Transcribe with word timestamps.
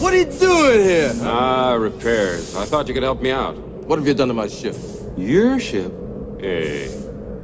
What 0.00 0.14
are 0.14 0.16
you 0.16 0.24
doing 0.24 0.80
here? 0.80 1.12
Ah, 1.20 1.74
repairs. 1.74 2.56
I 2.56 2.64
thought 2.64 2.88
you 2.88 2.94
could 2.94 3.02
help 3.02 3.20
me 3.20 3.30
out. 3.30 3.54
What 3.86 3.98
have 3.98 4.08
you 4.08 4.14
done 4.14 4.28
to 4.28 4.34
my 4.34 4.48
ship? 4.48 4.74
Your 5.18 5.60
ship? 5.60 5.92
Hey, 6.40 6.88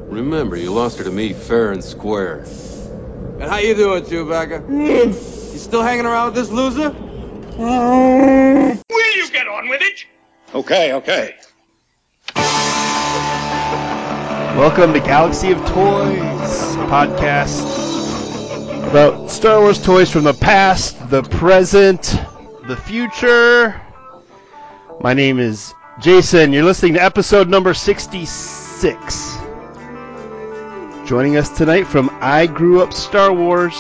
remember, 0.09 0.57
you 0.57 0.73
lost 0.73 0.97
her 0.97 1.05
to 1.05 1.11
me 1.11 1.35
fair 1.35 1.73
and 1.73 1.85
square. 1.85 2.47
And 3.39 3.43
how 3.43 3.59
you 3.59 3.75
doing, 3.75 4.05
Chewbacca? 4.05 4.71
you 4.71 5.13
still 5.59 5.83
hanging 5.83 6.07
around 6.07 6.33
with 6.33 6.37
this 6.37 6.51
loser? 6.51 6.89
Will 7.59 9.17
you 9.17 9.31
get 9.31 9.49
on 9.49 9.69
with 9.69 9.83
it? 9.83 10.07
Okay, 10.55 10.95
okay. 10.95 11.35
Welcome 14.57 14.95
to 14.95 15.01
Galaxy 15.01 15.53
of 15.53 15.59
Toys 15.67 16.77
podcast 16.89 17.85
about 18.89 19.31
Star 19.31 19.61
Wars 19.61 19.85
toys 19.85 20.11
from 20.11 20.25
the 20.25 20.33
past, 20.33 21.11
the 21.11 21.23
present, 21.23 22.19
the 22.67 22.77
future. 22.77 23.81
My 25.01 25.15
name 25.15 25.39
is 25.39 25.73
Jason. 26.01 26.53
You're 26.53 26.65
listening 26.65 26.95
to 26.95 27.03
episode 27.03 27.49
number 27.49 27.75
66. 27.75 29.37
Joining 31.07 31.37
us 31.37 31.49
tonight 31.57 31.85
from 31.85 32.11
I 32.21 32.47
Grew 32.47 32.83
Up 32.83 32.93
Star 32.93 33.33
Wars. 33.33 33.75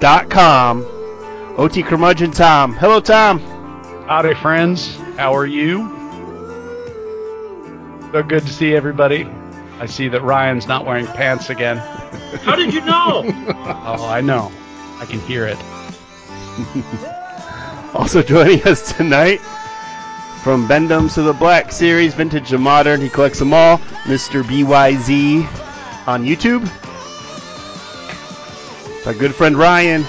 Dot 0.00 0.28
com. 0.28 0.84
OT 1.56 1.82
Curmudgeon 1.82 2.32
Tom. 2.32 2.74
Hello, 2.74 3.00
Tom. 3.00 3.38
Howdy, 4.06 4.34
friends. 4.34 4.94
How 5.16 5.34
are 5.34 5.46
you? 5.46 5.88
So 8.12 8.22
good 8.22 8.42
to 8.42 8.52
see 8.52 8.74
everybody. 8.74 9.24
I 9.80 9.86
see 9.86 10.08
that 10.08 10.22
Ryan's 10.22 10.66
not 10.66 10.84
wearing 10.84 11.06
pants 11.06 11.48
again. 11.48 11.78
How 12.42 12.54
did 12.54 12.74
you 12.74 12.80
know? 12.82 13.22
Oh, 13.86 14.06
I 14.08 14.20
know. 14.20 14.50
I 14.98 15.06
can 15.06 15.20
hear 15.20 15.46
it. 15.46 15.58
Also 17.94 18.22
joining 18.22 18.60
us 18.64 18.92
tonight 18.96 19.38
from 20.42 20.66
Bendums 20.66 21.14
to 21.14 21.22
the 21.22 21.32
Black 21.32 21.70
series, 21.70 22.12
Vintage 22.12 22.52
and 22.52 22.60
Modern, 22.60 23.00
he 23.00 23.08
collects 23.08 23.38
them 23.38 23.54
all, 23.54 23.78
Mr. 24.06 24.42
BYZ 24.42 25.46
on 26.08 26.24
YouTube. 26.24 26.64
It's 28.96 29.06
our 29.06 29.14
good 29.14 29.32
friend 29.32 29.56
Ryan. 29.56 30.02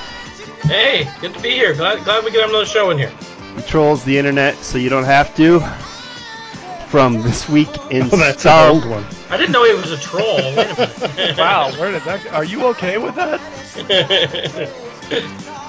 hey, 0.63 1.07
good 1.21 1.35
to 1.35 1.39
be 1.41 1.51
here. 1.51 1.75
Glad, 1.75 2.03
glad 2.05 2.23
we 2.25 2.31
get 2.31 2.49
another 2.49 2.65
show 2.65 2.89
in 2.89 2.97
here. 2.97 3.11
He 3.55 3.61
trolls 3.61 4.03
the 4.03 4.17
internet 4.17 4.55
so 4.55 4.79
you 4.79 4.89
don't 4.89 5.03
have 5.03 5.35
to. 5.35 5.59
From 6.89 7.21
this 7.21 7.47
week 7.47 7.69
in 7.91 8.03
Oh, 8.11 8.17
that's 8.17 8.39
Star 8.41 8.69
an 8.69 8.75
old 8.75 8.85
one. 8.89 9.05
I 9.29 9.37
didn't 9.37 9.51
know 9.51 9.63
he 9.63 9.73
was 9.75 9.91
a 9.91 9.97
troll. 9.97 10.37
Wait 10.55 10.71
a 10.71 10.75
minute. 10.75 11.37
Wow, 11.37 11.71
where 11.77 11.91
did 11.91 12.01
that? 12.03 12.25
Are 12.33 12.43
you 12.45 12.65
okay 12.67 12.97
with 12.97 13.13
that? 13.15 13.41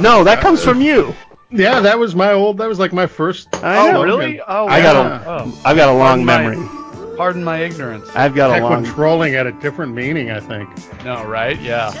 No, 0.00 0.20
oh, 0.20 0.24
that 0.24 0.40
comes 0.40 0.64
from 0.64 0.80
you. 0.80 1.14
Yeah, 1.50 1.80
that 1.80 1.98
was 1.98 2.14
my 2.14 2.32
old. 2.32 2.58
That 2.58 2.68
was 2.68 2.78
like 2.78 2.92
my 2.92 3.06
first. 3.06 3.48
I 3.62 3.90
know. 3.92 4.00
oh, 4.00 4.04
really? 4.04 4.40
Oh, 4.40 4.66
I 4.66 4.80
got 4.80 4.96
wow. 5.26 5.34
a, 5.36 5.42
Oh, 5.44 5.60
I've 5.64 5.76
got 5.76 5.88
a 5.88 5.92
long 5.92 6.24
Pardon 6.24 6.26
my- 6.26 6.38
memory. 6.56 7.16
pardon 7.16 7.44
my 7.44 7.58
ignorance. 7.58 8.08
I've 8.14 8.34
got 8.34 8.50
a 8.50 8.54
Heck, 8.54 8.62
when 8.62 8.72
long. 8.72 8.84
trolling 8.84 9.34
had 9.34 9.46
a 9.46 9.52
different 9.52 9.92
meaning, 9.94 10.30
I 10.30 10.40
think. 10.40 10.68
No, 11.04 11.24
right? 11.26 11.60
Yeah. 11.60 11.92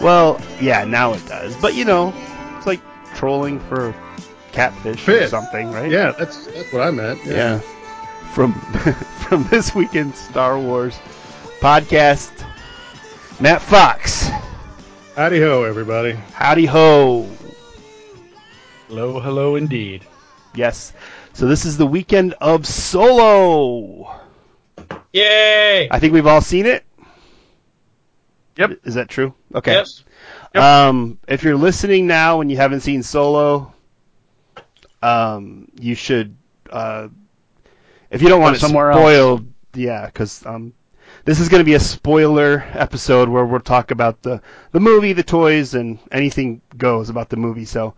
Well, 0.00 0.40
yeah, 0.60 0.84
now 0.84 1.12
it 1.12 1.24
does. 1.26 1.54
But 1.56 1.74
you 1.76 1.84
know, 1.84 2.12
it's 2.56 2.66
like 2.66 2.80
trolling 3.14 3.60
for 3.60 3.94
catfish 4.50 5.00
or 5.08 5.12
Fish. 5.20 5.30
something, 5.30 5.70
right? 5.70 5.90
Yeah, 5.90 6.10
that's 6.18 6.46
that's 6.48 6.72
what 6.72 6.82
I 6.82 6.90
meant. 6.90 7.24
Yeah. 7.24 7.60
From 8.34 8.52
from 9.28 9.44
this 9.44 9.74
weekend 9.76 10.16
Star 10.16 10.58
Wars 10.58 10.98
podcast, 11.60 12.32
Matt 13.40 13.62
Fox. 13.62 14.28
Howdy 15.16 15.40
ho, 15.40 15.64
everybody. 15.64 16.12
Howdy 16.12 16.64
ho. 16.64 17.28
Hello, 18.88 19.20
hello, 19.20 19.56
indeed. 19.56 20.06
Yes. 20.54 20.94
So 21.34 21.46
this 21.46 21.66
is 21.66 21.76
the 21.76 21.86
weekend 21.86 22.32
of 22.40 22.66
Solo. 22.66 24.22
Yay! 25.12 25.86
I 25.90 25.98
think 25.98 26.14
we've 26.14 26.26
all 26.26 26.40
seen 26.40 26.64
it. 26.64 26.86
Yep. 28.56 28.80
Is 28.84 28.94
that 28.94 29.10
true? 29.10 29.34
Okay. 29.54 29.72
Yes. 29.72 30.02
Um, 30.54 31.18
if 31.28 31.42
you're 31.42 31.56
listening 31.56 32.06
now 32.06 32.40
and 32.40 32.50
you 32.50 32.56
haven't 32.56 32.80
seen 32.80 33.02
Solo, 33.02 33.74
um, 35.02 35.68
you 35.78 35.94
should. 35.94 36.34
Uh, 36.70 37.08
if 38.10 38.22
you 38.22 38.28
don't 38.28 38.40
want 38.40 38.56
it 38.56 38.60
somewhere 38.60 38.90
else. 38.90 39.00
spoiled, 39.00 39.46
yeah, 39.74 40.06
because 40.06 40.46
um, 40.46 40.72
this 41.24 41.40
is 41.40 41.48
going 41.48 41.60
to 41.60 41.64
be 41.64 41.74
a 41.74 41.80
spoiler 41.80 42.64
episode 42.72 43.28
where 43.28 43.44
we'll 43.44 43.60
talk 43.60 43.90
about 43.90 44.22
the 44.22 44.40
the 44.72 44.80
movie, 44.80 45.12
the 45.12 45.22
toys, 45.22 45.74
and 45.74 45.98
anything 46.10 46.60
goes 46.76 47.08
about 47.10 47.28
the 47.28 47.36
movie. 47.36 47.64
So, 47.64 47.94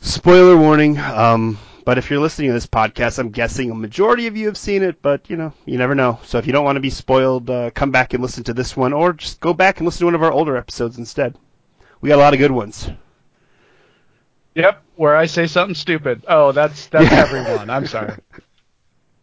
spoiler 0.00 0.56
warning. 0.56 0.98
Um, 0.98 1.58
but 1.84 1.98
if 1.98 2.10
you're 2.10 2.20
listening 2.20 2.48
to 2.48 2.54
this 2.54 2.66
podcast, 2.66 3.18
I'm 3.18 3.30
guessing 3.30 3.70
a 3.70 3.74
majority 3.74 4.28
of 4.28 4.36
you 4.36 4.46
have 4.46 4.56
seen 4.56 4.82
it, 4.84 5.02
but 5.02 5.28
you 5.28 5.36
know, 5.36 5.52
you 5.64 5.78
never 5.78 5.94
know. 5.96 6.20
So 6.24 6.38
if 6.38 6.46
you 6.46 6.52
don't 6.52 6.64
want 6.64 6.76
to 6.76 6.80
be 6.80 6.90
spoiled, 6.90 7.50
uh, 7.50 7.70
come 7.72 7.90
back 7.90 8.14
and 8.14 8.22
listen 8.22 8.44
to 8.44 8.54
this 8.54 8.76
one, 8.76 8.92
or 8.92 9.12
just 9.12 9.40
go 9.40 9.52
back 9.52 9.78
and 9.78 9.86
listen 9.86 10.00
to 10.00 10.04
one 10.06 10.14
of 10.14 10.22
our 10.22 10.32
older 10.32 10.56
episodes 10.56 10.98
instead. 10.98 11.36
We 12.00 12.08
got 12.08 12.16
a 12.16 12.22
lot 12.22 12.34
of 12.34 12.38
good 12.38 12.50
ones. 12.52 12.88
Yep. 14.54 14.82
Where 14.96 15.16
I 15.16 15.26
say 15.26 15.46
something 15.46 15.74
stupid. 15.74 16.24
Oh, 16.28 16.52
that's 16.52 16.86
that's 16.88 17.10
Yeah. 17.10 17.18
everyone. 17.18 17.70
I'm 17.70 17.86
sorry. 17.86 18.14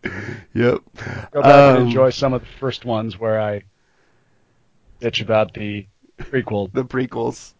Yep. 0.03 0.13
Go 0.53 0.81
back 0.95 1.33
and 1.33 1.77
Um, 1.77 1.83
enjoy 1.87 2.09
some 2.11 2.33
of 2.33 2.41
the 2.41 2.47
first 2.59 2.85
ones 2.85 3.19
where 3.19 3.39
I 3.39 3.63
bitch 5.01 5.21
about 5.21 5.53
the 5.53 5.87
prequel. 6.17 6.71
the 6.73 6.83
prequels. 6.85 7.53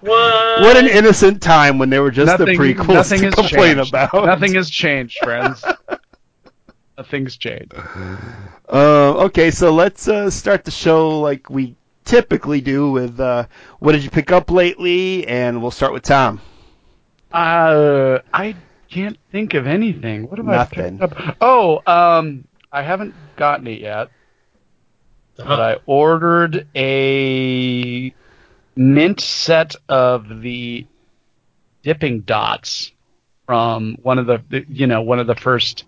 What? 0.00 0.60
What 0.62 0.76
an 0.76 0.86
innocent 0.88 1.40
time 1.42 1.78
when 1.78 1.88
they 1.90 1.98
were 2.00 2.10
just 2.10 2.26
nothing, 2.38 2.46
the 2.58 2.74
prequels 2.74 2.94
nothing 2.94 3.18
to 3.20 3.24
has 3.26 3.34
complain 3.34 3.76
changed. 3.76 3.90
about. 3.90 4.12
Nothing 4.26 4.54
has 4.54 4.68
changed, 4.68 5.18
friends. 5.22 5.64
Nothing's 6.98 7.36
changed. 7.38 7.72
Uh, 8.68 9.24
okay, 9.24 9.50
so 9.50 9.72
let's 9.72 10.06
uh, 10.06 10.28
start 10.28 10.64
the 10.64 10.70
show 10.70 11.18
like 11.20 11.48
we 11.48 11.74
typically 12.04 12.60
do 12.60 12.90
with 12.90 13.18
uh, 13.18 13.46
what 13.78 13.92
did 13.92 14.04
you 14.04 14.10
pick 14.10 14.30
up 14.32 14.50
lately, 14.50 15.26
and 15.26 15.62
we'll 15.62 15.70
start 15.70 15.92
with 15.94 16.02
Tom. 16.02 16.40
Uh, 17.32 18.18
I 18.34 18.54
can't 18.90 19.16
think 19.32 19.54
of 19.54 19.66
anything. 19.66 20.28
What 20.28 20.38
have 20.38 20.46
Nothing. 20.46 21.00
I 21.02 21.06
picked 21.06 21.20
up? 21.20 21.36
Oh, 21.40 21.80
um, 21.86 22.44
I 22.72 22.82
haven't 22.82 23.14
gotten 23.36 23.66
it 23.66 23.80
yet, 23.80 24.08
but 25.36 25.60
I 25.60 25.76
ordered 25.86 26.66
a 26.76 28.14
mint 28.76 29.20
set 29.20 29.76
of 29.88 30.40
the 30.42 30.86
dipping 31.82 32.20
dots 32.20 32.92
from 33.46 33.96
one 34.02 34.18
of 34.18 34.26
the, 34.26 34.42
the- 34.48 34.66
you 34.68 34.86
know, 34.86 35.02
one 35.02 35.18
of 35.18 35.26
the 35.26 35.34
first 35.34 35.84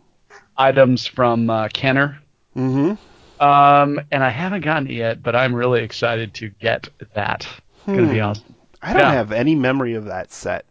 items 0.56 1.06
from 1.06 1.48
uh, 1.50 1.68
Kenner. 1.72 2.20
Mm-hmm. 2.56 3.42
Um, 3.42 4.00
and 4.10 4.22
I 4.22 4.30
haven't 4.30 4.60
gotten 4.62 4.88
it 4.88 4.94
yet, 4.94 5.22
but 5.22 5.34
I'm 5.34 5.54
really 5.54 5.82
excited 5.82 6.34
to 6.34 6.48
get 6.60 6.88
that. 7.14 7.46
It's 7.78 7.86
gonna 7.86 8.08
be 8.12 8.18
Hmm. 8.18 8.24
awesome. 8.26 8.54
I 8.80 8.92
don't 8.92 9.02
Yeah. 9.02 9.12
have 9.12 9.32
any 9.32 9.54
memory 9.54 9.94
of 9.94 10.04
that 10.06 10.32
set. 10.32 10.64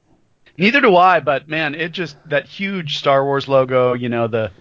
Neither 0.57 0.81
do 0.81 0.95
I, 0.95 1.19
but 1.19 1.47
man, 1.47 1.75
it 1.75 1.91
just 1.91 2.17
that 2.29 2.47
huge 2.47 2.97
Star 2.97 3.23
Wars 3.23 3.47
logo, 3.47 3.94
you 3.94 4.09
know, 4.09 4.28
the 4.28 4.51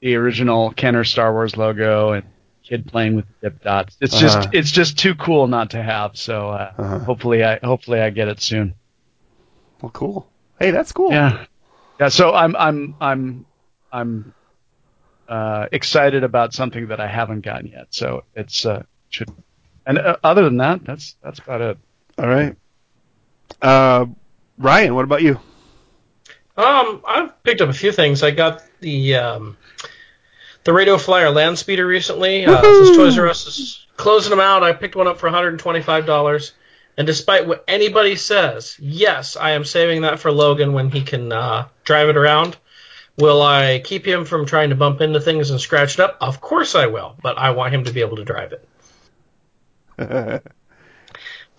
the 0.00 0.14
original 0.16 0.72
Kenner 0.72 1.04
Star 1.04 1.32
Wars 1.32 1.56
logo 1.56 2.12
and 2.12 2.26
kid 2.62 2.86
playing 2.86 3.16
with 3.16 3.26
the 3.28 3.50
dip 3.50 3.62
dots. 3.62 3.96
It's 4.00 4.14
Uh-huh. 4.14 4.40
just 4.40 4.54
it's 4.54 4.70
just 4.70 4.98
too 4.98 5.14
cool 5.14 5.46
not 5.46 5.70
to 5.70 5.82
have. 5.82 6.16
So 6.16 6.50
uh, 6.50 6.72
Uh-huh. 6.78 6.98
hopefully 7.04 7.44
I 7.44 7.58
hopefully 7.62 8.00
I 8.00 8.10
get 8.10 8.28
it 8.28 8.40
soon. 8.40 8.74
Well, 9.80 9.90
cool. 9.92 10.30
Hey, 10.58 10.70
that's 10.70 10.92
cool. 10.92 11.10
Yeah. 11.12 11.46
Yeah, 11.98 12.08
so 12.08 12.32
I'm 12.34 12.56
I'm 12.56 12.96
I'm 13.00 13.46
I'm 13.92 14.34
uh, 15.28 15.66
excited 15.72 16.24
about 16.24 16.52
something 16.54 16.88
that 16.88 17.00
I 17.00 17.06
haven't 17.06 17.42
gotten 17.42 17.68
yet. 17.68 17.88
So 17.90 18.24
it's 18.34 18.64
uh 18.66 18.82
should 19.10 19.30
and 19.86 19.98
uh, 19.98 20.16
other 20.22 20.44
than 20.44 20.58
that, 20.58 20.84
that's 20.84 21.16
that's 21.22 21.38
about 21.38 21.60
it. 21.60 21.78
All 22.18 22.28
right. 22.28 22.56
Uh, 23.60 24.06
Ryan, 24.60 24.94
what 24.94 25.04
about 25.04 25.22
you? 25.22 25.40
Um, 26.56 27.02
I've 27.08 27.42
picked 27.42 27.62
up 27.62 27.70
a 27.70 27.72
few 27.72 27.92
things. 27.92 28.22
I 28.22 28.30
got 28.30 28.62
the 28.80 29.16
um, 29.16 29.56
the 30.64 30.72
Radio 30.74 30.98
Flyer 30.98 31.30
Land 31.30 31.58
Speeder 31.58 31.86
recently. 31.86 32.44
Uh, 32.44 32.60
since 32.60 32.96
Toys 32.96 33.18
R 33.18 33.28
Us 33.28 33.46
is 33.46 33.86
closing 33.96 34.30
them 34.30 34.40
out, 34.40 34.62
I 34.62 34.74
picked 34.74 34.96
one 34.96 35.06
up 35.06 35.18
for 35.18 35.30
$125. 35.30 36.52
And 36.98 37.06
despite 37.06 37.46
what 37.46 37.64
anybody 37.66 38.16
says, 38.16 38.76
yes, 38.78 39.36
I 39.36 39.52
am 39.52 39.64
saving 39.64 40.02
that 40.02 40.20
for 40.20 40.30
Logan 40.30 40.74
when 40.74 40.90
he 40.90 41.00
can 41.02 41.32
uh, 41.32 41.68
drive 41.84 42.10
it 42.10 42.18
around. 42.18 42.58
Will 43.16 43.40
I 43.40 43.80
keep 43.82 44.06
him 44.06 44.26
from 44.26 44.44
trying 44.44 44.70
to 44.70 44.76
bump 44.76 45.00
into 45.00 45.20
things 45.20 45.50
and 45.50 45.58
scratch 45.58 45.94
it 45.94 46.00
up? 46.00 46.18
Of 46.20 46.42
course 46.42 46.74
I 46.74 46.86
will, 46.86 47.16
but 47.22 47.38
I 47.38 47.52
want 47.52 47.72
him 47.72 47.84
to 47.84 47.92
be 47.92 48.00
able 48.02 48.16
to 48.16 48.24
drive 48.24 48.52
it. 49.98 50.42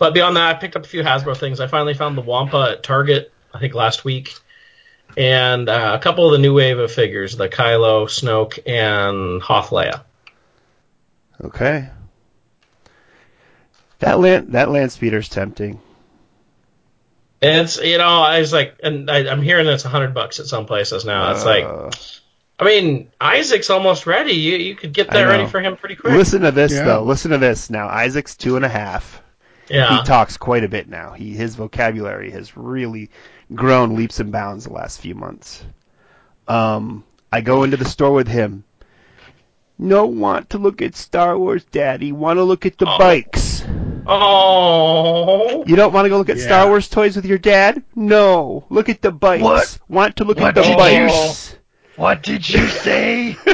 But 0.02 0.14
beyond 0.14 0.36
that, 0.36 0.56
I 0.56 0.58
picked 0.58 0.74
up 0.74 0.84
a 0.84 0.88
few 0.88 1.04
Hasbro 1.04 1.36
things. 1.36 1.60
I 1.60 1.68
finally 1.68 1.94
found 1.94 2.18
the 2.18 2.22
Wampa 2.22 2.72
at 2.72 2.82
Target, 2.82 3.32
I 3.54 3.60
think 3.60 3.72
last 3.72 4.04
week, 4.04 4.34
and 5.16 5.68
uh, 5.68 5.96
a 5.96 6.02
couple 6.02 6.26
of 6.26 6.32
the 6.32 6.38
new 6.38 6.52
wave 6.52 6.80
of 6.80 6.90
figures, 6.90 7.36
the 7.36 7.48
Kylo, 7.48 8.06
Snoke, 8.06 8.58
and 8.66 9.40
Hoth 9.40 9.70
Leia. 9.70 10.02
Okay. 11.44 11.88
That 14.00 14.18
land 14.18 14.54
that 14.54 14.70
land 14.72 14.90
speeder's 14.90 15.28
tempting. 15.28 15.80
It's 17.40 17.80
you 17.80 17.98
know 17.98 18.22
I 18.22 18.40
was 18.40 18.52
like, 18.52 18.80
and 18.82 19.08
I, 19.08 19.30
I'm 19.30 19.40
hearing 19.40 19.68
it's 19.68 19.84
a 19.84 19.88
hundred 19.88 20.14
bucks 20.14 20.40
at 20.40 20.46
some 20.46 20.66
places 20.66 21.04
now. 21.04 21.30
It's 21.30 21.44
like, 21.44 21.62
Uh, 21.62 21.90
I 22.58 22.64
mean, 22.64 23.12
Isaac's 23.20 23.70
almost 23.70 24.08
ready. 24.08 24.32
You 24.32 24.56
you 24.56 24.74
could 24.74 24.94
get 24.94 25.10
I 25.10 25.18
that 25.18 25.28
ready 25.28 25.46
for 25.46 25.60
him 25.60 25.76
pretty 25.76 25.94
quick. 25.94 26.12
listen 26.12 26.42
to 26.42 26.50
this 26.50 26.72
Yeah. 26.72 26.86
though. 26.86 27.04
Listen 27.04 27.30
to 27.30 27.38
this 27.38 27.70
now. 27.70 27.86
Isaac's 27.86 28.34
two 28.34 28.56
and 28.56 28.64
a 28.64 28.68
half. 28.68 29.21
Yeah. 29.72 29.98
He 29.98 30.04
talks 30.04 30.36
quite 30.36 30.64
a 30.64 30.68
bit 30.68 30.88
now. 30.88 31.12
He 31.12 31.34
his 31.34 31.54
vocabulary 31.54 32.30
has 32.30 32.56
really 32.56 33.10
grown 33.54 33.96
leaps 33.96 34.20
and 34.20 34.30
bounds 34.32 34.64
the 34.64 34.72
last 34.72 35.00
few 35.00 35.14
months. 35.14 35.64
Um, 36.48 37.04
I 37.32 37.40
go 37.40 37.62
into 37.64 37.76
the 37.76 37.84
store 37.84 38.12
with 38.12 38.28
him. 38.28 38.64
No 39.78 40.06
want 40.06 40.50
to 40.50 40.58
look 40.58 40.82
at 40.82 40.94
Star 40.94 41.36
Wars, 41.38 41.64
Daddy. 41.64 42.12
Want 42.12 42.36
to 42.38 42.44
look 42.44 42.66
at 42.66 42.78
the 42.78 42.86
Oh. 42.86 42.98
bikes. 42.98 43.64
Oh. 44.06 45.64
You 45.66 45.76
don't 45.76 45.92
want 45.92 46.04
to 46.04 46.08
go 46.10 46.18
look 46.18 46.28
at 46.28 46.36
Yeah. 46.36 46.44
Star 46.44 46.66
Wars 46.68 46.88
toys 46.88 47.16
with 47.16 47.24
your 47.24 47.38
dad? 47.38 47.82
No. 47.94 48.64
Look 48.70 48.88
at 48.88 49.00
the 49.02 49.10
bikes. 49.12 49.42
What? 49.42 49.78
Want 49.88 50.16
to 50.16 50.24
look 50.24 50.38
What 50.38 50.48
at 50.48 50.54
the 50.56 50.62
did 50.62 50.76
bikes. 50.76 51.56
What 51.96 52.22
did 52.22 52.48
you 52.48 52.66
say? 52.68 53.36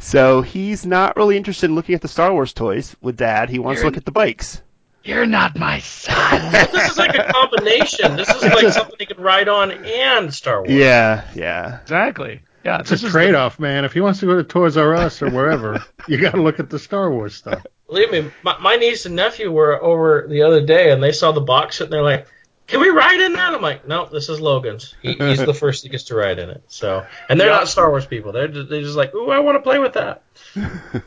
So 0.00 0.42
he's 0.42 0.86
not 0.86 1.16
really 1.16 1.36
interested 1.36 1.66
in 1.66 1.74
looking 1.74 1.96
at 1.96 2.00
the 2.00 2.06
Star 2.08 2.32
Wars 2.32 2.52
toys 2.52 2.94
with 3.02 3.16
dad. 3.16 3.50
He 3.50 3.58
wants 3.58 3.80
to 3.80 3.84
You're- 3.84 3.90
look 3.90 3.96
at 3.98 4.04
the 4.04 4.12
bikes. 4.12 4.62
You're 5.04 5.26
not 5.26 5.58
my 5.58 5.78
son. 5.78 6.52
This 6.72 6.90
is 6.92 6.98
like 6.98 7.14
a 7.16 7.32
combination. 7.32 8.16
This 8.16 8.28
is 8.28 8.42
like 8.42 8.72
something 8.72 8.96
he 8.98 9.06
could 9.06 9.20
ride 9.20 9.48
on 9.48 9.70
and 9.72 10.32
Star 10.32 10.58
Wars. 10.60 10.70
Yeah, 10.70 11.26
yeah. 11.34 11.80
exactly. 11.80 12.42
Yeah, 12.64 12.80
It's 12.80 12.90
a 12.90 13.08
trade 13.08 13.34
off, 13.34 13.58
man. 13.58 13.84
If 13.84 13.92
he 13.94 14.00
wants 14.00 14.20
to 14.20 14.26
go 14.26 14.36
to 14.36 14.44
Toys 14.44 14.76
R 14.76 14.94
Us 14.94 15.22
or 15.22 15.30
wherever, 15.30 15.82
you 16.08 16.18
got 16.18 16.32
to 16.34 16.42
look 16.42 16.58
at 16.60 16.68
the 16.68 16.78
Star 16.78 17.10
Wars 17.10 17.34
stuff. 17.36 17.64
Believe 17.86 18.10
me, 18.10 18.30
my, 18.42 18.58
my 18.58 18.76
niece 18.76 19.06
and 19.06 19.16
nephew 19.16 19.50
were 19.50 19.82
over 19.82 20.26
the 20.28 20.42
other 20.42 20.60
day 20.66 20.90
and 20.90 21.02
they 21.02 21.12
saw 21.12 21.32
the 21.32 21.40
box 21.40 21.80
and 21.80 21.90
they're 21.90 22.02
like, 22.02 22.26
"Can 22.66 22.80
we 22.80 22.90
ride 22.90 23.20
in 23.20 23.32
that?" 23.34 23.54
I'm 23.54 23.62
like, 23.62 23.88
"No, 23.88 24.04
this 24.06 24.28
is 24.28 24.40
Logan's. 24.40 24.94
He, 25.00 25.14
he's 25.14 25.38
the 25.38 25.54
first 25.54 25.84
that 25.84 25.88
gets 25.88 26.04
to 26.04 26.14
ride 26.16 26.38
in 26.38 26.50
it." 26.50 26.62
So, 26.66 27.06
and 27.30 27.40
they're 27.40 27.48
Yeah. 27.48 27.54
not 27.56 27.68
Star 27.68 27.88
Wars 27.88 28.04
people. 28.04 28.32
They're 28.32 28.48
just, 28.48 28.68
they're 28.68 28.82
just 28.82 28.96
like, 28.96 29.14
"Ooh, 29.14 29.30
I 29.30 29.38
want 29.38 29.56
to 29.56 29.62
play 29.62 29.78
with 29.78 29.94
that." 29.94 30.22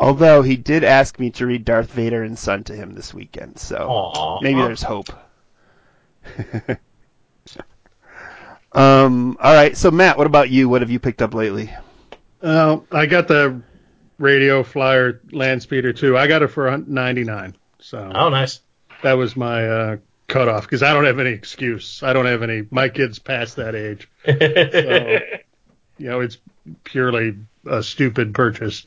Although 0.00 0.42
he 0.42 0.56
did 0.56 0.84
ask 0.84 1.18
me 1.18 1.30
to 1.32 1.46
read 1.46 1.64
Darth 1.64 1.90
Vader 1.92 2.22
and 2.22 2.38
Son 2.38 2.62
to 2.64 2.74
him 2.74 2.94
this 2.94 3.12
weekend, 3.12 3.58
so 3.58 3.76
Aww. 3.78 4.42
maybe 4.42 4.60
there's 4.60 4.82
hope. 4.82 5.08
um. 8.72 9.36
All 9.40 9.54
right. 9.54 9.76
So 9.76 9.90
Matt, 9.90 10.18
what 10.18 10.26
about 10.26 10.50
you? 10.50 10.68
What 10.68 10.82
have 10.82 10.90
you 10.90 10.98
picked 10.98 11.22
up 11.22 11.34
lately? 11.34 11.72
Uh, 12.42 12.78
I 12.92 13.06
got 13.06 13.26
the 13.28 13.60
Radio 14.18 14.62
Flyer 14.62 15.20
Land 15.32 15.62
Speeder 15.62 15.92
too. 15.92 16.16
I 16.16 16.26
got 16.26 16.42
it 16.42 16.48
for 16.48 16.76
99. 16.76 17.56
So 17.80 18.12
Oh, 18.14 18.28
nice. 18.28 18.60
that 19.02 19.14
was 19.14 19.36
my 19.36 19.66
uh, 19.68 19.96
cutoff 20.28 20.62
because 20.62 20.82
I 20.82 20.92
don't 20.92 21.04
have 21.06 21.18
any 21.18 21.30
excuse. 21.30 22.02
I 22.02 22.12
don't 22.12 22.26
have 22.26 22.42
any. 22.42 22.66
My 22.70 22.88
kids 22.88 23.18
past 23.18 23.56
that 23.56 23.74
age. 23.74 24.08
So, 25.98 26.04
you 26.04 26.10
know, 26.10 26.20
it's 26.20 26.38
purely 26.84 27.36
a 27.66 27.82
stupid 27.82 28.32
purchase, 28.32 28.86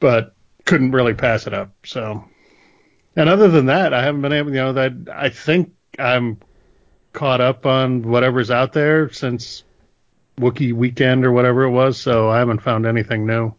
but 0.00 0.34
couldn't 0.64 0.92
really 0.92 1.14
pass 1.14 1.46
it 1.46 1.54
up. 1.54 1.70
So, 1.84 2.24
and 3.16 3.28
other 3.28 3.48
than 3.48 3.66
that, 3.66 3.94
I 3.94 4.02
haven't 4.02 4.22
been 4.22 4.32
able. 4.32 4.50
You 4.50 4.56
know, 4.56 4.72
that 4.72 4.92
I 5.12 5.28
think 5.28 5.72
I'm 5.98 6.38
caught 7.12 7.40
up 7.40 7.66
on 7.66 8.02
whatever's 8.02 8.50
out 8.50 8.72
there 8.72 9.10
since 9.12 9.64
Wookiee 10.38 10.72
weekend 10.72 11.24
or 11.24 11.32
whatever 11.32 11.64
it 11.64 11.70
was. 11.70 11.98
So 11.98 12.28
I 12.28 12.38
haven't 12.38 12.62
found 12.62 12.86
anything 12.86 13.26
new. 13.26 13.54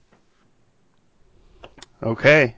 Okay. 2.03 2.55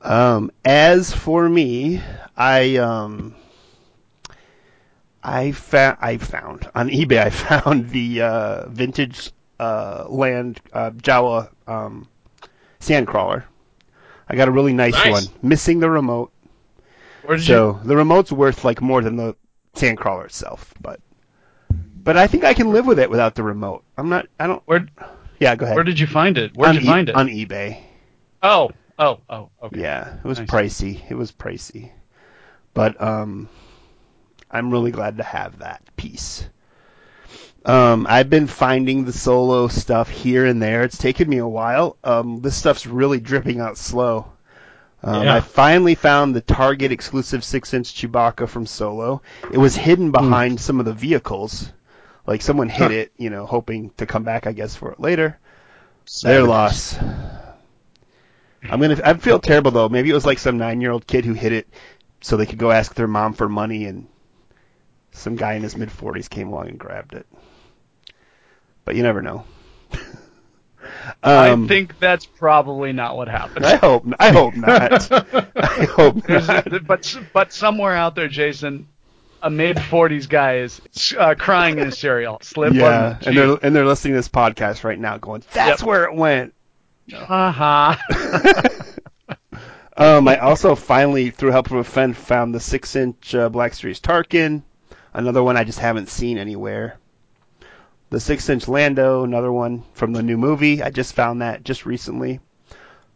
Um, 0.00 0.50
as 0.64 1.12
for 1.12 1.48
me, 1.48 2.00
I 2.36 2.76
um, 2.76 3.34
I 5.22 5.52
found 5.52 5.98
I 6.00 6.16
found 6.18 6.70
on 6.74 6.88
eBay. 6.88 7.18
I 7.26 7.30
found 7.60 7.90
the 7.90 8.22
uh, 8.22 8.68
vintage 8.68 9.32
uh, 9.58 10.06
land 10.08 10.60
uh, 10.72 10.90
Jawa 10.92 11.50
um, 11.66 12.08
sandcrawler. 12.80 13.44
I 14.28 14.36
got 14.36 14.48
a 14.48 14.50
really 14.52 14.72
nice, 14.74 14.92
Nice. 14.94 15.10
one, 15.10 15.24
missing 15.42 15.80
the 15.80 15.88
remote. 15.90 16.32
Where 17.24 17.36
did 17.36 17.46
So 17.46 17.80
the 17.84 17.96
remote's 17.96 18.30
worth 18.32 18.64
like 18.64 18.80
more 18.80 19.02
than 19.02 19.16
the 19.16 19.36
sandcrawler 19.74 20.24
itself, 20.26 20.72
but 20.80 21.00
but 21.70 22.16
I 22.16 22.26
think 22.26 22.44
I 22.44 22.54
can 22.54 22.72
live 22.72 22.86
with 22.86 22.98
it 22.98 23.10
without 23.10 23.34
the 23.34 23.42
remote. 23.42 23.84
I'm 23.96 24.08
not. 24.08 24.26
I 24.38 24.46
don't. 24.46 24.62
Where 24.66 24.86
Yeah, 25.38 25.56
go 25.56 25.64
ahead. 25.66 25.76
Where 25.76 25.84
did 25.84 25.98
you 25.98 26.06
find 26.06 26.38
it? 26.38 26.56
Where 26.56 26.72
did 26.72 26.82
you 26.82 26.88
E- 26.88 26.92
find 26.92 27.08
it? 27.08 27.14
On 27.14 27.26
eBay. 27.28 27.82
oh, 28.42 28.70
oh, 28.98 29.20
oh. 29.28 29.50
Okay. 29.62 29.80
Yeah, 29.80 30.16
it 30.16 30.24
was 30.24 30.38
Nice. 30.38 30.48
pricey. 30.48 31.10
It 31.10 31.14
was 31.14 31.32
pricey, 31.32 31.90
but 32.74 33.00
um, 33.02 33.48
I'm 34.50 34.70
really 34.70 34.90
glad 34.90 35.18
to 35.18 35.22
have 35.22 35.58
that 35.58 35.82
piece. 35.96 36.48
Um, 37.64 38.06
I've 38.08 38.30
been 38.30 38.46
finding 38.46 39.04
the 39.04 39.12
solo 39.12 39.68
stuff 39.68 40.08
here 40.08 40.46
and 40.46 40.62
there. 40.62 40.84
It's 40.84 40.96
taken 40.96 41.28
me 41.28 41.38
a 41.38 41.46
while. 41.46 41.96
Um, 42.04 42.40
this 42.40 42.56
stuff's 42.56 42.86
really 42.86 43.20
dripping 43.20 43.60
out 43.60 43.76
slow. 43.76 44.32
Um, 45.02 45.24
Yeah. 45.24 45.34
I 45.36 45.40
finally 45.40 45.94
found 45.94 46.34
the 46.34 46.40
Target 46.40 46.92
exclusive 46.92 47.44
six-inch 47.44 47.94
Chewbacca 47.94 48.48
from 48.48 48.66
Solo. 48.66 49.22
It 49.52 49.58
was 49.58 49.76
hidden 49.76 50.10
behind 50.12 50.60
some 50.60 50.80
of 50.80 50.86
the 50.86 50.92
vehicles. 50.94 51.72
Like 52.26 52.42
someone 52.42 52.68
hid 52.68 52.90
it, 52.90 53.12
you 53.16 53.30
know, 53.30 53.46
hoping 53.46 53.90
to 53.96 54.06
come 54.06 54.22
back, 54.22 54.46
I 54.46 54.52
guess, 54.52 54.74
for 54.76 54.92
it 54.92 55.00
later. 55.00 55.38
Their 56.22 56.42
loss. 56.44 56.96
I'm 58.70 58.80
gonna. 58.80 58.98
I 59.04 59.14
feel 59.14 59.38
terrible 59.38 59.70
though. 59.70 59.88
Maybe 59.88 60.10
it 60.10 60.14
was 60.14 60.26
like 60.26 60.38
some 60.38 60.58
nine-year-old 60.58 61.06
kid 61.06 61.24
who 61.24 61.32
hid 61.32 61.52
it 61.52 61.68
so 62.20 62.36
they 62.36 62.46
could 62.46 62.58
go 62.58 62.70
ask 62.70 62.94
their 62.94 63.06
mom 63.06 63.32
for 63.34 63.48
money, 63.48 63.84
and 63.84 64.08
some 65.12 65.36
guy 65.36 65.54
in 65.54 65.62
his 65.62 65.76
mid 65.76 65.90
40s 65.90 66.28
came 66.28 66.48
along 66.48 66.68
and 66.68 66.78
grabbed 66.78 67.14
it. 67.14 67.26
But 68.88 68.96
you 68.96 69.02
never 69.02 69.20
know. 69.20 69.44
I 71.22 71.50
Um, 71.50 71.68
think 71.68 71.98
that's 71.98 72.24
probably 72.24 72.94
not 72.94 73.18
what 73.18 73.28
happened. 73.28 73.66
I 73.66 73.76
hope. 73.76 74.06
I 74.18 74.30
hope 74.32 74.56
not. 74.56 75.12
I 75.56 75.84
hope 75.94 76.26
not. 76.26 76.64
but 76.86 77.16
but 77.34 77.52
somewhere 77.52 77.92
out 77.94 78.14
there, 78.14 78.28
Jason, 78.28 78.88
a 79.42 79.50
mid 79.50 79.78
forties 79.78 80.26
guy 80.26 80.60
is 80.60 80.80
uh, 81.18 81.34
crying 81.38 81.78
in 81.78 81.88
a 81.88 81.92
cereal. 81.92 82.38
Slip 82.40 82.72
Yeah, 82.72 83.18
and 83.26 83.36
they're 83.36 83.58
and 83.62 83.76
they're 83.76 83.84
listening 83.84 84.14
to 84.14 84.18
this 84.20 84.28
podcast 84.30 84.84
right 84.84 84.98
now, 84.98 85.18
going, 85.18 85.42
"That's 85.52 85.82
Yep. 85.82 85.86
where 85.86 86.04
it 86.04 86.14
went." 86.14 86.54
haha. 87.12 87.94
Um, 89.98 90.28
I 90.28 90.38
also 90.38 90.74
finally, 90.76 91.30
through 91.30 91.50
help 91.50 91.68
from 91.68 91.78
a 91.78 91.84
friend, 91.84 92.16
found 92.16 92.54
the 92.54 92.60
six-inch 92.60 93.34
uh, 93.34 93.50
Black 93.50 93.74
Series 93.74 94.00
Tarkin. 94.00 94.62
Another 95.12 95.42
one 95.42 95.58
I 95.58 95.64
just 95.64 95.80
haven't 95.80 96.08
seen 96.08 96.38
anywhere. 96.38 96.98
The 98.10 98.20
six-inch 98.20 98.68
Lando, 98.68 99.24
another 99.24 99.52
one 99.52 99.84
from 99.92 100.12
the 100.12 100.22
new 100.22 100.38
movie. 100.38 100.82
I 100.82 100.90
just 100.90 101.14
found 101.14 101.42
that 101.42 101.62
just 101.62 101.84
recently. 101.84 102.40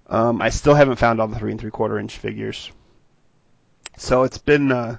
Um, 0.07 0.43
I 0.43 0.51
still 0.51 0.75
haven't 0.75 0.97
found 0.97 1.21
all 1.21 1.29
the 1.29 1.39
three 1.39 1.51
and 1.51 1.61
three-quarter 1.61 1.99
inch 1.99 2.19
figures. 2.19 2.71
So 3.97 4.25
it's 4.25 4.39
been 4.39 4.71
uh, 4.71 4.99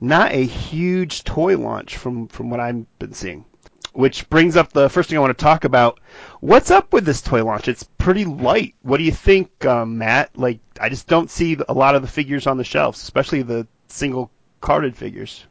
not 0.00 0.32
a 0.32 0.44
huge 0.44 1.22
toy 1.22 1.56
launch 1.56 1.96
from 1.96 2.28
from 2.28 2.50
what 2.50 2.60
I've 2.60 2.86
been 2.98 3.12
seeing. 3.12 3.44
Which 3.92 4.28
brings 4.30 4.56
up 4.56 4.72
the 4.72 4.88
first 4.88 5.10
thing 5.10 5.18
I 5.18 5.20
want 5.20 5.36
to 5.36 5.44
talk 5.44 5.64
about. 5.64 6.00
What's 6.40 6.70
up 6.70 6.94
with 6.94 7.04
this 7.04 7.20
toy 7.20 7.44
launch? 7.44 7.68
It's 7.68 7.82
pretty 7.84 8.24
light. 8.24 8.74
What 8.80 8.96
do 8.96 9.04
you 9.04 9.12
think, 9.12 9.66
um, 9.66 9.98
Matt? 9.98 10.30
Like, 10.36 10.60
I 10.80 10.88
just 10.88 11.06
don't 11.06 11.30
see 11.30 11.58
a 11.68 11.74
lot 11.74 11.94
of 11.94 12.00
the 12.00 12.08
figures 12.08 12.46
on 12.46 12.56
the 12.56 12.64
shelves, 12.64 13.02
especially 13.02 13.42
the 13.42 13.66
single 13.88 14.30
carded 14.62 14.96
figures. 14.96 15.44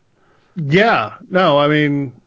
Yeah, 0.56 1.18
no, 1.30 1.60
I 1.60 1.68
mean, 1.68 2.21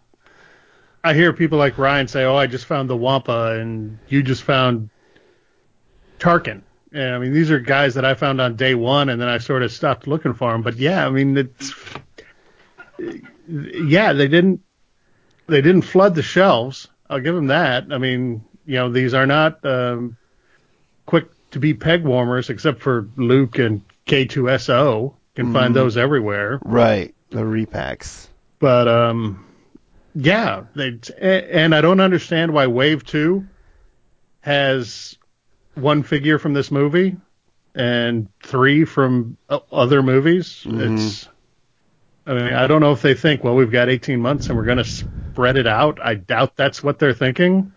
I 1.05 1.13
hear 1.15 1.33
people 1.35 1.59
like 1.59 1.77
Ryan 1.77 2.09
say, 2.09 2.25
"Oh, 2.25 2.35
I 2.35 2.47
just 2.47 2.65
found 2.65 2.89
the 2.89 2.97
Wampa," 2.97 3.59
and 3.61 3.99
you 4.09 4.23
just 4.23 4.43
found 4.43 4.89
Tarkin. 6.19 6.63
And 6.93 7.15
I 7.15 7.19
mean, 7.19 7.33
these 7.35 7.51
are 7.51 7.59
guys 7.61 7.95
that 7.95 8.05
I 8.05 8.15
found 8.15 8.41
on 8.41 8.57
day 8.57 8.75
one, 8.75 9.11
and 9.11 9.21
then 9.21 9.29
I 9.29 9.39
sort 9.39 9.63
of 9.63 9.71
stopped 9.71 10.07
looking 10.07 10.33
for 10.33 10.51
them. 10.53 10.63
But 10.63 10.77
yeah, 10.77 11.07
I 11.07 11.11
mean, 11.11 11.37
it's 11.37 11.75
yeah, 13.49 14.13
they 14.15 14.29
didn't 14.29 14.61
they 15.47 15.61
didn't 15.61 15.83
flood 15.83 16.15
the 16.15 16.23
shelves. 16.23 16.89
I'll 17.11 17.21
give 17.21 17.35
them 17.35 17.49
that. 17.49 17.87
I 17.91 17.99
mean, 17.99 18.43
you 18.65 18.77
know, 18.77 18.91
these 18.91 19.13
are 19.13 19.27
not 19.27 19.65
um, 19.67 20.17
quick 21.05 21.27
to 21.51 21.59
be 21.59 21.75
peg 21.75 22.03
warmers, 22.05 22.49
except 22.49 22.81
for 22.81 23.09
Luke 23.17 23.59
and 23.59 23.83
K2SO. 24.07 25.03
You 25.37 25.45
can 25.45 25.53
find 25.53 25.73
Mhm. 25.73 25.75
those 25.75 25.97
everywhere 25.97 26.61
Right, 26.65 27.13
the 27.31 27.43
repacks. 27.43 28.29
but 28.61 28.87
um, 28.89 29.45
yeah, 30.15 30.65
they 30.75 30.99
and 31.21 31.75
I 31.75 31.81
don't 31.81 32.01
understand 32.01 32.53
why 32.53 32.67
Wave 32.67 33.05
Two 33.05 33.47
has 34.41 35.17
one 35.75 36.03
figure 36.03 36.39
from 36.39 36.55
this 36.55 36.71
movie 36.71 37.17
and 37.75 38.29
three 38.43 38.85
from 38.85 39.37
other 39.49 40.03
movies. 40.03 40.63
Mhm. 40.65 40.95
It's, 41.05 41.29
I 42.27 42.35
mean, 42.35 42.53
I 42.53 42.67
don't 42.67 42.81
know 42.81 42.93
if 42.93 43.03
they 43.03 43.15
think, 43.15 43.43
well, 43.43 43.55
we've 43.57 43.73
got 43.73 43.89
18 43.89 44.21
months 44.21 44.47
and 44.49 44.57
we're 44.57 44.65
going 44.65 44.79
to 44.79 44.85
spread 44.85 45.57
it 45.57 45.67
out. 45.67 45.99
I 46.03 46.15
doubt 46.15 46.57
that's 46.57 46.83
what 46.83 46.99
they're 46.99 47.13
thinking, 47.13 47.73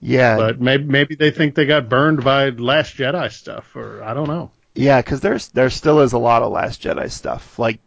Yeah, 0.00 0.36
but 0.36 0.60
maybe 0.60 0.84
maybe 0.84 1.14
they 1.16 1.30
think 1.30 1.54
they 1.54 1.66
got 1.66 1.88
burned 1.88 2.24
by 2.24 2.48
Last 2.50 2.96
Jedi 2.96 3.30
stuff, 3.30 3.76
or 3.76 4.02
I 4.02 4.14
don't 4.14 4.28
know. 4.28 4.50
Yeah, 4.74 5.02
because 5.02 5.20
there's 5.20 5.48
there 5.48 5.70
still 5.70 6.00
is 6.00 6.12
a 6.12 6.18
lot 6.18 6.42
of 6.42 6.50
Last 6.52 6.82
Jedi 6.82 7.10
stuff. 7.10 7.58
Like, 7.58 7.80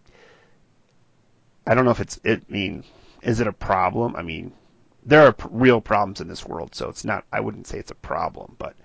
I 1.65 1.73
don't 1.73 1.85
know 1.85 1.91
if 1.91 2.01
it's 2.01 2.19
it. 2.23 2.43
I 2.47 2.51
mean, 2.51 2.83
is 3.21 3.39
it 3.39 3.47
a 3.47 3.53
problem? 3.53 4.15
I 4.15 4.21
mean, 4.21 4.53
there 5.05 5.25
are 5.25 5.33
p- 5.33 5.47
real 5.51 5.81
problems 5.81 6.21
in 6.21 6.27
this 6.27 6.45
world, 6.45 6.75
so 6.75 6.89
it's 6.89 7.05
not. 7.05 7.25
I 7.31 7.39
wouldn't 7.39 7.67
say 7.67 7.79
it's 7.79 7.91
a 7.91 7.95
problem, 7.95 8.55
but 8.57 8.75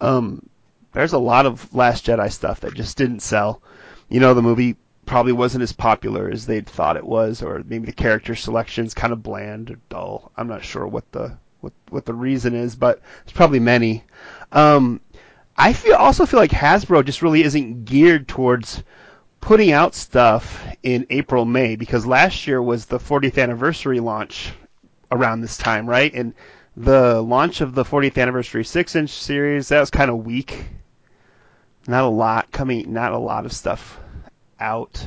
um, 0.00 0.48
there's 0.92 1.12
a 1.12 1.18
lot 1.18 1.46
of 1.46 1.72
Last 1.74 2.06
Jedi 2.06 2.30
stuff 2.30 2.60
that 2.60 2.74
just 2.74 2.96
didn't 2.96 3.20
sell. 3.20 3.62
You 4.08 4.20
know, 4.20 4.34
the 4.34 4.42
movie 4.42 4.76
probably 5.06 5.32
wasn't 5.32 5.62
as 5.62 5.72
popular 5.72 6.30
as 6.30 6.46
they'd 6.46 6.66
thought 6.66 6.96
it 6.96 7.06
was, 7.06 7.42
or 7.42 7.62
maybe 7.66 7.86
the 7.86 7.92
character 7.92 8.34
selection's 8.34 8.94
kind 8.94 9.12
of 9.12 9.22
bland 9.22 9.70
or 9.70 9.78
dull. 9.88 10.32
I'm 10.36 10.48
not 10.48 10.64
sure 10.64 10.86
what 10.86 11.10
the 11.12 11.36
what 11.60 11.72
what 11.90 12.04
the 12.04 12.14
reason 12.14 12.54
is, 12.54 12.76
but 12.76 13.00
there's 13.24 13.34
probably 13.34 13.60
many. 13.60 14.04
Um, 14.52 15.00
I 15.56 15.72
feel 15.72 15.94
also 15.94 16.26
feel 16.26 16.40
like 16.40 16.50
Hasbro 16.50 17.04
just 17.04 17.22
really 17.22 17.42
isn't 17.42 17.84
geared 17.84 18.28
towards 18.28 18.82
putting 19.44 19.72
out 19.72 19.94
stuff 19.94 20.66
in 20.82 21.06
April 21.10 21.44
May 21.44 21.76
because 21.76 22.06
last 22.06 22.46
year 22.46 22.62
was 22.62 22.86
the 22.86 22.98
40th 22.98 23.40
anniversary 23.40 24.00
launch 24.00 24.52
around 25.12 25.42
this 25.42 25.58
time, 25.58 25.86
right? 25.86 26.12
And 26.14 26.32
the 26.78 27.20
launch 27.20 27.60
of 27.60 27.74
the 27.74 27.84
40th 27.84 28.16
anniversary 28.16 28.64
6-inch 28.64 29.10
series 29.10 29.68
that 29.68 29.80
was 29.80 29.90
kind 29.90 30.10
of 30.10 30.24
weak. 30.24 30.64
Not 31.86 32.04
a 32.04 32.08
lot 32.08 32.52
coming, 32.52 32.94
not 32.94 33.12
a 33.12 33.18
lot 33.18 33.44
of 33.44 33.52
stuff 33.52 34.00
out. 34.58 35.06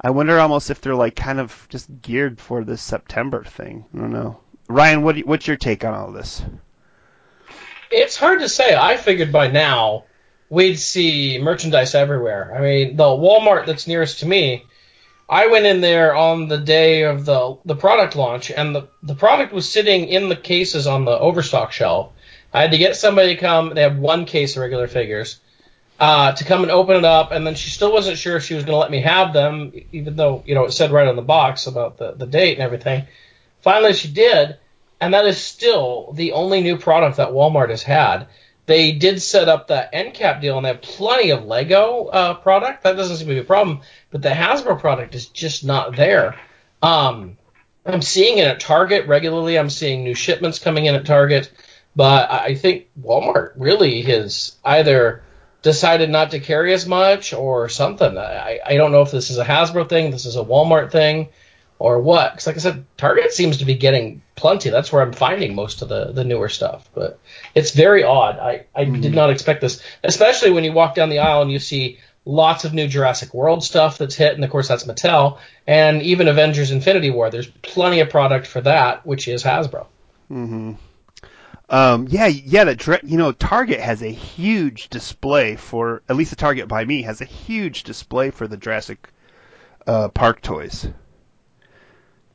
I 0.00 0.08
wonder 0.08 0.40
almost 0.40 0.70
if 0.70 0.80
they're 0.80 0.94
like 0.94 1.14
kind 1.14 1.38
of 1.38 1.66
just 1.68 1.90
geared 2.00 2.40
for 2.40 2.64
this 2.64 2.80
September 2.80 3.44
thing. 3.44 3.84
I 3.94 3.98
don't 3.98 4.12
know. 4.12 4.40
Ryan, 4.66 5.02
what 5.02 5.18
what's 5.26 5.46
your 5.46 5.58
take 5.58 5.84
on 5.84 5.92
all 5.92 6.10
this? 6.10 6.42
It's 7.90 8.16
hard 8.16 8.40
to 8.40 8.48
say. 8.48 8.74
I 8.74 8.96
figured 8.96 9.30
by 9.30 9.48
now 9.48 10.04
we'd 10.48 10.76
see 10.76 11.38
merchandise 11.38 11.94
everywhere. 11.94 12.54
I 12.54 12.60
mean, 12.60 12.96
the 12.96 13.04
Walmart 13.04 13.66
that's 13.66 13.86
nearest 13.86 14.20
to 14.20 14.26
me, 14.26 14.64
I 15.28 15.46
went 15.46 15.66
in 15.66 15.80
there 15.80 16.14
on 16.14 16.48
the 16.48 16.58
day 16.58 17.02
of 17.02 17.24
the 17.24 17.56
the 17.64 17.76
product 17.76 18.14
launch, 18.14 18.50
and 18.50 18.74
the 18.74 18.88
the 19.02 19.14
product 19.14 19.52
was 19.52 19.68
sitting 19.68 20.08
in 20.08 20.28
the 20.28 20.36
cases 20.36 20.86
on 20.86 21.04
the 21.04 21.18
overstock 21.18 21.72
shelf. 21.72 22.12
I 22.52 22.60
had 22.60 22.70
to 22.72 22.78
get 22.78 22.96
somebody 22.96 23.34
to 23.34 23.40
come. 23.40 23.74
They 23.74 23.82
have 23.82 23.98
one 23.98 24.26
case 24.26 24.56
of 24.56 24.62
regular 24.62 24.86
figures. 24.86 25.40
Uh, 25.98 26.32
to 26.32 26.44
come 26.44 26.62
and 26.62 26.72
open 26.72 26.96
it 26.96 27.04
up, 27.04 27.30
and 27.30 27.46
then 27.46 27.54
she 27.54 27.70
still 27.70 27.92
wasn't 27.92 28.18
sure 28.18 28.36
if 28.36 28.44
she 28.44 28.54
was 28.54 28.64
going 28.64 28.74
to 28.74 28.80
let 28.80 28.90
me 28.90 29.00
have 29.00 29.32
them, 29.32 29.72
even 29.92 30.16
though 30.16 30.42
you 30.44 30.54
know 30.54 30.64
it 30.64 30.72
said 30.72 30.90
right 30.90 31.06
on 31.06 31.14
the 31.14 31.22
box 31.22 31.68
about 31.68 31.98
the, 31.98 32.12
the 32.12 32.26
date 32.26 32.54
and 32.54 32.62
everything. 32.62 33.06
Finally, 33.62 33.92
she 33.94 34.08
did, 34.08 34.58
and 35.00 35.14
that 35.14 35.24
is 35.24 35.38
still 35.38 36.12
the 36.12 36.32
only 36.32 36.60
new 36.60 36.76
product 36.76 37.18
that 37.18 37.28
Walmart 37.28 37.70
has 37.70 37.84
had. 37.84 38.26
They 38.66 38.92
did 38.92 39.20
set 39.20 39.48
up 39.48 39.66
the 39.66 39.94
end 39.94 40.14
cap 40.14 40.40
deal, 40.40 40.56
and 40.56 40.64
they 40.64 40.70
have 40.70 40.82
plenty 40.82 41.30
of 41.30 41.44
Lego 41.44 42.06
uh, 42.06 42.34
product. 42.34 42.82
That 42.82 42.96
doesn't 42.96 43.18
seem 43.18 43.28
to 43.28 43.34
be 43.34 43.40
a 43.40 43.44
problem, 43.44 43.80
but 44.10 44.22
the 44.22 44.30
Hasbro 44.30 44.80
product 44.80 45.14
is 45.14 45.26
just 45.26 45.64
not 45.64 45.96
there. 45.96 46.38
Um, 46.82 47.36
I'm 47.84 48.02
seeing 48.02 48.38
it 48.38 48.46
at 48.46 48.60
Target 48.60 49.06
regularly. 49.06 49.58
I'm 49.58 49.70
seeing 49.70 50.04
new 50.04 50.14
shipments 50.14 50.58
coming 50.58 50.86
in 50.86 50.94
at 50.94 51.04
Target, 51.04 51.52
but 51.94 52.30
I 52.30 52.54
think 52.54 52.88
Walmart 53.00 53.52
really 53.56 54.00
has 54.02 54.56
either 54.64 55.22
decided 55.60 56.10
not 56.10 56.30
to 56.30 56.40
carry 56.40 56.72
as 56.72 56.86
much 56.86 57.32
or 57.32 57.68
something. 57.68 58.16
I, 58.16 58.60
I 58.64 58.76
don't 58.76 58.92
know 58.92 59.02
if 59.02 59.10
this 59.10 59.30
is 59.30 59.38
a 59.38 59.44
Hasbro 59.44 59.88
thing, 59.88 60.10
this 60.10 60.26
is 60.26 60.36
a 60.36 60.44
Walmart 60.44 60.90
thing, 60.90 61.28
or 61.78 62.00
what. 62.00 62.32
Because 62.32 62.46
like 62.46 62.56
I 62.56 62.60
said, 62.60 62.84
Target 62.96 63.32
seems 63.32 63.58
to 63.58 63.64
be 63.64 63.74
getting 63.74 64.22
plenty. 64.36 64.70
That's 64.70 64.92
where 64.92 65.02
I'm 65.02 65.12
finding 65.12 65.54
most 65.54 65.82
of 65.82 65.88
the, 65.88 66.12
the 66.12 66.24
newer 66.24 66.48
stuff. 66.48 66.88
But 66.94 67.18
it's 67.54 67.72
very 67.72 68.04
odd. 68.04 68.38
I, 68.38 68.66
I 68.74 68.84
mm-hmm. 68.84 69.00
did 69.00 69.14
not 69.14 69.30
expect 69.30 69.60
this, 69.60 69.82
especially 70.02 70.50
when 70.50 70.64
you 70.64 70.72
walk 70.72 70.94
down 70.94 71.10
the 71.10 71.18
aisle 71.18 71.42
and 71.42 71.52
you 71.52 71.58
see 71.58 71.98
lots 72.24 72.64
of 72.64 72.72
new 72.72 72.88
Jurassic 72.88 73.34
World 73.34 73.62
stuff 73.62 73.98
that's 73.98 74.14
hit, 74.14 74.34
and 74.34 74.44
of 74.44 74.50
course 74.50 74.68
that's 74.68 74.84
Mattel, 74.84 75.38
and 75.66 76.02
even 76.02 76.28
Avengers 76.28 76.70
Infinity 76.70 77.10
War. 77.10 77.30
There's 77.30 77.48
plenty 77.62 78.00
of 78.00 78.10
product 78.10 78.46
for 78.46 78.60
that, 78.62 79.06
which 79.06 79.28
is 79.28 79.42
Hasbro. 79.42 79.86
Mm-hmm. 80.30 80.72
Um, 81.70 82.06
yeah, 82.10 82.26
yeah. 82.26 82.64
That 82.64 83.04
you 83.04 83.16
know, 83.16 83.32
Target 83.32 83.80
has 83.80 84.02
a 84.02 84.08
huge 84.08 84.88
display 84.90 85.56
for 85.56 86.02
at 86.08 86.16
least 86.16 86.30
the 86.30 86.36
Target 86.36 86.68
by 86.68 86.84
me 86.84 87.02
has 87.02 87.20
a 87.20 87.26
huge 87.26 87.84
display 87.84 88.30
for 88.30 88.46
the 88.46 88.56
Jurassic 88.56 89.08
uh, 89.86 90.08
Park 90.08 90.42
toys. 90.42 90.88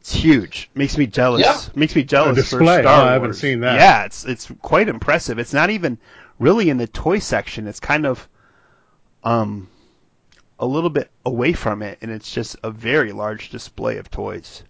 It's 0.09 0.17
huge. 0.17 0.71
Makes 0.73 0.97
me 0.97 1.05
jealous. 1.05 1.41
Yeah. 1.41 1.61
Makes 1.75 1.95
me 1.95 2.03
jealous 2.03 2.35
a 2.35 2.41
display. 2.41 2.77
for 2.77 2.81
Star 2.81 3.03
oh, 3.03 3.07
I 3.09 3.13
haven't 3.13 3.35
seen 3.35 3.59
that. 3.59 3.75
Yeah, 3.75 4.05
it's 4.05 4.25
it's 4.25 4.51
quite 4.63 4.89
impressive. 4.89 5.37
It's 5.37 5.53
not 5.53 5.69
even 5.69 5.99
really 6.39 6.71
in 6.71 6.77
the 6.77 6.87
toy 6.87 7.19
section. 7.19 7.67
It's 7.67 7.79
kind 7.79 8.07
of 8.07 8.27
um 9.23 9.69
a 10.57 10.65
little 10.65 10.89
bit 10.89 11.11
away 11.27 11.53
from 11.53 11.83
it, 11.83 11.99
and 12.01 12.09
it's 12.09 12.31
just 12.31 12.55
a 12.63 12.71
very 12.71 13.11
large 13.11 13.51
display 13.51 13.97
of 13.97 14.09
toys. 14.09 14.63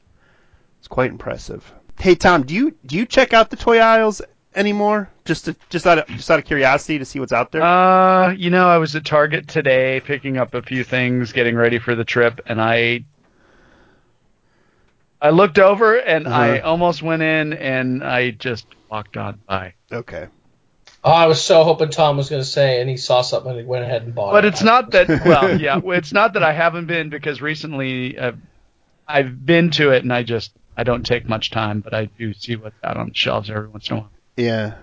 It's 0.79 0.89
quite 0.89 1.09
impressive. 1.09 1.71
Hey 1.97 2.15
Tom, 2.15 2.43
do 2.43 2.53
you 2.53 2.75
do 2.85 2.97
you 2.97 3.05
check 3.05 3.31
out 3.31 3.49
the 3.49 3.55
toy 3.55 3.79
aisles 3.79 4.21
anymore? 4.53 5.09
Just 5.23 5.45
to, 5.45 5.55
just 5.69 5.87
out 5.87 5.99
of 5.99 6.07
just 6.07 6.29
out 6.29 6.39
of 6.39 6.43
curiosity 6.43 6.99
to 6.99 7.05
see 7.05 7.21
what's 7.21 7.31
out 7.31 7.53
there. 7.53 7.61
Uh, 7.61 8.31
you 8.31 8.49
know, 8.49 8.67
I 8.67 8.77
was 8.77 8.93
at 8.93 9.05
Target 9.05 9.47
today 9.47 10.01
picking 10.01 10.35
up 10.35 10.53
a 10.53 10.61
few 10.61 10.83
things, 10.83 11.31
getting 11.31 11.55
ready 11.55 11.79
for 11.79 11.95
the 11.95 12.03
trip, 12.03 12.41
and 12.45 12.61
I 12.61 13.05
I 15.21 15.31
looked 15.31 15.59
over 15.59 15.97
and 15.97 16.27
uh-huh. 16.27 16.35
I 16.35 16.59
almost 16.59 17.01
went 17.01 17.21
in 17.21 17.53
and 17.53 18.03
I 18.03 18.31
just 18.31 18.65
walked 18.89 19.17
on 19.17 19.41
by. 19.47 19.73
Okay. 19.91 20.27
Oh, 21.03 21.11
I 21.11 21.27
was 21.27 21.41
so 21.41 21.63
hoping 21.63 21.89
Tom 21.89 22.17
was 22.17 22.29
going 22.29 22.41
to 22.41 22.47
say, 22.47 22.81
and 22.81 22.89
he 22.89 22.97
saw 22.97 23.21
something 23.21 23.51
and 23.51 23.59
he 23.61 23.65
went 23.65 23.85
ahead 23.85 24.03
and 24.03 24.13
bought 24.13 24.33
but 24.33 24.43
it. 24.43 24.47
But 24.49 24.53
it's 24.53 24.63
not 24.63 24.91
that. 24.91 25.07
Well, 25.25 25.59
yeah, 25.59 25.79
it's 25.85 26.11
not 26.11 26.33
that 26.33 26.43
I 26.43 26.51
haven't 26.51 26.87
been 26.87 27.09
because 27.09 27.41
recently 27.41 28.19
I've, 28.19 28.37
I've 29.07 29.45
been 29.45 29.71
to 29.71 29.91
it 29.91 30.03
and 30.03 30.11
I 30.11 30.23
just 30.23 30.51
I 30.75 30.83
don't 30.83 31.05
take 31.05 31.27
much 31.27 31.51
time, 31.51 31.79
but 31.79 31.93
I 31.93 32.05
do 32.05 32.33
see 32.33 32.55
what's 32.55 32.75
out 32.83 32.97
on 32.97 33.09
the 33.09 33.13
shelves 33.13 33.49
every 33.49 33.69
once 33.69 33.89
in 33.89 33.97
a 33.97 33.99
while. 34.01 34.11
Yeah. 34.35 34.73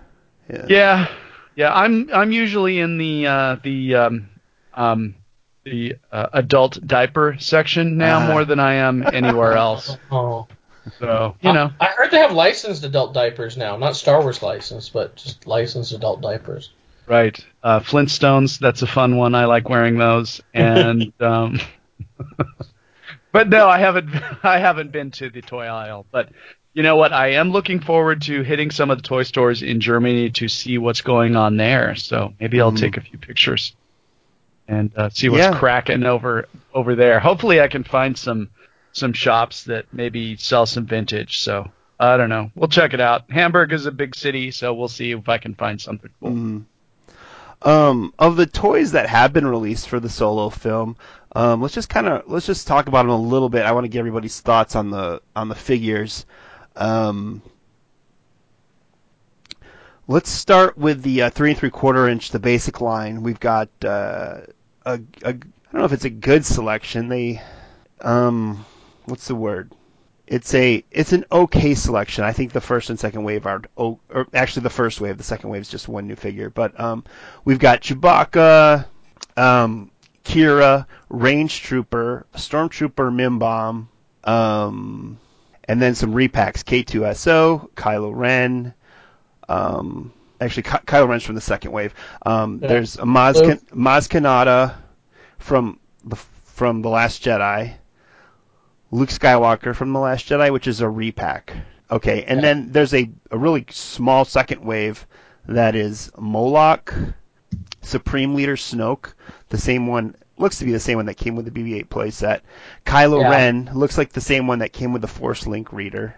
Yeah. 0.51 0.67
Yeah. 0.69 1.09
Yeah. 1.55 1.75
I'm 1.75 2.11
I'm 2.13 2.33
usually 2.33 2.79
in 2.79 2.97
the 2.97 3.27
uh, 3.27 3.57
the 3.63 3.95
um, 3.95 4.29
um, 4.73 5.15
the 5.67 5.97
uh, 6.13 6.29
adult 6.33 6.79
diaper 6.87 7.37
section 7.41 7.99
now 7.99 8.21
uh. 8.21 8.33
more 8.33 8.45
than 8.45 8.61
I 8.61 8.75
am 8.75 9.05
anywhere 9.13 9.53
else. 9.57 9.97
oh. 10.11 10.47
So 11.01 11.35
you 11.41 11.53
know, 11.53 11.73
I, 11.81 11.89
I, 11.89 11.91
heard 11.91 12.13
they 12.13 12.19
have 12.19 12.31
licensed 12.31 12.85
adult 12.85 13.13
diapers 13.13 13.57
now, 13.57 13.77
not 13.77 13.97
Star 13.97 14.23
Wars 14.23 14.41
licensed, 14.41 14.93
but 14.93 15.17
just 15.17 15.45
licensed 15.45 15.91
adult 15.91 16.21
diapers. 16.21 16.71
Right, 17.09 17.45
uh, 17.61 17.81
Flintstones. 17.81 18.61
That's 18.61 18.83
a 18.83 18.87
fun 18.87 19.17
one. 19.17 19.35
I 19.35 19.47
like 19.47 19.69
wearing 19.69 19.99
those, 19.99 20.41
and 20.55 21.13
um, 21.21 21.59
but 23.33 23.49
no, 23.49 23.69
I 23.69 23.81
haven't. 23.81 24.15
I 24.45 24.59
haven't 24.59 24.93
been 24.93 25.11
to 25.13 25.29
the 25.29 25.43
toy 25.43 25.65
aisle, 25.65 26.07
but 26.13 26.29
you 26.73 26.85
know 26.85 26.95
what? 26.95 27.13
I 27.13 27.33
am 27.33 27.51
looking 27.51 27.81
forward 27.81 28.23
to 28.23 28.43
hitting 28.43 28.71
some 28.71 28.93
of 28.93 28.99
the 28.99 29.09
toy 29.09 29.25
stores 29.25 29.65
in 29.65 29.81
Germany 29.81 30.31
to 30.31 30.47
see 30.47 30.79
what's 30.79 31.01
going 31.01 31.35
on 31.35 31.57
there. 31.57 31.97
So 31.97 32.33
maybe 32.39 32.61
I'll 32.61 32.71
mm-hmm. 32.71 32.77
take 32.77 32.97
a 32.97 33.01
few 33.01 33.19
pictures 33.19 33.75
and 34.69 34.93
uh, 34.97 35.11
see 35.11 35.29
what's 35.29 35.43
yeah. 35.43 35.59
cracking 35.59 36.05
over 36.05 36.49
over 36.75 36.95
there. 36.95 37.21
Hopefully, 37.21 37.61
I 37.61 37.69
can 37.69 37.85
find 37.85 38.17
some 38.17 38.51
some 38.93 39.13
shops 39.13 39.65
that 39.65 39.87
maybe 39.93 40.37
sell 40.37 40.67
some 40.67 40.87
vintage. 40.87 41.41
So 41.41 41.71
I 41.99 42.17
don't 42.17 42.29
know. 42.29 42.51
We'll 42.55 42.69
check 42.69 42.95
it 42.95 43.01
out. 43.01 43.31
Hamburg 43.31 43.73
is 43.73 43.87
a 43.87 43.93
big 43.93 44.15
city, 44.15 44.51
so 44.51 44.75
we'll 44.75 44.89
see 44.89 45.13
if 45.13 45.29
I 45.29 45.39
can 45.39 45.55
find 45.55 45.81
something 45.81 46.11
cool. 46.21 46.31
Mm-hmm. 46.31 47.69
Um, 47.69 48.13
of 48.19 48.37
the 48.37 48.47
toys 48.47 48.93
that 48.93 49.09
have 49.09 49.33
been 49.33 49.47
released 49.47 49.89
for 49.89 49.99
the 49.99 50.11
solo 50.11 50.51
film, 50.51 50.97
um, 51.35 51.63
let's 51.63 51.75
just 51.75 51.89
kind 51.89 52.07
of 52.07 52.25
let's 52.27 52.47
just 52.47 52.67
talk 52.67 52.87
about 52.87 53.03
them 53.03 53.11
a 53.11 53.21
little 53.21 53.49
bit. 53.49 53.65
I 53.65 53.73
want 53.73 53.85
to 53.85 53.89
get 53.89 54.01
everybody's 54.01 54.41
thoughts 54.41 54.77
on 54.77 54.91
the 54.91 55.23
on 55.35 55.49
the 55.49 55.55
figures. 55.55 56.27
Um, 56.77 57.43
let's 60.07 60.31
start 60.31 60.77
with 60.77 61.03
the 61.03 61.23
uh, 61.23 61.31
three 61.31 61.51
and 61.51 61.59
three 61.59 61.71
quarter 61.71 62.09
inch, 62.09 62.31
the 62.31 62.39
basic 62.39 62.81
line. 62.81 63.23
We've 63.23 63.41
got 63.41 63.69
uh, 63.85 64.41
a, 64.87 65.01
a 65.25 65.29
I 65.29 65.33
don't 65.33 65.81
know 65.81 65.85
if 65.85 65.93
it's 65.93 66.05
a 66.05 66.11
good 66.11 66.47
selection. 66.47 67.09
They 67.09 67.43
um, 68.01 68.65
what's 69.05 69.27
the 69.27 69.35
word? 69.35 69.73
It's 70.27 70.55
a 70.55 70.85
it's 70.91 71.13
an 71.13 71.25
okay 71.31 71.75
selection. 71.75 72.25
I 72.25 72.33
think 72.33 72.53
the 72.53 72.61
first 72.61 72.89
and 72.89 72.99
second 72.99 73.25
wave 73.25 73.47
are 73.47 73.63
or 73.77 73.99
actually 74.33 74.63
the 74.63 74.71
first 74.71 75.01
wave. 75.01 75.19
The 75.19 75.25
second 75.25 75.51
wave 75.51 75.63
is 75.63 75.69
just 75.69 75.89
one 75.89 76.07
new 76.07 76.17
figure. 76.17 76.51
But 76.51 76.79
um, 76.81 77.05
we've 77.45 77.59
got 77.59 77.83
Chewbacca, 77.83 78.87
um, 79.37 79.91
Qi'ra, 80.25 80.87
Range 81.09 81.63
Trooper, 81.63 82.27
Stormtrooper 82.35 83.13
Mimban, 83.13 83.89
um, 84.29 85.19
and 85.65 85.83
then 85.83 85.95
some 85.95 86.15
repacks: 86.15 86.65
K2SO, 86.65 87.71
Kylo 87.73 88.13
Ren. 88.15 88.73
Um, 89.49 90.13
actually, 90.41 90.65
Ky- 90.65 90.85
Kylo 90.87 91.09
Ren's 91.09 91.23
from 91.25 91.35
the 91.35 91.41
second 91.41 91.73
wave. 91.73 91.95
Um, 92.25 92.61
yeah. 92.61 92.69
There's 92.69 92.97
a 92.97 93.03
Maz, 93.03 93.35
Can- 93.35 93.61
Maz 93.77 94.09
Kanata 94.09 94.75
from 95.39 95.79
the 96.05 96.17
from 96.17 96.83
the 96.83 96.89
Last 96.89 97.23
Jedi. 97.23 97.75
Luke 98.91 99.09
Skywalker 99.09 99.75
from 99.75 99.93
the 99.93 99.99
Last 99.99 100.29
Jedi, 100.29 100.53
which 100.53 100.67
is 100.67 100.81
a 100.81 100.89
repack. 100.89 101.53
Okay, 101.91 102.25
and 102.25 102.39
yeah. 102.39 102.43
then 102.43 102.73
there's 102.73 102.95
a, 102.95 103.11
a 103.31 103.39
really 103.39 103.65
small 103.71 104.25
second 104.25 104.65
wave 104.65 105.07
that 105.47 105.77
is 105.77 106.11
Moloch, 106.19 106.95
Supreme 107.83 108.35
Leader 108.35 108.57
Snoke, 108.57 109.13
the 109.49 109.59
same 109.59 109.87
one 109.87 110.17
looks 110.39 110.59
to 110.59 110.65
be 110.65 110.73
the 110.73 110.81
same 110.81 110.97
one 110.97 111.07
that 111.07 111.17
came 111.17 111.37
with 111.37 111.45
the 111.47 111.51
BB-8 111.51 111.87
playset. 111.89 112.41
Kylo 112.85 113.21
Yeah. 113.21 113.31
Ren 113.31 113.71
looks 113.73 113.97
like 113.97 114.13
the 114.13 114.21
same 114.21 114.47
one 114.47 114.59
that 114.59 114.73
came 114.73 114.93
with 114.93 115.03
the 115.03 115.09
Force 115.09 115.47
Link 115.47 115.73
reader. 115.73 116.15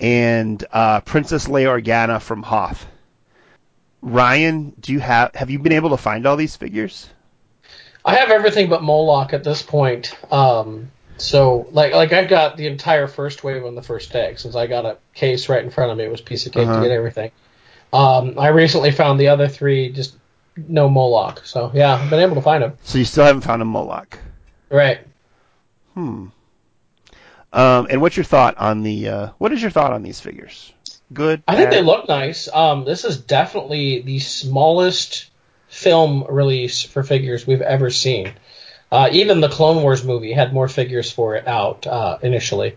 And 0.00 0.64
uh, 0.72 1.00
Princess 1.02 1.46
Leia 1.46 1.80
Organa 1.80 2.20
from 2.20 2.42
Hoth. 2.42 2.86
Ryan, 4.02 4.70
do 4.80 4.92
you 4.92 5.00
have 5.00 5.34
have 5.34 5.48
you 5.50 5.58
been 5.58 5.72
able 5.72 5.90
to 5.90 5.96
find 5.96 6.26
all 6.26 6.36
these 6.36 6.56
figures? 6.56 7.08
I 8.04 8.16
have 8.16 8.28
everything 8.30 8.68
but 8.68 8.82
Moloch 8.82 9.32
at 9.32 9.44
this 9.44 9.62
point. 9.62 10.14
Um, 10.30 10.90
so 11.16 11.66
like 11.70 11.94
like 11.94 12.12
I've 12.12 12.28
got 12.28 12.56
the 12.58 12.66
entire 12.66 13.06
first 13.06 13.44
wave 13.44 13.64
on 13.64 13.74
the 13.74 13.82
first 13.82 14.12
day 14.12 14.34
since 14.36 14.56
I 14.56 14.66
got 14.66 14.84
a 14.84 14.98
case 15.14 15.48
right 15.48 15.64
in 15.64 15.70
front 15.70 15.90
of 15.92 15.96
me. 15.96 16.04
It 16.04 16.10
was 16.10 16.20
a 16.20 16.24
piece 16.24 16.44
of 16.46 16.52
cake 16.52 16.66
Uh-huh. 16.68 16.82
to 16.82 16.88
get 16.88 16.94
everything. 16.94 17.30
Um, 17.94 18.38
I 18.38 18.48
recently 18.48 18.90
found 18.90 19.18
the 19.20 19.28
other 19.28 19.48
three 19.48 19.90
just 19.90 20.16
no 20.68 20.88
Moloch. 20.90 21.46
So 21.46 21.70
yeah, 21.72 21.94
I've 21.94 22.10
been 22.10 22.20
able 22.20 22.34
to 22.34 22.42
find 22.42 22.62
them. 22.62 22.76
So 22.82 22.98
you 22.98 23.04
still 23.06 23.24
haven't 23.24 23.42
found 23.42 23.62
a 23.62 23.64
Moloch. 23.64 24.18
Right. 24.68 24.98
Hmm. 25.94 26.26
Um, 27.54 27.86
and 27.88 28.00
what's 28.00 28.16
your 28.16 28.24
thought 28.24 28.58
on 28.58 28.82
the? 28.82 29.08
Uh, 29.08 29.28
what 29.38 29.52
is 29.52 29.62
your 29.62 29.70
thought 29.70 29.92
on 29.92 30.02
these 30.02 30.20
figures? 30.20 30.72
Good. 31.12 31.42
I 31.46 31.54
think 31.54 31.70
bad? 31.70 31.78
they 31.78 31.82
look 31.82 32.08
nice. 32.08 32.48
Um, 32.52 32.84
this 32.84 33.04
is 33.04 33.18
definitely 33.18 34.02
the 34.02 34.18
smallest 34.18 35.30
film 35.68 36.24
release 36.28 36.82
for 36.82 37.02
figures 37.02 37.46
we've 37.46 37.62
ever 37.62 37.90
seen. 37.90 38.32
Uh, 38.90 39.08
even 39.12 39.40
the 39.40 39.48
Clone 39.48 39.82
Wars 39.82 40.04
movie 40.04 40.32
had 40.32 40.52
more 40.52 40.68
figures 40.68 41.10
for 41.10 41.36
it 41.36 41.46
out 41.46 41.86
uh, 41.86 42.18
initially. 42.22 42.76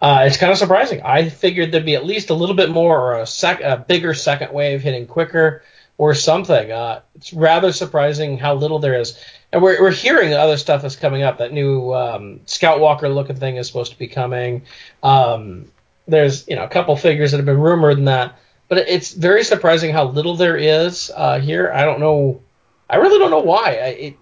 Uh, 0.00 0.24
it's 0.26 0.36
kind 0.36 0.52
of 0.52 0.58
surprising. 0.58 1.02
I 1.02 1.28
figured 1.28 1.72
there'd 1.72 1.84
be 1.84 1.96
at 1.96 2.04
least 2.04 2.30
a 2.30 2.34
little 2.34 2.54
bit 2.54 2.70
more 2.70 3.00
or 3.00 3.20
a, 3.20 3.26
sec- 3.26 3.62
a 3.62 3.76
bigger 3.76 4.14
second 4.14 4.52
wave 4.52 4.82
hitting 4.82 5.06
quicker 5.06 5.62
or 5.98 6.14
something. 6.14 6.70
Uh, 6.70 7.00
it's 7.16 7.32
rather 7.32 7.72
surprising 7.72 8.38
how 8.38 8.54
little 8.54 8.78
there 8.78 8.98
is. 8.98 9.22
And 9.52 9.62
we're, 9.62 9.82
we're 9.82 9.90
hearing 9.90 10.32
other 10.32 10.56
stuff 10.56 10.84
is 10.84 10.96
coming 10.96 11.22
up. 11.22 11.38
That 11.38 11.52
new 11.52 11.92
um, 11.92 12.40
Scout 12.46 12.80
Walker 12.80 13.08
looking 13.08 13.36
thing 13.36 13.56
is 13.56 13.66
supposed 13.66 13.92
to 13.92 13.98
be 13.98 14.06
coming. 14.06 14.62
Um, 15.02 15.70
there's 16.06 16.48
you 16.48 16.56
know 16.56 16.64
a 16.64 16.68
couple 16.68 16.96
figures 16.96 17.32
that 17.32 17.36
have 17.38 17.46
been 17.46 17.60
rumored 17.60 17.98
in 17.98 18.06
that, 18.06 18.38
but 18.68 18.78
it's 18.78 19.12
very 19.12 19.44
surprising 19.44 19.92
how 19.92 20.04
little 20.04 20.36
there 20.36 20.56
is 20.56 21.10
uh, 21.14 21.40
here. 21.40 21.70
I 21.74 21.84
don't 21.84 22.00
know. 22.00 22.40
I 22.88 22.96
really 22.96 23.18
don't 23.18 23.30
know 23.30 23.40
why. 23.40 23.64
I, 23.64 23.88
it, 23.88 24.16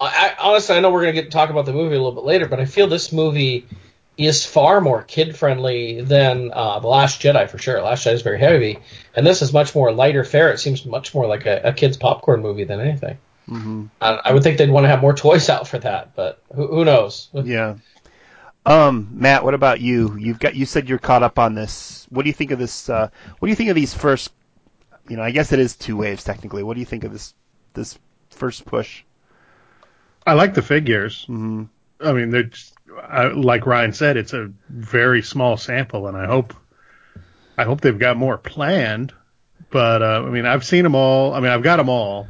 I, 0.00 0.34
honestly 0.38 0.76
I 0.76 0.80
know 0.80 0.90
we're 0.90 1.00
gonna 1.00 1.12
get 1.12 1.24
to 1.26 1.30
talk 1.30 1.48
about 1.48 1.64
the 1.64 1.72
movie 1.72 1.94
a 1.94 1.98
little 1.98 2.12
bit 2.12 2.24
later, 2.24 2.46
but 2.46 2.60
I 2.60 2.66
feel 2.66 2.88
this 2.88 3.12
movie 3.12 3.66
is 4.16 4.46
far 4.46 4.80
more 4.80 5.02
kid 5.02 5.36
friendly 5.36 6.00
than 6.00 6.50
uh, 6.52 6.78
the 6.78 6.86
Last 6.86 7.20
Jedi 7.20 7.48
for 7.48 7.58
sure. 7.58 7.82
Last 7.82 8.06
Jedi 8.06 8.12
is 8.14 8.22
very 8.22 8.38
heavy, 8.38 8.78
and 9.14 9.26
this 9.26 9.42
is 9.42 9.52
much 9.52 9.74
more 9.74 9.92
lighter 9.92 10.24
fare. 10.24 10.52
It 10.52 10.58
seems 10.60 10.86
much 10.86 11.14
more 11.14 11.26
like 11.26 11.46
a, 11.46 11.60
a 11.64 11.72
kid's 11.72 11.96
popcorn 11.96 12.40
movie 12.40 12.64
than 12.64 12.80
anything. 12.80 13.18
Mhm. 13.48 13.90
I, 14.00 14.20
I 14.24 14.32
would 14.32 14.42
think 14.42 14.56
they'd 14.58 14.70
want 14.70 14.84
to 14.84 14.88
have 14.88 15.00
more 15.02 15.14
toys 15.14 15.48
out 15.50 15.68
for 15.68 15.78
that, 15.78 16.14
but 16.14 16.40
who, 16.54 16.66
who 16.68 16.84
knows? 16.84 17.28
Yeah. 17.34 17.74
Um, 18.66 19.08
Matt, 19.12 19.44
what 19.44 19.52
about 19.52 19.80
you? 19.80 20.16
You've 20.18 20.38
got 20.38 20.54
you 20.54 20.64
said 20.64 20.88
you're 20.88 20.98
caught 20.98 21.22
up 21.22 21.38
on 21.38 21.54
this. 21.54 22.06
What 22.08 22.22
do 22.22 22.28
you 22.30 22.34
think 22.34 22.50
of 22.52 22.58
this? 22.58 22.88
Uh, 22.88 23.10
what 23.38 23.46
do 23.46 23.50
you 23.50 23.56
think 23.56 23.68
of 23.68 23.76
these 23.76 23.92
first? 23.92 24.32
You 25.08 25.18
know, 25.18 25.22
I 25.22 25.32
guess 25.32 25.52
it 25.52 25.58
is 25.58 25.76
two 25.76 25.98
waves 25.98 26.24
technically. 26.24 26.62
What 26.62 26.74
do 26.74 26.80
you 26.80 26.86
think 26.86 27.04
of 27.04 27.12
this 27.12 27.34
this 27.74 27.98
first 28.30 28.64
push? 28.64 29.02
I 30.26 30.32
like 30.32 30.54
the 30.54 30.62
figures. 30.62 31.24
hmm 31.26 31.64
I 32.00 32.12
mean, 32.12 32.30
they're 32.30 32.44
just, 32.44 32.73
Like 33.34 33.66
Ryan 33.66 33.92
said, 33.92 34.16
it's 34.16 34.32
a 34.32 34.52
very 34.68 35.22
small 35.22 35.56
sample, 35.56 36.06
and 36.06 36.16
I 36.16 36.26
hope 36.26 36.54
I 37.56 37.64
hope 37.64 37.80
they've 37.80 37.98
got 37.98 38.16
more 38.16 38.38
planned. 38.38 39.12
But 39.70 40.02
uh, 40.02 40.22
I 40.24 40.30
mean, 40.30 40.46
I've 40.46 40.64
seen 40.64 40.84
them 40.84 40.94
all. 40.94 41.34
I 41.34 41.40
mean, 41.40 41.50
I've 41.50 41.62
got 41.62 41.76
them 41.76 41.88
all. 41.88 42.28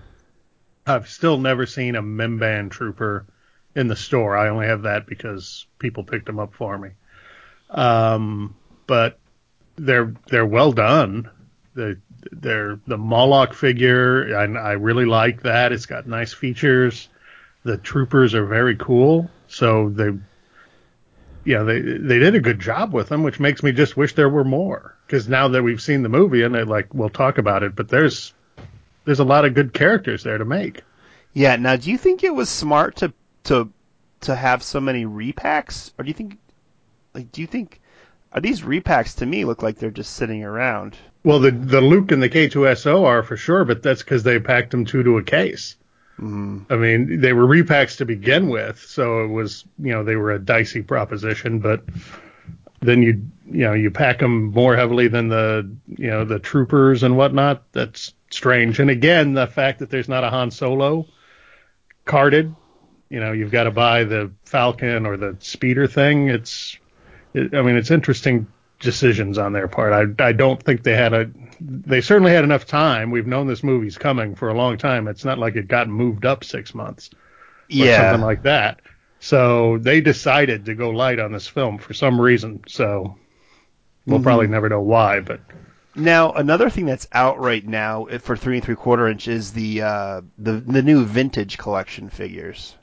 I've 0.87 1.09
still 1.09 1.39
never 1.39 1.67
seen 1.67 1.97
a 1.97 2.03
Mimban 2.03 2.71
trooper 2.71 3.27
in 3.75 3.89
the 3.89 3.97
store. 3.97 4.37
I 4.37 4.49
only 4.49 4.67
have 4.67 4.83
that 4.83 5.07
because 5.07 5.67
people 5.79 6.05
picked 6.05 6.27
them 6.27 6.39
up 6.39 6.55
for 6.55 6.77
me. 6.77 6.91
Um, 7.71 8.55
but 8.87 9.19
they're 9.77 10.15
they're 10.29 10.47
well 10.47 10.73
done. 10.73 11.31
The 11.75 11.99
they're 12.33 12.79
the 12.87 12.99
Moloch 12.99 13.55
figure. 13.55 14.37
I, 14.37 14.45
I 14.45 14.73
really 14.73 15.07
like 15.07 15.43
that. 15.43 15.73
It's 15.73 15.87
got 15.87 16.07
nice 16.07 16.33
features. 16.33 17.09
The 17.65 17.79
troopers 17.79 18.35
are 18.35 18.47
very 18.47 18.77
cool. 18.77 19.31
So 19.49 19.89
they, 19.91 20.11
yeah, 21.45 21.63
they 21.63 21.81
they 21.81 22.19
did 22.19 22.35
a 22.35 22.41
good 22.41 22.59
job 22.59 22.93
with 22.93 23.09
them, 23.09 23.23
which 23.23 23.41
makes 23.41 23.63
me 23.63 23.73
just 23.73 23.97
wish 23.97 24.15
there 24.15 24.29
were 24.29 24.45
more. 24.45 24.97
Because 25.07 25.29
now 25.29 25.49
that 25.49 25.63
we've 25.63 25.83
seen 25.83 26.03
the 26.03 26.09
movie, 26.09 26.43
and 26.43 26.55
they, 26.55 26.65
like 26.65 26.93
we'll 26.95 27.11
talk 27.11 27.39
about 27.39 27.63
it, 27.63 27.77
but 27.77 27.89
there's 27.89 28.33
there's 29.05 29.21
a 29.21 29.25
lot 29.25 29.45
of 29.45 29.55
good 29.55 29.75
characters 29.75 30.23
there 30.23 30.39
to 30.39 30.45
make. 30.45 30.83
Yeah. 31.33 31.57
Now, 31.57 31.77
do 31.77 31.91
you 31.91 31.99
think 31.99 32.25
it 32.25 32.35
was 32.35 32.49
smart 32.49 32.97
to 32.97 33.13
to 33.45 33.71
to 34.23 34.35
have 34.35 34.63
so 34.63 34.81
many 34.81 35.05
repacks, 35.05 35.93
or 35.99 36.05
do 36.05 36.09
you 36.09 36.15
think 36.15 36.39
like 37.13 37.31
do 37.31 37.41
you 37.41 37.47
think 37.47 37.81
are 38.33 38.41
these 38.41 38.63
repacks 38.63 39.17
to 39.19 39.27
me 39.27 39.45
look 39.45 39.63
like 39.63 39.79
they're 39.79 39.91
just 39.91 40.15
sitting 40.15 40.43
around? 40.43 40.97
Well, 41.23 41.41
the 41.41 41.51
the 41.51 41.81
Luke 41.81 42.11
and 42.11 42.23
the 42.23 42.31
K2SO 42.31 43.05
are 43.05 43.23
for 43.23 43.37
sure, 43.37 43.65
but 43.65 43.83
that's 43.83 44.03
because 44.03 44.23
they 44.23 44.39
packed 44.39 44.71
them 44.71 44.85
two 44.85 45.03
to 45.03 45.19
a 45.19 45.23
case. 45.23 45.77
Mm-hmm. 46.21 46.73
I 46.73 46.77
mean, 46.77 47.21
they 47.21 47.33
were 47.33 47.47
repacks 47.47 47.97
to 47.97 48.05
begin 48.05 48.49
with, 48.49 48.79
so 48.79 49.25
it 49.25 49.29
was 49.29 49.65
you 49.79 49.93
know 49.93 50.05
they 50.05 50.17
were 50.17 50.31
a 50.31 50.39
dicey 50.39 50.83
proposition, 50.83 51.59
but 51.59 51.85
then 52.81 53.03
you 53.03 53.27
you 53.47 53.65
know 53.65 53.73
you 53.73 53.91
pack 53.91 54.21
them 54.21 54.53
more 54.53 54.77
heavily 54.77 55.09
than 55.09 55.29
the 55.29 55.69
you 55.89 56.09
know 56.09 56.25
the 56.25 56.39
troopers 56.39 57.03
and 57.03 57.17
whatnot. 57.17 57.65
That's 57.73 58.15
strange. 58.31 58.79
And 58.79 58.91
again, 58.91 59.35
the 59.35 59.47
fact 59.47 59.81
that 59.81 59.91
there's 59.91 60.09
not 60.09 60.25
a 60.25 60.31
Han 60.31 60.51
Solo 60.51 61.07
carded, 62.05 62.55
you 63.09 63.21
know, 63.21 63.33
you've 63.33 63.53
got 63.53 63.65
to 63.65 63.71
buy 63.71 64.05
the 64.05 64.33
Falcon 64.45 65.07
or 65.07 65.17
the 65.17 65.37
speeder 65.41 65.87
thing. 65.87 66.29
It's 66.29 66.79
it, 67.33 67.55
I 67.55 67.63
mean, 67.63 67.77
it's 67.77 67.91
interesting 67.91 68.47
decisions 68.85 69.39
on 69.39 69.53
their 69.53 69.67
part. 69.69 69.93
I 70.21 70.25
I 70.29 70.33
don't 70.33 70.63
think 70.63 70.85
they 70.85 70.95
had 70.95 71.13
a 71.15 71.31
they 71.61 72.01
certainly 72.01 72.33
had 72.33 72.45
enough 72.45 72.67
time. 72.67 73.11
We've 73.11 73.27
known 73.27 73.49
this 73.49 73.65
movie's 73.65 73.99
coming 73.99 74.37
for 74.37 74.49
a 74.49 74.55
long 74.55 74.79
time. 74.79 75.09
It's 75.09 75.25
not 75.25 75.39
like 75.39 75.57
it 75.57 75.67
got 75.69 75.89
moved 75.89 76.27
up 76.27 76.45
six 76.45 76.75
months 76.75 77.11
or 77.13 77.19
Yeah. 77.69 77.97
something 77.97 78.21
like 78.21 78.43
that. 78.45 78.81
So 79.21 79.79
they 79.79 80.01
decided 80.03 80.67
to 80.67 80.75
go 80.75 80.91
light 80.91 81.19
on 81.19 81.33
this 81.33 81.49
film 81.49 81.79
for 81.79 81.95
some 81.95 82.21
reason. 82.21 82.63
So 82.69 83.17
we'll 84.07 84.21
Mhm. 84.21 84.25
probably 84.25 84.47
never 84.49 84.69
know 84.69 84.83
why, 84.83 85.21
but 85.21 85.41
Now, 85.97 86.33
another 86.33 86.71
thing 86.71 86.87
that's 86.87 87.09
out 87.13 87.39
right 87.41 87.67
now 87.67 88.07
for 88.21 88.37
three 88.37 88.57
and 88.57 88.65
three 88.65 88.75
quarter 88.77 89.09
inch 89.09 89.29
is 89.29 89.53
the 89.53 89.83
uh, 89.83 90.21
the 90.39 90.53
the 90.53 90.83
new 90.83 91.05
vintage 91.05 91.57
collection 91.57 92.11
figures, 92.11 92.77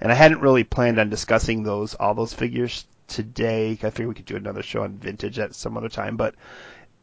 and 0.00 0.12
I 0.12 0.14
hadn't 0.14 0.42
really 0.42 0.64
planned 0.64 0.98
on 0.98 1.08
discussing 1.10 1.62
those 1.62 1.94
all 1.94 2.14
those 2.14 2.34
figures 2.34 2.84
today. 3.10 3.72
I 3.72 3.90
figured 3.90 4.08
we 4.08 4.14
could 4.14 4.24
do 4.24 4.36
another 4.36 4.62
show 4.62 4.82
on 4.82 4.96
vintage 4.96 5.38
at 5.38 5.54
some 5.54 5.76
other 5.76 5.88
time, 5.88 6.16
but 6.16 6.34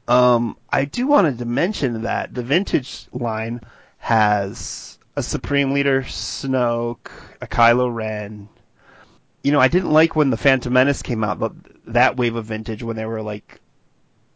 um, 0.08 0.58
I 0.70 0.86
do 0.86 1.06
wanted 1.08 1.40
to 1.40 1.46
mention 1.46 2.04
that 2.04 2.34
the 2.34 2.44
vintage 2.44 3.08
line 3.12 3.62
has 4.00 4.98
a 5.16 5.22
Supreme 5.24 5.74
Leader 5.74 6.02
Snoke, 6.04 7.12
a 7.42 7.48
Kylo 7.48 7.94
Ren. 7.94 8.50
You 9.44 9.52
know, 9.52 9.60
I 9.60 9.68
didn't 9.68 9.92
like 9.92 10.16
when 10.16 10.30
the 10.30 10.38
Phantom 10.38 10.74
Menace 10.74 11.02
came 11.02 11.24
out, 11.24 11.40
but 11.40 11.54
that 11.94 12.18
wave 12.18 12.36
of 12.36 12.46
vintage 12.46 12.84
when 12.84 12.96
they 12.96 13.06
were 13.06 13.22
like 13.22 13.62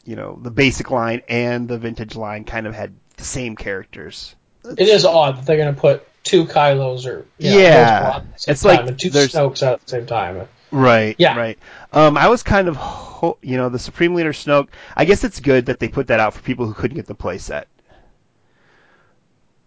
you 0.06 0.16
know, 0.16 0.40
the 0.42 0.52
basic 0.52 0.90
line 0.92 1.22
and 1.30 1.68
the 1.68 1.78
vintage 1.78 2.16
line 2.16 2.44
kind 2.44 2.68
of 2.68 2.74
had 2.74 2.94
the 3.18 3.24
same 3.24 3.56
characters. 3.56 4.36
It 4.64 4.88
is 4.88 5.06
odd 5.06 5.38
that 5.38 5.46
they're 5.46 5.58
going 5.58 5.74
to 5.74 5.80
put 5.80 6.08
two 6.24 6.46
Kylos 6.46 7.06
or 7.06 7.20
know, 7.20 7.26
Yeah. 7.38 8.02
multiple 8.04 8.22
at 8.22 8.34
the 8.34 8.40
same 8.40 8.52
It's 8.54 8.66
like 8.66 8.88
and 8.88 9.00
two 9.00 9.10
Snokes 9.10 9.64
out 9.64 9.74
at 9.74 9.82
the 9.82 9.90
same 9.90 10.06
time. 10.06 10.48
Right. 10.72 11.16
Yeah. 11.18 11.36
Right. 11.38 11.60
Um, 11.92 12.18
I 12.18 12.28
was 12.30 12.44
kind 12.44 12.68
of, 12.68 12.76
ho- 12.78 13.38
you 13.42 13.58
know, 13.58 13.70
the 13.70 13.80
Supreme 13.80 14.16
Leader 14.16 14.32
Snoke. 14.34 14.70
I 14.96 15.06
guess 15.06 15.24
it's 15.24 15.40
good 15.40 15.66
that 15.66 15.80
they 15.80 15.88
put 15.90 16.08
that 16.08 16.20
out 16.20 16.34
for 16.34 16.42
people 16.42 16.66
who 16.66 16.74
couldn't 16.74 16.96
get 16.96 17.08
the 17.08 17.16
playset. 17.16 17.66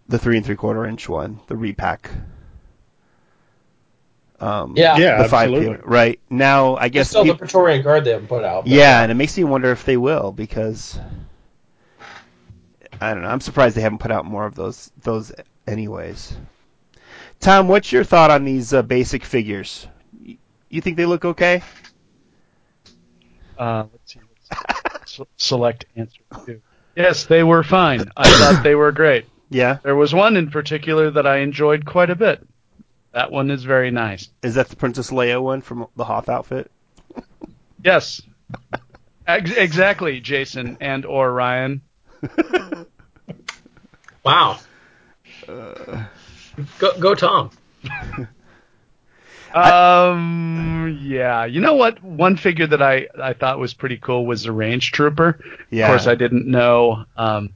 The 0.07 0.17
three 0.19 0.37
and 0.37 0.45
three 0.45 0.55
quarter 0.55 0.85
inch 0.85 1.07
one, 1.09 1.39
the 1.47 1.55
repack. 1.55 2.09
Um, 4.39 4.73
Yeah. 4.75 4.97
yeah, 4.97 5.23
the 5.23 5.29
five 5.29 5.49
absolutely. 5.49 5.77
K. 5.77 5.81
Right 5.85 6.19
now, 6.29 6.75
I 6.75 6.85
It's 6.85 6.93
guess. 6.93 7.09
still 7.09 7.23
peop- 7.23 7.33
the 7.33 7.39
Praetorian 7.39 7.81
Guard 7.83 8.03
they 8.03 8.11
haven't 8.11 8.27
put 8.27 8.43
out. 8.43 8.63
but- 8.65 8.71
Yeah, 8.71 9.01
and 9.01 9.11
it 9.11 9.15
makes 9.15 9.37
me 9.37 9.43
wonder 9.45 9.71
if 9.71 9.85
they 9.85 9.97
will 9.97 10.31
because 10.31 10.99
I 13.01 13.13
don't 13.13 13.23
know. 13.23 13.29
I'm 13.29 13.41
surprised 13.41 13.75
they 13.77 13.81
haven't 13.81 13.99
put 13.99 14.11
out 14.11 14.25
more 14.25 14.45
of 14.45 14.55
those 14.55 14.91
those 15.01 15.31
anyways. 15.67 16.35
Tom, 17.39 17.67
what's 17.67 17.91
your 17.91 18.03
thought 18.03 18.31
on 18.31 18.45
these 18.45 18.73
uh, 18.73 18.81
basic 18.81 19.23
figures? 19.25 19.87
Y- 20.75 20.81
You 20.81 20.81
think 20.81 20.97
they 20.97 21.05
look 21.05 21.25
okay? 21.25 21.61
Uh, 23.57 23.85
let's 23.91 24.13
see. 24.13 24.19
Let's 24.93 25.11
se- 25.17 25.23
select 25.37 25.85
answer 25.95 26.21
two. 26.45 26.61
Yes, 26.95 27.25
they 27.25 27.43
were 27.43 27.63
fine. 27.63 28.11
I 28.17 28.29
thought 28.29 28.63
they 28.63 28.75
were 28.75 28.91
great. 28.91 29.25
Yeah. 29.49 29.77
There 29.83 29.95
was 29.95 30.13
one 30.13 30.37
in 30.37 30.49
particular 30.49 31.11
that 31.11 31.27
I 31.27 31.37
enjoyed 31.37 31.85
quite 31.85 32.09
a 32.09 32.15
bit. 32.15 32.45
That 33.13 33.31
one 33.31 33.51
is 33.51 33.63
very 33.63 33.91
nice. 33.91 34.29
Is 34.43 34.55
that 34.55 34.69
the 34.69 34.75
Princess 34.75 35.11
Leia 35.11 35.41
one 35.41 35.61
from 35.61 35.87
the 35.95 36.03
Hoth 36.05 36.29
outfit? 36.29 36.71
Yes. 37.83 38.21
Ex- 39.27 39.51
exactly, 39.51 40.19
Jason 40.19 40.77
and 40.81 41.05
or 41.05 41.31
Ryan. 41.31 41.81
Wow. 44.23 44.57
Go, 46.79 46.99
go 46.99 47.13
Tom. 47.13 47.51
Um, 49.55 50.99
yeah. 51.01 51.45
You 51.45 51.61
know 51.61 51.75
what? 51.75 52.03
One 52.03 52.35
figure 52.35 52.67
that 52.67 52.81
I, 52.81 53.07
I 53.21 53.33
thought 53.33 53.57
was 53.59 53.73
pretty 53.73 53.97
cool 53.97 54.25
was 54.25 54.43
the 54.43 54.51
Range 54.51 54.91
Trooper. 54.91 55.39
Yeah. 55.69 55.85
Of 55.85 55.91
course, 55.91 56.07
I 56.07 56.15
didn't 56.15 56.45
know. 56.45 57.05
Um, 57.15 57.53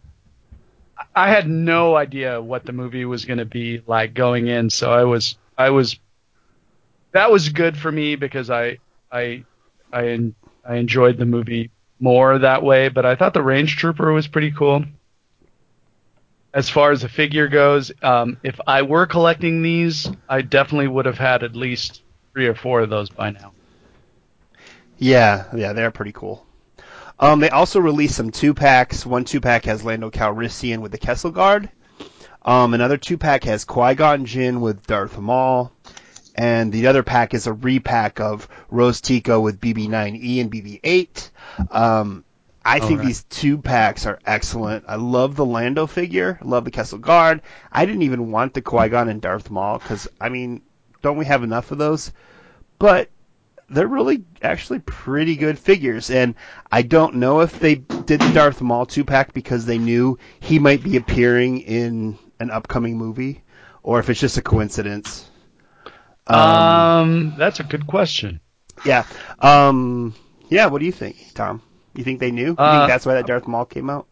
I 1.15 1.29
had 1.29 1.49
no 1.49 1.95
idea 1.95 2.41
what 2.41 2.65
the 2.65 2.71
movie 2.71 3.05
was 3.05 3.25
going 3.25 3.39
to 3.39 3.45
be 3.45 3.81
like 3.85 4.13
going 4.13 4.47
in, 4.47 4.69
so 4.69 4.91
I 4.91 5.03
was, 5.03 5.37
I 5.57 5.69
was, 5.71 5.99
that 7.11 7.31
was 7.31 7.49
good 7.49 7.77
for 7.77 7.91
me 7.91 8.15
because 8.15 8.49
I, 8.49 8.77
I, 9.11 9.43
I, 9.91 10.31
I 10.63 10.75
enjoyed 10.75 11.17
the 11.17 11.25
movie 11.25 11.71
more 11.99 12.37
that 12.39 12.63
way. 12.63 12.89
But 12.89 13.05
I 13.05 13.15
thought 13.15 13.33
the 13.33 13.43
Range 13.43 13.75
Trooper 13.75 14.13
was 14.13 14.27
pretty 14.27 14.51
cool. 14.51 14.85
As 16.53 16.69
far 16.69 16.91
as 16.91 17.01
the 17.01 17.09
figure 17.09 17.47
goes, 17.47 17.91
um, 18.01 18.37
if 18.43 18.59
I 18.65 18.81
were 18.81 19.05
collecting 19.05 19.61
these, 19.61 20.09
I 20.27 20.41
definitely 20.41 20.87
would 20.87 21.05
have 21.05 21.17
had 21.17 21.43
at 21.43 21.55
least 21.55 22.01
three 22.33 22.47
or 22.47 22.55
four 22.55 22.81
of 22.81 22.89
those 22.89 23.09
by 23.09 23.31
now. 23.31 23.51
Yeah, 24.97 25.45
yeah, 25.55 25.73
they're 25.73 25.91
pretty 25.91 26.11
cool. 26.11 26.45
Um, 27.19 27.39
they 27.39 27.49
also 27.49 27.79
released 27.79 28.15
some 28.15 28.31
two 28.31 28.53
packs. 28.53 29.05
One 29.05 29.25
two 29.25 29.41
pack 29.41 29.65
has 29.65 29.83
Lando 29.83 30.09
Calrissian 30.09 30.79
with 30.79 30.91
the 30.91 30.97
Kessel 30.97 31.31
Guard. 31.31 31.69
Um, 32.41 32.73
another 32.73 32.97
two 32.97 33.17
pack 33.17 33.43
has 33.43 33.65
Qui 33.65 33.95
Gon 33.95 34.25
Jinn 34.25 34.61
with 34.61 34.87
Darth 34.87 35.17
Maul, 35.17 35.71
and 36.35 36.71
the 36.71 36.87
other 36.87 37.03
pack 37.03 37.33
is 37.33 37.47
a 37.47 37.53
repack 37.53 38.19
of 38.19 38.47
Rose 38.69 39.01
Tico 39.01 39.41
with 39.41 39.59
BB-9E 39.59 40.41
and 40.41 40.51
BB-8. 40.51 41.29
Um, 41.71 42.23
I 42.69 42.79
think 42.79 42.91
Alright. 42.91 43.07
these 43.07 43.23
two 43.23 43.57
packs 43.57 44.05
are 44.05 44.19
excellent. 44.27 44.85
I 44.87 44.95
love 44.95 45.35
the 45.35 45.45
Lando 45.45 45.87
figure. 45.87 46.37
I 46.39 46.45
love 46.45 46.65
the 46.65 46.71
Kessel 46.71 46.99
Guard. 46.99 47.41
I 47.71 47.87
didn't 47.87 48.03
even 48.03 48.29
want 48.29 48.53
the 48.53 48.61
Qui 48.61 48.89
Gon 48.89 49.09
and 49.09 49.19
Darth 49.19 49.49
Maul 49.49 49.79
because 49.79 50.07
I 50.21 50.29
mean, 50.29 50.61
don't 51.01 51.17
we 51.17 51.25
have 51.25 51.41
enough 51.41 51.71
of 51.71 51.79
those? 51.79 52.11
But 52.77 53.09
they're 53.69 53.87
really 53.87 54.23
actually 54.43 54.79
pretty 54.79 55.35
good 55.35 55.57
figures, 55.57 56.11
and 56.11 56.35
I 56.71 56.83
don't 56.83 57.15
know 57.15 57.39
if 57.39 57.59
they 57.59 57.73
did 57.73 58.21
the 58.21 58.33
Darth 58.33 58.61
Maul 58.61 58.85
two 58.85 59.03
pack 59.03 59.33
because 59.33 59.65
they 59.65 59.79
knew 59.79 60.19
he 60.39 60.59
might 60.59 60.83
be 60.83 60.95
appearing 60.95 61.61
in 61.61 62.19
an 62.39 62.51
upcoming 62.51 62.99
movie, 62.99 63.43
or 63.81 63.99
if 63.99 64.11
it's 64.11 64.19
just 64.19 64.37
a 64.37 64.43
coincidence. 64.43 65.27
Um, 66.27 67.33
that's 67.35 67.59
a 67.59 67.63
good 67.63 67.87
question. 67.87 68.41
yeah, 68.85 69.07
um, 69.39 70.13
yeah. 70.49 70.67
What 70.67 70.79
do 70.81 70.85
you 70.85 70.91
think, 70.91 71.17
Tom? 71.33 71.63
You 71.95 72.03
think 72.03 72.19
they 72.19 72.31
knew? 72.31 72.47
You 72.49 72.55
Uh, 72.57 72.79
think 72.79 72.89
that's 72.91 73.05
why 73.05 73.15
that 73.15 73.25
Darth 73.27 73.47
Maul 73.47 73.65
came 73.65 73.89
out? 73.89 74.05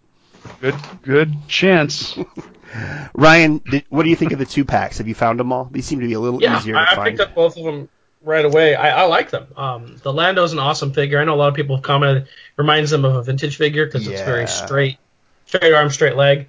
Good, 0.62 0.76
good 1.04 1.34
chance. 1.48 2.18
Ryan, 3.13 3.60
did, 3.60 3.86
what 3.90 4.04
do 4.04 4.10
you 4.10 4.16
think 4.16 4.32
of 4.34 4.40
the 4.40 4.46
two 4.46 4.66
packs? 4.66 4.98
Have 4.98 5.08
you 5.08 5.16
found 5.16 5.40
them 5.40 5.52
all? 5.52 5.66
These 5.72 5.86
seem 5.86 6.00
to 6.00 6.08
be 6.08 6.13
a 6.13 6.20
little 6.20 6.42
Yeah, 6.42 6.58
easier 6.60 6.74
to 6.74 6.80
I, 6.80 6.84
I 6.92 6.96
find. 6.96 7.10
picked 7.18 7.20
up 7.30 7.36
both 7.36 7.58
of 7.58 7.63
them 7.63 7.90
right 8.24 8.44
away. 8.46 8.76
I, 8.76 9.04
I 9.04 9.06
like 9.06 9.30
them. 9.30 9.48
Um, 9.56 9.98
the 10.04 10.12
Lando's 10.13 10.54
an 10.54 10.60
awesome 10.60 10.92
figure. 10.94 11.20
I 11.20 11.24
know 11.24 11.34
a 11.34 11.38
lot 11.38 11.50
of 11.50 11.56
people 11.56 11.76
have 11.76 11.84
commented 11.84 12.28
reminds 12.56 12.92
them 12.92 13.06
of 13.06 13.16
a 13.16 13.24
vintage 13.24 13.58
figure 13.58 13.86
because 13.86 14.08
it's 14.08 14.22
very 14.22 14.48
straight, 14.48 14.98
straight 15.46 15.74
arm, 15.74 15.90
straight 15.90 16.16
leg. 16.16 16.48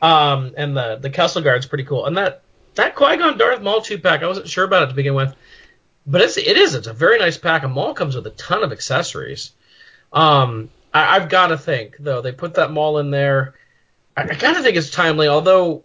Um, 0.00 0.54
and 0.56 0.76
the 0.76 0.96
the 0.96 1.10
Kessel 1.10 1.42
Guard's 1.42 1.66
pretty 1.66 1.84
cool. 1.84 2.06
And 2.06 2.16
that 2.16 2.42
that 2.76 2.94
Qui 2.94 3.16
Gon 3.16 3.36
Darth 3.36 3.60
Maul 3.60 3.80
two 3.82 3.98
pack, 3.98 4.22
I 4.22 4.26
wasn't 4.26 4.48
sure 4.48 4.64
about 4.64 4.84
it 4.84 4.86
to 4.88 4.94
begin 4.94 5.14
with, 5.14 5.34
but 6.06 6.20
it's 6.20 6.36
it 6.38 6.56
is 6.56 6.74
it's 6.74 6.86
a 6.86 6.92
very 6.92 7.18
nice 7.18 7.36
pack. 7.36 7.62
And 7.64 7.72
Maul 7.72 7.94
comes 7.94 8.14
with 8.14 8.26
a 8.26 8.30
ton 8.30 8.62
of 8.62 8.72
accessories. 8.72 9.52
Um, 10.12 10.70
I, 10.92 11.16
I've 11.16 11.28
got 11.28 11.48
to 11.48 11.58
think 11.58 11.96
though 11.98 12.22
they 12.22 12.32
put 12.32 12.54
that 12.54 12.70
Maul 12.72 12.98
in 12.98 13.10
there. 13.10 13.54
I, 14.16 14.22
I 14.22 14.34
got 14.34 14.54
to 14.56 14.62
think 14.62 14.76
it's 14.76 14.90
timely, 14.90 15.28
although. 15.28 15.84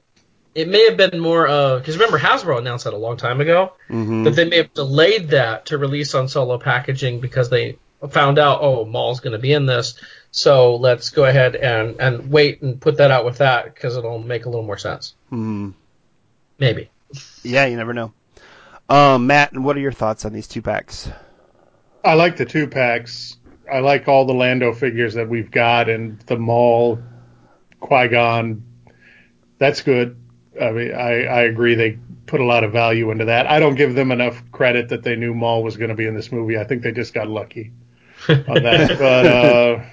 It 0.56 0.68
may 0.68 0.86
have 0.88 0.98
been 0.98 1.20
more 1.20 1.48
of 1.48 1.82
because 1.82 1.96
remember 1.98 2.20
Hasbro 2.20 2.60
announced 2.60 2.84
that 2.84 2.94
a 2.94 2.98
long 2.98 3.18
time 3.18 3.42
ago 3.42 3.74
Mhm. 3.90 4.26
that 4.26 4.36
they 4.36 4.46
may 4.48 4.58
have 4.58 4.72
delayed 4.76 5.30
that 5.30 5.66
to 5.66 5.80
release 5.80 6.14
on 6.14 6.28
solo 6.28 6.60
packaging 6.60 7.22
because 7.22 7.50
they 7.50 7.80
found 8.08 8.38
out, 8.38 8.60
oh, 8.62 8.86
Maul's 8.86 9.20
going 9.20 9.32
to 9.34 9.40
be 9.40 9.52
in 9.52 9.66
this, 9.66 9.96
so 10.30 10.76
let's 10.76 11.10
go 11.10 11.26
ahead 11.26 11.56
and, 11.56 12.00
and 12.00 12.30
wait 12.30 12.62
and 12.62 12.80
put 12.80 12.98
that 12.98 13.10
out 13.10 13.26
with 13.26 13.40
that 13.40 13.66
because 13.74 13.98
it'll 13.98 14.20
make 14.20 14.46
a 14.46 14.50
little 14.50 14.64
more 14.64 14.78
sense. 14.78 15.16
Mhm. 15.32 15.74
Maybe. 16.60 16.92
Yeah, 17.42 17.66
you 17.66 17.76
never 17.76 17.96
know. 17.96 18.14
Um, 18.88 19.26
Matt, 19.26 19.58
what 19.58 19.76
are 19.76 19.80
your 19.80 19.92
thoughts 19.92 20.24
on 20.24 20.34
these 20.34 20.48
two 20.48 20.62
packs? 20.62 21.10
I 22.06 22.14
like 22.14 22.38
the 22.38 22.46
two 22.46 22.68
packs. 22.68 23.38
I 23.74 23.80
like 23.80 24.08
all 24.08 24.26
the 24.26 24.34
Lando 24.34 24.72
figures 24.72 25.16
that 25.16 25.28
we've 25.28 25.50
got 25.50 25.90
and 25.90 26.20
the 26.22 26.38
Maul, 26.38 27.00
Qui 27.80 28.08
Gon. 28.08 28.64
That's 29.58 29.82
good. 29.82 30.16
I 30.62 30.72
mean, 30.72 30.94
I, 30.94 31.24
I 31.24 31.42
agree. 31.42 31.74
They 31.74 31.98
put 32.28 32.40
a 32.40 32.46
lot 32.46 32.64
of 32.64 32.72
value 32.72 33.10
into 33.10 33.26
that. 33.26 33.48
I 33.48 33.60
don't 33.60 33.74
give 33.74 33.96
them 33.96 34.12
enough 34.12 34.44
credit 34.52 34.90
that 34.90 35.02
they 35.02 35.16
knew 35.16 35.34
Maul 35.34 35.64
was 35.64 35.76
going 35.76 35.90
to 35.90 35.96
be 35.96 36.06
in 36.06 36.14
this 36.14 36.32
movie. 36.32 36.56
I 36.56 36.66
think 36.66 36.84
they 36.84 36.92
just 36.92 37.16
got 37.16 37.28
lucky 37.28 37.72
on 38.30 38.62
that. 38.62 38.90
but 39.00 39.26
uh, 39.26 39.84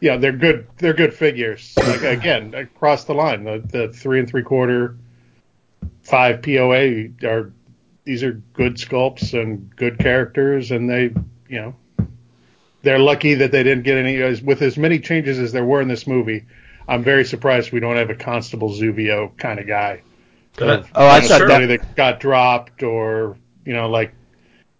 yeah, 0.00 0.18
they're 0.18 0.32
good. 0.32 0.66
They're 0.76 0.92
good 0.92 1.14
figures. 1.14 1.72
Like 1.78 2.02
again, 2.02 2.52
across 2.52 3.04
the 3.04 3.14
line, 3.14 3.44
the 3.44 3.64
the 3.66 3.88
three 3.88 4.18
and 4.18 4.28
three 4.28 4.42
quarter, 4.42 4.98
five 6.02 6.42
POA 6.42 7.08
are 7.24 7.52
these 8.04 8.22
are 8.22 8.32
good 8.52 8.76
sculpts 8.76 9.32
and 9.32 9.74
good 9.76 9.98
characters, 9.98 10.70
and 10.72 10.90
they, 10.90 11.04
you 11.48 11.60
know, 11.60 11.74
they're 12.86 13.00
lucky 13.00 13.34
that 13.34 13.50
they 13.50 13.64
didn't 13.64 13.82
get 13.82 13.98
any. 13.98 14.22
as- 14.22 14.40
With 14.40 14.62
as 14.62 14.78
many 14.78 15.00
changes 15.00 15.38
as 15.40 15.50
there 15.50 15.64
were 15.64 15.80
in 15.82 15.88
this 15.88 16.06
movie, 16.06 16.44
I'm 16.86 17.02
very 17.02 17.24
surprised 17.24 17.72
we 17.72 17.80
don't 17.80 17.96
have 17.96 18.10
a 18.10 18.14
Constable 18.14 18.70
Zuvio 18.70 19.36
kind 19.36 19.58
of 19.58 19.66
guy. 19.66 20.02
Good. 20.54 20.86
Oh, 20.94 21.04
I 21.06 21.16
You 21.16 21.22
know, 21.22 21.28
thought 21.28 21.38
somebody 21.38 21.66
that. 21.66 21.80
that 21.80 21.96
got 21.96 22.20
dropped, 22.20 22.82
or 22.84 23.36
you 23.64 23.72
know, 23.74 23.90
like 23.90 24.14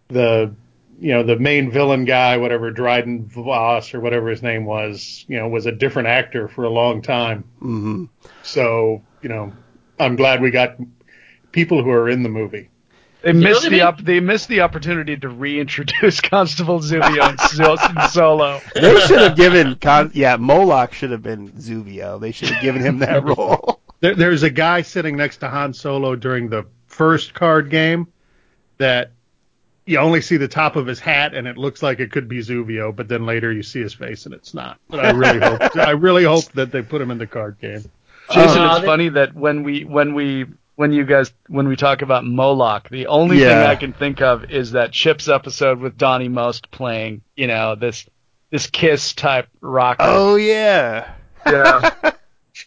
the 0.08 0.54
you 1.00 1.12
know 1.12 1.24
the 1.24 1.36
main 1.36 1.70
villain 1.70 2.04
guy, 2.04 2.36
whatever 2.36 2.70
Dryden 2.70 3.26
Voss 3.26 3.92
or 3.92 4.00
whatever 4.00 4.28
his 4.28 4.42
name 4.42 4.64
was, 4.64 5.24
you 5.28 5.36
know, 5.38 5.48
was 5.48 5.66
a 5.66 5.72
different 5.72 6.08
actor 6.08 6.46
for 6.48 6.62
a 6.64 6.70
long 6.70 7.02
time. 7.02 7.42
hmm 7.58 8.04
So 8.44 9.02
you 9.20 9.28
know, 9.28 9.52
I'm 9.98 10.14
glad 10.16 10.40
we 10.40 10.50
got 10.52 10.76
people 11.50 11.82
who 11.82 11.90
are 11.90 12.08
in 12.08 12.22
the 12.22 12.28
movie. 12.28 12.70
They 13.22 13.32
know 13.32 13.40
missed 13.40 13.60
what 13.62 13.66
I 13.66 13.68
the 13.70 13.76
mean? 13.76 13.82
op- 13.86 14.00
they 14.02 14.20
missed 14.20 14.48
the 14.48 14.60
opportunity 14.60 15.16
to 15.16 15.28
reintroduce 15.28 16.20
Constable 16.22 16.80
Zuvio 16.80 17.30
in 17.30 17.38
Sol- 17.38 18.08
Solo. 18.08 18.60
They 18.74 19.00
should 19.00 19.20
have 19.20 19.36
given, 19.36 19.74
Con- 19.76 20.12
yeah, 20.14 20.36
Moloch 20.36 20.92
should 20.92 21.10
have 21.10 21.22
been 21.22 21.50
Zuvio. 21.52 22.20
They 22.20 22.32
should 22.32 22.50
have 22.50 22.62
given 22.62 22.82
him 22.82 22.98
that 23.00 23.24
role. 23.36 23.80
There, 24.00 24.14
there's 24.14 24.42
a 24.42 24.50
guy 24.50 24.82
sitting 24.82 25.16
next 25.16 25.38
to 25.38 25.48
Han 25.48 25.72
Solo 25.72 26.14
during 26.14 26.48
the 26.50 26.66
first 26.86 27.34
card 27.34 27.70
game 27.70 28.06
that 28.78 29.10
you 29.86 29.98
only 29.98 30.20
see 30.20 30.36
the 30.36 30.48
top 30.48 30.76
of 30.76 30.86
his 30.86 30.98
hat 31.00 31.34
and 31.34 31.46
it 31.46 31.56
looks 31.56 31.82
like 31.82 32.00
it 32.00 32.10
could 32.12 32.28
be 32.28 32.38
Zuvio, 32.40 32.94
but 32.94 33.08
then 33.08 33.24
later 33.24 33.52
you 33.52 33.62
see 33.62 33.80
his 33.80 33.94
face 33.94 34.26
and 34.26 34.34
it's 34.34 34.52
not. 34.52 34.78
But 34.88 35.00
I 35.04 35.10
really 35.10 35.40
hope 35.40 35.76
I 35.76 35.90
really 35.92 36.24
hope 36.24 36.44
that 36.52 36.70
they 36.72 36.82
put 36.82 37.00
him 37.00 37.10
in 37.10 37.18
the 37.18 37.26
card 37.26 37.56
game. 37.60 37.82
Jason, 38.32 38.62
Uh, 38.62 38.72
it's 38.72 38.80
they- 38.80 38.86
funny 38.86 39.08
that 39.10 39.34
when 39.34 39.62
we 39.62 39.84
when 39.84 40.14
we 40.14 40.46
when 40.76 40.92
you 40.92 41.04
guys 41.04 41.32
when 41.48 41.66
we 41.68 41.74
talk 41.74 42.02
about 42.02 42.24
Moloch, 42.24 42.88
the 42.88 43.08
only 43.08 43.38
thing 43.38 43.58
I 43.58 43.76
can 43.76 43.92
think 43.92 44.20
of 44.20 44.50
is 44.50 44.72
that 44.72 44.92
Chips 44.92 45.28
episode 45.28 45.80
with 45.80 45.96
Donnie 45.96 46.28
Most 46.28 46.70
playing, 46.70 47.22
you 47.34 47.46
know, 47.46 47.74
this 47.74 48.06
this 48.50 48.68
Kiss 48.68 49.14
type 49.14 49.48
rock. 49.60 49.96
Oh 49.98 50.36
yeah. 50.36 51.14
yeah. 51.44 51.90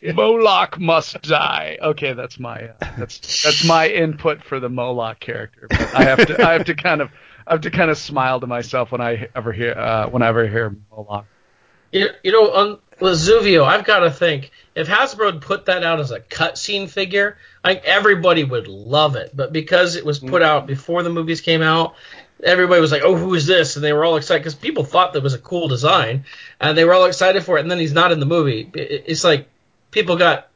Moloch 0.14 0.80
must 0.80 1.22
die. 1.22 1.78
Okay, 1.82 2.14
that's 2.14 2.40
my 2.40 2.70
uh, 2.70 2.74
that's 2.98 3.44
that's 3.44 3.66
my 3.66 3.88
input 3.88 4.44
for 4.44 4.60
the 4.60 4.70
Moloch 4.70 5.20
character. 5.20 5.68
But 5.70 5.96
I 5.96 6.04
have 6.04 6.26
to 6.28 6.46
I 6.46 6.54
have 6.54 6.66
to 6.66 6.76
kind 6.76 7.02
of 7.02 7.10
I 7.48 7.54
have 7.54 7.62
to 7.62 7.72
kind 7.72 7.92
of 7.92 7.98
smile 7.98 8.40
to 8.40 8.48
myself 8.48 8.92
when 8.92 9.02
I 9.02 9.30
ever 9.36 9.52
hear 9.52 9.74
uh, 9.74 10.10
whenever 10.10 10.46
I 10.46 10.48
hear 10.48 10.76
Moloch. 10.92 11.26
You, 11.92 12.10
you 12.24 12.32
know, 12.32 12.52
on, 12.54 12.80
with 13.00 13.14
Zuvio, 13.16 13.66
I've 13.66 13.86
got 13.86 14.00
to 14.00 14.12
think 14.12 14.52
if 14.76 14.88
Hasbro 14.88 15.34
had 15.34 15.42
put 15.42 15.66
that 15.66 15.84
out 15.84 16.00
as 16.00 16.12
a 16.12 16.20
cutscene 16.20 16.90
figure, 16.90 17.38
I 17.64 17.76
everybody 17.76 18.44
would 18.44 18.68
love 18.68 19.16
it. 19.16 19.36
But 19.36 19.52
because 19.54 19.96
it 19.96 20.06
was 20.06 20.20
put 20.20 20.42
out 20.42 20.68
before 20.68 21.04
the 21.04 21.10
movies 21.10 21.42
came 21.42 21.62
out, 21.62 21.96
everybody 22.44 22.82
was 22.82 22.92
like, 22.92 23.02
"Oh, 23.04 23.16
who 23.16 23.34
is 23.34 23.46
this?" 23.48 23.76
And 23.76 23.84
they 23.84 23.94
were 23.94 24.06
all 24.06 24.18
excited 24.18 24.42
because 24.42 24.56
people 24.56 24.84
thought 24.84 25.14
that 25.14 25.24
was 25.24 25.34
a 25.34 25.40
cool 25.40 25.68
design, 25.68 26.26
and 26.60 26.78
they 26.78 26.86
were 26.86 26.94
all 26.94 27.06
excited 27.06 27.44
for 27.44 27.58
it. 27.58 27.62
And 27.62 27.72
then 27.72 27.80
he's 27.80 27.94
not 27.94 28.12
in 28.12 28.20
the 28.20 28.26
movie. 28.26 28.70
It- 28.74 29.04
It's 29.08 29.24
like 29.24 29.48
people 29.92 30.16
got 30.18 30.49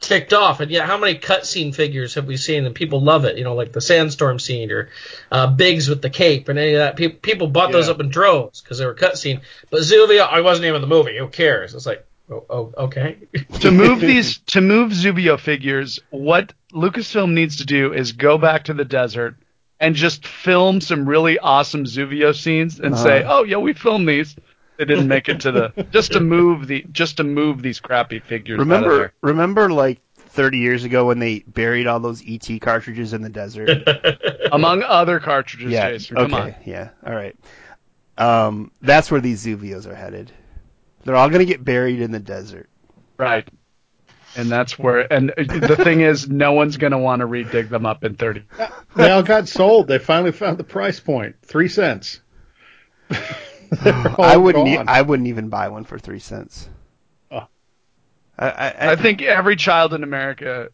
ticked 0.00 0.32
off. 0.32 0.60
And 0.60 0.70
yeah, 0.70 0.86
how 0.86 0.96
many 0.98 1.18
cutscene 1.18 1.74
figures 1.74 2.14
have 2.14 2.26
we 2.26 2.36
seen? 2.36 2.64
And 2.64 2.74
people 2.74 3.02
love 3.02 3.24
it. 3.24 3.36
You 3.36 3.44
know, 3.44 3.54
like 3.54 3.72
the 3.72 3.80
sandstorm 3.80 4.38
scene 4.38 4.70
or 4.70 4.90
uh, 5.30 5.48
Biggs 5.48 5.88
with 5.88 6.02
the 6.02 6.10
cape 6.10 6.48
and 6.48 6.58
any 6.58 6.74
of 6.74 6.78
that. 6.78 6.96
Pe- 6.96 7.08
people 7.08 7.48
bought 7.48 7.72
those 7.72 7.88
up 7.88 8.00
in 8.00 8.08
droves 8.08 8.60
because 8.60 8.78
they 8.78 8.86
were 8.86 8.94
cutscene. 8.94 9.40
But 9.70 9.80
Zuvio, 9.82 10.28
I 10.28 10.40
wasn't 10.40 10.66
even 10.66 10.76
in 10.76 10.82
the 10.82 10.94
movie. 10.94 11.18
Who 11.18 11.28
cares? 11.28 11.74
It's 11.74 11.86
like, 11.86 12.06
oh, 12.30 12.44
oh 12.48 12.72
okay. 12.78 13.18
to 13.60 13.70
move 13.70 14.00
these 14.00 14.38
to 14.48 14.60
move 14.60 14.92
Zuvio 14.92 15.38
figures, 15.38 16.00
what 16.10 16.52
Lucasfilm 16.72 17.32
needs 17.32 17.56
to 17.56 17.66
do 17.66 17.92
is 17.92 18.12
go 18.12 18.38
back 18.38 18.64
to 18.64 18.74
the 18.74 18.84
desert 18.84 19.36
and 19.80 19.94
just 19.94 20.26
film 20.26 20.80
some 20.80 21.08
really 21.08 21.38
awesome 21.38 21.84
Zuvio 21.84 22.34
scenes 22.34 22.80
and 22.80 22.96
say, 22.96 23.22
Uh-huh. 23.22 23.38
"Oh, 23.38 23.44
yeah, 23.44 23.58
we 23.58 23.72
filmed 23.72 24.08
these." 24.08 24.34
They 24.78 24.84
didn't 24.84 25.08
make 25.08 25.28
it 25.28 25.40
to 25.40 25.52
the 25.52 25.86
just 25.92 26.12
to 26.12 26.20
move 26.20 26.68
the 26.68 26.86
just 26.92 27.16
to 27.18 27.24
move 27.24 27.62
these 27.62 27.80
crappy 27.80 28.20
figures. 28.20 28.58
out 28.58 28.62
of 28.62 28.68
Remember, 28.68 28.96
there. 28.96 29.12
remember, 29.20 29.70
like 29.70 30.00
30 30.14 30.58
years 30.58 30.84
ago 30.84 31.06
when 31.06 31.18
they 31.18 31.40
buried 31.40 31.88
all 31.88 31.98
those 31.98 32.22
ET 32.26 32.48
cartridges 32.60 33.12
in 33.12 33.22
the 33.22 33.28
desert? 33.28 33.82
Among 34.52 34.84
other 34.84 35.18
cartridges, 35.18 35.72
yeah. 35.72 35.90
Jason. 35.90 36.16
Come 36.16 36.32
okay. 36.32 36.42
on. 36.42 36.54
Yeah. 36.64 36.90
All 37.04 37.14
right. 37.14 37.36
Um, 38.16 38.70
that's 38.80 39.10
where 39.10 39.20
these 39.20 39.44
Zuvios 39.44 39.86
are 39.86 39.94
headed. 39.94 40.30
They're 41.04 41.16
all 41.16 41.28
going 41.28 41.40
to 41.40 41.52
get 41.52 41.64
buried 41.64 42.00
in 42.00 42.12
the 42.12 42.20
desert. 42.20 42.68
Right. 43.16 43.48
And 44.36 44.48
that's 44.50 44.78
where, 44.78 45.12
and 45.12 45.30
the 45.36 45.76
thing 45.76 46.02
is, 46.02 46.28
no 46.28 46.52
one's 46.52 46.76
going 46.76 46.92
to 46.92 46.98
want 46.98 47.20
to 47.20 47.26
redig 47.26 47.68
them 47.70 47.86
up 47.86 48.04
in 48.04 48.14
30. 48.14 48.44
They 48.94 49.10
all 49.10 49.22
got 49.22 49.48
sold. 49.48 49.88
They 49.88 49.98
finally 49.98 50.32
found 50.32 50.58
the 50.58 50.64
price 50.64 51.00
point. 51.00 51.36
Three 51.42 51.68
cents. 51.68 52.20
They're 53.82 54.08
all 54.18 54.24
I 54.24 54.36
wouldn't. 54.36 54.68
E- 54.68 54.76
gone. 54.76 54.88
I 54.88 55.02
wouldn't 55.02 55.28
even 55.28 55.48
buy 55.48 55.68
one 55.68 55.84
for 55.84 55.98
three 55.98 56.18
cents. 56.18 56.68
Oh. 57.30 57.46
I, 58.38 58.48
I, 58.48 58.92
I 58.92 58.96
think 58.96 59.22
every 59.22 59.56
child 59.56 59.94
in 59.94 60.02
America 60.02 60.70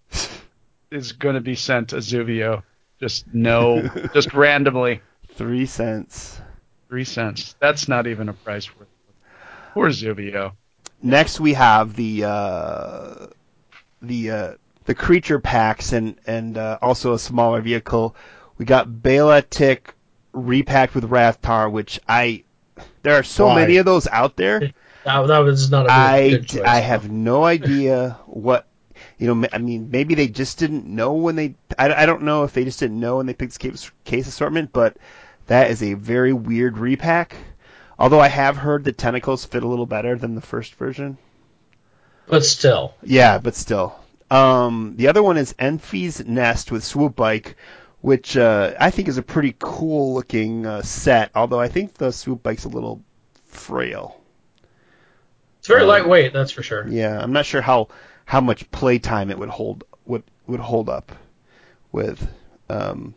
is 0.90 1.12
going 1.12 1.34
to 1.34 1.40
be 1.40 1.54
sent 1.54 1.92
a 1.92 1.96
Zuvio. 1.96 2.62
Just 3.00 3.32
no, 3.34 3.88
just 4.14 4.32
randomly. 4.34 5.00
three 5.34 5.66
cents. 5.66 6.40
Three 6.88 7.04
cents. 7.04 7.56
That's 7.58 7.88
not 7.88 8.06
even 8.06 8.28
a 8.28 8.32
price 8.32 8.68
worth. 8.78 8.88
Poor 9.72 9.88
Zuvio. 9.88 10.52
Next, 11.02 11.40
we 11.40 11.54
have 11.54 11.96
the 11.96 12.24
uh, 12.24 13.26
the 14.00 14.30
uh, 14.30 14.52
the 14.84 14.94
creature 14.94 15.40
packs 15.40 15.92
and 15.92 16.16
and 16.26 16.56
uh, 16.56 16.78
also 16.80 17.12
a 17.14 17.18
smaller 17.18 17.60
vehicle. 17.60 18.14
We 18.56 18.64
got 18.64 19.02
Bala-Tik 19.02 19.92
repacked 20.32 20.94
with 20.94 21.10
Rathtar, 21.10 21.70
which 21.70 22.00
I 22.08 22.44
there 23.02 23.14
are 23.14 23.22
so 23.22 23.46
Why? 23.46 23.56
many 23.56 23.76
of 23.76 23.84
those 23.84 24.06
out 24.08 24.36
there. 24.36 24.72
That, 25.04 25.26
that 25.26 25.38
was 25.38 25.70
not 25.70 25.86
a 25.86 25.88
good, 25.88 25.90
I, 25.90 26.30
good. 26.38 26.62
I 26.62 26.80
have 26.80 27.10
no 27.10 27.44
idea 27.44 28.18
what 28.26 28.66
you 29.18 29.32
know. 29.32 29.48
I 29.52 29.58
mean, 29.58 29.90
maybe 29.90 30.14
they 30.14 30.28
just 30.28 30.58
didn't 30.58 30.86
know 30.86 31.12
when 31.12 31.36
they. 31.36 31.54
I, 31.78 31.92
I 31.92 32.06
don't 32.06 32.22
know 32.22 32.44
if 32.44 32.52
they 32.52 32.64
just 32.64 32.80
didn't 32.80 33.00
know 33.00 33.18
when 33.18 33.26
they 33.26 33.34
picked 33.34 33.58
case, 33.58 33.90
case 34.04 34.26
assortment, 34.26 34.72
but 34.72 34.96
that 35.46 35.70
is 35.70 35.82
a 35.82 35.94
very 35.94 36.32
weird 36.32 36.78
repack. 36.78 37.36
Although 37.98 38.20
I 38.20 38.28
have 38.28 38.56
heard 38.56 38.84
the 38.84 38.92
tentacles 38.92 39.44
fit 39.44 39.62
a 39.62 39.68
little 39.68 39.86
better 39.86 40.16
than 40.16 40.34
the 40.34 40.40
first 40.40 40.74
version. 40.74 41.16
But 42.26 42.44
still, 42.44 42.94
Yeah, 43.02 43.38
but 43.38 43.54
still. 43.54 43.94
Um, 44.30 44.94
the 44.96 45.08
other 45.08 45.22
one 45.22 45.36
is 45.36 45.52
Enfys 45.54 46.26
Nest 46.26 46.72
with 46.72 46.82
Swoop 46.82 47.14
Bike, 47.14 47.56
which 48.04 48.36
uh, 48.36 48.74
I 48.78 48.90
think 48.90 49.08
is 49.08 49.16
a 49.16 49.22
pretty 49.22 49.56
cool 49.58 50.12
looking 50.12 50.66
uh, 50.66 50.82
set. 50.82 51.30
Although 51.34 51.58
I 51.58 51.68
think 51.68 51.94
the 51.94 52.12
Swoop 52.12 52.42
Bike's 52.42 52.66
a 52.66 52.68
little 52.68 53.02
frail. 53.46 54.20
it's 55.58 55.68
very 55.68 55.80
Um, 55.80 55.88
lightweight. 55.88 56.34
That's 56.34 56.50
for 56.50 56.62
sure. 56.62 56.86
Yeah, 56.86 57.18
I'm 57.18 57.32
not 57.32 57.46
sure 57.46 57.62
how 57.62 57.88
how 58.26 58.42
much 58.42 58.70
playtime 58.70 59.30
it 59.30 59.38
would 59.38 59.48
hold 59.48 59.84
would 60.04 60.22
would 60.46 60.60
hold 60.60 60.90
up 60.90 61.12
with. 61.92 62.28
Um, 62.68 63.14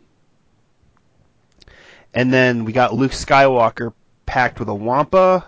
and 2.14 2.32
then 2.32 2.64
we 2.64 2.72
got 2.72 2.94
Luke 2.94 3.12
Skywalker 3.12 3.92
packed 4.24 4.58
with 4.58 4.70
a 4.70 4.74
Wampa, 4.74 5.44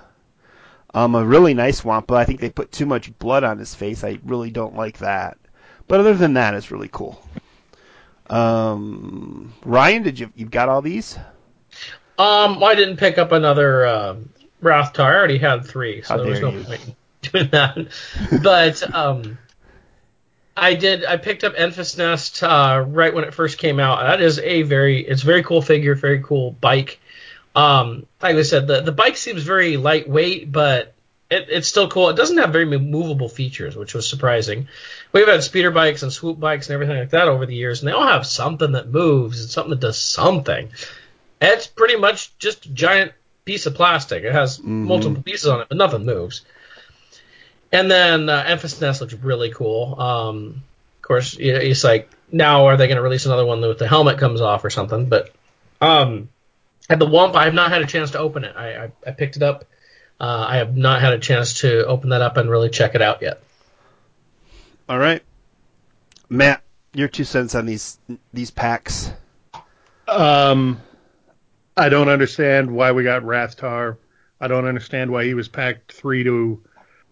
um, 0.93 1.15
a 1.15 1.25
really 1.25 1.55
nice 1.55 1.83
Wampa. 1.83 2.13
I 2.13 2.27
think 2.27 2.41
they 2.41 2.51
put 2.51 2.73
too 2.73 2.85
much 2.85 3.19
blood 3.19 3.45
on 3.45 3.59
his 3.59 3.75
face. 3.75 4.05
I 4.05 4.19
really 4.23 4.51
don't 4.51 4.77
like 4.77 4.99
that. 4.99 5.39
But 5.89 6.01
other 6.01 6.13
than 6.13 6.35
that, 6.35 6.53
it's 6.53 6.71
really 6.71 6.91
cool. 6.93 7.25
Um, 8.31 9.53
Ryan, 9.65 10.03
did 10.05 10.19
you 10.19 10.33
you've 10.37 10.51
got 10.51 10.69
all 10.69 10.83
these? 10.83 11.19
Um, 12.19 12.63
I 12.63 12.75
didn't 12.75 12.99
pick 12.99 13.19
up 13.19 13.33
another 13.33 13.87
um, 13.87 14.31
Rathtar. 14.63 15.05
I 15.05 15.15
already 15.15 15.39
had 15.39 15.65
three, 15.65 16.03
so 16.03 16.15
How 16.15 16.23
there 16.23 16.31
was 16.31 16.41
no 16.41 16.51
you. 16.51 16.65
point 16.65 16.81
in 16.87 16.95
doing 17.23 17.49
that. 17.51 17.89
but 18.43 18.95
um, 18.95 19.39
I 20.57 20.75
did. 20.75 21.05
I 21.05 21.17
picked 21.17 21.45
up 21.45 21.55
Enfys 21.55 21.99
Nest 21.99 22.43
uh, 22.43 22.85
right 22.87 23.13
when 23.13 23.25
it 23.25 23.35
first 23.35 23.59
came 23.59 23.81
out. 23.81 24.01
That 24.01 24.21
is 24.21 24.39
a 24.39 24.63
very, 24.63 25.01
it's 25.01 25.23
a 25.23 25.27
very 25.27 25.43
cool 25.43 25.63
figure, 25.63 25.95
very 25.95 26.23
cool 26.23 26.53
bike. 26.53 27.01
Um, 27.57 28.07
like 28.23 28.37
I 28.37 28.43
said, 28.43 28.67
the 28.67 28.81
the 28.81 28.93
bike 28.93 29.17
seems 29.17 29.43
very 29.43 29.77
lightweight, 29.77 30.53
but 30.53 30.95
it, 31.31 31.47
it's 31.49 31.69
still 31.69 31.89
cool. 31.89 32.09
It 32.09 32.17
doesn't 32.17 32.39
have 32.39 32.53
very 32.53 32.67
movable 32.67 33.29
features, 33.29 33.77
which 33.77 33.95
was 33.95 34.09
surprising. 34.09 34.69
We've 35.13 35.29
had 35.29 35.45
speeder 35.45 35.71
bikes 35.71 36.03
and 36.03 36.13
swoop 36.13 36.41
bikes 36.41 36.69
and 36.69 36.75
everything 36.75 36.99
like 36.99 37.11
that 37.11 37.29
over 37.29 37.47
the 37.47 37.55
years, 37.55 37.81
and 37.81 37.89
they 37.89 37.93
all 37.93 38.07
have 38.07 38.27
something 38.27 38.73
that 38.73 38.91
moves 38.91 39.41
and 39.41 39.51
something 39.51 39.71
that 39.71 39.81
does 39.81 40.01
something. 40.01 40.71
It's 41.41 41.67
pretty 41.69 41.97
much 41.97 42.37
just 42.39 42.67
a 42.67 42.71
giant 42.71 43.13
piece 43.45 43.67
of 43.67 43.75
plastic. 43.75 44.25
It 44.25 44.33
has 44.33 44.63
multiple 44.63 45.23
pieces 45.23 45.47
on 45.47 45.61
it, 45.61 45.69
but 45.69 45.79
nothing 45.79 46.05
moves. 46.05 46.43
And 47.73 47.91
then 47.91 48.29
uh, 48.29 48.59
Nest 48.81 49.01
looks 49.01 49.15
really 49.15 49.51
cool. 49.51 50.01
Um, 50.01 50.63
of 50.99 51.03
course, 51.03 51.37
it's 51.39 51.85
like 51.85 52.11
now 52.33 52.67
are 52.67 52.77
they 52.77 52.89
going 52.89 52.97
to 52.97 53.03
release 53.03 53.27
another 53.27 53.47
one 53.47 53.61
with 53.61 53.79
the 53.79 53.89
helmet 53.89 54.19
comes 54.19 54.41
off 54.41 54.65
or 54.65 54.71
something? 54.71 55.07
But 55.07 55.33
um, 55.81 56.29
and 56.89 57.01
the 57.01 57.07
Wampa, 57.07 57.39
I 57.39 57.45
have 57.45 57.55
not 57.55 57.71
had 57.71 57.83
a 57.83 57.87
chance 57.87 58.11
to 58.13 58.19
open 58.19 58.45
it. 58.45 58.55
I, 58.57 58.85
I, 58.85 58.93
I 59.07 59.11
picked 59.13 59.37
it 59.37 59.43
up. 59.43 59.65
Uh, 60.21 60.47
I 60.49 60.57
have 60.59 60.77
not 60.77 61.01
had 61.01 61.15
a 61.15 61.19
chance 61.19 61.61
to 61.61 61.87
open 61.87 62.11
that 62.11 62.21
up 62.21 62.37
and 62.37 62.51
really 62.51 62.69
check 62.69 62.95
it 62.95 63.01
out 63.01 63.23
yet. 63.23 63.43
All 64.87 64.99
right, 64.99 65.23
Matt, 66.29 66.63
your 66.93 67.09
two 67.09 67.25
cents 67.25 67.55
on 67.55 67.65
these 67.65 67.99
these 68.33 68.51
packs. 68.51 69.11
Um, 70.07 70.81
I 71.77 71.89
don't 71.89 72.09
understand 72.09 72.71
why 72.71 72.93
we 72.93 73.03
got 73.03 73.23
Rathtar. 73.23 73.97
I 74.41 74.49
don't 74.49 74.67
understand 74.67 75.11
why 75.11 75.25
he 75.25 75.35
was 75.35 75.49
packed 75.49 75.93
three 75.93 76.25
to 76.25 76.63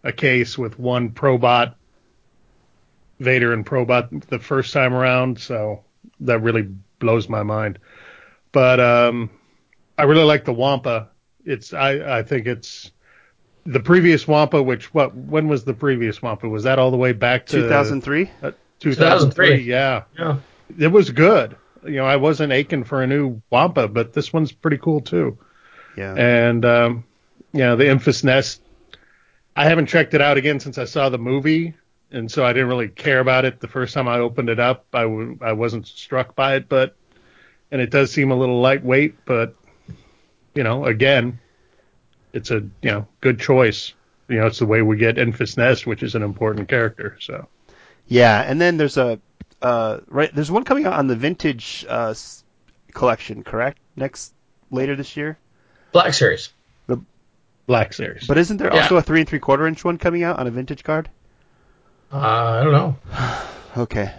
a 0.05 0.13
case 0.13 0.59
with 0.59 0.79
one 0.79 1.11
Probot, 1.11 1.75
Vader 3.21 3.53
and 3.53 3.65
Probot 3.65 4.23
the 4.27 4.39
first 4.39 4.73
time 4.73 4.93
around. 4.93 5.39
So 5.41 5.85
that 6.21 6.41
really 6.41 6.69
blows 6.99 7.29
my 7.29 7.43
mind. 7.43 7.79
But 8.53 8.81
um, 8.81 9.31
I 9.97 10.03
really 10.03 10.25
like 10.25 10.45
the 10.45 10.53
Wampa. 10.53 11.09
It's 11.45 11.73
I 11.73 12.19
I 12.19 12.23
think 12.23 12.47
it's 12.47 12.91
the 13.69 13.81
previous 13.81 14.27
Wampa. 14.27 14.63
Which 14.63 14.93
what 14.95 15.15
when 15.15 15.49
was 15.49 15.65
the 15.65 15.75
previous 15.75 16.21
Wampa? 16.23 16.49
Was 16.49 16.65
that 16.65 16.79
all 16.79 16.91
the 16.91 16.97
way 16.97 17.13
back 17.13 17.47
to 17.47 17.63
2003. 17.63 18.31
uh, 18.43 18.51
2003? 18.81 19.49
2003. 19.51 19.63
Yeah 19.63 20.03
Yeah. 20.19 20.37
it 20.79 20.89
was 20.89 21.11
good. 21.11 21.57
You 21.85 21.97
know, 21.97 22.05
I 22.07 22.17
wasn't 22.17 22.53
aching 22.53 22.85
for 22.85 23.03
a 23.03 23.07
new 23.07 23.41
Wampa, 23.51 23.89
but 23.89 24.13
this 24.13 24.33
one's 24.33 24.53
pretty 24.53 24.79
cool 24.79 25.01
too. 25.01 25.39
Yeah. 25.97 26.15
And 26.15 26.65
um, 26.65 27.05
you 27.53 27.61
know, 27.61 27.77
the 27.77 27.85
Enfys 27.85 28.25
Nest. 28.25 28.63
I 29.57 29.65
haven't 29.65 29.87
checked 29.87 30.15
it 30.15 30.21
out 30.21 30.37
again 30.37 30.61
since 30.61 30.79
I 30.79 30.85
saw 30.85 31.09
the 31.09 31.19
movie, 31.19 31.75
and 32.13 32.31
so 32.31 32.45
I 32.45 32.53
didn't 32.53 32.69
really 32.69 32.89
care 32.89 33.19
about 33.19 33.45
it 33.45 33.59
the 33.61 33.67
first 33.67 33.93
time 33.95 34.07
I 34.07 34.19
opened 34.19 34.49
it 34.51 34.61
up. 34.61 34.87
I 34.93 35.03
w- 35.03 35.39
I 35.41 35.53
wasn't 35.53 35.87
struck 35.89 36.37
by 36.37 36.55
it, 36.57 36.69
but 36.69 36.95
and 37.73 37.81
it 37.81 37.91
does 37.91 38.13
seem 38.13 38.31
a 38.31 38.37
little 38.37 38.61
lightweight, 38.61 39.25
but 39.25 39.55
you 40.55 40.63
know, 40.63 40.85
again, 40.85 41.41
it's 42.33 42.51
a 42.51 42.57
you 42.83 42.91
know 42.91 43.07
good 43.21 43.39
choice. 43.41 43.93
You 44.29 44.39
know, 44.41 44.47
it's 44.47 44.59
the 44.59 44.67
way 44.67 44.83
we 44.83 44.97
get 44.97 45.17
Enfys 45.17 45.57
Nest, 45.57 45.87
which 45.87 46.03
is 46.03 46.15
an 46.15 46.23
important 46.23 46.69
character. 46.69 47.17
So 47.21 47.49
Yeah, 48.07 48.41
and 48.41 48.61
then 48.61 48.77
there's 48.77 48.97
a 48.97 49.19
uh, 49.63 50.01
right. 50.07 50.33
There's 50.35 50.51
one 50.51 50.65
coming 50.65 50.87
out 50.87 50.93
on 50.95 51.07
the 51.07 51.17
vintage 51.17 51.85
uh, 51.89 52.15
collection, 52.93 53.43
correct? 53.43 53.79
Next 53.97 54.33
later 54.71 54.95
this 54.97 55.17
year. 55.17 55.39
Black 55.93 56.13
Series. 56.15 56.51
The 56.87 57.01
Black 57.67 57.93
Series. 57.93 58.27
But 58.27 58.39
isn't 58.39 58.59
there 58.59 58.73
Yeah. 58.73 58.83
also 58.83 58.97
a 58.97 59.03
three 59.03 59.21
and 59.21 59.29
three 59.29 59.39
quarter 59.41 59.67
inch 59.67 59.85
one 59.85 59.99
coming 59.99 60.23
out 60.23 60.39
on 60.39 60.47
a 60.47 60.51
vintage 60.51 60.85
card? 60.85 61.09
Uh, 62.13 62.19
I 62.19 62.65
don't 62.65 62.73
know. 62.73 62.97
Okay. 63.77 64.13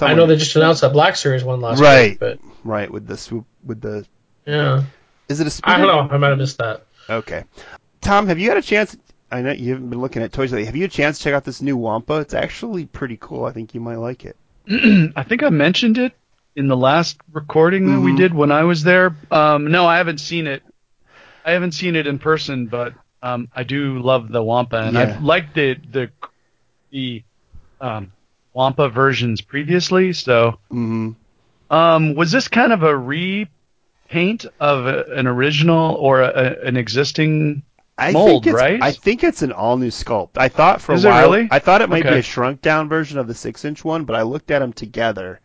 I 0.00 0.14
know 0.14 0.26
they 0.26 0.36
just 0.36 0.54
announced 0.56 0.80
that 0.82 0.92
Black 0.92 1.16
Series 1.16 1.42
one 1.44 1.60
last 1.60 1.80
Right. 1.80 2.10
week, 2.12 2.20
but 2.20 2.38
right 2.64 2.90
with 2.90 3.06
the 3.06 3.16
swoop 3.16 3.44
with 3.64 3.80
the. 3.80 4.06
yeah, 4.46 4.84
Is 5.30 5.40
it 5.40 5.46
a 5.46 5.50
speeder? 5.50 5.74
I 5.76 5.78
don't 5.78 5.86
know. 5.86 6.14
I 6.14 6.18
might 6.18 6.28
have 6.30 6.38
missed 6.38 6.58
that. 6.58 6.82
Okay. 7.08 7.44
Tom, 8.00 8.26
have 8.26 8.38
you 8.38 8.48
had 8.48 8.58
a 8.58 8.62
chance? 8.62 8.96
I 9.30 9.42
know 9.42 9.52
you 9.52 9.72
haven't 9.72 9.90
been 9.90 10.00
looking 10.00 10.22
at 10.22 10.32
toys 10.32 10.52
lately. 10.52 10.66
Have 10.66 10.74
you 10.74 10.82
had 10.82 10.90
a 10.90 10.94
chance 10.94 11.18
to 11.18 11.24
check 11.24 11.34
out 11.34 11.44
this 11.44 11.62
new 11.62 11.76
Wampa? 11.76 12.14
It's 12.20 12.34
actually 12.34 12.86
pretty 12.86 13.16
cool. 13.16 13.44
I 13.44 13.52
think 13.52 13.72
you 13.74 13.80
might 13.80 13.96
like 13.96 14.24
it. 14.24 14.36
I 15.16 15.22
think 15.22 15.42
I 15.44 15.50
mentioned 15.50 15.98
it 15.98 16.12
in 16.56 16.66
the 16.66 16.76
last 16.76 17.16
recording 17.32 17.86
that 17.86 18.00
we 18.00 18.12
Mhm. 18.12 18.16
did 18.16 18.34
when 18.34 18.50
I 18.50 18.64
was 18.64 18.82
there. 18.82 19.14
Um, 19.30 19.70
no, 19.70 19.86
I 19.86 19.98
haven't 19.98 20.18
seen 20.18 20.48
it. 20.48 20.62
I 21.44 21.52
haven't 21.52 21.72
seen 21.72 21.94
it 21.94 22.08
in 22.08 22.18
person, 22.18 22.66
but 22.66 22.92
um, 23.22 23.48
I 23.54 23.62
do 23.62 24.00
love 24.00 24.30
the 24.30 24.42
Wampa, 24.42 24.78
and 24.78 24.96
Yeah. 24.96 25.02
I've 25.14 25.22
liked 25.22 25.54
the 25.54 25.74
the 25.92 26.10
the 26.90 27.22
um, 27.80 28.12
Wampa 28.52 28.88
versions 28.88 29.40
previously. 29.40 30.12
So, 30.12 30.58
hmm 30.70 31.12
um, 31.70 32.16
was 32.16 32.32
this 32.32 32.48
kind 32.48 32.72
of 32.72 32.82
a 32.82 32.96
repaint 34.10 34.46
of 34.58 34.86
a, 34.86 35.04
an 35.16 35.26
original 35.26 35.94
or 35.94 36.20
a, 36.22 36.56
an 36.64 36.76
existing? 36.76 37.62
I 37.96 38.12
Mold, 38.12 38.44
think 38.44 38.54
it's, 38.54 38.62
right? 38.62 38.82
I 38.82 38.92
think 38.92 39.22
it's 39.24 39.42
an 39.42 39.52
all 39.52 39.76
new 39.76 39.88
sculpt. 39.90 40.30
I 40.36 40.48
thought 40.48 40.80
for 40.80 40.94
Is 40.94 41.04
a 41.04 41.08
it 41.08 41.10
while. 41.10 41.30
really? 41.32 41.48
I 41.50 41.58
thought 41.58 41.82
it 41.82 41.90
might 41.90 42.02
be 42.04 42.08
a 42.08 42.22
shrunk 42.22 42.62
down 42.62 42.88
version 42.88 43.18
of 43.18 43.26
the 43.26 43.34
six 43.34 43.64
inch 43.64 43.84
one, 43.84 44.04
but 44.04 44.16
I 44.16 44.22
looked 44.22 44.50
at 44.50 44.60
them 44.60 44.72
together, 44.72 45.40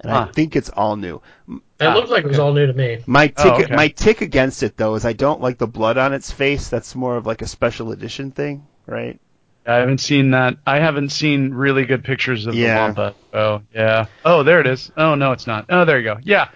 and 0.00 0.12
I 0.12 0.26
think 0.26 0.54
it's 0.54 0.68
all 0.70 0.94
new. 0.96 1.20
It 1.48 1.88
looked 1.88 2.10
like 2.10 2.24
it 2.24 2.28
was 2.28 2.38
okay. 2.38 2.46
all 2.46 2.52
new 2.54 2.66
to 2.66 2.72
me. 2.72 3.02
My 3.06 3.26
tick, 3.26 3.36
Oh, 3.46 3.62
okay. 3.62 3.74
my 3.74 3.88
tick 3.88 4.20
against 4.20 4.62
it 4.62 4.76
though 4.76 4.94
is 4.94 5.04
I 5.04 5.12
don't 5.14 5.40
like 5.40 5.58
the 5.58 5.66
blood 5.66 5.98
on 5.98 6.12
its 6.14 6.30
face. 6.30 6.68
That's 6.68 6.94
more 6.94 7.16
of 7.16 7.26
like 7.26 7.42
a 7.42 7.46
special 7.46 7.90
edition 7.90 8.30
thing, 8.30 8.66
right? 8.86 9.18
I 9.66 9.74
haven't 9.74 9.98
seen 9.98 10.30
that. 10.30 10.58
I 10.64 10.78
haven't 10.78 11.10
seen 11.10 11.52
really 11.52 11.86
good 11.86 12.04
pictures 12.04 12.46
of 12.46 12.54
Yeah. 12.54 12.92
the 12.92 13.00
Wampa. 13.02 13.14
Oh, 13.34 13.62
yeah. 13.74 14.06
Oh, 14.24 14.44
there 14.44 14.60
it 14.60 14.68
is. 14.68 14.92
Oh, 14.96 15.16
no, 15.16 15.32
it's 15.32 15.48
not. 15.48 15.66
Oh, 15.70 15.84
there 15.84 15.98
you 15.98 16.04
go. 16.04 16.18
Yeah. 16.22 16.48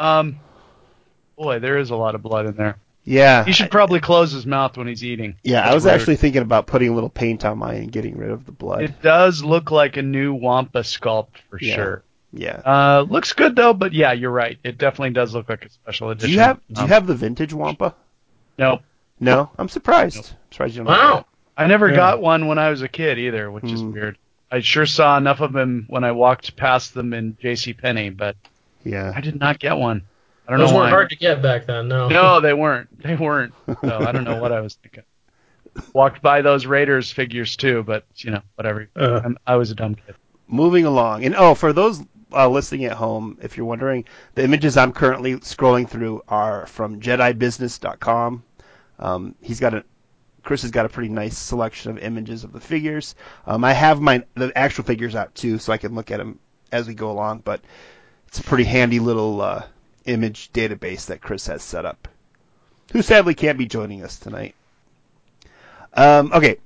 Um, 0.00 0.40
boy, 1.36 1.58
there 1.58 1.78
is 1.78 1.90
a 1.90 1.96
lot 1.96 2.14
of 2.14 2.22
blood 2.22 2.46
in 2.46 2.54
there. 2.56 2.76
Yeah. 3.04 3.44
He 3.44 3.52
should 3.52 3.70
probably 3.70 4.00
close 4.00 4.32
his 4.32 4.46
mouth 4.46 4.76
when 4.76 4.88
he's 4.88 5.04
eating. 5.04 5.36
Yeah, 5.44 5.60
I 5.68 5.74
was 5.74 5.84
rude. 5.84 5.92
actually 5.92 6.16
thinking 6.16 6.42
about 6.42 6.66
putting 6.66 6.88
a 6.88 6.94
little 6.94 7.08
paint 7.08 7.44
on 7.44 7.58
mine 7.58 7.76
and 7.76 7.92
getting 7.92 8.16
rid 8.16 8.30
of 8.30 8.46
the 8.46 8.52
blood. 8.52 8.82
It 8.82 9.00
does 9.02 9.44
look 9.44 9.70
like 9.70 9.96
a 9.96 10.02
new 10.02 10.34
Wampa 10.34 10.80
sculpt 10.80 11.38
for 11.48 11.58
Yeah. 11.60 11.74
sure. 11.76 12.02
yeah. 12.32 12.60
Uh, 12.64 13.06
looks 13.08 13.32
good 13.32 13.54
though, 13.54 13.72
but 13.74 13.92
yeah, 13.92 14.12
you're 14.12 14.32
right. 14.32 14.58
It 14.64 14.76
definitely 14.78 15.10
does 15.10 15.34
look 15.34 15.48
like 15.48 15.64
a 15.64 15.68
special 15.70 16.10
edition. 16.10 16.30
Do 16.30 16.34
edition. 16.34 16.38
you 16.40 16.40
have 16.40 16.60
do 16.72 16.80
you 16.82 16.88
have 16.88 17.06
the 17.06 17.14
vintage 17.14 17.52
Wampa? 17.54 17.94
No, 18.58 18.80
No, 19.20 19.50
I'm 19.58 19.68
surprised. 19.68 20.16
Nope. 20.16 20.26
Surprised 20.50 20.76
you 20.76 20.82
don't. 20.84 20.92
have 20.92 20.98
Wow. 20.98 21.26
I 21.56 21.66
never 21.66 21.88
Yeah. 21.88 21.96
got 21.96 22.20
one 22.20 22.48
when 22.48 22.58
I 22.58 22.70
was 22.70 22.82
a 22.82 22.88
kid 22.88 23.18
either, 23.18 23.50
which 23.50 23.64
is 23.70 23.80
Hmm. 23.82 23.92
weird. 23.92 24.18
I 24.50 24.60
sure 24.60 24.84
saw 24.86 25.16
enough 25.16 25.40
of 25.40 25.52
them 25.52 25.86
when 25.88 26.02
I 26.04 26.12
walked 26.12 26.56
past 26.56 26.92
them 26.94 27.12
in 27.14 27.36
J.C. 27.40 27.72
Penney, 27.72 28.10
but. 28.10 28.36
Yeah. 28.84 29.12
I 29.14 29.20
did 29.20 29.38
not 29.40 29.58
get 29.58 29.76
one. 29.76 30.02
I 30.46 30.52
don't 30.52 30.60
Those 30.60 30.70
know 30.70 30.76
weren't 30.76 30.84
why. 30.86 30.90
hard 30.90 31.10
to 31.10 31.16
get 31.16 31.42
back 31.42 31.66
then. 31.66 31.88
No. 31.88 32.08
No, 32.08 32.40
they 32.40 32.54
weren't. 32.54 33.02
They 33.02 33.16
weren't. 33.16 33.52
So 33.66 33.98
I 34.00 34.12
don't 34.12 34.24
know 34.24 34.40
what 34.40 34.52
I 34.52 34.60
was 34.60 34.74
thinking. 34.74 35.02
Walked 35.92 36.22
by 36.22 36.40
those 36.42 36.66
Raiders 36.66 37.10
figures 37.10 37.56
too, 37.56 37.82
but 37.82 38.04
you 38.16 38.30
know, 38.30 38.40
whatever. 38.54 38.88
Uh. 38.96 39.20
I'm, 39.24 39.38
I 39.46 39.56
was 39.56 39.70
a 39.70 39.74
dumb 39.74 39.94
kid. 39.94 40.14
Moving 40.48 40.84
along, 40.84 41.24
and 41.24 41.34
oh, 41.34 41.54
for 41.54 41.72
those 41.72 42.02
uh, 42.32 42.48
listening 42.48 42.84
at 42.84 42.92
home, 42.92 43.36
if 43.42 43.56
you're 43.56 43.66
wondering, 43.66 44.04
the 44.34 44.44
images 44.44 44.76
I'm 44.76 44.92
currently 44.92 45.34
scrolling 45.36 45.88
through 45.88 46.22
are 46.28 46.66
from 46.66 47.00
JediBusiness.com. 47.00 48.42
Um, 48.98 49.34
he's 49.42 49.60
got 49.60 49.74
a 49.74 49.84
Chris 50.42 50.62
has 50.62 50.70
got 50.70 50.86
a 50.86 50.88
pretty 50.88 51.08
nice 51.08 51.36
selection 51.36 51.90
of 51.90 51.98
images 51.98 52.44
of 52.44 52.52
the 52.52 52.60
figures. 52.60 53.16
Um, 53.46 53.64
I 53.64 53.72
have 53.72 54.00
my 54.00 54.24
the 54.34 54.56
actual 54.56 54.84
figures 54.84 55.16
out 55.16 55.34
too, 55.34 55.58
so 55.58 55.72
I 55.72 55.78
can 55.78 55.94
look 55.94 56.10
at 56.12 56.18
them 56.18 56.38
as 56.70 56.86
we 56.86 56.94
go 56.94 57.10
along. 57.10 57.40
But 57.44 57.60
it's 58.28 58.38
a 58.38 58.44
pretty 58.44 58.64
handy 58.64 59.00
little 59.00 59.40
uh, 59.40 59.64
image 60.06 60.52
database 60.52 61.06
that 61.06 61.20
Chris 61.20 61.46
has 61.46 61.62
set 61.62 61.84
up. 61.84 62.08
Who 62.92 63.02
sadly 63.02 63.34
can't 63.34 63.58
be 63.58 63.66
joining 63.66 64.04
us 64.04 64.18
tonight. 64.18 64.54
Um, 65.94 66.30
okay, 66.32 66.58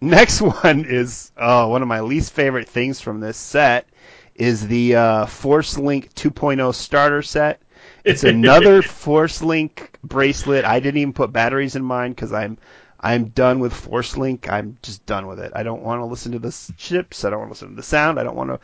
next 0.00 0.40
one 0.62 0.84
is 0.84 1.32
oh, 1.36 1.68
one 1.68 1.82
of 1.82 1.88
my 1.88 2.00
least 2.00 2.32
favorite 2.32 2.68
things 2.68 3.00
from 3.00 3.20
this 3.20 3.36
set 3.36 3.86
is 4.34 4.66
the 4.66 4.96
uh, 4.96 5.26
Force 5.26 5.78
Link 5.78 6.14
2.0 6.14 6.74
starter 6.74 7.22
set. 7.22 7.60
It's 8.04 8.24
another 8.24 8.82
Force 9.02 9.42
Link 9.42 9.98
bracelet. 10.04 10.64
I 10.64 10.80
didn't 10.80 10.98
even 10.98 11.12
put 11.12 11.32
batteries 11.32 11.76
in 11.76 11.82
mine 11.82 12.12
because 12.12 12.32
I'm 12.32 12.58
I'm 13.00 13.26
done 13.28 13.60
with 13.60 13.72
Force 13.72 14.16
Link. 14.16 14.50
I'm 14.50 14.78
just 14.82 15.04
done 15.06 15.26
with 15.26 15.38
it. 15.40 15.52
I 15.54 15.62
don't 15.62 15.82
want 15.82 16.00
to 16.00 16.06
listen 16.06 16.32
to 16.32 16.38
the 16.38 16.72
chips. 16.76 17.24
I 17.24 17.30
don't 17.30 17.40
want 17.40 17.50
to 17.50 17.54
listen 17.54 17.68
to 17.70 17.76
the 17.76 17.82
sound. 17.82 18.18
I 18.18 18.24
don't 18.24 18.36
want 18.36 18.50
to 18.50 18.60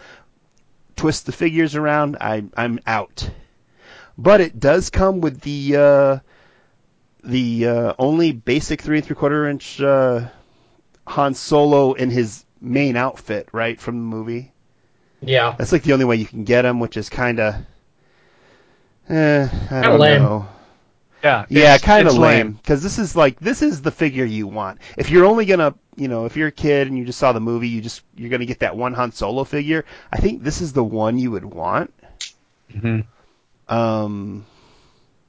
twist 0.96 1.26
the 1.26 1.32
figures 1.32 1.74
around. 1.74 2.16
I 2.20 2.44
I'm 2.56 2.80
out. 2.86 3.28
But 4.18 4.40
it 4.40 4.60
does 4.60 4.90
come 4.90 5.20
with 5.20 5.40
the 5.40 5.76
uh, 5.76 6.18
the 7.24 7.66
uh, 7.66 7.92
only 7.98 8.32
basic 8.32 8.82
three 8.82 8.98
and 8.98 9.06
three 9.06 9.16
quarter 9.16 9.48
inch 9.48 9.80
uh, 9.80 10.28
Han 11.06 11.34
Solo 11.34 11.92
in 11.94 12.10
his 12.10 12.44
main 12.60 12.96
outfit, 12.96 13.48
right 13.52 13.80
from 13.80 13.96
the 13.96 14.04
movie. 14.04 14.52
Yeah. 15.20 15.54
That's 15.56 15.72
like 15.72 15.82
the 15.84 15.92
only 15.92 16.04
way 16.04 16.16
you 16.16 16.26
can 16.26 16.44
get 16.44 16.64
him, 16.64 16.80
which 16.80 16.96
is 16.96 17.08
kind 17.08 17.38
of, 17.40 17.54
eh, 19.08 19.48
I 19.70 19.82
don't 19.82 20.00
lame. 20.00 20.22
know. 20.22 20.48
Yeah, 21.22 21.46
Yeah, 21.48 21.78
kind 21.78 22.08
of 22.08 22.14
lame 22.14 22.52
because 22.52 22.82
this 22.82 22.98
is 22.98 23.14
like 23.14 23.38
this 23.38 23.62
is 23.62 23.80
the 23.80 23.92
figure 23.92 24.24
you 24.24 24.48
want. 24.48 24.80
If 24.98 25.08
you're 25.10 25.24
only 25.24 25.46
gonna, 25.46 25.74
you 25.94 26.08
know, 26.08 26.24
if 26.26 26.36
you're 26.36 26.48
a 26.48 26.52
kid 26.52 26.88
and 26.88 26.98
you 26.98 27.04
just 27.04 27.20
saw 27.20 27.32
the 27.32 27.40
movie, 27.40 27.68
you 27.68 27.80
just 27.80 28.02
you're 28.16 28.30
gonna 28.30 28.44
get 28.46 28.58
that 28.60 28.76
one 28.76 28.92
Han 28.94 29.12
Solo 29.12 29.44
figure. 29.44 29.84
I 30.12 30.16
think 30.16 30.42
this 30.42 30.60
is 30.60 30.72
the 30.72 30.82
one 30.82 31.18
you 31.18 31.30
would 31.30 31.44
want. 31.44 31.94
Mhm. 32.74 33.04
Um, 33.68 34.46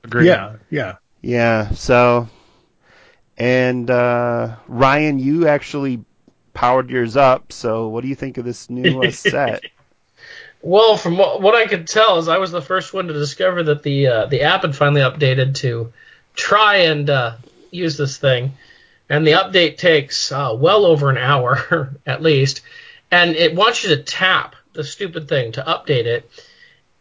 Agreed. 0.04 0.28
Yeah, 0.28 0.56
yeah. 0.70 0.96
yeah. 1.22 1.72
So, 1.72 2.28
and 3.38 3.90
uh, 3.90 4.56
Ryan, 4.68 5.20
you 5.20 5.48
actually 5.48 6.04
powered 6.54 6.90
yours 6.90 7.18
up. 7.18 7.52
So, 7.52 7.88
what 7.88 8.02
do 8.02 8.08
you 8.08 8.16
think 8.16 8.38
of 8.38 8.46
this 8.46 8.70
new 8.70 9.04
uh, 9.04 9.12
set? 9.12 9.64
Well, 10.62 10.96
from 10.96 11.18
what, 11.18 11.42
what 11.42 11.56
I 11.56 11.68
could 11.68 11.88
tell, 11.88 12.20
is 12.20 12.28
I 12.28 12.38
was 12.38 12.52
the 12.52 12.62
first 12.62 12.94
one 12.94 13.08
to 13.08 13.14
discover 13.14 13.64
that 13.64 13.84
the 13.84 14.08
uh, 14.08 14.26
the 14.28 14.42
app 14.42 14.62
had 14.62 14.76
finally 14.76 15.02
updated 15.02 15.56
to 15.56 15.92
try 16.36 16.76
and 16.78 17.10
uh, 17.10 17.36
use 17.72 17.98
this 17.98 18.18
thing, 18.18 18.54
and 19.10 19.28
the 19.28 19.34
update 19.34 19.78
takes 19.78 20.32
uh, 20.32 20.56
well 20.58 20.86
over 20.86 21.10
an 21.10 21.18
hour 21.18 21.96
at 22.06 22.22
least, 22.22 22.62
and 23.12 23.36
it 23.36 23.56
wants 23.56 23.84
you 23.84 23.96
to 23.96 24.04
tap 24.04 24.56
the 24.74 24.84
stupid 24.84 25.28
thing 25.28 25.52
to 25.54 25.64
update 25.64 26.06
it, 26.06 26.30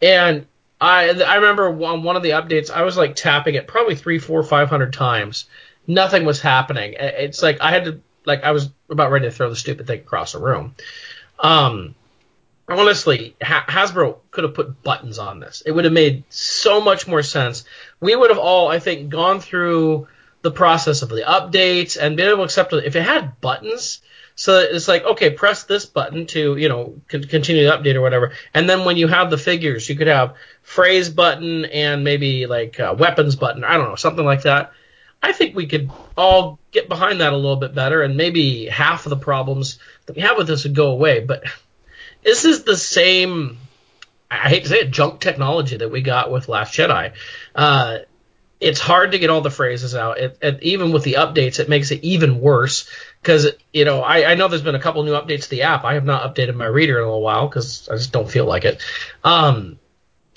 and 0.01 0.47
I 0.83 1.11
I 1.11 1.37
remember 1.37 1.68
on 1.85 2.03
one 2.03 2.16
of 2.16 2.25
the 2.25 2.31
updates 2.31 2.71
I 2.71 2.83
was 2.83 2.97
like 2.97 3.14
tapping 3.14 3.55
it 3.55 3.68
probably 3.68 3.95
three, 3.95 4.18
four, 4.18 4.42
five 4.42 4.68
hundred 4.68 4.92
times, 4.92 5.47
nothing 5.87 6.25
was 6.25 6.40
happening. 6.40 6.95
It's 6.99 7.40
like 7.42 7.61
I 7.61 7.71
had 7.71 7.85
to 7.85 8.01
like 8.27 8.42
I 8.42 8.51
was 8.51 8.68
about 8.90 9.12
ready 9.12 9.27
to 9.27 9.31
throw 9.31 9.49
the 9.49 9.57
stupid 9.57 9.87
thing 9.87 10.01
across 10.01 10.33
the 10.33 10.40
room. 10.40 10.75
Um, 11.38 11.95
honestly, 12.68 13.37
ha- 13.40 13.64
Hasbro 13.68 14.16
could 14.33 14.45
have 14.45 14.55
put 14.55 14.83
buttons 14.83 15.18
on 15.18 15.38
this. 15.38 15.62
It 15.64 15.71
would 15.71 15.85
have 15.85 15.92
made 15.92 16.25
so 16.31 16.81
much 16.81 17.07
more 17.07 17.23
sense. 17.23 17.64
We 18.01 18.16
would 18.16 18.31
have 18.31 18.38
all, 18.38 18.68
I 18.68 18.81
think, 18.81 19.09
gone 19.09 19.40
through 19.40 20.09
the 20.42 20.51
process 20.51 21.03
of 21.03 21.09
the 21.09 21.23
updates 21.23 21.97
and 22.01 22.16
been 22.16 22.29
able 22.29 22.38
to 22.38 22.45
accept 22.45 22.73
it 22.73 22.85
if 22.85 22.97
it 22.97 23.03
had 23.03 23.40
buttons. 23.40 24.01
So 24.35 24.59
it's 24.59 24.88
like, 24.88 25.05
okay, 25.05 25.31
press 25.31 25.64
this 25.64 25.85
button 25.85 26.27
to, 26.29 26.57
you 26.57 26.68
know, 26.68 27.01
con- 27.09 27.25
continue 27.25 27.64
the 27.64 27.77
update 27.77 27.95
or 27.95 28.01
whatever. 28.01 28.33
And 28.55 28.68
then 28.68 28.85
when 28.85 28.97
you 28.97 29.09
have 29.09 29.31
the 29.31 29.38
figures, 29.38 29.88
you 29.88 29.97
could 29.97 30.07
have 30.07 30.37
phrase 30.62 31.11
button 31.11 31.64
and 31.66 32.03
maybe 32.03 32.47
like 32.47 32.81
uh, 32.81 32.95
weapons 32.99 33.37
button. 33.37 33.64
I 33.64 33.77
don't 33.77 33.88
know, 33.88 33.97
something 33.97 34.25
like 34.25 34.42
that. 34.42 34.73
I 35.23 35.33
think 35.33 35.55
we 35.55 35.66
could 35.66 35.90
all 36.16 36.59
get 36.73 36.88
behind 36.88 37.21
that 37.21 37.33
a 37.33 37.37
little 37.37 37.57
bit 37.57 37.75
better, 37.75 38.03
and 38.03 38.16
maybe 38.16 38.66
half 38.66 39.07
of 39.07 39.11
the 39.11 39.16
problems 39.16 39.79
that 40.07 40.16
we 40.16 40.23
have 40.23 40.37
with 40.37 40.49
this 40.49 40.64
would 40.64 40.75
go 40.75 40.90
away. 40.90 41.21
But 41.21 41.45
this 42.25 42.45
is 42.45 42.64
the 42.64 42.77
same. 42.77 43.59
I 44.29 44.49
hate 44.49 44.64
to 44.64 44.71
say 44.71 44.81
it, 44.81 44.90
junk 44.90 45.21
technology 45.21 45.77
that 45.77 45.90
we 45.90 46.01
got 46.01 46.33
with 46.33 46.49
Last 46.49 46.75
Jedi. 46.75 47.12
Uh, 47.55 47.99
it's 48.59 48.81
hard 48.81 49.12
to 49.12 49.18
get 49.18 49.31
all 49.31 49.42
the 49.42 49.51
phrases 49.51 49.95
out. 49.95 50.18
It, 50.18 50.38
it, 50.40 50.62
even 50.62 50.92
with 50.92 51.05
the 51.05 51.14
updates, 51.14 51.61
it 51.61 51.68
makes 51.68 51.90
it 51.90 52.03
even 52.03 52.40
worse 52.40 52.88
because 53.22 53.46
you 53.72 53.85
know 53.85 54.02
I, 54.02 54.32
I 54.32 54.35
know 54.35 54.48
there's 54.48 54.62
been 54.62 54.74
a 54.74 54.80
couple 54.80 55.02
new 55.04 55.12
updates 55.12 55.44
to 55.44 55.50
the 55.50 55.62
app. 55.62 55.85
I 55.85 55.94
have 55.94 56.04
not 56.04 56.35
updated 56.35 56.54
my 56.54 56.66
reader 56.66 56.98
in 56.98 57.04
a 57.04 57.06
little 57.06 57.22
while 57.22 57.48
because 57.48 57.88
I 57.88 57.94
just 57.96 58.12
don't 58.12 58.30
feel 58.30 58.44
like 58.44 58.64
it. 58.64 58.82
Um, 59.22 59.78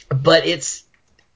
but 0.10 0.46
it's 0.46 0.84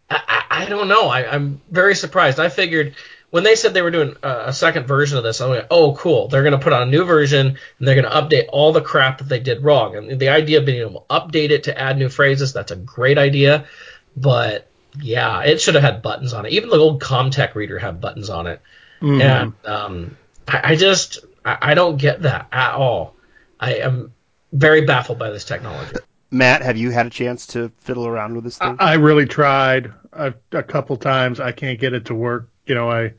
I, 0.10 0.44
I 0.50 0.66
don't 0.66 0.88
know. 0.88 1.08
I, 1.08 1.32
I'm 1.32 1.62
very 1.70 1.96
surprised. 1.96 2.40
I 2.40 2.50
figured 2.50 2.96
when 3.32 3.44
they 3.44 3.56
said 3.56 3.74
they 3.74 3.82
were 3.82 3.92
doing 3.92 4.16
a, 4.24 4.46
a 4.48 4.54
second 4.54 4.88
version 4.88 5.18
of 5.18 5.24
this, 5.24 5.40
I'm 5.40 5.50
like, 5.50 5.68
oh, 5.70 5.96
cool. 5.96 6.28
They're 6.28 6.42
going 6.42 6.58
to 6.58 6.64
put 6.64 6.74
on 6.74 6.88
a 6.88 6.92
new 6.92 7.04
version 7.04 7.48
and 7.48 7.88
they're 7.88 8.02
going 8.02 8.12
to 8.12 8.12
update 8.12 8.48
all 8.50 8.74
the 8.74 8.82
crap 8.82 9.20
that 9.20 9.30
they 9.30 9.40
did 9.40 9.64
wrong. 9.64 9.96
And 9.96 10.20
the 10.20 10.30
idea 10.30 10.60
of 10.60 10.66
being 10.66 10.82
able 10.82 11.02
to 11.02 11.16
update 11.16 11.52
it 11.52 11.66
to 11.66 11.80
add 11.80 11.98
new 11.98 12.10
phrases, 12.10 12.54
that's 12.54 12.72
a 12.72 12.76
great 12.76 13.18
idea. 13.18 13.66
But 14.18 14.68
yeah, 15.00 15.44
it 15.44 15.62
should 15.62 15.76
have 15.76 15.84
had 15.84 16.02
buttons 16.02 16.34
on 16.34 16.48
it. 16.48 16.54
Even 16.54 16.70
the 16.70 16.78
old 16.78 17.02
CommTech 17.02 17.54
reader 17.54 17.78
had 17.78 18.02
buttons 18.02 18.30
on 18.30 18.48
it. 18.48 18.62
Mhm. 19.02 19.22
And 19.22 19.54
um, 19.66 20.18
I, 20.48 20.72
I 20.72 20.76
just 20.76 21.20
I, 21.50 21.72
I 21.72 21.74
don't 21.74 21.98
get 21.98 22.22
that 22.24 22.48
at 22.52 22.74
all. 22.74 23.16
I 23.60 23.76
am 23.76 24.14
very 24.54 24.82
baffled 24.82 25.20
by 25.20 25.30
this 25.30 25.46
technology. 25.46 25.96
Matt, 26.32 26.62
have 26.62 26.78
you 26.78 26.92
had 26.92 27.08
a 27.08 27.10
chance 27.10 27.48
to 27.48 27.72
fiddle 27.80 28.06
around 28.06 28.36
with 28.36 28.44
this 28.44 28.58
thing? 28.58 28.76
I, 28.80 28.92
I 28.92 28.96
really 28.96 29.26
tried 29.26 29.92
a, 30.14 30.34
a 30.52 30.64
couple 30.64 30.96
times. 30.98 31.40
I 31.40 31.52
can't 31.52 31.80
get 31.80 31.94
it 31.94 32.06
to 32.06 32.16
work. 32.16 32.50
You 32.68 32.76
know, 32.76 32.90
I 32.90 33.14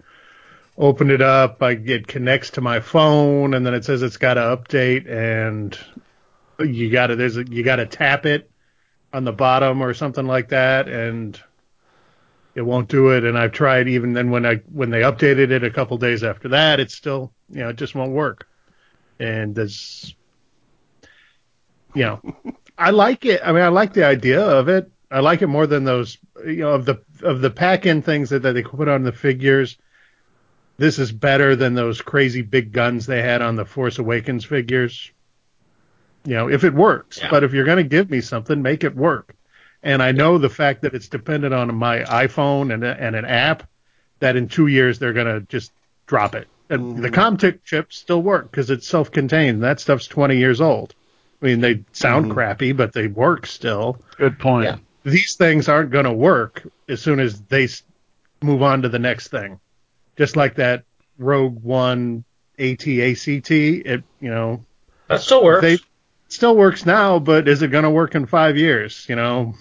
open 0.79 1.11
it 1.11 1.21
up, 1.21 1.63
I 1.63 1.73
it 1.73 2.07
connects 2.07 2.51
to 2.51 2.61
my 2.61 2.81
phone, 2.81 3.55
and 3.55 3.67
then 3.67 3.75
it 3.75 3.85
says 3.85 4.03
it's 4.03 4.17
got 4.17 4.35
to 4.35 4.41
update, 4.41 5.11
and 5.11 5.77
you 6.61 6.91
got 6.91 7.09
to 7.09 7.17
there's 7.17 7.37
a, 7.37 7.45
you 7.45 7.63
got 7.63 7.77
to 7.77 7.87
tap 7.87 8.27
it 8.27 8.51
on 9.13 9.25
the 9.25 9.33
bottom 9.33 9.83
or 9.83 9.93
something 9.93 10.27
like 10.27 10.49
that, 10.51 10.89
and 10.89 11.41
it 12.55 12.63
won't 12.63 12.89
do 12.89 13.11
it. 13.11 13.25
And 13.25 13.39
I've 13.39 13.53
tried 13.53 13.89
even 13.89 14.13
then 14.13 14.31
when 14.31 14.47
I 14.47 14.57
when 14.73 14.91
they 14.91 15.01
updated 15.01 15.51
it 15.51 15.65
a 15.65 15.71
couple 15.71 15.97
days 15.99 16.23
after 16.25 16.49
that, 16.49 16.81
it 16.81 16.91
still 16.91 17.33
you 17.49 17.61
know 17.61 17.69
it 17.71 17.77
just 17.77 17.95
won't 17.95 18.13
work. 18.13 18.47
And 19.19 19.55
there's 19.55 20.15
you 21.95 22.05
know 22.05 22.21
I 22.81 22.91
like 22.91 23.27
it. 23.27 23.43
I 23.45 23.53
mean, 23.53 23.63
I 23.63 23.69
like 23.69 23.93
the 23.93 24.05
idea 24.05 24.43
of 24.43 24.69
it. 24.69 24.91
I 25.11 25.21
like 25.21 25.43
it 25.43 25.49
more 25.49 25.67
than 25.67 25.85
those, 25.85 26.17
you 26.47 26.59
know, 26.59 26.71
of 26.71 26.87
the 26.87 27.03
of 27.23 27.43
the 27.43 27.51
pack 27.51 27.85
in 27.85 28.01
things 28.01 28.31
that, 28.31 28.43
that 28.43 28.53
they 28.53 28.63
put 28.63 28.89
on 28.89 29.03
the 29.03 29.13
figures. 29.13 29.77
This 30.79 30.99
is 30.99 31.13
better 31.13 31.57
than 31.57 31.75
those 31.75 32.01
crazy 32.01 32.41
big 32.41 32.73
guns 32.73 33.05
they 33.05 33.21
had 33.21 33.43
on 33.43 33.57
the 33.57 33.67
Force 33.67 33.99
Awakens 33.99 34.47
figures. 34.47 35.13
You 36.25 36.35
know, 36.35 36.49
if 36.49 36.65
it 36.65 36.73
works. 36.73 37.19
Yeah. 37.19 37.29
But 37.31 37.45
if 37.45 37.53
you're 37.53 37.67
going 37.67 37.77
to 37.77 37.85
give 37.85 38.11
me 38.11 38.23
something, 38.23 38.63
make 38.63 38.83
it 38.83 38.97
work. 38.97 39.35
And 39.83 40.03
I 40.03 40.13
know 40.13 40.39
the 40.39 40.51
fact 40.51 40.83
that 40.83 40.95
it's 40.95 41.09
dependent 41.09 41.55
on 41.55 41.75
my 41.75 42.01
iPhone 42.01 42.73
and 42.73 42.85
and 42.85 43.17
an 43.17 43.25
app, 43.25 43.69
that 44.21 44.37
in 44.37 44.49
two 44.49 44.67
years 44.67 44.99
they're 44.99 45.13
going 45.15 45.27
to 45.27 45.41
just 45.49 45.73
drop 46.07 46.35
it. 46.35 46.49
And 46.69 46.97
Mhm. 46.97 47.03
the 47.03 47.11
CommTech 47.11 47.65
chips 47.65 47.97
still 47.97 48.23
work 48.23 48.51
because 48.51 48.71
it's 48.71 48.87
self-contained. 48.87 49.63
That 49.63 49.81
stuff's 49.81 50.07
20 50.07 50.37
years 50.37 50.61
old. 50.61 50.95
I 51.43 51.47
mean, 51.47 51.61
they 51.61 51.85
sound 51.93 52.27
Mhm. 52.27 52.35
crappy, 52.35 52.73
but 52.73 52.93
they 52.93 53.07
work 53.07 53.47
still. 53.47 53.99
Good 54.19 54.39
point. 54.39 54.67
Yeah. 54.67 54.77
These 55.05 55.37
things 55.37 55.69
aren't 55.69 55.91
going 55.91 56.05
to 56.05 56.13
work 56.13 56.63
as 56.89 57.01
soon 57.01 57.19
as 57.19 57.41
they 57.43 57.67
move 58.43 58.63
on 58.63 58.83
to 58.83 58.89
the 58.91 58.99
next 58.99 59.29
thing. 59.29 59.59
Just 60.17 60.37
like 60.37 60.57
that 60.57 60.85
Rogue 61.19 61.63
One 61.63 62.25
AT-ACT, 62.59 63.51
it 63.51 64.03
you 64.21 64.31
know 64.31 64.61
That 65.09 65.23
still 65.23 65.43
works. 65.43 65.63
they 65.63 65.79
still 66.29 66.55
works 66.57 66.85
now, 66.85 67.19
but 67.19 67.49
is 67.49 67.63
it 67.63 67.69
going 67.69 67.85
to 67.85 67.91
work 67.91 68.15
in 68.15 68.27
five 68.27 68.57
years? 68.59 69.07
You 69.09 69.17
know, 69.17 69.55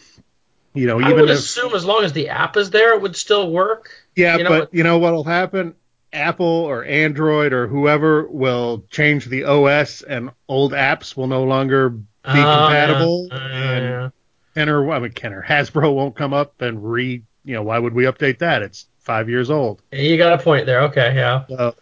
you 0.73 0.87
know, 0.87 0.99
I 0.99 1.09
even 1.09 1.21
would 1.21 1.29
if 1.29 1.37
assume 1.39 1.73
as 1.73 1.85
long 1.85 2.03
as 2.03 2.13
the 2.13 2.29
app 2.29 2.55
is 2.57 2.69
there, 2.69 2.93
it 2.93 3.01
would 3.01 3.15
still 3.15 3.51
work. 3.51 3.89
yeah, 4.15 4.37
you 4.37 4.43
know 4.43 4.49
but 4.49 4.59
what- 4.59 4.73
you 4.73 4.83
know 4.83 4.97
what'll 4.97 5.23
happen? 5.23 5.75
Apple 6.11 6.45
or 6.45 6.83
Android 6.85 7.53
or 7.53 7.67
whoever 7.67 8.27
will 8.27 8.83
change 8.89 9.25
the 9.25 9.43
OS, 9.43 10.01
and 10.01 10.31
old 10.47 10.71
apps 10.73 11.15
will 11.15 11.27
no 11.27 11.43
longer 11.43 11.89
be 11.89 12.03
Oh, 12.25 12.33
yeah. 12.33 12.57
compatible. 12.67 13.27
Uh, 13.31 13.35
and 13.35 13.85
yeah. 13.85 14.09
Kenner, 14.55 14.91
I 14.91 14.99
mean 14.99 15.11
Kenner, 15.11 15.45
Hasbro 15.47 15.93
won't 15.93 16.15
come 16.15 16.33
up 16.33 16.61
and 16.61 16.83
re. 16.83 17.23
You 17.45 17.53
know, 17.55 17.63
why 17.63 17.77
would 17.79 17.93
we 17.93 18.03
update 18.05 18.39
that? 18.39 18.61
It's 18.63 18.87
five 18.99 19.29
years 19.29 19.49
old. 19.51 19.81
You 19.91 20.17
got 20.17 20.39
a 20.39 20.43
point 20.43 20.65
there. 20.65 20.81
Okay, 20.81 21.13
yeah. 21.15 21.45
So, 21.47 21.75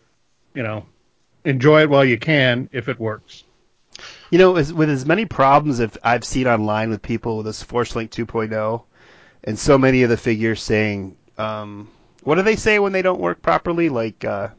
you 0.53 0.63
know, 0.63 0.85
enjoy 1.45 1.81
it 1.83 1.89
while 1.89 2.05
you 2.05 2.17
can 2.19 2.69
if 2.73 2.89
it 2.89 2.99
works. 2.99 3.43
You 4.29 4.37
know, 4.37 4.55
as, 4.57 4.73
with 4.73 4.89
as 4.89 5.05
many 5.05 5.25
problems 5.25 5.79
as 5.79 5.97
I've 6.03 6.25
seen 6.25 6.47
online 6.47 6.89
with 6.89 7.01
people 7.01 7.37
with 7.37 7.45
this 7.45 7.63
Force 7.63 7.95
Link 7.95 8.11
2.0, 8.11 8.83
and 9.43 9.57
so 9.57 9.77
many 9.77 10.03
of 10.03 10.09
the 10.09 10.17
figures 10.17 10.61
saying, 10.61 11.15
um, 11.37 11.89
what 12.23 12.35
do 12.35 12.41
they 12.41 12.57
say 12.57 12.79
when 12.79 12.91
they 12.91 13.01
don't 13.01 13.21
work 13.21 13.41
properly? 13.41 13.89
Like, 13.89 14.25
uh, 14.25 14.49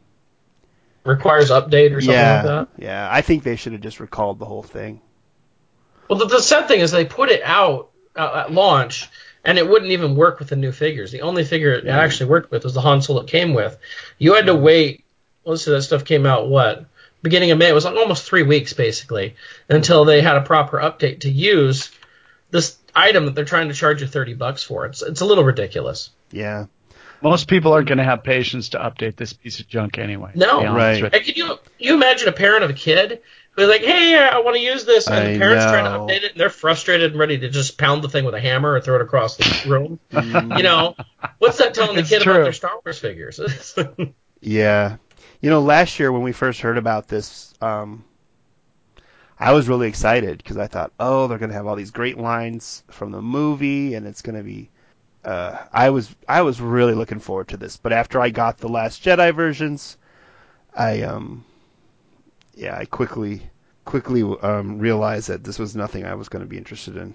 Requires 1.05 1.51
update 1.51 1.95
or 1.95 2.01
something 2.01 2.15
yeah, 2.15 2.35
like 2.35 2.45
that. 2.45 2.69
yeah. 2.79 3.09
I 3.11 3.21
think 3.23 3.43
they 3.43 3.57
should 3.57 3.73
have 3.73 3.81
just 3.81 4.01
recalled 4.01 4.39
the 4.39 4.45
whole 4.45 4.63
thing. 4.63 5.01
Well, 6.09 6.19
the, 6.19 6.27
the 6.27 6.41
sad 6.41 6.69
thing 6.69 6.81
is 6.81 6.91
they 6.91 7.05
put 7.05 7.31
it 7.31 7.43
out 7.43 7.91
uh, 8.17 8.45
at 8.47 8.53
launch, 8.53 9.09
and 9.45 9.59
it 9.59 9.69
wouldn't 9.69 9.93
even 9.93 10.17
work 10.17 10.39
with 10.39 10.49
the 10.49 10.57
new 10.57 10.73
figures. 10.73 11.13
The 11.13 11.23
only 11.23 11.45
figure 11.45 11.73
it 11.73 11.87
actually 11.87 12.31
worked 12.31 12.51
with 12.51 12.65
was 12.65 12.75
the 12.75 12.81
Han 12.81 13.03
Solo 13.03 13.23
it 13.23 13.29
came 13.29 13.55
with. 13.55 13.77
You 14.19 14.35
had 14.35 14.47
to 14.47 14.55
wait. 14.55 15.05
Let's 15.45 15.65
see, 15.65 15.71
that 15.71 15.83
stuff 15.83 16.05
came 16.05 16.27
out 16.27 16.49
what 16.49 16.87
beginning 17.23 17.51
of 17.51 17.59
May. 17.59 17.69
It 17.69 17.75
was 17.75 17.85
like 17.85 17.97
almost 17.97 18.25
three 18.25 18.43
weeks 18.43 18.73
basically 18.73 19.37
until 19.69 20.05
they 20.05 20.21
had 20.21 20.37
a 20.37 20.43
proper 20.43 20.79
update 20.79 21.21
to 21.21 21.31
use 21.31 21.91
this 22.51 22.77
item 22.95 23.27
that 23.27 23.35
they're 23.35 23.45
trying 23.45 23.69
to 23.69 23.75
charge 23.75 24.01
you 24.01 24.07
thirty 24.07 24.35
bucks 24.35 24.63
for. 24.63 24.87
It's 24.87 25.03
it's 25.03 25.21
a 25.21 25.27
little 25.27 25.45
ridiculous. 25.45 26.11
Yeah, 26.31 26.67
Most 27.23 27.49
people 27.49 27.73
aren't 27.73 27.89
going 27.89 27.99
to 27.99 28.05
have 28.05 28.23
patience 28.23 28.71
to 28.71 28.79
update 28.79 29.17
this 29.17 29.33
piece 29.33 29.61
of 29.61 29.69
junk 29.69 29.99
anyway. 29.99 30.33
No. 30.35 30.63
Right. 30.75 31.03
with 31.03 31.15
And 31.15 31.25
can 31.25 31.35
you 31.37 31.59
you 31.79 31.95
imagine 31.95 32.29
a 32.29 32.33
parent 32.33 32.65
of 32.65 32.71
a 32.71 32.75
kid 32.75 33.21
who's 33.53 33.69
like, 33.69 33.83
"Hey, 33.83 34.15
I 34.17 34.39
want 34.41 34.57
to 34.57 34.63
use 34.63 34.85
this," 34.85 35.07
and 35.09 35.17
I 35.17 35.33
the 35.33 35.39
parents 35.39 35.65
trying 35.65 35.85
to 35.85 35.91
update 35.91 36.23
it, 36.25 36.33
and 36.33 36.41
they're 36.41 36.51
frustrated 36.51 37.11
and 37.13 37.19
ready 37.21 37.39
to 37.39 37.49
just 37.51 37.77
pound 37.79 38.03
the 38.03 38.09
thing 38.09 38.25
with 38.25 38.35
a 38.35 38.41
hammer 38.41 38.73
or 38.75 38.81
throw 38.81 38.97
it 38.97 39.03
across 39.03 39.37
the 39.37 39.69
room. 39.69 39.99
Mm. 40.13 40.57
you 40.59 40.63
know, 40.63 40.95
what's 41.39 41.59
that 41.59 41.75
telling 41.75 41.95
the 41.97 42.03
It's 42.03 42.11
kid 42.11 42.23
true. 42.23 42.33
about 42.35 42.45
their 42.45 42.53
Star 42.53 42.73
Wars 42.85 42.99
figures? 42.99 43.41
yeah. 44.41 44.97
You 45.41 45.51
know, 45.51 45.61
last 45.61 45.99
year 46.01 46.11
when 46.11 46.23
we 46.23 46.33
first 46.33 46.61
heard 46.61 46.79
about 46.79 47.09
this, 47.09 47.55
um, 47.61 48.05
I 49.39 49.53
was 49.53 49.69
really 49.69 49.89
excited 49.89 50.39
because 50.39 50.57
I 50.57 50.67
thought, 50.67 50.93
oh, 50.99 51.29
they're 51.29 51.39
gonna 51.39 51.53
have 51.53 51.67
all 51.67 51.77
these 51.77 51.93
great 51.93 52.19
lines 52.19 52.83
from 52.91 53.13
the 53.13 53.23
movie, 53.23 53.95
and 53.95 54.07
it's 54.07 54.23
gonna 54.23 54.43
be. 54.43 54.71
Uh, 55.25 55.59
I 55.73 55.91
was 55.91 56.15
I 56.29 56.43
was 56.43 56.61
really 56.61 56.95
looking 56.95 57.21
forward 57.21 57.49
to 57.49 57.57
this, 57.57 57.77
but 57.77 57.93
after 57.93 58.21
I 58.21 58.31
got 58.31 58.59
the 58.59 58.69
Last 58.69 59.05
Jedi 59.05 59.33
versions, 59.35 59.97
I 60.75 61.03
um, 61.03 61.45
yeah, 62.55 62.77
I 62.77 62.85
quickly 62.85 63.43
quickly 63.85 64.23
um, 64.23 64.79
realized 64.79 65.29
that 65.29 65.45
this 65.45 65.59
was 65.59 65.77
nothing 65.77 66.05
I 66.05 66.15
was 66.15 66.29
going 66.29 66.45
to 66.45 66.49
be 66.49 66.59
interested 66.59 66.97
in. 66.97 67.15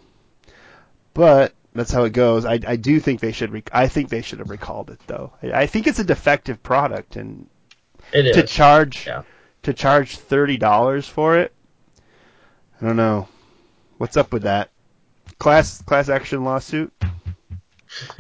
But 1.14 1.54
that's 1.74 1.92
how 1.92 2.04
it 2.06 2.14
goes. 2.14 2.46
I, 2.46 2.60
I 2.66 2.78
do 2.78 3.00
think 3.00 3.20
they 3.20 3.32
should. 3.32 3.52
Rec- 3.52 3.70
I 3.74 3.88
think 3.88 4.10
they 4.10 4.22
should 4.22 4.40
have 4.40 4.50
recalled 4.50 4.90
it 4.90 5.00
though. 5.08 5.34
I, 5.44 5.64
I 5.64 5.68
think 5.68 5.88
it's 5.88 6.00
a 6.00 6.04
defective 6.04 6.64
product, 6.64 7.16
and 7.16 7.48
it 8.14 8.26
is. 8.28 8.36
to 8.36 8.44
charge 8.44 9.08
Yeah. 9.08 9.24
to 9.64 9.74
charge 9.74 10.18
thirty 10.18 10.58
dollars 10.58 11.08
for 11.08 11.38
it. 11.38 11.54
I 12.82 12.86
don't 12.86 12.96
know. 12.98 13.28
What's 13.98 14.18
up 14.18 14.32
with 14.34 14.44
that? 14.44 14.70
Class 15.40 15.82
class 15.84 16.10
action 16.10 16.44
lawsuit? 16.44 16.92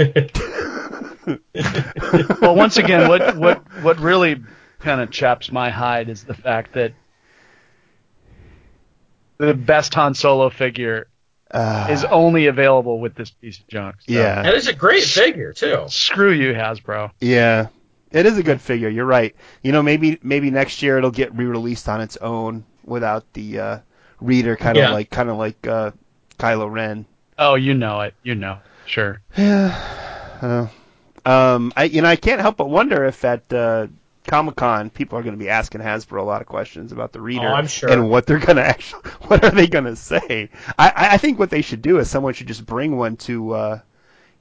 well, 2.41 2.55
once 2.55 2.77
again, 2.77 3.07
what 3.09 3.35
what 3.37 3.63
what 3.83 3.99
really 3.99 4.41
kind 4.79 5.01
of 5.01 5.09
chaps 5.11 5.51
my 5.51 5.69
hide 5.69 6.09
is 6.09 6.23
the 6.23 6.33
fact 6.33 6.73
that 6.73 6.93
the 9.37 9.53
best 9.53 9.93
Han 9.95 10.13
Solo 10.13 10.49
figure 10.49 11.07
Uh, 11.51 11.87
is 11.91 12.03
only 12.05 12.47
available 12.47 12.99
with 12.99 13.15
this 13.15 13.29
piece 13.31 13.59
of 13.59 13.67
junk. 13.67 13.95
So, 13.99 14.13
Yeah. 14.13 14.39
and 14.39 14.47
it's 14.49 14.67
a 14.67 14.73
great 14.73 15.03
figure 15.03 15.53
too. 15.53 15.85
Screw 15.87 16.31
you, 16.31 16.53
Hasbro. 16.53 17.11
yeah. 17.19 17.67
It 18.13 18.25
is 18.25 18.37
a 18.37 18.43
good 18.43 18.61
figure. 18.61 18.87
You're 18.89 19.05
right. 19.05 19.35
You 19.63 19.71
know, 19.73 19.83
maybe 19.83 20.19
maybe 20.23 20.49
next 20.51 20.81
year 20.81 20.97
it'll 20.97 21.11
get 21.11 21.35
re-released 21.35 21.89
on 21.89 21.99
its 21.99 22.15
own 22.17 22.63
without 22.85 23.25
the 23.33 23.59
uh, 23.59 23.79
reader, 24.21 24.55
kind 24.55 24.77
of 24.77 24.83
Yeah. 24.83 24.91
like 24.91 25.09
kind 25.09 25.29
of 25.29 25.37
like 25.37 25.67
uh, 25.67 25.91
Kylo 26.39 26.71
Ren. 26.71 27.05
Oh, 27.39 27.55
you 27.55 27.73
know 27.73 28.01
it. 28.01 28.13
You 28.23 28.35
know. 28.35 28.59
Sure. 28.85 29.19
Yeah. 29.37 30.69
Uh, 31.25 31.29
um, 31.29 31.71
I 31.75 31.85
you 31.85 32.01
know 32.01 32.09
I 32.09 32.15
can't 32.17 32.41
help 32.41 32.57
but 32.57 32.69
wonder 32.69 33.05
if 33.05 33.23
at 33.23 33.51
uh, 33.53 33.87
Comic 34.27 34.57
Con 34.57 34.89
people 34.89 35.17
are 35.17 35.23
going 35.23 35.33
to 35.35 35.39
be 35.43 35.49
asking 35.49 35.79
Hasbro 35.81 36.19
a 36.19 36.23
lot 36.23 36.41
of 36.41 36.47
questions 36.47 36.91
about 36.91 37.13
the 37.13 37.21
reader 37.21 37.47
Oh, 37.47 37.53
I'm 37.53 37.67
sure. 37.67 37.89
and 37.89 38.09
what 38.09 38.25
they're 38.27 38.39
going 38.39 38.57
to 38.63 38.65
actually 38.65 39.09
what 39.27 39.43
are 39.43 39.51
they 39.51 39.67
going 39.67 39.85
to 39.85 39.95
say. 39.95 40.49
I 40.77 40.89
I 40.89 41.13
I 41.13 41.17
think 41.17 41.39
what 41.39 41.49
they 41.49 41.61
should 41.61 41.81
do 41.81 41.97
is 41.99 42.09
someone 42.09 42.33
should 42.33 42.47
just 42.47 42.65
bring 42.65 42.97
one 42.97 43.15
to 43.17 43.53
uh, 43.53 43.79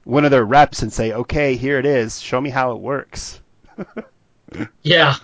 one 0.03 0.25
of 0.25 0.31
their 0.31 0.43
reps 0.43 0.81
and 0.81 0.91
say, 0.91 1.13
okay, 1.13 1.55
here 1.55 1.79
it 1.79 1.85
is. 1.85 2.19
Show 2.19 2.41
me 2.41 2.49
how 2.49 2.73
it 2.73 2.79
works. 2.81 3.39
Yeah. 4.83 5.15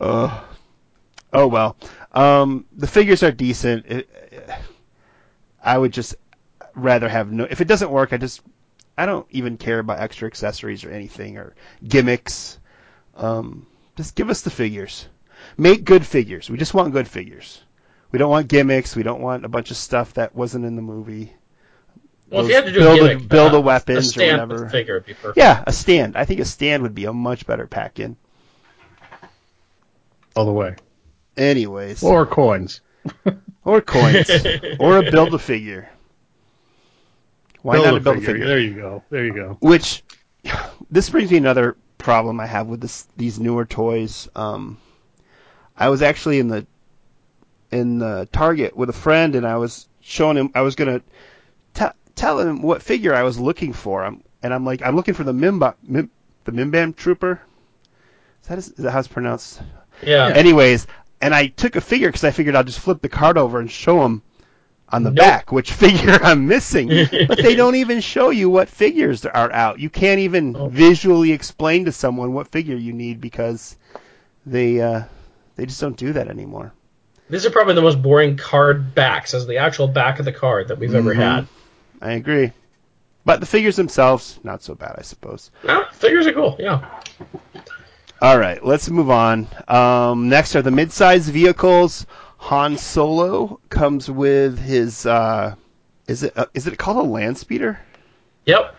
Oh, 0.00 0.48
oh 1.32 1.46
well. 1.46 1.76
Um, 2.12 2.66
the 2.76 2.86
figures 2.86 3.22
are 3.22 3.32
decent. 3.32 3.86
It, 3.86 4.10
I 5.62 5.78
would 5.78 5.92
just 5.92 6.14
rather 6.74 7.08
have 7.08 7.32
no. 7.32 7.46
If 7.48 7.60
it 7.60 7.68
doesn't 7.68 7.90
work, 7.90 8.12
I 8.12 8.16
just 8.18 8.42
I 8.98 9.06
don't 9.06 9.26
even 9.30 9.56
care 9.56 9.78
about 9.78 10.00
extra 10.00 10.26
accessories 10.26 10.84
or 10.84 10.90
anything 10.90 11.38
or 11.38 11.54
gimmicks. 11.86 12.58
Um, 13.16 13.66
just 13.96 14.14
give 14.14 14.30
us 14.30 14.42
the 14.42 14.50
figures. 14.50 15.06
Make 15.56 15.84
good 15.84 16.04
figures. 16.04 16.50
We 16.50 16.58
just 16.58 16.74
want 16.74 16.92
good 16.92 17.08
figures. 17.08 17.62
We 18.12 18.18
don't 18.18 18.30
want 18.30 18.48
gimmicks. 18.48 18.96
We 18.96 19.02
don't 19.02 19.22
want 19.22 19.44
a 19.44 19.48
bunch 19.48 19.70
of 19.70 19.76
stuff 19.76 20.14
that 20.14 20.34
wasn't 20.34 20.66
in 20.66 20.76
the 20.76 20.82
movie. 20.82 21.32
Well, 22.30 22.42
if 22.44 22.48
you 22.48 22.54
had 22.54 22.64
to 22.66 22.72
do 22.72 22.78
build 22.80 23.00
a 23.00 23.16
a- 23.16 23.18
build 23.18 23.54
uh, 23.54 23.56
a 23.56 23.60
weapons 23.60 23.96
or 23.98 24.00
a 24.00 24.02
stand 24.04 24.32
whatever. 24.36 24.54
with 24.54 24.62
the 24.64 24.70
figure 24.78 24.94
would 24.94 25.06
be 25.06 25.14
perfect. 25.14 25.36
Yeah, 25.36 25.64
a 25.66 25.72
stand. 25.72 26.16
I 26.16 26.24
think 26.24 26.40
a 26.40 26.44
stand 26.44 26.82
would 26.82 26.94
be 26.94 27.04
a 27.06 27.12
much 27.12 27.46
better 27.46 27.66
pack 27.66 27.98
in. 27.98 28.16
All 30.36 30.44
the 30.46 30.52
way. 30.52 30.76
Anyways, 31.36 32.02
Or 32.02 32.26
coins. 32.26 32.80
or 33.64 33.80
coins, 33.80 34.30
or 34.78 34.98
a 34.98 35.10
build 35.10 35.34
a 35.34 35.38
figure. 35.38 35.88
Why 37.62 37.76
not 37.78 37.96
a 37.96 38.00
build 38.00 38.18
a 38.18 38.20
figure? 38.20 38.46
There 38.46 38.58
you 38.58 38.74
go. 38.74 39.02
There 39.10 39.24
you 39.24 39.32
go. 39.34 39.56
Which 39.60 40.02
this 40.90 41.10
brings 41.10 41.30
me 41.30 41.36
another 41.38 41.76
problem 41.98 42.40
I 42.40 42.46
have 42.46 42.66
with 42.68 42.80
this 42.80 43.06
these 43.16 43.38
newer 43.40 43.64
toys. 43.64 44.28
Um, 44.36 44.78
I 45.76 45.88
was 45.88 46.02
actually 46.02 46.38
in 46.38 46.48
the 46.48 46.66
in 47.70 47.98
the 47.98 48.28
Target 48.32 48.76
with 48.76 48.88
a 48.90 48.94
friend, 48.94 49.34
and 49.34 49.46
I 49.46 49.56
was 49.56 49.88
showing 50.00 50.36
him. 50.36 50.50
I 50.54 50.60
was 50.62 50.74
gonna 50.76 51.00
t- 51.00 51.04
tell 52.20 52.38
him 52.38 52.62
what 52.62 52.82
figure 52.82 53.14
I 53.14 53.22
was 53.22 53.38
looking 53.38 53.72
for. 53.72 54.04
I'm, 54.04 54.22
and 54.42 54.52
I'm 54.54 54.64
like, 54.64 54.82
I'm 54.82 54.94
looking 54.96 55.14
for 55.14 55.24
the 55.24 55.32
Mimba, 55.32 55.74
Mim, 55.82 56.10
the 56.44 56.52
Mimbam 56.52 56.94
Trooper. 56.94 57.40
Is 58.42 58.48
that, 58.48 58.58
is 58.58 58.68
that 58.76 58.90
how 58.90 58.98
it's 58.98 59.08
pronounced? 59.08 59.60
Yeah. 60.02 60.28
Anyways, 60.34 60.86
and 61.20 61.34
I 61.34 61.48
took 61.48 61.76
a 61.76 61.80
figure 61.80 62.08
because 62.08 62.24
I 62.24 62.30
figured 62.30 62.54
I'll 62.56 62.64
just 62.64 62.80
flip 62.80 63.02
the 63.02 63.08
card 63.08 63.36
over 63.38 63.58
and 63.60 63.70
show 63.70 64.02
him 64.04 64.22
on 64.88 65.02
the 65.04 65.10
Nope. 65.10 65.16
back 65.24 65.52
which 65.52 65.72
figure 65.84 66.18
I'm 66.22 66.46
missing. 66.48 66.88
but 67.28 67.38
they 67.42 67.54
don't 67.54 67.76
even 67.76 68.00
show 68.00 68.30
you 68.30 68.50
what 68.50 68.68
figures 68.68 69.24
are 69.24 69.52
out. 69.52 69.78
You 69.78 69.88
can't 69.90 70.20
even 70.20 70.56
Oh. 70.56 70.68
visually 70.68 71.32
explain 71.32 71.84
to 71.84 71.92
someone 71.92 72.32
what 72.32 72.48
figure 72.48 72.76
you 72.76 72.92
need 72.92 73.20
because 73.20 73.76
they 74.46 74.80
uh, 74.80 75.02
they 75.56 75.66
just 75.66 75.80
don't 75.80 75.96
do 75.96 76.12
that 76.14 76.28
anymore. 76.28 76.72
These 77.28 77.46
are 77.46 77.50
probably 77.50 77.74
the 77.74 77.82
most 77.82 78.02
boring 78.02 78.36
card 78.36 78.94
backs 78.94 79.34
as 79.34 79.46
the 79.46 79.58
actual 79.58 79.86
back 79.86 80.18
of 80.18 80.24
the 80.24 80.32
card 80.32 80.68
that 80.68 80.78
we've 80.78 80.94
ever 80.94 81.14
Mhm. 81.14 81.16
had. 81.16 81.46
I 82.00 82.12
agree. 82.12 82.52
But 83.24 83.40
the 83.40 83.46
figures 83.46 83.76
themselves, 83.76 84.40
not 84.42 84.62
so 84.62 84.74
bad, 84.74 84.96
I 84.98 85.02
suppose. 85.02 85.50
No, 85.64 85.84
figures 85.92 86.26
are 86.26 86.32
cool. 86.32 86.56
Yeah. 86.58 86.88
All 88.22 88.38
right, 88.38 88.64
let's 88.64 88.88
move 88.90 89.10
on. 89.10 89.46
Um, 89.68 90.28
next 90.28 90.56
are 90.56 90.62
the 90.62 90.70
mid-size 90.70 91.28
vehicles. 91.28 92.06
Han 92.38 92.76
Solo 92.76 93.60
comes 93.68 94.10
with 94.10 94.58
his. 94.58 95.04
Uh, 95.06 95.54
is 96.06 96.22
it 96.22 96.36
uh, 96.36 96.46
is 96.54 96.66
it 96.66 96.78
called 96.78 96.96
a 96.96 97.08
land 97.08 97.36
speeder? 97.36 97.78
Yep. 98.46 98.74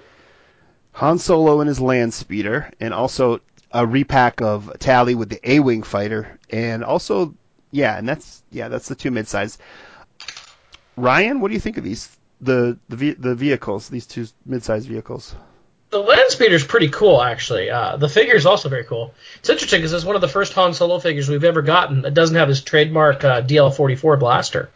Han 0.94 1.20
Solo 1.20 1.62
and 1.62 1.68
his 1.68 1.80
land 1.80 2.14
speeder, 2.14 2.72
and 2.80 2.94
also 2.94 3.40
a 3.72 3.86
repack 3.86 4.42
of 4.42 4.72
Tallie 4.80 5.16
with 5.16 5.30
the 5.30 5.40
A-wing 5.50 5.84
fighter, 5.84 6.40
and 6.50 6.84
also 6.84 7.34
yeah, 7.72 7.98
and 7.98 8.10
that's 8.10 8.44
yeah, 8.52 8.68
that's 8.68 8.88
the 8.88 8.96
two 8.96 9.12
midsize. 9.12 9.58
Ryan, 10.98 11.40
what 11.40 11.48
do 11.48 11.54
you 11.54 11.60
think 11.60 11.78
of 11.78 11.84
these 11.84 12.10
the 12.42 12.78
the 12.90 12.96
ve- 12.96 13.14
the 13.14 13.36
vehicles, 13.36 13.90
these 13.90 14.06
two 14.06 14.28
midsize 14.48 14.84
vehicles? 14.84 15.36
The 15.90 16.00
land 16.00 16.30
speeder's 16.30 16.66
pretty 16.66 16.88
cool, 16.88 17.22
actually. 17.22 17.70
Uh, 17.70 17.98
the 17.98 18.08
figure 18.08 18.36
is 18.36 18.46
also 18.46 18.70
very 18.70 18.86
cool. 18.86 19.14
It's 19.40 19.50
interesting 19.50 19.80
because 19.80 19.92
it's 19.92 20.06
one 20.06 20.16
of 20.16 20.22
the 20.22 20.30
first 20.30 20.54
Han 20.54 20.74
Solo 20.74 21.00
figures 21.00 21.28
we've 21.28 21.44
ever 21.44 21.62
gotten 21.62 22.04
that 22.04 22.14
doesn't 22.14 22.38
have 22.38 22.48
his 22.48 22.62
trademark 22.62 23.26
uh, 23.26 23.42
DL44 23.42 24.18
blaster. 24.18 24.70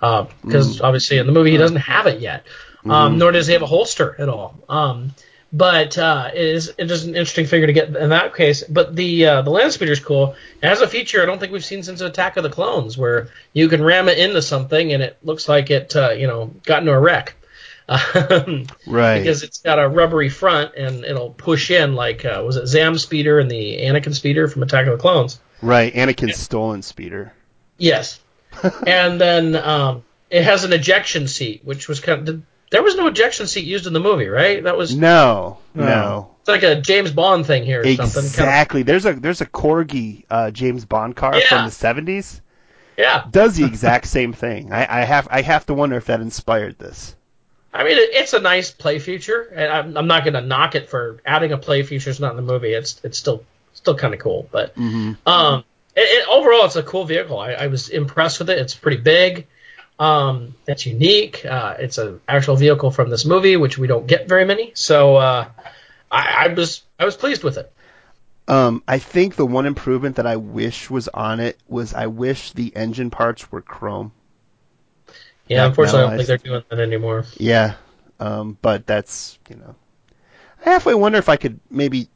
Because 0.00 0.80
obviously 0.80 1.18
in 1.18 1.26
the 1.26 1.32
movie 1.32 1.52
he 1.52 1.56
doesn't 1.56 1.76
have 1.76 2.06
it 2.06 2.20
yet, 2.20 2.44
um, 2.84 3.18
nor 3.18 3.32
does 3.32 3.46
he 3.46 3.52
have 3.52 3.62
a 3.62 3.66
holster 3.66 4.14
at 4.18 4.28
all. 4.28 4.58
Um, 4.68 5.14
but 5.56 5.96
uh, 5.96 6.30
it 6.34 6.44
is 6.44 6.74
it 6.76 6.90
is 6.90 7.04
an 7.04 7.10
interesting 7.16 7.46
figure 7.46 7.66
to 7.66 7.72
get 7.72 7.96
in 7.96 8.10
that 8.10 8.34
case. 8.34 8.62
But 8.62 8.94
the 8.94 9.26
uh, 9.26 9.42
the 9.42 9.50
land 9.50 9.72
speeder's 9.72 10.00
cool. 10.00 10.34
It 10.62 10.68
has 10.68 10.82
a 10.82 10.88
feature 10.88 11.22
I 11.22 11.26
don't 11.26 11.38
think 11.38 11.50
we've 11.52 11.64
seen 11.64 11.82
since 11.82 12.02
Attack 12.02 12.36
of 12.36 12.42
the 12.42 12.50
Clones, 12.50 12.98
where 12.98 13.28
you 13.54 13.68
can 13.68 13.82
ram 13.82 14.08
it 14.08 14.18
into 14.18 14.42
something 14.42 14.92
and 14.92 15.02
it 15.02 15.16
looks 15.22 15.48
like 15.48 15.70
it 15.70 15.96
uh, 15.96 16.10
you 16.10 16.26
know 16.26 16.52
got 16.64 16.80
into 16.80 16.92
a 16.92 17.00
wreck. 17.00 17.34
Um, 17.88 18.66
Right. 18.84 19.20
because 19.20 19.44
it's 19.44 19.58
got 19.58 19.78
a 19.78 19.88
rubbery 19.88 20.28
front 20.28 20.74
and 20.74 21.04
it'll 21.04 21.30
push 21.30 21.70
in 21.70 21.94
like 21.94 22.24
uh, 22.24 22.42
was 22.44 22.56
it 22.56 22.66
Zam 22.66 22.98
Speeder 22.98 23.38
and 23.38 23.48
the 23.48 23.78
Anakin 23.78 24.12
Speeder 24.12 24.48
from 24.48 24.64
Attack 24.64 24.88
of 24.88 24.92
the 24.92 24.98
Clones? 25.00 25.38
Right, 25.62 25.94
Anakin's 25.94 26.36
stolen 26.36 26.82
speeder. 26.82 27.32
Yes. 27.78 28.18
and 28.86 29.20
then 29.20 29.54
um, 29.54 30.02
it 30.30 30.42
has 30.42 30.64
an 30.64 30.72
ejection 30.72 31.28
seat, 31.28 31.60
which 31.64 31.88
was 31.88 32.00
kind 32.00 32.28
of 32.28 32.42
there 32.70 32.82
was 32.82 32.96
no 32.96 33.06
ejection 33.06 33.46
seat 33.46 33.64
used 33.64 33.86
in 33.86 33.92
the 33.92 34.00
movie, 34.00 34.28
right? 34.28 34.62
That 34.62 34.76
was 34.76 34.96
No, 34.96 35.58
no. 35.74 35.84
No. 35.84 36.30
it's 36.40 36.48
like 36.48 36.62
a 36.62 36.80
James 36.80 37.10
Bond 37.12 37.46
thing 37.46 37.64
here 37.64 37.80
or 37.80 37.84
something. 37.84 38.06
Kind 38.06 38.16
of, 38.18 38.24
Exactly. 38.24 38.82
There's 38.82 39.06
a 39.06 39.12
there's 39.14 39.40
a 39.40 39.46
Corgi 39.46 40.24
uh, 40.30 40.50
James 40.50 40.84
Bond 40.84 41.14
car 41.16 41.38
Yeah. 41.38 41.48
from 41.48 41.64
the 41.64 41.70
70s. 41.70 42.40
yeah. 42.96 43.24
Does 43.30 43.56
the 43.56 43.64
exact 43.64 44.06
same 44.18 44.32
thing. 44.32 44.72
I, 44.72 45.02
I 45.02 45.04
have 45.04 45.28
I 45.30 45.42
have 45.42 45.66
to 45.66 45.74
wonder 45.74 45.96
if 45.96 46.06
that 46.06 46.20
inspired 46.20 46.78
this. 46.78 47.14
I 47.72 47.84
mean, 47.84 47.98
it, 47.98 48.08
it's 48.14 48.32
a 48.32 48.40
nice 48.40 48.70
play 48.70 48.98
feature, 48.98 49.42
and 49.42 49.70
I'm, 49.70 49.96
I'm 49.98 50.06
not 50.06 50.24
going 50.24 50.32
to 50.32 50.40
knock 50.40 50.74
it 50.76 50.88
for 50.88 51.20
adding 51.26 51.52
a 51.52 51.58
play 51.58 51.82
feature. 51.82 52.08
It's 52.08 52.18
not 52.20 52.30
in 52.30 52.36
the 52.36 52.42
movie. 52.42 52.72
It's 52.72 53.00
it's 53.04 53.18
still 53.18 53.44
still 53.74 53.94
kind 53.94 54.14
of 54.14 54.20
cool, 54.20 54.48
but 54.50 54.72
um, 54.78 55.64
it, 55.94 56.00
it, 56.00 56.26
overall, 56.28 56.64
it's 56.64 56.76
a 56.76 56.82
cool 56.82 57.04
vehicle. 57.04 57.38
I, 57.38 57.52
I 57.52 57.66
was 57.66 57.90
impressed 57.90 58.38
with 58.38 58.48
it. 58.48 58.58
It's 58.58 58.74
pretty 58.74 58.96
big. 59.02 59.46
Um, 59.98 60.54
it's 60.66 60.84
unique. 60.84 61.44
Uh, 61.44 61.76
it's 61.78 61.98
an 61.98 62.20
actual 62.28 62.56
vehicle 62.56 62.90
from 62.90 63.08
this 63.08 63.24
movie, 63.24 63.56
which 63.56 63.78
we 63.78 63.86
don't 63.86 64.06
get 64.06 64.28
very 64.28 64.44
many. 64.44 64.72
So 64.74 65.16
uh, 65.16 65.48
I, 66.10 66.46
I 66.46 66.46
was 66.48 66.82
I 66.98 67.04
was 67.04 67.16
pleased 67.16 67.42
with 67.42 67.56
it. 67.56 67.72
Um, 68.48 68.82
I 68.86 68.98
think 68.98 69.34
the 69.34 69.46
one 69.46 69.66
improvement 69.66 70.16
that 70.16 70.26
I 70.26 70.36
wish 70.36 70.88
was 70.88 71.08
on 71.08 71.40
it 71.40 71.58
was 71.66 71.94
I 71.94 72.06
wish 72.06 72.52
the 72.52 72.74
engine 72.76 73.10
parts 73.10 73.50
were 73.50 73.62
chrome. 73.62 74.12
Yeah, 75.48 75.58
Yeah, 75.62 75.66
unfortunately, 75.66 76.00
I 76.00 76.08
don't 76.08 76.16
think 76.16 76.26
they're 76.28 76.38
doing 76.38 76.64
that 76.68 76.80
anymore. 76.80 77.24
Yeah, 77.36 77.74
um, 78.20 78.56
but 78.62 78.86
that's 78.86 79.38
you 79.48 79.56
know, 79.56 79.74
I 80.64 80.70
halfway 80.70 80.94
wonder 80.94 81.18
if 81.18 81.28
I 81.28 81.36
could 81.36 81.58
maybe 81.70 82.08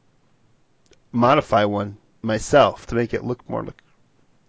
modify 1.12 1.64
one 1.64 1.96
myself 2.22 2.86
to 2.88 2.94
make 2.94 3.14
it 3.14 3.24
look 3.24 3.48
more 3.48 3.64
like. 3.64 3.82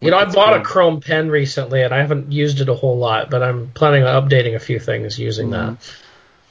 You 0.01 0.09
know, 0.09 0.17
I 0.17 0.23
it's 0.23 0.33
bought 0.33 0.53
a 0.53 0.61
chrome. 0.61 0.99
Chrome 0.99 1.01
pen 1.01 1.29
recently, 1.29 1.83
and 1.83 1.93
I 1.93 1.99
haven't 1.99 2.31
used 2.31 2.59
it 2.59 2.67
a 2.67 2.73
whole 2.73 2.97
lot, 2.97 3.29
but 3.29 3.43
I'm 3.43 3.69
planning 3.69 4.03
on 4.03 4.27
updating 4.27 4.55
a 4.55 4.59
few 4.59 4.79
things 4.79 5.19
using 5.19 5.51
that. 5.51 5.77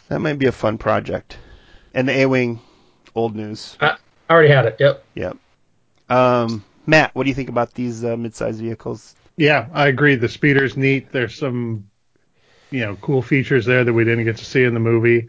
That 0.09 0.21
might 0.21 0.39
be 0.39 0.47
a 0.47 0.53
fun 0.53 0.79
project. 0.79 1.37
And 1.93 2.09
the 2.09 2.21
A-wing, 2.21 2.61
old 3.15 3.35
news. 3.35 3.77
I 3.81 3.97
already 4.31 4.51
had 4.51 4.67
it. 4.67 4.77
Yep. 4.79 5.05
Yep. 5.15 5.37
Um, 6.09 6.65
Matt, 6.87 7.13
what 7.15 7.25
do 7.25 7.29
you 7.29 7.35
think 7.35 7.49
about 7.49 7.75
these 7.75 8.05
uh, 8.05 8.17
mid-size 8.17 8.61
vehicles? 8.61 9.17
Yeah, 9.37 9.67
I 9.73 9.89
agree. 9.89 10.15
The 10.15 10.29
speeder's 10.29 10.77
neat. 10.77 11.11
There's 11.11 11.37
some, 11.37 11.91
you 12.71 12.81
know, 12.81 12.97
cool 12.97 13.21
features 13.21 13.67
there 13.67 13.83
that 13.83 13.93
we 13.93 14.05
didn't 14.05 14.27
get 14.27 14.37
to 14.37 14.45
see 14.45 14.63
in 14.63 14.75
the 14.75 14.81
movie. 14.81 15.29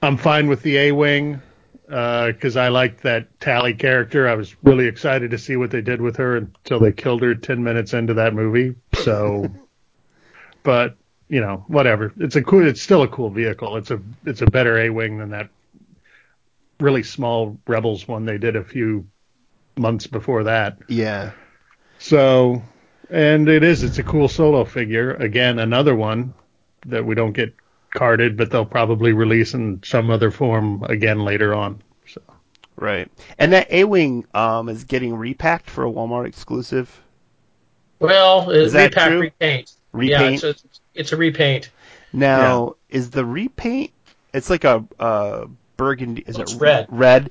I'm 0.00 0.16
fine 0.16 0.46
with 0.46 0.62
the 0.62 0.76
A-wing 0.76 1.42
Uh, 1.90 2.26
because 2.28 2.56
I 2.56 2.68
liked 2.68 3.02
that 3.04 3.38
Tallie 3.38 3.74
character. 3.74 4.28
I 4.28 4.34
was 4.34 4.56
really 4.64 4.86
excited 4.86 5.30
to 5.30 5.38
see 5.38 5.54
what 5.54 5.70
they 5.70 5.82
did 5.82 6.00
with 6.00 6.16
her 6.16 6.36
until 6.36 6.80
they 6.80 6.90
killed 6.90 7.22
her 7.22 7.34
10 7.36 7.62
minutes 7.62 7.94
into 7.94 8.14
that 8.14 8.34
movie. 8.34 8.74
So, 8.94 9.48
but 10.64 10.96
you 11.28 11.40
know, 11.40 11.64
whatever. 11.68 12.12
It's 12.18 12.34
a 12.36 12.42
cool. 12.42 12.66
It's 12.66 12.82
still 12.82 13.02
a 13.02 13.08
cool 13.08 13.30
vehicle. 13.30 13.76
It's 13.76 13.90
a 13.90 14.00
it's 14.24 14.42
a 14.42 14.46
better 14.46 14.78
A-wing 14.78 15.18
than 15.18 15.30
that 15.30 15.48
really 16.80 17.02
small 17.02 17.58
Rebels 17.66 18.06
one 18.06 18.24
they 18.24 18.38
did 18.38 18.56
a 18.56 18.64
few 18.64 19.06
months 19.76 20.06
before 20.06 20.44
that. 20.44 20.78
Yeah. 20.88 21.32
So, 21.98 22.62
and 23.10 23.48
it 23.48 23.62
is, 23.62 23.82
it's 23.82 23.98
a 23.98 24.02
cool 24.02 24.28
solo 24.28 24.64
figure. 24.64 25.14
Again, 25.14 25.58
another 25.58 25.94
one 25.94 26.34
that 26.86 27.04
we 27.04 27.14
don't 27.14 27.32
get 27.32 27.54
carded, 27.96 28.36
but 28.36 28.50
they'll 28.50 28.64
probably 28.64 29.12
release 29.12 29.54
in 29.54 29.80
some 29.84 30.10
other 30.10 30.30
form 30.30 30.84
again 30.84 31.24
later 31.24 31.52
on. 31.54 31.82
So, 32.06 32.20
Right. 32.76 33.10
And 33.38 33.52
that 33.52 33.66
A-wing 33.72 34.26
um, 34.34 34.68
is 34.68 34.84
getting 34.84 35.14
repacked 35.16 35.68
for 35.68 35.84
a 35.84 35.90
Walmart 35.90 36.26
exclusive. 36.26 37.00
Well, 37.98 38.50
Is 38.50 38.74
uh, 38.74 38.78
that 38.78 38.84
repack, 38.90 39.08
true? 39.08 39.20
repaint. 39.20 39.72
Yeah, 39.94 39.98
Repaint. 40.22 40.44
it's 40.44 40.62
a, 40.62 40.68
it's 40.94 41.12
a 41.12 41.16
repaint. 41.16 41.70
Now, 42.12 42.74
is 42.90 43.10
the 43.10 43.24
repaint? 43.24 43.90
It's 44.34 44.50
like 44.50 44.64
a 44.64 44.84
uh, 45.00 45.46
burgundy. 45.78 46.22
Is 46.26 46.38
It's 46.38 46.52
it 46.52 46.60
red. 46.60 46.86
Red. 46.90 47.30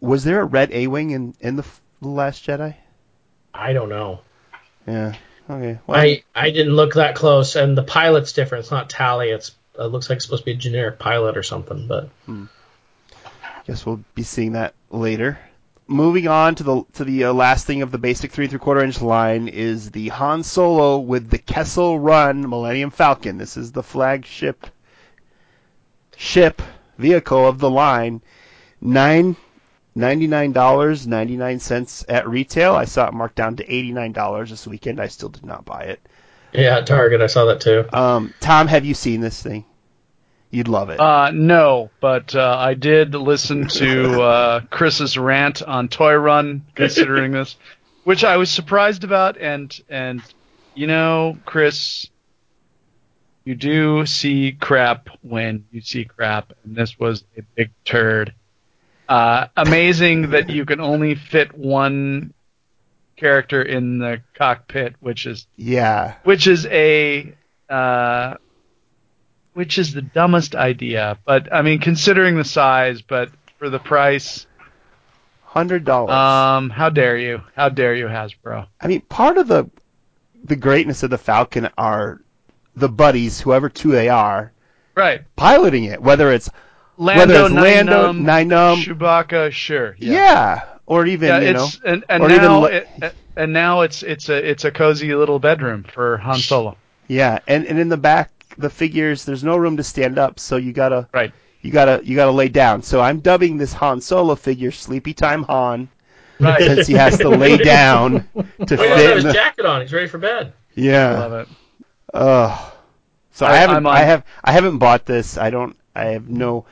Was 0.00 0.24
there 0.24 0.40
a 0.40 0.44
red 0.46 0.70
A-wing 0.72 1.10
in 1.10 1.34
in 1.40 1.56
the 1.56 1.66
the 2.00 2.08
Last 2.08 2.46
Jedi? 2.46 2.74
I 3.52 3.72
don't 3.74 3.88
know. 3.90 4.20
Yeah. 4.86 5.14
Okay. 5.50 5.78
Well, 5.86 6.00
I 6.00 6.22
I 6.34 6.50
didn't 6.50 6.74
look 6.74 6.94
that 6.94 7.14
close, 7.14 7.56
and 7.56 7.76
the 7.76 7.82
pilot's 7.82 8.32
different. 8.32 8.62
It's 8.64 8.70
not 8.70 8.88
Tallie. 8.88 9.28
It's 9.30 9.54
it 9.78 9.86
looks 9.86 10.08
like 10.08 10.16
it's 10.16 10.24
supposed 10.24 10.42
to 10.42 10.46
be 10.46 10.52
a 10.52 10.56
generic 10.56 10.98
pilot 10.98 11.36
or 11.36 11.42
something. 11.42 11.86
But 11.86 12.08
guess 13.66 13.84
we'll 13.86 14.02
be 14.14 14.22
seeing 14.22 14.52
that 14.52 14.74
later. 14.90 15.38
Moving 15.86 16.28
on 16.28 16.54
to 16.56 16.62
the 16.62 16.82
to 16.94 17.04
the 17.04 17.24
uh, 17.24 17.32
last 17.32 17.66
thing 17.66 17.80
of 17.80 17.90
the 17.90 17.98
basic 17.98 18.30
three 18.30 18.44
and 18.44 18.50
three 18.50 18.58
quarter 18.60 18.82
inch 18.82 19.00
line 19.00 19.48
is 19.48 19.90
the 19.90 20.08
Han 20.08 20.42
Solo 20.42 20.98
with 20.98 21.30
the 21.30 21.38
Kessel 21.38 21.98
Run 21.98 22.48
Millennium 22.48 22.90
Falcon. 22.90 23.38
This 23.38 23.56
is 23.56 23.72
the 23.72 23.82
flagship 23.82 24.66
ship 26.16 26.60
vehicle 26.98 27.46
of 27.46 27.58
the 27.58 27.70
line. 27.70 28.20
Nine 28.82 29.36
ninety 29.94 30.26
nine 30.26 30.52
dollars 30.52 31.06
ninety 31.06 31.36
nine 31.38 31.58
cents 31.58 32.04
at 32.08 32.28
retail. 32.28 32.74
I 32.74 32.84
saw 32.84 33.08
it 33.08 33.14
marked 33.14 33.36
down 33.36 33.56
to 33.56 33.64
eighty 33.72 33.92
nine 33.92 34.12
dollars 34.12 34.50
this 34.50 34.66
weekend. 34.66 35.00
I 35.00 35.08
still 35.08 35.30
did 35.30 35.46
not 35.46 35.64
buy 35.64 35.84
it. 35.84 36.00
yeah, 36.52 36.80
Target. 36.82 37.22
I 37.22 37.28
saw 37.28 37.46
that 37.46 37.62
too. 37.62 37.86
Um, 37.94 38.34
Tom, 38.40 38.66
have 38.66 38.84
you 38.84 38.92
seen 38.94 39.22
this 39.22 39.42
thing? 39.42 39.64
You'd 40.50 40.68
love 40.68 40.88
it. 40.88 40.98
Uh, 40.98 41.30
no, 41.32 41.90
but 42.00 42.34
uh, 42.34 42.56
I 42.58 42.74
did 42.74 43.14
listen 43.14 43.68
to 43.68 44.22
uh, 44.22 44.60
Chris's 44.70 45.18
rant 45.18 45.62
on 45.62 45.88
Toy 45.88 46.14
Run, 46.14 46.64
considering 46.74 47.32
this, 47.32 47.56
which 48.04 48.24
I 48.24 48.38
was 48.38 48.50
surprised 48.50 49.04
about. 49.04 49.36
And 49.36 49.78
and 49.90 50.22
you 50.74 50.86
know, 50.86 51.36
Chris, 51.44 52.08
you 53.44 53.54
do 53.54 54.06
see 54.06 54.52
crap 54.52 55.08
when 55.22 55.66
you 55.70 55.82
see 55.82 56.04
crap, 56.06 56.52
and 56.64 56.74
this 56.74 56.98
was 56.98 57.24
a 57.36 57.42
big 57.54 57.70
turd. 57.84 58.34
Uh, 59.08 59.48
amazing 59.56 60.30
that 60.30 60.50
you 60.50 60.66
can 60.66 60.80
only 60.80 61.14
fit 61.14 61.56
one 61.56 62.32
character 63.16 63.62
in 63.62 63.98
the 63.98 64.22
cockpit, 64.34 64.94
which 65.00 65.26
is 65.26 65.46
yeah. 65.56 66.14
which 66.24 66.46
is 66.46 66.66
a 66.66 67.34
uh, 67.68 68.34
which 69.58 69.76
is 69.76 69.92
the 69.92 70.02
dumbest 70.02 70.54
idea. 70.54 71.18
But 71.24 71.52
I 71.52 71.62
mean, 71.62 71.80
considering 71.80 72.36
the 72.36 72.44
size, 72.44 73.02
but 73.02 73.28
for 73.58 73.68
the 73.68 73.80
price, 73.80 74.46
Hundred 75.42 75.84
dollars. 75.84 76.12
um, 76.12 76.70
how 76.70 76.90
dare 76.90 77.16
you? 77.18 77.42
How 77.56 77.68
dare 77.68 77.92
you, 77.96 78.06
Hasbro? 78.06 78.68
I 78.80 78.86
mean, 78.86 79.00
part 79.00 79.36
of 79.36 79.48
the 79.48 79.68
the 80.44 80.54
greatness 80.54 81.02
of 81.02 81.10
the 81.10 81.18
Falcon 81.18 81.68
are 81.76 82.20
the 82.76 82.88
buddies, 82.88 83.40
whoever 83.40 83.68
two 83.68 83.90
they 83.90 84.08
are, 84.08 84.52
Right, 84.94 85.22
piloting 85.34 85.84
it. 85.84 86.00
Whether 86.00 86.30
it's 86.32 86.48
Lando, 86.96 87.20
whether 87.26 87.40
it's 87.46 87.54
Lando, 87.54 88.12
Num, 88.12 88.24
Nien 88.24 88.48
Nunb, 88.48 88.84
Chewbacca, 88.84 89.50
sure, 89.50 89.96
yeah. 89.98 90.12
yeah, 90.12 90.64
or 90.86 91.04
even 91.06 91.28
Yeah, 91.30 91.40
you 91.40 91.52
know, 91.54 91.68
and, 91.84 92.04
and 92.08 92.22
or 92.22 92.30
even 92.30 92.42
now 92.42 92.58
le- 92.60 92.70
it, 92.70 92.88
and 93.34 93.52
now 93.52 93.80
it's 93.80 94.04
it's 94.04 94.28
a 94.28 94.50
it's 94.50 94.64
a 94.64 94.70
cozy 94.70 95.12
little 95.16 95.40
bedroom 95.40 95.82
for 95.82 96.18
Han 96.18 96.38
Solo. 96.38 96.76
yeah, 97.08 97.40
and 97.48 97.66
and 97.66 97.80
in 97.80 97.88
the 97.88 97.96
back 97.96 98.30
the 98.58 98.68
figures, 98.70 99.24
there's 99.24 99.44
no 99.44 99.56
room 99.56 99.76
to 99.78 99.82
stand 99.84 100.18
up, 100.18 100.38
so 100.38 100.56
you 100.56 100.72
gotta 100.72 101.08
Right. 101.14 101.32
you 101.62 101.70
gotta 101.72 102.00
you 102.04 102.14
gotta 102.16 102.30
lay 102.32 102.48
down. 102.48 102.82
So 102.82 103.00
I'm 103.00 103.20
dubbing 103.20 103.56
this 103.56 103.72
Han 103.72 104.00
Solo 104.00 104.34
figure 104.34 104.70
Sleepy 104.70 105.14
Time 105.14 105.44
Han, 105.44 105.88
Right, 106.40 106.60
since 106.60 106.86
he 106.86 106.94
has 106.94 107.16
to 107.18 107.28
lay 107.28 107.56
down 107.56 108.12
to 108.14 108.20
Oh, 108.36 108.42
he 108.42 108.66
doesn't 108.76 108.96
fit. 108.96 109.24
his 109.24 109.32
jacket 109.34 109.64
on. 109.66 109.80
He's 109.80 109.92
ready 109.92 110.08
for 110.08 110.18
bed. 110.18 110.52
yeah. 110.74 111.18
love 111.18 111.32
it. 111.32 111.48
Ugh. 112.14 112.72
So 113.32 113.46
I, 113.46 113.52
I- 113.52 113.56
haven't 113.56 113.76
I'm 113.76 113.86
on- 113.86 113.94
I 113.96 114.00
have 114.00 114.24
I 114.44 114.52
haven't 114.52 114.78
bought 114.78 115.06
this. 115.06 115.38
I 115.38 115.50
don't 115.50 115.76
I 115.94 116.06
have 116.06 116.28
no 116.28 116.66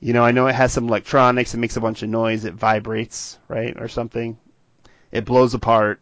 You 0.00 0.12
know, 0.12 0.24
I 0.24 0.32
know 0.32 0.48
it 0.48 0.54
has 0.54 0.72
some 0.72 0.88
electronics. 0.88 1.54
It 1.54 1.58
makes 1.58 1.76
a 1.76 1.80
bunch 1.80 2.02
of 2.02 2.08
noise. 2.08 2.44
It 2.44 2.54
vibrates, 2.54 3.38
right, 3.48 3.76
or 3.80 3.86
something. 3.88 4.36
It 5.12 5.24
blows 5.24 5.54
apart. 5.54 6.00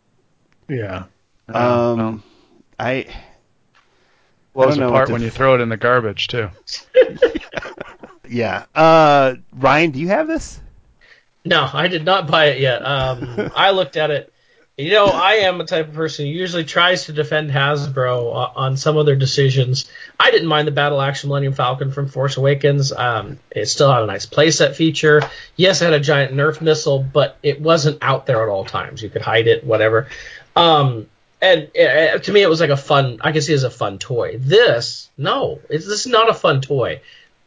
Yeah. 0.68 1.05
Um, 1.49 1.99
well, 1.99 2.22
I 2.78 3.07
blows 4.66 4.76
don't 4.76 4.88
apart 4.88 5.02
what 5.02 5.06
to 5.06 5.12
when 5.14 5.22
you 5.22 5.30
throw 5.30 5.54
it 5.54 5.61
in 5.61 5.68
the 5.68 5.76
garbage 5.76 6.28
too. 6.28 6.50
yeah. 8.28 8.64
Uh, 8.74 9.34
Ryan, 9.52 9.90
do 9.90 10.00
you 10.00 10.08
have 10.08 10.26
this? 10.26 10.61
No, 11.44 11.68
I 11.72 11.88
did 11.88 12.04
not 12.04 12.26
buy 12.30 12.46
it 12.46 12.61
yet. 12.61 12.84
Um, 12.84 13.50
I 13.56 13.70
looked 13.70 13.96
at 13.96 14.11
it. 14.11 14.32
You 14.76 14.92
know, 14.92 15.06
I 15.06 15.32
am 15.42 15.61
a 15.61 15.66
type 15.66 15.88
of 15.88 15.94
person 15.94 16.24
who 16.24 16.32
usually 16.32 16.64
tries 16.64 17.04
to 17.06 17.12
defend 17.12 17.50
Hasbro 17.50 18.16
o- 18.16 18.52
on 18.56 18.78
some 18.78 18.96
of 18.96 19.04
their 19.04 19.16
decisions. 19.16 19.90
I 20.18 20.30
didn't 20.30 20.48
mind 20.48 20.66
the 20.68 20.72
Battle 20.72 21.02
Action 21.02 21.28
Millennium 21.28 21.52
Falcon 21.52 21.92
from 21.92 22.08
Force 22.08 22.38
Awakens. 22.38 22.90
Um, 22.90 23.38
it 23.50 23.66
still 23.66 23.92
had 23.92 24.02
a 24.02 24.06
nice 24.06 24.24
playset 24.24 24.76
feature. 24.76 25.20
Yes, 25.54 25.82
it 25.82 25.86
had 25.86 25.92
a 25.92 26.00
giant 26.00 26.32
Nerf 26.32 26.62
missile, 26.62 26.98
but 27.02 27.36
it 27.42 27.61
wasn't 27.61 27.98
out 28.00 28.24
there 28.24 28.42
at 28.42 28.48
all 28.48 28.64
times. 28.64 29.02
You 29.02 29.11
could 29.11 29.20
hide 29.20 29.48
it, 29.48 29.64
whatever. 29.64 30.08
Um, 30.56 31.08
and 31.43 31.70
uh, 31.76 32.18
to 32.18 32.32
me, 32.32 32.43
it 32.43 32.49
was 32.49 32.61
like 32.61 32.70
a 32.70 32.76
fun. 32.76 33.18
I 33.22 33.32
can 33.32 33.43
see 33.43 33.53
it 33.53 33.57
as 33.57 33.64
a 33.64 33.70
fun 33.70 33.99
toy. 33.99 34.36
This, 34.38 35.11
no, 35.16 35.61
it's, 35.68 35.86
this 35.86 36.01
is 36.01 36.12
not 36.12 36.28
a 36.28 36.34
fun 36.34 36.61
toy. 36.61 37.01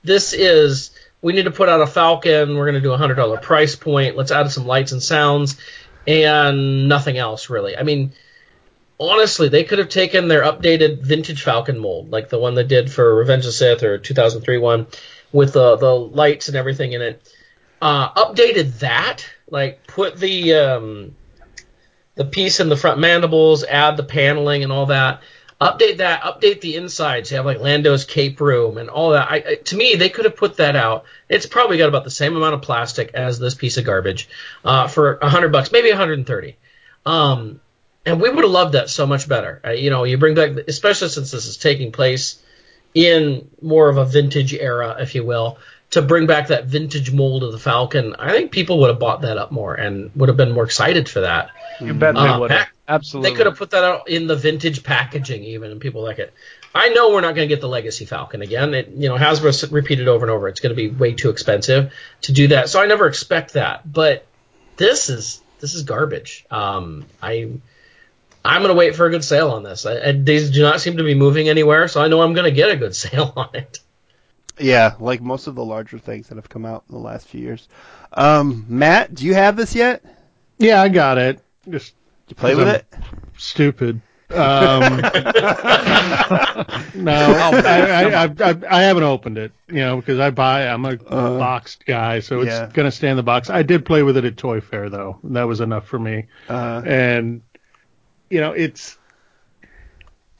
This 0.04 0.34
is 0.34 0.92
we 1.22 1.34
need 1.34 1.44
to 1.44 1.52
put 1.52 1.70
out 1.70 1.82
a 1.82 1.88
Falcon. 1.88 2.56
We're 2.56 2.66
going 2.66 2.76
to 2.76 2.82
do 2.82 2.92
a 2.92 2.98
hundred 2.98 3.16
dollar 3.16 3.38
price 3.38 3.76
point. 3.76 4.18
Let's 4.18 4.32
add 4.32 4.52
some 4.52 4.66
lights 4.66 4.92
and 4.92 5.02
sounds, 5.02 5.58
and 6.08 6.90
nothing 6.90 7.18
else 7.18 7.50
really. 7.50 7.78
I 7.78 7.84
mean, 7.84 8.14
honestly, 9.00 9.50
they 9.50 9.64
could 9.64 9.80
have 9.80 9.90
taken 9.90 10.28
their 10.28 10.44
updated 10.44 11.02
vintage 11.02 11.44
Falcon 11.44 11.80
mold, 11.80 12.10
like 12.12 12.30
the 12.30 12.40
one 12.40 12.56
they 12.56 12.64
did 12.64 12.92
for 12.92 13.16
Revenge 13.16 13.46
of 13.46 13.54
Sith 13.54 13.84
or 13.84 13.98
2003 14.00 14.58
one, 14.58 14.88
with 15.32 15.54
the 15.54 15.78
the 15.78 15.96
lights 15.96 16.48
and 16.48 16.58
everything 16.58 16.94
in 16.94 17.02
it. 17.02 17.34
Uh, 17.82 18.12
updated 18.14 18.80
that, 18.80 19.26
like 19.50 19.86
put 19.86 20.18
the 20.18 20.54
um, 20.54 21.16
the 22.16 22.26
piece 22.26 22.60
in 22.60 22.70
the 22.70 22.78
front 22.78 23.00
mandibles, 23.00 23.64
add 23.64 23.98
the 23.98 24.04
paneling 24.04 24.64
and 24.64 24.72
all 24.72 24.88
that. 24.88 25.22
Update 25.60 25.98
that. 25.98 26.24
Update 26.24 26.62
the 26.62 26.76
insides. 26.76 27.32
You 27.32 27.38
have 27.38 27.46
like 27.46 27.60
Lando's 27.60 28.06
cape 28.06 28.42
room 28.42 28.78
and 28.78 28.90
all 28.90 29.12
that. 29.12 29.32
I, 29.32 29.36
I, 29.36 29.56
to 29.56 29.76
me, 29.78 29.96
they 29.96 30.10
could 30.10 30.26
have 30.26 30.36
put 30.36 30.58
that 30.58 30.76
out. 30.76 31.06
It's 31.30 31.46
probably 31.46 31.78
got 31.78 31.88
about 31.88 32.04
the 32.04 32.12
same 32.12 32.36
amount 32.36 32.56
of 32.56 32.62
plastic 32.62 33.14
as 33.14 33.40
this 33.40 33.56
piece 33.56 33.78
of 33.78 33.86
garbage 33.86 34.28
uh, 34.66 34.88
for 34.88 35.16
a 35.22 35.30
hundred 35.30 35.52
bucks, 35.52 35.72
maybe 35.72 35.90
130. 35.90 36.58
Um, 37.06 37.62
and 38.06 38.20
we 38.20 38.30
would 38.30 38.44
have 38.44 38.52
loved 38.52 38.74
that 38.74 38.90
so 38.90 39.06
much 39.06 39.30
better. 39.30 39.62
Uh, 39.64 39.72
you 39.72 39.90
know, 39.90 40.04
you 40.04 40.18
bring 40.18 40.36
back, 40.36 40.52
especially 40.68 41.10
since 41.10 41.32
this 41.32 41.46
is 41.46 41.58
taking 41.58 41.92
place 41.92 42.42
in 42.94 43.50
more 43.62 43.90
of 43.90 43.98
a 43.98 44.06
vintage 44.06 44.54
era, 44.54 44.98
if 45.00 45.16
you 45.16 45.24
will, 45.24 45.58
to 45.94 46.02
bring 46.02 46.28
back 46.28 46.48
that 46.48 46.66
vintage 46.66 47.12
mold 47.12 47.44
of 47.44 47.52
the 47.52 47.58
Falcon. 47.60 48.16
I 48.20 48.32
think 48.32 48.52
people 48.52 48.80
would 48.82 48.90
have 48.90 49.00
bought 49.00 49.22
that 49.22 49.38
up 49.38 49.52
more 49.52 49.74
and 49.74 50.12
would 50.16 50.30
have 50.30 50.38
been 50.38 50.52
more 50.52 50.64
excited 50.66 51.08
for 51.10 51.22
that. 51.22 51.50
You 51.82 51.94
bet 51.94 52.16
they 52.16 52.22
Uh, 52.22 52.40
would. 52.40 52.50
pack- 52.50 52.74
Absolutely. 52.88 53.30
They 53.32 53.38
could 53.38 53.46
have 53.46 53.58
put 53.58 53.72
that 53.72 53.84
out 53.84 54.10
in 54.10 54.28
the 54.28 54.36
vintage 54.36 54.84
packaging, 54.84 55.44
even, 55.46 55.72
and 55.72 55.80
people 55.80 56.04
like 56.04 56.20
it. 56.20 56.34
I 56.76 56.90
know 56.90 57.12
we're 57.12 57.22
not 57.22 57.36
going 57.36 57.48
to 57.48 57.56
get 57.56 57.62
the 57.62 57.70
Legacy 57.70 58.04
Falcon 58.06 58.42
again. 58.42 58.74
It, 58.74 58.90
you 58.90 59.08
know, 59.08 59.16
Hasbro 59.16 59.72
repeated 59.72 60.08
over 60.08 60.26
and 60.26 60.32
over. 60.32 60.48
It's 60.50 60.60
going 60.60 60.72
to 60.72 60.76
be 60.76 60.90
way 60.90 61.14
too 61.14 61.30
expensive 61.30 61.94
to 62.24 62.34
do 62.34 62.48
that, 62.50 62.68
so 62.70 62.82
I 62.82 62.88
never 62.88 63.08
expect 63.08 63.54
that. 63.54 63.90
But 63.92 64.26
this 64.78 65.10
is 65.10 65.42
this 65.60 65.76
is 65.76 65.84
garbage. 65.84 66.46
Um, 66.52 67.06
I 67.22 67.52
I'm 68.44 68.62
going 68.62 68.74
to 68.74 68.78
wait 68.78 68.96
for 68.96 69.06
a 69.06 69.10
good 69.10 69.24
sale 69.24 69.52
on 69.52 69.64
this. 69.64 69.86
I, 69.86 69.94
and 69.94 70.26
these 70.26 70.50
do 70.52 70.62
not 70.64 70.82
seem 70.82 70.98
to 70.98 71.04
be 71.04 71.14
moving 71.16 71.48
anywhere, 71.48 71.88
so 71.88 72.02
I 72.02 72.08
know 72.10 72.22
I'm 72.22 72.34
going 72.34 72.46
to 72.46 72.52
get 72.56 72.70
a 72.70 72.76
good 72.76 72.96
sale 73.06 73.32
on 73.38 73.50
it. 73.54 73.80
Yeah, 74.60 74.94
like 75.00 75.22
most 75.22 75.48
of 75.48 75.56
the 75.56 75.66
larger 75.66 75.98
things 75.98 76.28
that 76.30 76.36
have 76.36 76.50
come 76.50 76.66
out 76.66 76.84
in 76.90 76.94
the 76.96 77.02
last 77.02 77.28
few 77.28 77.42
years. 77.42 77.68
Um, 78.14 78.66
Matt, 78.70 79.14
do 79.16 79.26
you 79.26 79.34
have 79.34 79.56
this 79.56 79.74
yet? 79.74 80.04
Yeah, 80.60 80.82
I 80.82 80.90
got 80.90 81.18
it. 81.18 81.40
Just 81.70 81.96
you 82.28 82.36
play 82.36 82.54
with 82.56 82.68
I'm- 82.68 82.76
it? 82.78 82.86
stupid. 83.38 84.02
Um, 84.34 84.98
no, 86.96 87.14
I, 87.14 87.62
I, 87.66 88.24
I, 88.24 88.50
I, 88.52 88.56
I 88.68 88.82
haven't 88.82 89.04
opened 89.04 89.38
it, 89.38 89.52
you 89.68 89.76
know, 89.76 89.98
because 89.98 90.18
I 90.20 90.32
buy, 90.32 90.68
I'm 90.68 90.86
a 90.86 90.94
Uh, 90.94 91.38
boxed 91.38 91.86
guy, 91.86 92.20
so 92.20 92.42
it's 92.42 92.50
yeah. 92.50 92.68
going 92.74 92.86
to 92.86 92.92
stay 92.92 93.10
in 93.10 93.16
the 93.16 93.22
box. 93.22 93.52
I 93.52 93.62
did 93.62 93.86
play 93.86 94.02
with 94.02 94.18
it 94.18 94.26
at 94.26 94.36
Toy 94.38 94.60
Fair, 94.60 94.90
though. 94.90 95.20
That 95.26 95.44
was 95.44 95.62
enough 95.62 95.86
for 95.88 96.00
me. 96.00 96.26
Uh, 96.50 96.82
And, 96.84 97.44
you 98.32 98.42
know, 98.42 98.54
it's, 98.54 98.98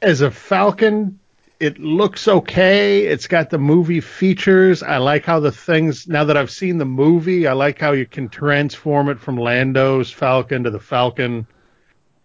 as 0.02 0.22
a 0.22 0.30
Falcon, 0.30 1.20
it 1.64 1.78
looks 1.78 2.28
okay. 2.28 3.06
It's 3.06 3.26
got 3.26 3.48
the 3.48 3.58
movie 3.58 4.00
features. 4.00 4.82
I 4.82 4.98
like 4.98 5.24
how 5.24 5.40
the 5.40 5.50
things, 5.50 6.06
now 6.06 6.24
that 6.24 6.36
I've 6.36 6.50
seen 6.50 6.76
the 6.76 6.84
movie, 6.84 7.46
I 7.46 7.54
like 7.54 7.80
how 7.80 7.92
you 7.92 8.04
can 8.04 8.28
transform 8.28 9.08
it 9.08 9.18
from 9.18 9.38
Lando's 9.38 10.10
Falcon 10.10 10.64
to 10.64 10.70
the 10.70 10.78
Falcon 10.78 11.46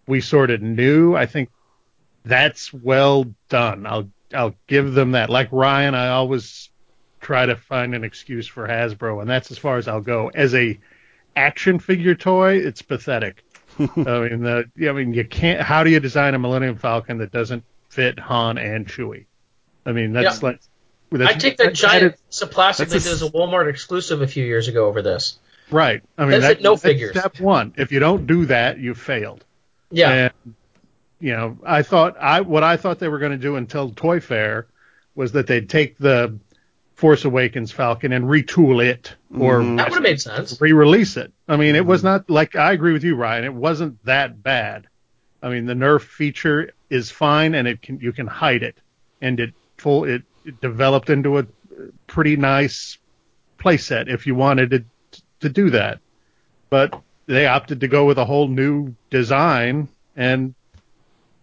we 0.06 0.20
sort 0.20 0.50
of 0.50 0.60
knew. 0.60 1.16
I 1.16 1.24
think 1.24 1.48
that's 2.22 2.70
well 2.70 3.24
done. 3.48 3.86
I'll 3.86 4.10
I'll 4.34 4.54
give 4.66 4.92
them 4.92 5.12
that. 5.12 5.30
Like 5.30 5.48
Ryan, 5.50 5.94
I 5.94 6.08
always 6.08 6.68
try 7.20 7.46
to 7.46 7.56
find 7.56 7.94
an 7.94 8.04
excuse 8.04 8.46
for 8.46 8.68
Hasbro, 8.68 9.22
and 9.22 9.30
that's 9.30 9.50
as 9.50 9.56
far 9.56 9.78
as 9.78 9.88
I'll 9.88 10.02
go. 10.02 10.30
As 10.34 10.54
a 10.54 10.78
action 11.34 11.78
figure 11.78 12.14
toy, 12.14 12.56
it's 12.56 12.82
pathetic. 12.82 13.42
I 13.78 13.84
mean, 13.84 14.42
the, 14.42 14.70
I 14.86 14.92
mean, 14.92 15.14
you 15.14 15.24
can't. 15.24 15.62
How 15.62 15.82
do 15.82 15.90
you 15.90 16.00
design 16.00 16.34
a 16.34 16.38
Millennium 16.38 16.76
Falcon 16.76 17.16
that 17.18 17.32
doesn't 17.32 17.64
fit 17.88 18.18
Han 18.18 18.58
and 18.58 18.86
Chewie? 18.86 19.24
I 19.86 19.92
mean, 19.92 20.12
that's 20.12 20.42
Yeah. 20.42 20.48
like. 20.48 20.60
That's, 21.12 21.34
I 21.34 21.38
take 21.38 21.56
that 21.56 21.74
giant 21.74 22.14
is- 22.14 22.20
piece 22.28 22.42
of 22.42 22.50
plastic 22.52 22.88
that's 22.88 23.04
they 23.04 23.10
a 23.10 23.12
did 23.12 23.22
as 23.22 23.28
a 23.28 23.30
Walmart 23.32 23.68
exclusive 23.68 24.22
a 24.22 24.28
few 24.28 24.44
years 24.44 24.68
ago 24.68 24.86
over 24.86 25.02
this. 25.02 25.38
right. 25.70 26.02
I 26.16 26.22
mean, 26.22 26.40
That's 26.40 26.54
that, 26.58 26.62
no 26.62 26.70
that's 26.72 26.82
figures. 26.82 27.18
Step 27.18 27.40
one. 27.40 27.74
If 27.76 27.90
you 27.90 27.98
don't 27.98 28.26
do 28.28 28.46
that, 28.46 28.78
you 28.78 28.94
failed. 28.94 29.44
Yeah. 29.90 30.30
And 30.44 30.54
you 31.18 31.32
know, 31.32 31.58
I 31.64 31.82
thought 31.82 32.16
I 32.20 32.42
what 32.42 32.62
I 32.62 32.76
thought 32.76 32.98
they 33.00 33.08
were 33.08 33.18
going 33.18 33.32
to 33.32 33.38
do 33.38 33.56
until 33.56 33.90
Toy 33.90 34.20
Fair 34.20 34.66
was 35.16 35.32
that 35.32 35.46
they'd 35.48 35.68
take 35.68 35.98
the 35.98 36.38
Force 36.94 37.24
Awakens 37.24 37.72
Falcon 37.72 38.12
and 38.12 38.26
retool 38.26 38.84
it 38.84 39.14
or 39.36 39.60
Mhm. 39.60 39.78
that 39.78 39.88
would 39.88 39.94
have 39.94 40.02
made 40.02 40.20
sense. 40.20 40.60
re-release 40.60 41.16
it. 41.16 41.32
I 41.48 41.56
mean, 41.56 41.74
it 41.74 41.84
was 41.86 42.04
not 42.04 42.30
like 42.30 42.54
I 42.54 42.72
agree 42.72 42.92
with 42.92 43.02
you, 43.02 43.16
Ryan. 43.16 43.44
It 43.44 43.54
wasn't 43.54 44.04
that 44.04 44.42
bad. 44.44 44.86
I 45.42 45.48
mean, 45.48 45.66
the 45.66 45.74
Nerf 45.74 46.02
feature 46.02 46.70
is 46.88 47.10
fine, 47.10 47.54
and 47.56 47.66
it 47.66 47.82
can 47.82 47.98
you 48.00 48.12
can 48.12 48.28
hide 48.28 48.62
it, 48.62 48.76
and 49.20 49.40
it 49.40 49.54
full 49.80 50.04
it, 50.04 50.22
it 50.44 50.60
developed 50.60 51.10
into 51.10 51.38
a 51.38 51.46
pretty 52.06 52.36
nice 52.36 52.98
playset 53.58 54.08
if 54.08 54.26
you 54.26 54.34
wanted 54.34 54.72
it 54.72 54.84
to 55.40 55.48
do 55.48 55.70
that. 55.70 56.00
But 56.68 57.00
they 57.26 57.46
opted 57.46 57.80
to 57.80 57.88
go 57.88 58.04
with 58.04 58.18
a 58.18 58.24
whole 58.24 58.48
new 58.48 58.94
design, 59.10 59.88
and 60.16 60.54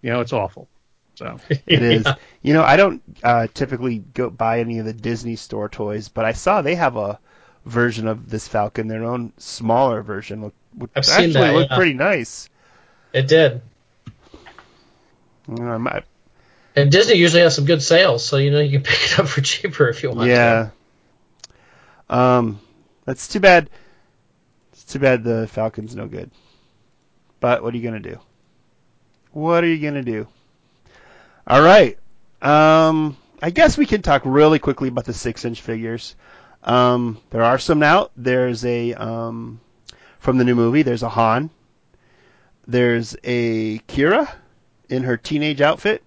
you 0.02 0.12
know 0.12 0.22
it's 0.22 0.34
awful. 0.34 0.68
So 1.16 1.40
It 1.50 1.82
is. 1.82 2.08
You 2.44 2.54
know, 2.54 2.64
I 2.64 2.78
don't 2.78 3.02
uh, 3.24 3.48
typically 3.54 3.98
go 4.14 4.30
buy 4.30 4.62
any 4.62 4.80
of 4.80 4.86
the 4.86 4.94
Disney 4.94 5.36
store 5.36 5.68
toys, 5.68 6.08
but 6.08 6.24
I 6.24 6.32
saw 6.32 6.62
they 6.62 6.76
have 6.76 6.96
a 6.96 7.20
version 7.66 8.08
of 8.08 8.30
this 8.30 8.48
Falcon, 8.48 8.88
their 8.88 9.04
own 9.04 9.34
smaller 9.38 10.02
version, 10.02 10.42
which 10.44 10.54
which 10.76 10.92
I've 10.96 11.06
seen 11.06 11.16
actually 11.16 11.34
that, 11.34 11.54
looked 11.54 11.72
yeah. 11.72 11.76
pretty 11.76 11.94
nice. 11.94 12.50
It 13.12 13.28
did. 13.28 13.62
You 15.50 15.56
know, 15.56 15.74
I 15.74 15.78
might- 15.78 16.06
And 16.78 16.92
Disney 16.92 17.16
usually 17.16 17.42
has 17.42 17.56
some 17.56 17.66
good 17.66 17.82
sales, 17.82 18.24
so 18.24 18.38
you 18.38 18.52
know 18.52 18.60
you 18.60 18.70
can 18.70 18.84
pick 18.84 19.12
it 19.12 19.20
up 19.20 19.28
for 19.28 19.42
cheaper 19.42 19.90
if 19.90 20.04
you 20.04 20.12
want. 20.12 20.30
yeah. 20.30 20.70
Um, 22.08 22.60
that's 23.04 23.28
too 23.28 23.40
bad. 23.40 23.72
It's 24.72 24.84
too 24.84 25.00
bad 25.00 25.24
the 25.24 25.48
Falcon's 25.48 25.96
no 25.96 26.06
good. 26.08 26.30
But 27.40 27.64
what 27.64 27.74
are 27.74 27.78
you 27.78 27.84
gonna 27.84 28.00
do? 28.00 28.20
What 29.32 29.64
are 29.64 29.68
you 29.68 29.84
gonna 29.84 30.04
do? 30.04 30.28
All 31.48 31.64
right. 31.64 31.98
Um, 32.44 33.18
I 33.42 33.50
guess 33.50 33.76
we 33.76 33.88
can 33.88 34.04
talk 34.04 34.22
really 34.24 34.60
quickly 34.60 34.90
about 34.90 35.06
the 35.06 35.14
six-inch 35.14 35.62
figures. 35.62 36.16
Um, 36.64 37.20
there 37.32 37.44
are 37.44 37.58
some 37.58 37.80
now. 37.80 38.10
There's 38.16 38.64
a 38.66 38.94
um, 38.94 39.60
from 40.20 40.38
the 40.38 40.44
new 40.44 40.56
movie. 40.56 40.84
There's 40.84 41.04
a 41.04 41.10
Han. 41.10 41.50
There's 42.68 43.16
a 43.24 43.80
Qi'ra 43.80 44.32
in 44.90 45.04
her 45.04 45.18
teenage 45.18 45.62
outfit. 45.62 46.04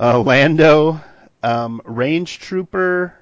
Uh, 0.00 0.18
Lando, 0.18 0.98
um, 1.42 1.82
Range 1.84 2.38
Trooper, 2.38 3.14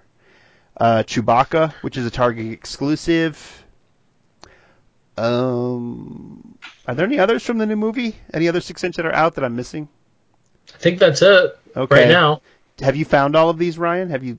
uh, 0.77 1.03
Chewbacca, 1.03 1.73
which 1.83 1.97
is 1.97 2.07
a 2.07 2.11
Target 2.11 2.53
exclusive. 2.53 3.65
Um, 5.17 6.57
are 6.87 6.95
there 6.95 7.05
any 7.05 7.19
others 7.19 7.43
from 7.43 7.59
the 7.59 7.67
new 7.67 7.75
movie? 7.75 8.15
Any 8.33 8.47
other 8.47 8.61
six 8.61 8.85
inch 8.85 8.95
that 8.95 9.05
are 9.07 9.13
out 9.13 9.35
that 9.35 9.45
I'm 9.45 9.57
missing? 9.57 9.89
I 10.73 10.79
think 10.79 11.01
that's 11.01 11.21
it 11.21 11.59
Okay. 11.77 12.03
right 12.03 12.09
now. 12.09 12.43
Have 12.81 12.95
you 12.95 13.05
found 13.05 13.35
all 13.35 13.51
of 13.51 13.59
these, 13.59 13.77
Ryan? 13.77 14.11
Have 14.11 14.23
you? 14.23 14.39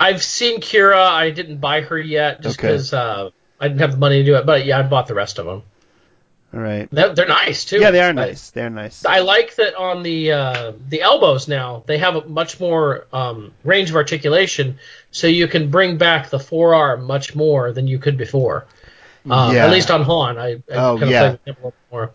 I've 0.00 0.22
seen 0.22 0.60
Qi'ra. 0.62 0.96
I 0.96 1.30
didn't 1.30 1.58
buy 1.58 1.82
her 1.82 1.98
yet 1.98 2.40
just 2.40 2.58
Okay. 2.58 2.68
because 2.68 2.94
uh, 2.94 3.28
I 3.60 3.68
didn't 3.68 3.80
have 3.80 3.92
the 3.92 3.98
money 3.98 4.20
to 4.20 4.24
do 4.24 4.36
it. 4.36 4.46
But 4.46 4.64
yeah, 4.64 4.78
I 4.78 4.82
bought 4.82 5.08
the 5.08 5.14
rest 5.14 5.38
of 5.38 5.44
them. 5.44 5.62
All 6.54 6.60
right. 6.60 6.86
They're, 6.92 7.14
they're 7.14 7.26
nice 7.28 7.64
too. 7.64 7.80
Yeah, 7.80 7.90
they 7.92 8.00
are 8.00 8.12
nice. 8.12 8.50
They're 8.50 8.68
nice. 8.68 9.06
I 9.06 9.20
like 9.20 9.54
that 9.56 9.74
on 9.74 10.02
the 10.02 10.32
uh, 10.32 10.72
the 10.88 11.00
elbows 11.00 11.48
now 11.48 11.82
they 11.86 11.98
have 11.98 12.14
a 12.16 12.28
much 12.28 12.60
more 12.60 13.06
um, 13.12 13.52
range 13.64 13.88
of 13.90 13.96
articulation, 13.96 14.78
so 15.10 15.26
you 15.28 15.48
can 15.48 15.70
bring 15.70 15.96
back 15.96 16.28
the 16.30 16.38
forearm 16.38 17.04
much 17.04 17.34
more 17.34 17.72
than 17.72 17.86
you 17.88 17.98
could 17.98 18.18
before. 18.18 18.66
Um, 19.30 19.54
Yeah. 19.54 19.64
At 19.66 19.70
least 19.70 19.90
on 19.90 20.02
Han, 20.02 20.36
I, 20.38 20.48
I 20.50 20.58
Oh, 20.70 20.92
kind 20.98 21.02
of 21.04 21.08
yeah. 21.10 21.36
played 21.36 21.40
a 21.46 21.58
little 21.58 21.74
more. 21.90 22.10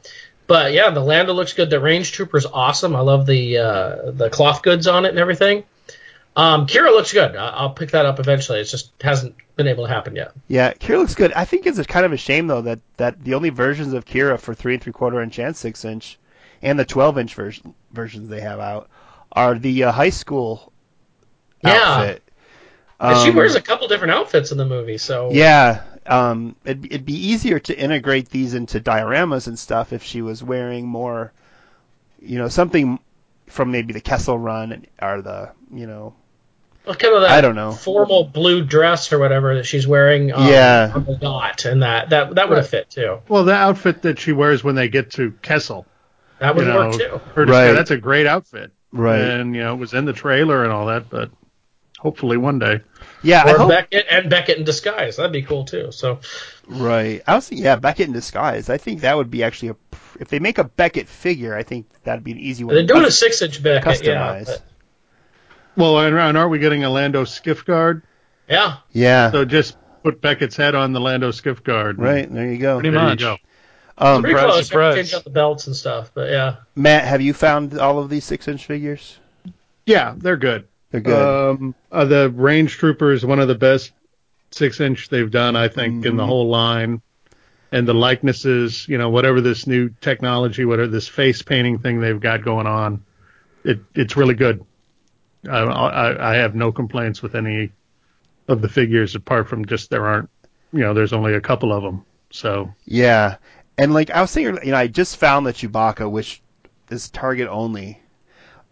But 0.46 0.72
yeah, 0.74 0.92
the 0.92 1.02
Lando 1.02 1.34
looks 1.34 1.54
good. 1.54 1.70
The 1.70 1.80
Range 1.80 2.10
Trooper's 2.10 2.46
awesome. 2.46 2.96
I 2.96 3.02
love 3.02 3.26
the 3.26 3.58
uh, 3.58 4.12
the 4.12 4.30
cloth 4.30 4.62
goods 4.62 4.88
on 4.88 5.06
it 5.06 5.10
and 5.10 5.20
everything. 5.20 5.64
Um, 6.38 6.68
Qi'ra 6.68 6.92
looks 6.92 7.12
good. 7.12 7.36
I- 7.36 7.50
I'll 7.50 7.72
pick 7.72 7.92
that 7.92 8.06
up 8.06 8.20
eventually. 8.20 8.60
It 8.60 8.66
just 8.66 8.92
hasn't 9.02 9.36
been 9.56 9.68
able 9.68 9.86
to 9.88 9.90
happen 9.92 10.16
yet. 10.16 10.32
Yeah, 10.48 10.72
Qi'ra 10.74 11.00
looks 11.00 11.16
good. 11.16 11.34
I 11.34 11.46
think 11.46 11.66
it's 11.66 11.80
a 11.80 11.84
kind 11.84 12.06
of 12.06 12.14
a 12.14 12.18
shame 12.18 12.46
though 12.48 12.62
that 12.62 12.80
that 12.98 13.24
the 13.24 13.34
only 13.34 13.50
versions 13.50 13.94
of 13.94 14.06
Qi'ra 14.06 14.40
for 14.40 14.54
three 14.54 14.76
and 14.76 14.84
three 14.84 14.94
quarter 14.94 15.20
inch 15.22 15.40
and 15.40 15.56
six 15.58 15.84
inch, 15.84 16.20
and 16.62 16.78
the 16.78 16.86
twelve 16.86 17.18
inch 17.18 17.34
version 17.34 17.74
versions 17.92 18.30
they 18.30 18.42
have 18.42 18.60
out 18.60 18.88
are 19.32 19.56
the 19.58 19.86
uh, 19.86 19.92
high 19.92 20.12
school 20.12 20.72
Yeah. 21.64 21.72
outfit. 21.72 22.24
She 23.24 23.30
Um, 23.30 23.36
wears 23.36 23.56
a 23.56 23.62
couple 23.62 23.88
different 23.88 24.14
outfits 24.14 24.52
in 24.52 24.58
the 24.58 24.66
movie, 24.66 24.98
so 25.00 25.30
Yeah, 25.32 25.82
um, 26.06 26.56
it'd, 26.66 26.86
it'd 26.86 27.06
be 27.06 27.14
easier 27.30 27.60
to 27.60 27.78
integrate 27.78 28.30
these 28.30 28.54
into 28.54 28.80
dioramas 28.80 29.48
and 29.48 29.58
stuff 29.58 29.92
if 29.94 30.04
she 30.04 30.22
was 30.22 30.44
wearing 30.44 30.88
more, 30.88 31.32
you 32.22 32.38
know, 32.40 32.48
something 32.48 33.00
from 33.48 33.72
maybe 33.72 33.94
the 33.94 34.02
Kessel 34.02 34.38
Run 34.40 34.86
or 35.02 35.22
the, 35.22 35.52
you 35.72 35.86
know, 35.86 36.14
Well, 36.88 36.96
kind 36.96 37.14
of 37.16 37.22
that 37.22 37.32
I 37.32 37.42
don't 37.42 37.56
know. 37.56 37.72
formal 37.74 38.24
blue 38.24 38.64
dress 38.64 39.12
or 39.14 39.20
whatever 39.20 39.56
that 39.56 39.66
she's 39.66 39.86
wearing. 39.86 40.34
Um, 40.34 40.48
Yeah. 40.48 40.92
on 40.96 41.04
the 41.06 41.16
dot, 41.18 41.66
and 41.66 41.84
that 41.84 42.10
that 42.12 42.36
that 42.36 42.50
would 42.50 42.58
have 42.58 42.70
fit 42.70 42.90
too. 42.90 43.20
Well, 43.28 43.44
the 43.44 43.54
outfit 43.54 44.02
that 44.04 44.20
she 44.20 44.32
wears 44.32 44.64
when 44.64 44.76
they 44.76 44.88
get 44.88 45.12
to 45.12 45.32
Kessel, 45.42 45.86
That 46.40 46.50
you 46.56 46.56
would 46.64 46.68
know, 46.68 46.88
work 46.90 46.94
too. 46.98 47.22
her 47.36 47.46
Right. 47.46 47.74
that's 47.74 47.92
a 47.92 47.98
great 47.98 48.26
outfit. 48.26 48.72
right? 48.94 49.20
And 49.20 49.54
you 49.54 49.62
know, 49.62 49.74
it 49.74 49.78
was 49.78 49.94
in 49.94 50.06
the 50.06 50.14
trailer 50.14 50.64
and 50.64 50.72
all 50.72 50.86
that, 50.88 51.10
but 51.10 51.30
hopefully 52.00 52.38
one 52.38 52.58
day. 52.60 52.80
yeah, 53.22 53.44
I 53.46 53.52
Or 53.54 53.58
hope, 53.58 53.70
Beckett 53.70 54.06
and 54.10 54.30
Beckett 54.30 54.58
in 54.58 54.64
disguise. 54.64 55.18
That'd 55.18 55.34
be 55.34 55.42
cool 55.42 55.66
too. 55.66 55.92
So 55.92 56.20
right. 56.68 57.22
I 57.28 57.36
was 57.36 57.52
yeah, 57.52 57.76
Beckett 57.76 58.08
in 58.08 58.14
disguise. 58.14 58.70
I 58.70 58.78
think 58.78 59.02
that 59.02 59.18
would 59.18 59.30
be 59.30 59.44
actually 59.44 59.70
a, 59.70 59.76
if 60.22 60.30
they 60.30 60.40
make 60.40 60.58
a 60.58 60.64
Beckett 60.64 61.10
figure, 61.10 61.54
I 61.56 61.64
think 61.64 61.88
that'd 62.06 62.24
be 62.24 62.32
an 62.32 62.40
easy 62.40 62.64
one. 62.64 62.76
they're 62.76 62.84
to 62.88 62.94
doing 62.94 63.06
a 63.06 63.12
six 63.12 63.42
inch 63.42 63.62
Beckett. 63.62 64.04
Yeah, 64.06 64.44
but- 64.46 64.62
Well, 65.78 66.00
and, 66.00 66.18
and 66.18 66.38
aren't 66.38 66.52
we 66.52 66.60
getting 66.60 66.84
a 66.84 66.90
Lando 66.90 67.24
skiff 67.24 67.64
guard? 67.66 68.04
yeah. 68.50 68.78
Yeah, 68.92 69.32
So 69.32 69.46
just 69.46 69.78
put 70.04 70.22
Beckett's 70.22 70.56
head 70.56 70.74
on 70.76 70.92
the 70.94 71.00
Lando 71.00 71.32
skiff 71.32 71.64
guard. 71.64 72.00
right. 72.00 72.32
There 72.32 72.52
you 72.52 72.58
go. 72.58 72.80
Pretty 72.80 72.90
There 72.90 73.02
you 73.04 73.08
much. 73.10 73.20
go. 73.20 73.38
Um, 74.00 74.22
Pretty 74.22 74.38
Surprise, 74.38 74.54
close. 74.54 74.68
surprise. 74.68 74.96
Change 74.96 75.14
out 75.14 75.24
the 75.24 75.30
belts 75.32 75.68
and 75.68 75.76
stuff, 75.76 76.12
but 76.14 76.30
yeah. 76.30 76.58
Matt, 76.76 77.06
have 77.06 77.22
you 77.22 77.34
found 77.34 77.80
all 77.80 78.00
of 78.00 78.10
these 78.10 78.24
six 78.26 78.48
inch 78.48 78.66
figures? 78.66 79.18
Yeah, 79.86 80.14
they're 80.18 80.38
good. 80.38 80.68
They're 80.92 81.02
good. 81.02 81.50
Um, 81.60 81.76
uh, 81.92 82.06
the 82.06 82.30
Range 82.30 82.72
Trooper 82.72 83.12
is 83.12 83.26
one 83.26 83.40
of 83.40 83.48
the 83.48 83.56
best 83.56 83.92
six 84.52 84.80
inch 84.80 85.10
they've 85.10 85.30
done, 85.32 85.56
I 85.56 85.68
think, 85.68 86.06
in 86.06 86.16
the 86.16 86.24
Mhm. 86.24 86.28
whole 86.28 86.48
line. 86.50 87.02
And 87.72 87.88
the 87.88 87.94
likenesses, 87.94 88.88
you 88.88 88.98
know, 88.98 89.10
whatever 89.10 89.42
this 89.42 89.68
new 89.68 89.90
technology, 90.00 90.64
whatever 90.64 90.88
this 90.88 91.08
face 91.08 91.42
painting 91.42 91.80
thing 91.80 92.00
they've 92.00 92.20
got 92.20 92.44
going 92.44 92.66
on, 92.68 93.04
it 93.66 93.80
it's 93.96 94.16
really 94.16 94.36
good. 94.36 94.64
I, 95.48 95.60
I, 95.60 96.32
I 96.32 96.36
have 96.36 96.56
no 96.56 96.72
complaints 96.72 97.22
with 97.22 97.36
any 97.36 97.72
of 98.48 98.62
the 98.62 98.70
figures 98.70 99.16
apart 99.16 99.48
from 99.48 99.66
just 99.66 99.90
there 99.90 100.06
aren't, 100.06 100.30
you 100.72 100.80
know, 100.80 100.94
there's 100.94 101.14
only 101.14 101.34
a 101.34 101.42
couple 101.42 101.74
of 101.74 101.84
them. 101.84 102.06
So 102.30 102.74
Yeah, 102.86 103.38
and 103.78 103.94
like 103.94 104.10
I 104.12 104.22
was 104.22 104.32
saying, 104.32 104.60
you 104.64 104.72
know, 104.72 104.78
I 104.78 104.88
just 104.88 105.18
found 105.18 105.46
the 105.46 105.54
Chewbacca, 105.54 106.10
which 106.10 106.42
is 106.90 107.10
Target 107.10 107.48
only. 107.48 108.02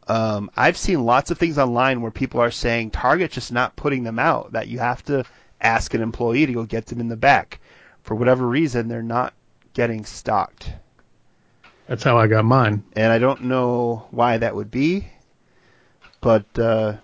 Um, 0.07 0.51
I've 0.55 0.77
seen 0.77 1.03
lots 1.03 1.31
of 1.31 1.37
things 1.37 1.57
online 1.57 2.01
where 2.01 2.11
people 2.11 2.39
are 2.39 2.51
saying 2.51 2.91
Target's 2.91 3.33
just 3.35 3.51
not 3.51 3.75
putting 3.75 4.03
them 4.03 4.19
out. 4.19 4.51
That 4.51 4.67
you 4.67 4.79
have 4.79 5.03
to 5.05 5.25
ask 5.61 5.93
an 5.93 6.01
employee 6.01 6.45
to 6.45 6.53
go 6.53 6.63
get 6.63 6.85
them 6.85 6.99
in 6.99 7.07
the 7.07 7.17
back. 7.17 7.59
For 8.03 8.13
whatever 8.13 8.45
reason, 8.47 8.87
they're 8.87 9.01
not 9.01 9.33
getting 9.73 10.05
stocked, 10.05 10.71
that's 11.87 12.03
how 12.03 12.17
I 12.17 12.27
got 12.27 12.45
mine. 12.45 12.83
and 12.93 13.11
I 13.11 13.19
don't 13.19 13.43
know 13.43 14.07
why 14.11 14.37
that 14.37 14.55
would 14.55 14.71
be. 14.71 15.07
But 16.25 16.57
uh, 16.57 16.95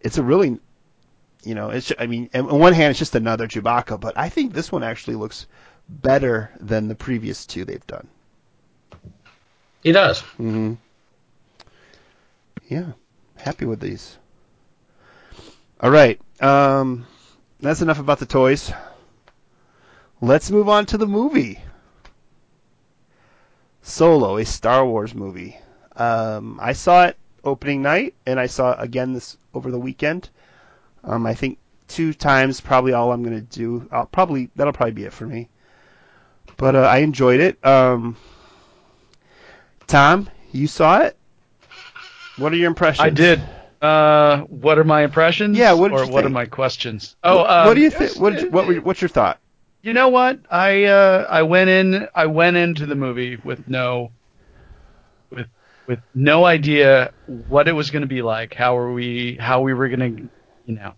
it's 0.00 0.18
a 0.18 0.24
really, 0.24 0.58
you 1.44 1.54
know, 1.54 1.70
it's. 1.70 1.92
I 1.96 2.08
mean, 2.08 2.28
on 2.34 2.58
one 2.58 2.72
hand, 2.72 2.90
it's 2.90 2.98
just 2.98 3.14
another 3.14 3.46
Chewbacca, 3.46 4.00
but 4.00 4.18
I 4.18 4.28
think 4.28 4.52
this 4.52 4.72
one 4.72 4.82
actually 4.82 5.14
looks 5.14 5.46
better 5.88 6.50
than 6.58 6.88
the 6.88 6.96
previous 6.96 7.46
two 7.46 7.64
they've 7.64 7.86
done. 7.86 8.08
He 9.84 9.92
does. 9.92 10.22
Mm-hmm. 10.40 10.74
Yeah, 12.66 12.90
happy 13.36 13.66
with 13.66 13.78
these. 13.78 14.18
All 15.78 15.90
right, 15.90 16.20
um, 16.40 17.06
that's 17.60 17.82
enough 17.82 18.00
about 18.00 18.18
the 18.18 18.26
toys. 18.26 18.72
Let's 20.20 20.50
move 20.50 20.68
on 20.68 20.86
to 20.86 20.98
the 20.98 21.06
movie. 21.06 21.60
Solo, 23.82 24.38
a 24.38 24.44
Star 24.44 24.84
Wars 24.84 25.14
movie. 25.14 25.56
Um, 25.94 26.58
I 26.60 26.72
saw 26.72 27.04
it 27.04 27.16
opening 27.44 27.82
night, 27.82 28.14
and 28.26 28.40
I 28.40 28.46
saw 28.46 28.72
it 28.72 28.78
again 28.80 29.12
this 29.12 29.36
over 29.52 29.70
the 29.70 29.78
weekend. 29.78 30.30
Um, 31.02 31.26
I 31.26 31.34
think 31.34 31.58
two 31.88 32.14
times, 32.14 32.60
probably 32.60 32.92
all 32.92 33.12
I'm 33.12 33.22
gonna 33.22 33.40
do. 33.40 33.88
I'll 33.92 34.06
probably 34.06 34.50
that'll 34.56 34.72
probably 34.72 34.92
be 34.92 35.04
it 35.04 35.12
for 35.12 35.26
me. 35.26 35.48
But 36.56 36.76
uh, 36.76 36.80
I 36.80 36.98
enjoyed 36.98 37.40
it. 37.40 37.64
Um, 37.64 38.16
Tom, 39.86 40.28
you 40.52 40.66
saw 40.66 41.00
it. 41.00 41.16
What 42.36 42.52
are 42.52 42.56
your 42.56 42.68
impressions? 42.68 43.06
I 43.06 43.10
did. 43.10 43.42
Uh, 43.80 44.42
what 44.44 44.78
are 44.78 44.84
my 44.84 45.02
impressions? 45.02 45.58
Yeah, 45.58 45.72
what 45.72 45.92
or 45.92 46.06
what 46.06 46.06
think? 46.06 46.26
are 46.26 46.30
my 46.30 46.46
questions? 46.46 47.16
Oh, 47.22 47.38
what, 47.38 47.50
um, 47.50 47.66
what 47.66 47.74
do 47.74 47.80
you 47.80 47.90
think? 47.90 48.18
What, 48.18 48.50
what 48.50 48.66
were, 48.66 48.74
what's 48.76 49.02
your 49.02 49.08
thought? 49.10 49.38
You 49.82 49.92
know 49.92 50.08
what? 50.08 50.40
I 50.50 50.84
uh, 50.84 51.26
I 51.28 51.42
went 51.42 51.68
in 51.68 52.08
I 52.14 52.26
went 52.26 52.56
into 52.56 52.86
the 52.86 52.94
movie 52.94 53.36
with 53.36 53.68
no 53.68 54.10
with 55.86 55.98
no 56.14 56.44
idea 56.44 57.12
what 57.26 57.68
it 57.68 57.72
was 57.72 57.90
going 57.90 58.02
to 58.02 58.08
be 58.08 58.22
like. 58.22 58.54
How 58.54 58.76
are 58.78 58.92
we 58.92 59.36
how 59.40 59.60
we 59.62 59.74
were 59.74 59.88
going 59.88 60.16
to, 60.16 60.28
you 60.66 60.74
know. 60.76 60.94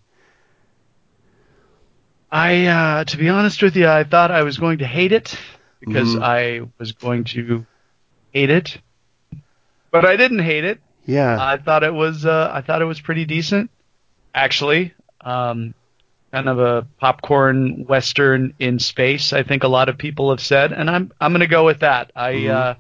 I 2.31 2.67
uh, 2.67 3.05
to 3.05 3.17
be 3.17 3.29
honest 3.29 3.63
with 3.63 3.77
you, 3.77 3.89
I 3.89 4.05
thought 4.05 4.31
I 4.31 4.43
was 4.43 4.59
going 4.59 4.79
to 4.79 4.87
hate 4.87 5.13
it 5.13 5.39
because 5.81 6.15
Mhm. 6.15 6.23
I 6.23 6.61
was 6.79 6.93
going 6.93 7.25
to 7.25 7.65
hate 8.33 8.51
it. 8.51 8.79
But 9.93 10.05
I 10.05 10.17
didn't 10.17 10.41
hate 10.41 10.65
it. 10.65 10.81
Yeah. 11.07 11.37
I 11.41 11.57
thought 11.57 11.85
it 11.85 11.95
was 11.95 12.27
uh, 12.27 12.51
I 12.53 12.61
thought 12.63 12.83
it 12.83 12.87
was 12.87 13.01
pretty 13.01 13.25
decent, 13.25 13.71
actually. 14.35 14.93
Um, 15.21 15.75
kind 16.33 16.49
of 16.49 16.59
a 16.59 16.87
popcorn 16.99 17.85
western 17.87 18.55
in 18.59 18.79
space. 18.81 19.33
I 19.33 19.43
think 19.45 19.63
a 19.63 19.69
lot 19.69 19.89
of 19.89 19.97
people 19.97 20.31
have 20.31 20.41
said, 20.41 20.73
and 20.73 20.91
I'm 20.91 21.13
I'm 21.21 21.33
going 21.33 21.41
to 21.41 21.47
go 21.47 21.65
with 21.65 21.81
that. 21.81 22.11
I 22.17 22.33
Mhm. 22.33 22.51
uh, 22.51 22.75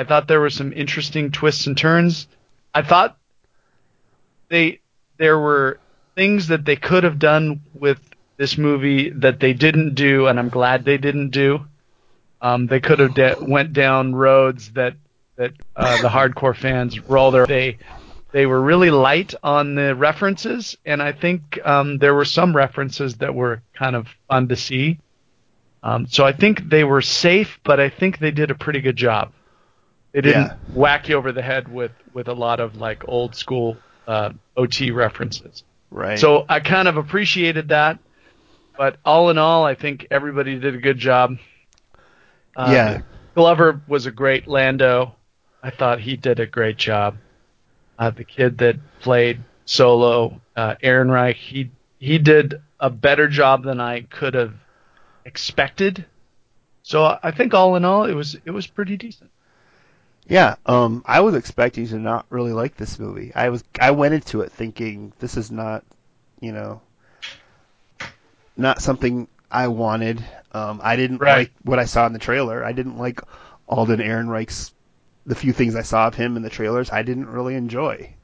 I 0.00 0.04
thought 0.04 0.28
there 0.28 0.40
were 0.40 0.48
some 0.48 0.72
interesting 0.72 1.30
twists 1.30 1.66
and 1.66 1.76
turns. 1.76 2.26
I 2.74 2.80
thought 2.80 3.18
they 4.48 4.80
there 5.18 5.38
were 5.38 5.78
things 6.14 6.48
that 6.48 6.64
they 6.64 6.76
could 6.76 7.04
have 7.04 7.18
done 7.18 7.60
with 7.74 8.00
this 8.38 8.56
movie 8.56 9.10
that 9.10 9.40
they 9.40 9.52
didn't 9.52 9.94
do, 9.94 10.26
and 10.26 10.38
I'm 10.38 10.48
glad 10.48 10.86
they 10.86 10.96
didn't 10.96 11.32
do. 11.32 11.66
Um, 12.40 12.66
they 12.66 12.80
could 12.80 12.98
have 12.98 13.12
de- 13.12 13.36
went 13.42 13.74
down 13.74 14.14
roads 14.14 14.72
that 14.72 14.94
that 15.36 15.52
uh, 15.76 16.00
the 16.00 16.08
hardcore 16.08 16.56
fans 16.56 16.98
roll 17.00 17.30
their 17.30 17.44
they 17.44 17.76
they 18.32 18.46
were 18.46 18.62
really 18.62 18.90
light 18.90 19.34
on 19.42 19.74
the 19.74 19.94
references, 19.94 20.78
and 20.86 21.02
I 21.02 21.12
think 21.12 21.60
um, 21.62 21.98
there 21.98 22.14
were 22.14 22.24
some 22.24 22.56
references 22.56 23.16
that 23.16 23.34
were 23.34 23.60
kind 23.74 23.94
of 23.94 24.08
fun 24.28 24.48
to 24.48 24.56
see. 24.56 24.98
Um, 25.82 26.06
so 26.06 26.24
I 26.24 26.32
think 26.32 26.70
they 26.70 26.84
were 26.84 27.02
safe, 27.02 27.60
but 27.64 27.78
I 27.78 27.90
think 27.90 28.18
they 28.18 28.30
did 28.30 28.50
a 28.50 28.54
pretty 28.54 28.80
good 28.80 28.96
job. 28.96 29.32
They 30.12 30.20
didn't 30.22 30.46
Yeah. 30.48 30.54
whack 30.74 31.08
you 31.08 31.16
over 31.16 31.32
the 31.32 31.42
head 31.42 31.68
with 31.72 31.92
with 32.12 32.28
a 32.28 32.32
lot 32.34 32.60
of 32.60 32.76
like 32.76 33.06
old 33.08 33.34
school 33.36 33.76
uh, 34.08 34.30
OT 34.56 34.90
references. 34.90 35.62
right. 35.90 36.18
So 36.18 36.44
I 36.48 36.60
kind 36.60 36.88
of 36.88 36.96
appreciated 36.96 37.68
that. 37.68 37.98
But 38.76 38.96
all 39.04 39.30
in 39.30 39.38
all, 39.38 39.64
I 39.64 39.74
think 39.74 40.06
everybody 40.10 40.58
did 40.58 40.74
a 40.74 40.78
good 40.78 40.98
job. 40.98 41.36
Uh, 42.56 42.70
Yeah. 42.72 43.00
Glover 43.34 43.80
was 43.86 44.06
a 44.06 44.10
great 44.10 44.48
Lando. 44.48 45.14
I 45.62 45.70
thought 45.70 46.00
he 46.00 46.16
did 46.16 46.40
a 46.40 46.46
great 46.46 46.76
job. 46.78 47.16
Uh, 47.98 48.10
the 48.10 48.24
kid 48.24 48.58
that 48.58 48.76
played 49.00 49.40
Solo, 49.66 50.40
uh, 50.56 50.74
Ehrenreich, 50.82 51.36
he 51.36 51.70
he 51.98 52.18
did 52.18 52.60
a 52.80 52.88
better 52.90 53.28
job 53.28 53.62
than 53.62 53.78
I 53.80 54.00
could 54.00 54.34
have 54.34 54.54
expected. 55.24 56.04
So 56.82 57.18
I 57.22 57.30
think 57.30 57.52
all 57.54 57.76
in 57.76 57.84
all, 57.84 58.04
it 58.06 58.14
was 58.14 58.36
it 58.44 58.50
was 58.50 58.66
pretty 58.66 58.96
decent. 58.96 59.30
Yeah, 60.30 60.54
um, 60.64 61.02
I 61.06 61.20
was 61.20 61.34
expecting 61.34 61.88
to 61.88 61.98
not 61.98 62.24
really 62.30 62.52
like 62.52 62.76
this 62.76 63.00
movie. 63.00 63.32
I 63.34 63.48
was 63.48 63.64
I 63.80 63.90
went 63.90 64.14
into 64.14 64.42
it 64.42 64.52
thinking 64.52 65.12
this 65.18 65.36
is 65.36 65.50
not, 65.50 65.84
you 66.40 66.52
know, 66.52 66.80
not 68.56 68.80
something 68.80 69.26
I 69.50 69.66
wanted. 69.66 70.24
Um, 70.52 70.80
I 70.84 70.94
didn't 70.94 71.18
Right. 71.18 71.36
like 71.36 71.50
what 71.64 71.80
I 71.80 71.84
saw 71.84 72.06
in 72.06 72.12
the 72.12 72.20
trailer. 72.20 72.64
I 72.64 72.70
didn't 72.70 72.96
like 72.96 73.20
Alden 73.68 74.00
Ehrenreich's 74.00 74.72
the 75.26 75.34
few 75.34 75.52
things 75.52 75.74
I 75.74 75.82
saw 75.82 76.06
of 76.06 76.14
him 76.14 76.36
in 76.36 76.42
the 76.42 76.48
trailers. 76.48 76.92
I 76.92 77.02
didn't 77.02 77.26
really 77.26 77.56
enjoy. 77.56 78.14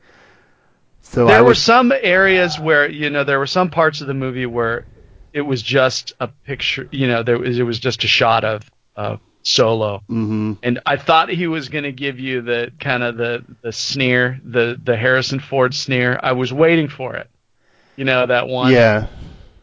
So 1.03 1.27
there 1.27 1.43
were 1.43 1.55
some 1.55 1.93
areas 1.93 2.57
where 2.61 2.89
you 2.89 3.11
know 3.11 3.25
there 3.25 3.41
were 3.41 3.49
some 3.49 3.69
parts 3.69 4.01
of 4.01 4.07
the 4.07 4.15
movie 4.15 4.47
where 4.47 4.87
it 5.33 5.41
was 5.43 5.61
just 5.61 6.13
a 6.21 6.29
picture. 6.29 6.89
You 6.93 7.09
know, 7.09 7.25
there 7.25 7.39
was 7.39 7.59
it 7.59 7.65
was 7.65 7.81
just 7.81 8.05
a 8.05 8.09
shot 8.09 8.45
of 8.45 8.71
of 8.95 9.21
Solo, 9.49 10.03
hmm 10.09 10.55
and 10.65 10.81
I 10.85 10.97
thought 10.97 11.29
he 11.29 11.47
was 11.47 11.69
going 11.69 11.85
to 11.85 11.93
give 11.93 12.19
you 12.19 12.43
the 12.43 12.73
kind 12.81 13.05
of 13.05 13.17
the 13.17 13.45
the 13.63 13.71
sneer, 13.71 14.41
the 14.45 14.77
the 14.83 14.97
Harrison 14.97 15.39
Ford 15.39 15.73
sneer. 15.73 16.19
I 16.21 16.33
was 16.33 16.53
waiting 16.53 16.89
for 16.89 17.15
it. 17.15 17.31
You 17.95 18.05
know 18.05 18.27
that 18.27 18.49
one. 18.49 18.73
yeah. 18.73 19.07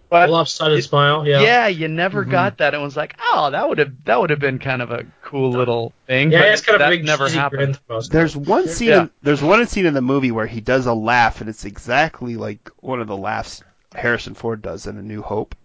But 0.10 0.30
lopsided 0.30 0.78
it- 0.80 0.84
smile. 0.84 1.28
Yeah. 1.28 1.42
yeah, 1.42 1.68
you 1.68 1.88
never 1.90 2.22
Mm-hmm. 2.22 2.32
got 2.32 2.58
that. 2.60 2.74
It 2.74 2.78
was 2.80 2.96
like, 2.96 3.16
oh, 3.20 3.50
that 3.52 3.68
would 3.68 3.80
have 3.80 3.92
that 4.06 4.22
would 4.22 4.30
have 4.30 4.40
been 4.40 4.60
kind 4.60 4.82
of 4.82 4.92
a 4.92 5.06
cool 5.22 5.50
little 5.52 5.92
thing. 6.08 6.32
Yeah, 6.32 6.40
but 6.44 6.48
it's 6.50 6.62
kind 6.62 6.76
of 6.76 6.80
that 6.80 6.94
a 6.94 6.96
big 6.96 7.04
never 7.06 7.28
happened. 7.28 7.58
grin 7.58 7.74
for 7.74 7.82
most 7.94 8.06
of 8.08 8.14
There's 8.14 8.38
one 8.38 8.68
scene. 8.70 8.88
Yeah. 8.90 9.02
In, 9.02 9.10
there's 9.22 9.42
one 9.42 9.66
scene 9.68 9.86
in 9.86 9.94
the 9.96 10.02
movie 10.02 10.32
where 10.32 10.46
he 10.48 10.62
does 10.62 10.86
a 10.86 10.94
laugh, 10.94 11.42
and 11.42 11.50
it's 11.50 11.66
exactly 11.66 12.38
like 12.38 12.70
one 12.80 13.02
of 13.02 13.08
the 13.08 13.18
laughs 13.18 13.62
Harrison 13.94 14.34
Ford 14.34 14.62
does 14.62 14.88
in 14.88 14.98
A 14.98 15.02
New 15.02 15.22
Hope. 15.24 15.56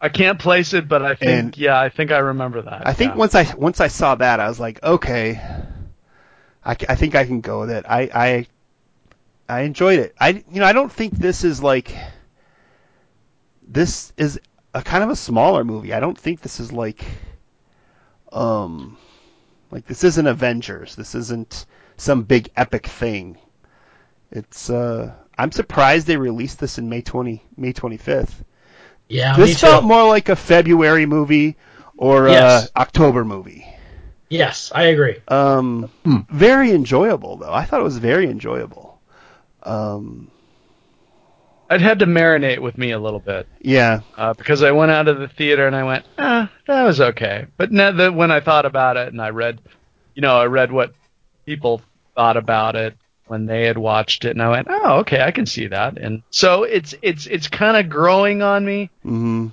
I 0.00 0.08
can't 0.08 0.38
place 0.38 0.72
it, 0.72 0.88
but 0.88 1.02
I 1.02 1.14
think 1.14 1.30
And- 1.30 1.58
yeah, 1.58 1.78
I 1.78 1.90
think 1.90 2.10
I 2.10 2.18
remember 2.18 2.62
that. 2.62 2.86
I 2.86 2.94
think 2.94 3.12
yeah. 3.12 3.18
once 3.18 3.34
I 3.34 3.54
once 3.54 3.80
I 3.80 3.88
saw 3.88 4.14
that, 4.14 4.40
I 4.40 4.48
was 4.48 4.58
like, 4.58 4.82
okay, 4.82 5.40
I, 6.64 6.70
I 6.88 6.94
think 6.94 7.14
I 7.14 7.24
can 7.26 7.40
go 7.40 7.60
with 7.60 7.70
it. 7.70 7.84
I, 7.88 8.10
I 8.14 8.46
I 9.48 9.60
enjoyed 9.62 9.98
it. 9.98 10.14
I 10.18 10.42
you 10.50 10.60
know 10.60 10.66
I 10.66 10.72
don't 10.72 10.92
think 10.92 11.14
this 11.14 11.44
is 11.44 11.62
like 11.62 11.94
this 13.66 14.12
is 14.16 14.40
a 14.74 14.82
kind 14.82 15.04
of 15.04 15.10
a 15.10 15.16
smaller 15.16 15.64
movie. 15.64 15.92
I 15.92 16.00
don't 16.00 16.18
think 16.18 16.40
this 16.40 16.60
is 16.60 16.72
like 16.72 17.04
um 18.32 18.96
like 19.70 19.86
this 19.86 20.04
isn't 20.04 20.26
Avengers. 20.26 20.96
This 20.96 21.14
isn't 21.14 21.66
some 21.96 22.22
big 22.22 22.50
epic 22.56 22.86
thing. 22.86 23.36
It's 24.30 24.70
uh 24.70 25.12
I'm 25.36 25.52
surprised 25.52 26.06
they 26.06 26.16
released 26.16 26.58
this 26.60 26.78
in 26.78 26.88
May 26.88 27.02
20 27.02 27.42
May 27.56 27.72
25th. 27.72 28.44
Yeah, 29.10 29.36
me 29.36 29.44
this 29.44 29.60
too. 29.60 29.66
felt 29.66 29.84
more 29.84 30.06
like 30.06 30.28
a 30.28 30.36
February 30.36 31.04
movie 31.06 31.56
or 31.98 32.28
Yes. 32.28 32.70
a 32.74 32.80
October 32.80 33.24
movie. 33.24 33.66
Yes, 34.30 34.70
I 34.74 34.84
agree. 34.84 35.16
Um, 35.28 35.90
very 36.30 36.70
enjoyable 36.70 37.36
though. 37.36 37.52
I 37.52 37.64
thought 37.64 37.80
it 37.80 37.84
was 37.84 37.98
very 37.98 38.26
enjoyable. 38.30 39.00
Um, 39.64 40.30
I'd 41.68 41.80
had 41.80 41.98
to 42.00 42.06
marinate 42.06 42.60
with 42.60 42.78
me 42.78 42.92
a 42.92 42.98
little 42.98 43.20
bit 43.20 43.46
yeah, 43.60 44.00
uh, 44.16 44.34
because 44.34 44.62
I 44.62 44.70
went 44.72 44.90
out 44.90 45.08
of 45.08 45.18
the 45.18 45.28
theater 45.28 45.66
and 45.66 45.76
I 45.76 45.84
went, 45.84 46.04
ah, 46.18 46.50
that 46.66 46.82
was 46.82 47.00
okay. 47.00 47.46
But 47.56 47.70
now 47.72 47.92
that 47.92 48.14
when 48.14 48.30
I 48.30 48.40
thought 48.40 48.66
about 48.66 48.96
it 48.96 49.08
and 49.08 49.20
I 49.20 49.30
read, 49.30 49.60
you 50.14 50.22
know, 50.22 50.36
I 50.40 50.46
read 50.46 50.72
what 50.72 50.94
people 51.46 51.82
thought 52.16 52.36
about 52.36 52.76
it 52.76 52.96
when 53.30 53.46
they 53.46 53.62
had 53.62 53.78
watched 53.78 54.24
it, 54.24 54.30
and 54.32 54.42
I 54.42 54.50
went, 54.50 54.66
oh, 54.68 54.98
okay, 54.98 55.20
I 55.20 55.30
can 55.30 55.46
see 55.46 55.68
that. 55.68 55.96
And 55.98 56.24
so 56.30 56.64
it's 56.64 56.96
it's 57.00 57.28
it's 57.28 57.46
kind 57.46 57.76
of 57.76 57.88
growing 57.88 58.42
on 58.42 58.64
me, 58.64 58.90
hmm 59.04 59.46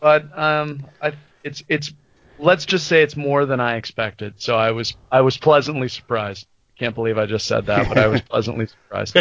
but 0.00 0.26
um, 0.36 0.86
I 1.02 1.12
it's 1.44 1.62
it's 1.68 1.92
let's 2.38 2.64
just 2.64 2.86
say 2.86 3.02
it's 3.02 3.16
more 3.16 3.44
than 3.44 3.60
I 3.60 3.76
expected. 3.76 4.40
So 4.40 4.56
I 4.56 4.70
was 4.70 4.96
I 5.10 5.20
was 5.20 5.36
pleasantly 5.36 5.88
surprised. 5.88 6.46
Can't 6.78 6.94
believe 6.94 7.18
I 7.18 7.26
just 7.26 7.46
said 7.46 7.66
that, 7.66 7.86
but 7.90 7.98
I 7.98 8.06
was 8.06 8.20
pleasantly 8.30 8.66
surprised. 8.66 9.14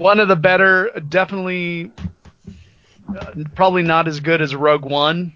one 0.00 0.18
of 0.18 0.28
the 0.28 0.36
better, 0.36 0.90
definitely, 1.06 1.90
uh, 3.06 3.34
probably 3.54 3.82
not 3.82 4.08
as 4.08 4.20
good 4.20 4.40
as 4.40 4.54
Rogue 4.54 4.86
One. 4.86 5.34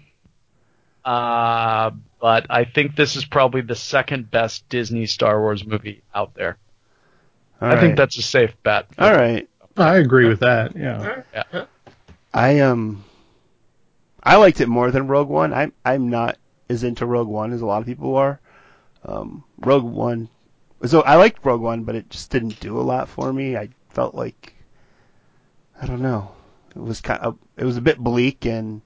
Uh, 1.05 1.91
but 2.19 2.47
I 2.49 2.65
think 2.65 2.95
this 2.95 3.15
is 3.15 3.25
probably 3.25 3.61
the 3.61 3.75
second 3.75 4.31
best 4.31 4.67
Disney 4.69 5.05
Star 5.05 5.39
Wars 5.39 5.63
movie 5.63 6.01
out 6.15 6.33
there. 6.33 6.57
I 7.61 7.79
think 7.79 7.95
that's 7.95 8.17
a 8.17 8.21
safe 8.21 8.55
bet. 8.63 8.87
all 8.97 9.13
right. 9.13 9.47
I 9.77 9.97
agree 9.97 10.27
with 10.27 10.39
that. 10.41 10.75
Yeah. 10.75 11.21
I 12.33 12.59
um, 12.59 13.03
I 14.23 14.35
liked 14.37 14.61
it 14.61 14.67
more 14.67 14.91
than 14.91 15.07
Rogue 15.07 15.29
One. 15.29 15.53
I'm 15.53 15.73
I'm 15.85 16.09
not 16.09 16.37
as 16.69 16.83
into 16.83 17.05
Rogue 17.05 17.27
One 17.27 17.53
as 17.53 17.61
a 17.61 17.65
lot 17.65 17.81
of 17.81 17.85
people 17.85 18.15
are. 18.15 18.39
Um, 19.03 19.43
Rogue 19.59 19.83
One, 19.83 20.29
so 20.85 21.01
I 21.01 21.15
liked 21.15 21.45
Rogue 21.45 21.61
One, 21.61 21.83
but 21.83 21.95
it 21.95 22.09
just 22.09 22.29
didn't 22.31 22.59
do 22.59 22.79
a 22.79 22.81
lot 22.81 23.09
for 23.09 23.31
me. 23.31 23.57
I 23.57 23.69
felt 23.89 24.15
like 24.15 24.53
I 25.81 25.85
don't 25.87 26.01
know. 26.01 26.31
It 26.75 26.81
was 26.81 27.01
kind 27.01 27.21
of 27.21 27.37
it 27.57 27.65
was 27.65 27.77
a 27.77 27.81
bit 27.81 27.97
bleak, 27.97 28.45
and 28.45 28.81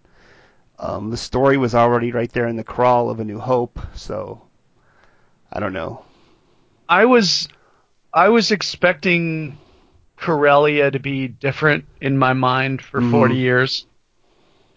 um, 0.80 1.10
the 1.10 1.18
story 1.18 1.58
was 1.58 1.76
already 1.76 2.12
right 2.12 2.32
there 2.32 2.48
in 2.48 2.56
the 2.56 2.64
crawl 2.64 3.10
of 3.10 3.20
A 3.20 3.24
New 3.26 3.40
Hope. 3.40 3.80
So 3.96 4.42
I 5.52 5.60
don't 5.60 5.74
know. 5.74 6.04
I 6.88 7.06
was, 7.06 7.48
I 8.16 8.30
was 8.30 8.52
expecting 8.52 9.58
Corellia 10.18 10.90
to 10.90 11.00
be 11.00 11.28
different 11.28 11.86
in 12.00 12.18
my 12.18 12.34
mind 12.34 12.82
for 12.82 13.02
Mhm. 13.02 13.12
40 13.12 13.36
years. 13.36 13.86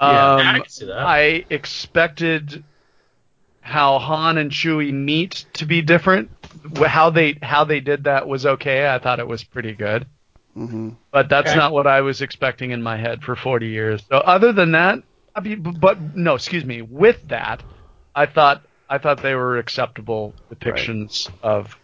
Yeah. 0.00 0.34
Um, 0.34 0.40
Yeah, 0.40 0.52
I 0.52 0.58
can 0.60 0.68
see 0.68 0.86
that. 0.86 0.98
I 0.98 1.44
expected 1.48 2.64
how 3.60 3.98
Han 3.98 4.38
and 4.38 4.50
Chewie 4.50 4.92
meet 4.92 5.44
to 5.54 5.66
be 5.66 5.82
different. 5.82 6.30
How 6.84 7.10
they 7.10 7.36
how 7.42 7.64
they 7.64 7.80
did 7.80 8.04
that 8.04 8.26
was 8.26 8.44
okay. 8.44 8.88
I 8.88 8.98
thought 8.98 9.20
it 9.20 9.28
was 9.28 9.44
pretty 9.44 9.72
good, 9.72 10.06
Mm-hmm. 10.56 10.90
but 11.12 11.28
that's 11.28 11.50
Okay. 11.50 11.58
not 11.58 11.72
what 11.72 11.86
I 11.86 12.00
was 12.00 12.20
expecting 12.22 12.72
in 12.72 12.82
my 12.82 12.96
head 12.96 13.22
for 13.22 13.36
40 13.36 13.68
years. 13.68 14.02
So 14.10 14.18
other 14.18 14.52
than 14.52 14.72
that, 14.72 14.98
I 15.34 15.40
mean, 15.40 15.62
but 15.62 16.16
no, 16.16 16.34
excuse 16.34 16.64
me. 16.64 16.82
With 16.82 17.28
that, 17.28 17.62
I 18.14 18.26
thought 18.26 18.62
I 18.90 18.98
thought 18.98 19.22
they 19.22 19.34
were 19.34 19.58
acceptable 19.58 20.34
depictions 20.52 21.30
of. 21.42 21.76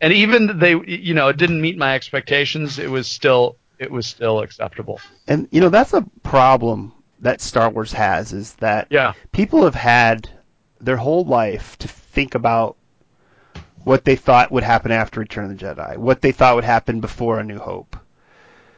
And 0.00 0.12
even 0.12 0.58
they, 0.58 0.76
you 0.86 1.14
know, 1.14 1.28
it 1.28 1.36
didn't 1.36 1.60
meet 1.60 1.76
my 1.76 1.94
expectations. 1.94 2.78
It 2.78 2.90
was 2.90 3.06
still, 3.08 3.56
it 3.78 3.90
was 3.90 4.06
still 4.06 4.40
acceptable. 4.40 5.00
And 5.26 5.48
you 5.50 5.60
know 5.60 5.68
that's 5.68 5.92
a 5.92 6.02
problem 6.22 6.92
that 7.20 7.40
Star 7.40 7.68
Wars 7.70 7.92
has 7.92 8.32
is 8.32 8.54
that 8.54 8.86
Yeah. 8.90 9.12
people 9.32 9.64
have 9.64 9.74
had 9.74 10.28
their 10.80 10.96
whole 10.96 11.24
life 11.24 11.76
to 11.78 11.88
think 11.88 12.34
about 12.36 12.76
what 13.84 14.04
they 14.04 14.16
thought 14.16 14.52
would 14.52 14.62
happen 14.62 14.92
after 14.92 15.20
Return 15.20 15.50
of 15.50 15.58
the 15.58 15.64
Jedi, 15.64 15.96
what 15.96 16.20
they 16.20 16.30
thought 16.32 16.54
would 16.54 16.64
happen 16.64 17.00
before 17.00 17.40
A 17.40 17.44
New 17.44 17.58
Hope. 17.58 17.96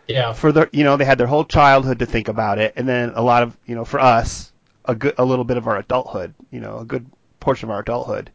yeah. 0.08 0.32
For 0.32 0.52
the 0.52 0.68
you 0.72 0.84
know 0.84 0.96
they 0.96 1.04
had 1.04 1.18
their 1.18 1.26
whole 1.26 1.44
childhood 1.44 1.98
to 1.98 2.06
think 2.06 2.28
about 2.28 2.58
it, 2.58 2.72
and 2.76 2.88
then 2.88 3.12
a 3.14 3.22
lot 3.22 3.42
of 3.42 3.56
you 3.66 3.74
know 3.74 3.84
for 3.84 4.00
us 4.00 4.52
a 4.86 4.94
good 4.94 5.14
a 5.18 5.24
little 5.24 5.44
bit 5.44 5.56
of 5.58 5.66
our 5.68 5.76
adulthood, 5.78 6.34
you 6.50 6.60
know 6.60 6.78
a 6.78 6.84
good 6.84 7.06
portion 7.40 7.68
of 7.68 7.72
our 7.74 7.80
adulthood. 7.80 8.30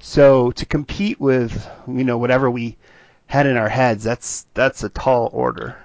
So 0.00 0.50
to 0.52 0.66
compete 0.66 1.20
with 1.20 1.68
you 1.86 2.04
know 2.04 2.18
whatever 2.18 2.50
we 2.50 2.76
had 3.26 3.46
in 3.46 3.56
our 3.56 3.68
heads, 3.68 4.02
that's 4.04 4.46
that's 4.54 4.82
a 4.82 4.88
tall 4.88 5.30
order. 5.32 5.76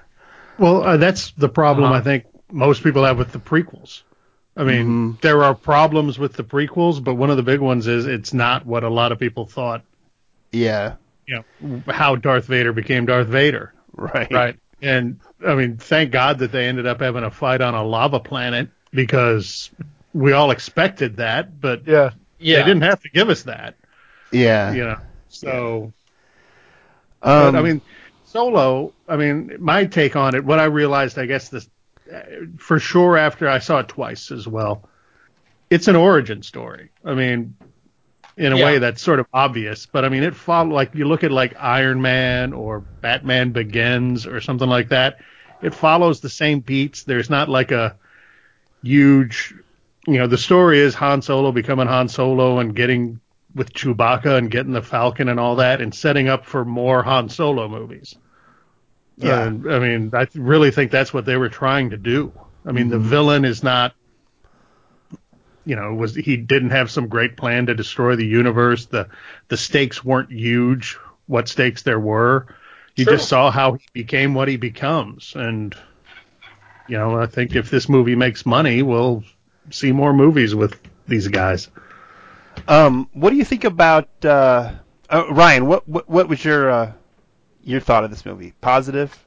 Well, 0.57 0.84
uh, 0.84 0.97
that's 0.97 1.32
the 1.32 1.49
problem 1.49 1.86
Uh-huh. 1.91 1.99
I 1.99 2.01
think 2.01 2.26
most 2.51 2.84
people 2.84 3.03
have 3.03 3.18
with 3.18 3.32
the 3.32 3.39
prequels. 3.39 4.01
I 4.57 4.63
mean, 4.63 4.88
Mhm. 5.18 5.22
there 5.22 5.43
are 5.43 5.53
problems 5.53 6.18
with 6.18 6.34
the 6.34 6.43
prequels, 6.43 7.03
but 7.03 7.16
one 7.16 7.30
of 7.30 7.36
the 7.36 7.43
big 7.43 7.59
ones 7.59 7.88
is 7.88 8.05
it's 8.05 8.34
not 8.34 8.66
what 8.66 8.86
a 8.86 8.89
lot 8.89 9.11
of 9.11 9.20
people 9.20 9.45
thought. 9.45 9.84
Yeah, 10.53 10.93
You 11.28 11.43
know, 11.61 11.82
how 11.91 12.16
Darth 12.16 12.45
Vader 12.45 12.72
became 12.72 13.05
Darth 13.05 13.28
Vader. 13.28 13.74
right. 13.97 14.32
Right. 14.32 14.55
And 14.82 15.20
I 15.45 15.55
mean, 15.55 15.76
thank 15.78 16.11
God 16.11 16.39
that 16.39 16.51
they 16.53 16.68
ended 16.68 16.86
up 16.88 17.01
having 17.01 17.24
a 17.24 17.32
fight 17.32 17.59
on 17.61 17.74
a 17.74 17.84
lava 17.84 18.20
planet 18.22 18.70
because 18.93 19.72
we 20.13 20.32
all 20.32 20.51
expected 20.51 21.18
that, 21.18 21.59
but 21.59 21.86
Yeah. 21.86 22.11
Yeah. 22.39 22.59
they 22.59 22.63
didn't 22.63 22.84
have 22.84 23.01
to 23.01 23.09
give 23.09 23.30
us 23.30 23.43
that. 23.43 23.76
Yeah. 24.32 24.73
You 24.73 24.84
know, 24.86 24.97
so 25.30 25.93
Um, 27.21 27.53
but, 27.53 27.55
I 27.55 27.61
mean, 27.61 27.82
Solo. 28.23 28.93
I 29.07 29.17
mean, 29.17 29.57
my 29.59 29.86
take 29.86 30.15
on 30.15 30.36
it. 30.36 30.43
What 30.43 30.59
I 30.59 30.65
realized, 30.65 31.17
I 31.17 31.26
guess, 31.26 31.49
this 31.49 31.69
for 32.57 32.80
sure 32.80 33.17
after 33.17 33.49
I 33.49 33.59
saw 33.59 33.80
it 33.80 33.88
twice 33.88 34.32
as 34.32 34.47
well. 34.47 34.88
It's 35.69 35.88
an 35.88 35.95
origin 35.95 36.43
story. 36.43 36.91
I 37.03 37.15
mean, 37.15 37.55
in 38.38 38.51
a 38.53 38.57
Yeah. 38.57 38.65
way 38.65 38.78
that's 38.80 39.01
sort 39.01 39.19
of 39.19 39.28
obvious, 39.34 39.86
but 39.88 40.05
I 40.05 40.09
mean, 40.09 40.23
it 40.23 40.36
follow 40.36 40.69
like 40.73 40.93
you 40.93 41.05
look 41.05 41.23
at 41.23 41.32
like 41.32 41.55
Iron 41.59 42.01
Man 42.01 42.53
or 42.53 42.82
Batman 43.01 43.51
Begins 43.51 44.28
or 44.28 44.41
something 44.41 44.69
like 44.69 44.89
that. 44.89 45.17
It 45.61 45.73
follows 45.73 46.19
the 46.21 46.30
same 46.30 46.59
beats. 46.59 47.03
There's 47.03 47.30
not 47.30 47.49
like 47.49 47.71
a 47.71 47.97
huge, 48.84 49.53
you 50.05 50.17
know, 50.19 50.28
the 50.28 50.38
story 50.38 50.80
is 50.80 50.93
Han 50.95 51.21
Solo 51.21 51.51
becoming 51.51 51.88
Han 51.88 52.07
Solo 52.09 52.59
and 52.59 52.76
getting 52.76 53.19
with 53.56 53.74
Chewbacca 53.74 54.38
and 54.38 54.51
getting 54.51 54.74
the 54.74 54.82
Falcon 54.82 55.30
and 55.30 55.39
all 55.39 55.56
that, 55.56 55.82
and 55.82 55.95
setting 55.95 56.28
up 56.28 56.45
for 56.45 56.66
more 56.66 57.01
Han 57.01 57.30
Solo 57.30 57.68
movies. 57.68 58.16
Yeah. 59.18 59.43
And, 59.43 59.72
I 59.72 59.80
mean, 59.80 60.12
I 60.14 60.28
really 60.36 60.72
think 60.72 60.91
that's 60.91 61.14
what 61.14 61.26
they 61.26 61.38
were 61.38 61.49
trying 61.49 61.91
to 61.91 61.97
do. 61.97 62.34
I 62.66 62.74
mean, 62.74 62.89
the 62.89 62.97
mm-hmm. 62.97 63.10
villain 63.10 63.45
is 63.45 63.64
not, 63.64 63.93
you 65.66 65.76
know, 65.76 65.93
was 65.93 66.14
he 66.16 66.36
didn't 66.36 66.72
have 66.72 66.91
some 66.91 67.08
great 67.08 67.38
plan 67.38 67.68
to 67.68 67.76
destroy 67.76 68.16
the 68.16 68.26
universe. 68.26 68.88
The 68.88 69.08
the 69.47 69.58
stakes 69.58 70.03
weren't 70.03 70.32
huge. 70.32 70.97
What 71.28 71.47
stakes 71.47 71.84
there 71.84 71.99
were, 71.99 72.47
you 72.95 73.06
just 73.06 73.30
saw 73.30 73.49
how 73.49 73.74
he 73.74 73.86
became 73.93 74.34
what 74.34 74.47
he 74.47 74.58
becomes. 74.58 75.34
And 75.36 75.76
you 76.88 76.97
know, 76.97 77.20
I 77.20 77.26
think 77.26 77.56
if 77.56 77.70
this 77.70 77.89
movie 77.89 78.16
makes 78.16 78.45
money, 78.45 78.84
we'll 78.84 79.24
see 79.72 79.91
more 79.91 80.14
movies 80.14 80.53
with 80.53 80.80
these 81.08 81.28
guys. 81.28 81.70
Um, 82.68 83.10
what 83.14 83.30
do 83.30 83.36
you 83.36 83.45
think 83.45 83.64
about 83.64 84.10
uh, 84.24 84.74
uh, 85.10 85.26
Ryan? 85.32 85.68
What, 85.68 85.88
what 85.88 86.10
what 86.10 86.28
was 86.28 86.43
your 86.43 86.70
uh, 86.70 86.91
your 87.64 87.80
thought 87.80 88.03
of 88.03 88.10
this 88.10 88.26
movie? 88.26 88.53
Positive? 88.62 89.18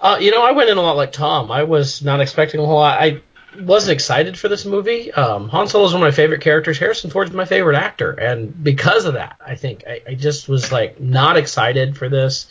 Uh, 0.00 0.18
you 0.20 0.30
know, 0.30 0.42
I 0.42 0.50
went 0.52 0.68
in 0.68 0.78
a 0.78 0.82
lot 0.82 0.96
like 0.96 1.12
Tom. 1.12 1.50
I 1.52 1.62
was 1.62 2.02
not 2.02 2.20
expecting 2.20 2.60
a 2.60 2.66
whole 2.66 2.76
lot. 2.76 3.00
I 3.00 3.22
wasn't 3.60 3.92
excited 3.92 4.38
for 4.38 4.48
this 4.48 4.64
movie. 4.64 5.12
Um, 5.12 5.48
Han 5.50 5.68
Solo 5.68 5.86
is 5.86 5.92
one 5.92 6.02
of 6.02 6.06
my 6.06 6.10
favorite 6.10 6.40
characters. 6.40 6.78
Harrison 6.78 7.10
Ford's 7.10 7.32
my 7.32 7.44
favorite 7.44 7.76
actor, 7.76 8.10
and 8.10 8.64
because 8.64 9.04
of 9.04 9.14
that, 9.14 9.36
I 9.44 9.54
think 9.54 9.84
I, 9.86 10.02
I 10.08 10.14
just 10.14 10.48
was 10.48 10.72
like 10.72 11.00
not 11.00 11.36
excited 11.36 11.96
for 11.96 12.08
this. 12.08 12.46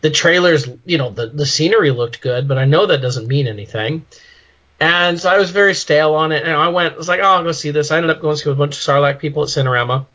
The 0.00 0.10
trailers, 0.10 0.68
you 0.84 0.98
know, 0.98 1.10
the 1.10 1.28
the 1.28 1.46
scenery 1.46 1.90
looked 1.90 2.20
good, 2.20 2.48
but 2.48 2.58
I 2.58 2.64
know 2.64 2.86
that 2.86 3.02
doesn't 3.02 3.28
mean 3.28 3.46
anything. 3.46 4.06
And 4.78 5.18
so 5.18 5.30
I 5.30 5.38
was 5.38 5.50
very 5.50 5.74
stale 5.74 6.14
on 6.14 6.32
it, 6.32 6.42
and 6.42 6.52
I 6.52 6.68
went, 6.68 6.94
I 6.94 6.96
was 6.96 7.08
like, 7.08 7.20
oh, 7.20 7.24
I'll 7.24 7.42
go 7.42 7.52
see 7.52 7.70
this. 7.70 7.90
I 7.90 7.96
ended 7.96 8.10
up 8.10 8.20
going 8.20 8.36
to 8.36 8.42
see 8.42 8.50
a 8.50 8.54
bunch 8.54 8.76
of 8.76 8.82
Sarlacc 8.82 9.18
people 9.18 9.42
at 9.42 9.48
Cinerama, 9.48 10.06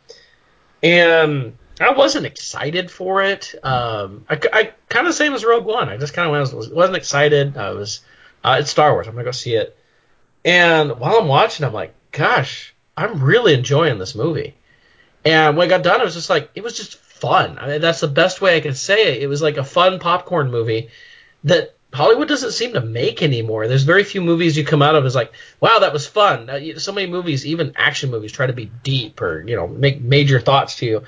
and 0.82 1.56
I 1.80 1.92
wasn't 1.92 2.26
excited 2.26 2.90
for 2.90 3.22
it. 3.22 3.54
Um, 3.62 4.24
I, 4.30 4.40
I 4.52 4.72
kind 4.88 5.08
of 5.08 5.14
same 5.14 5.34
as 5.34 5.44
Rogue 5.44 5.64
One. 5.64 5.88
I 5.88 5.96
just 5.96 6.14
kind 6.14 6.32
of 6.32 6.54
was, 6.54 6.68
wasn't 6.68 6.96
excited. 6.96 7.56
I 7.56 7.70
was, 7.70 8.02
uh, 8.44 8.58
it's 8.60 8.70
Star 8.70 8.92
Wars. 8.92 9.08
I'm 9.08 9.14
gonna 9.14 9.24
go 9.24 9.32
see 9.32 9.54
it. 9.54 9.76
And 10.44 10.98
while 10.98 11.16
I'm 11.16 11.28
watching, 11.28 11.66
I'm 11.66 11.72
like, 11.72 11.94
gosh, 12.12 12.74
I'm 12.96 13.22
really 13.22 13.54
enjoying 13.54 13.98
this 13.98 14.14
movie. 14.14 14.54
And 15.24 15.56
when 15.56 15.66
I 15.66 15.70
got 15.70 15.82
done, 15.82 16.00
it 16.00 16.04
was 16.04 16.14
just 16.14 16.30
like, 16.30 16.50
it 16.54 16.62
was 16.62 16.76
just 16.76 16.96
fun. 16.96 17.58
I 17.58 17.68
mean, 17.68 17.80
that's 17.80 18.00
the 18.00 18.08
best 18.08 18.40
way 18.40 18.56
I 18.56 18.60
can 18.60 18.74
say 18.74 19.14
it. 19.14 19.22
It 19.22 19.28
was 19.28 19.42
like 19.42 19.56
a 19.56 19.64
fun 19.64 19.98
popcorn 19.98 20.50
movie 20.50 20.90
that 21.44 21.76
Hollywood 21.92 22.28
doesn't 22.28 22.52
seem 22.52 22.72
to 22.74 22.80
make 22.80 23.22
anymore. 23.22 23.68
There's 23.68 23.82
very 23.82 24.04
few 24.04 24.22
movies 24.22 24.56
you 24.56 24.64
come 24.64 24.82
out 24.82 24.94
of 24.94 25.04
as 25.04 25.14
like, 25.14 25.32
wow, 25.60 25.80
that 25.80 25.92
was 25.92 26.06
fun. 26.06 26.50
So 26.78 26.92
many 26.92 27.10
movies, 27.10 27.44
even 27.46 27.72
action 27.76 28.10
movies, 28.10 28.32
try 28.32 28.46
to 28.46 28.52
be 28.52 28.66
deep 28.66 29.20
or 29.20 29.46
you 29.46 29.56
know 29.56 29.66
make 29.68 30.00
major 30.00 30.40
thoughts 30.40 30.76
to 30.76 30.86
you. 30.86 31.02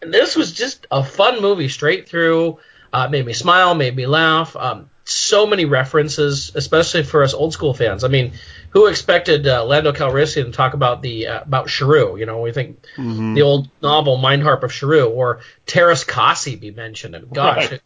And 0.00 0.14
this 0.14 0.36
was 0.36 0.52
just 0.52 0.86
a 0.90 1.02
fun 1.04 1.42
movie 1.42 1.68
straight 1.68 2.08
through. 2.08 2.58
Uh, 2.92 3.08
made 3.08 3.26
me 3.26 3.32
smile, 3.32 3.74
made 3.74 3.94
me 3.94 4.06
laugh. 4.06 4.56
Um, 4.56 4.90
so 5.04 5.46
many 5.46 5.64
references, 5.64 6.52
especially 6.54 7.02
for 7.02 7.22
us 7.22 7.34
old 7.34 7.52
school 7.52 7.74
fans. 7.74 8.04
I 8.04 8.08
mean, 8.08 8.34
who 8.70 8.86
expected 8.86 9.46
uh, 9.46 9.64
Lando 9.64 9.92
Calrissian 9.92 10.44
to 10.46 10.52
talk 10.52 10.74
about 10.74 11.02
the 11.02 11.26
uh, 11.28 11.42
about 11.42 11.66
Sharu? 11.68 12.18
You 12.18 12.26
know, 12.26 12.40
we 12.40 12.52
think 12.52 12.86
Mm-hmm. 12.96 13.34
the 13.34 13.42
old 13.42 13.70
novel 13.82 14.18
Mindharp 14.18 14.62
of 14.62 14.70
Sharu 14.70 15.10
or 15.10 15.40
Teräs 15.66 16.06
Käsi 16.06 16.58
be 16.60 16.70
mentioned, 16.70 17.14
and 17.14 17.32
gosh, 17.32 17.70
Right. 17.70 17.80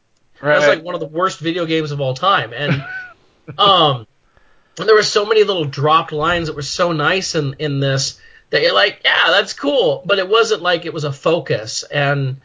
It- 0.50 0.54
that's 0.54 0.66
like 0.76 0.84
one 0.84 0.94
of 0.94 1.00
the 1.00 1.06
worst 1.08 1.38
video 1.38 1.66
games 1.66 1.92
of 1.92 2.00
all 2.00 2.14
time. 2.14 2.52
And 2.52 2.84
um, 3.58 4.06
and 4.78 4.88
there 4.88 4.94
were 4.96 5.02
so 5.02 5.26
many 5.26 5.44
little 5.44 5.64
dropped 5.64 6.12
lines 6.12 6.48
that 6.48 6.56
were 6.56 6.62
so 6.62 6.92
nice 6.92 7.34
in 7.34 7.56
in 7.58 7.80
this 7.80 8.20
that 8.50 8.62
you're 8.62 8.74
like, 8.74 9.00
yeah, 9.04 9.28
that's 9.30 9.54
cool, 9.54 10.02
but 10.04 10.18
it 10.18 10.28
wasn't 10.28 10.62
like 10.62 10.84
it 10.84 10.92
was 10.92 11.04
a 11.04 11.12
focus. 11.12 11.82
And 11.84 12.40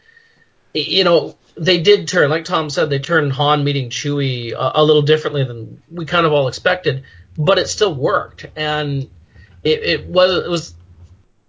you 0.74 1.04
know, 1.04 1.36
they 1.56 1.80
did 1.80 2.08
turn, 2.08 2.30
like 2.30 2.44
Tom 2.44 2.70
said, 2.70 2.88
they 2.88 2.98
turned 2.98 3.32
Han 3.32 3.64
meeting 3.64 3.90
Chewie 3.90 4.52
a, 4.52 4.80
a 4.80 4.84
little 4.84 5.02
differently 5.02 5.44
than 5.44 5.82
we 5.90 6.04
kind 6.06 6.24
of 6.26 6.32
all 6.32 6.48
expected, 6.48 7.04
but 7.36 7.58
it 7.58 7.68
still 7.68 7.94
worked, 7.94 8.46
and 8.56 9.08
it, 9.64 9.82
it 9.82 10.06
was 10.06 10.44
it 10.44 10.48
was 10.50 10.74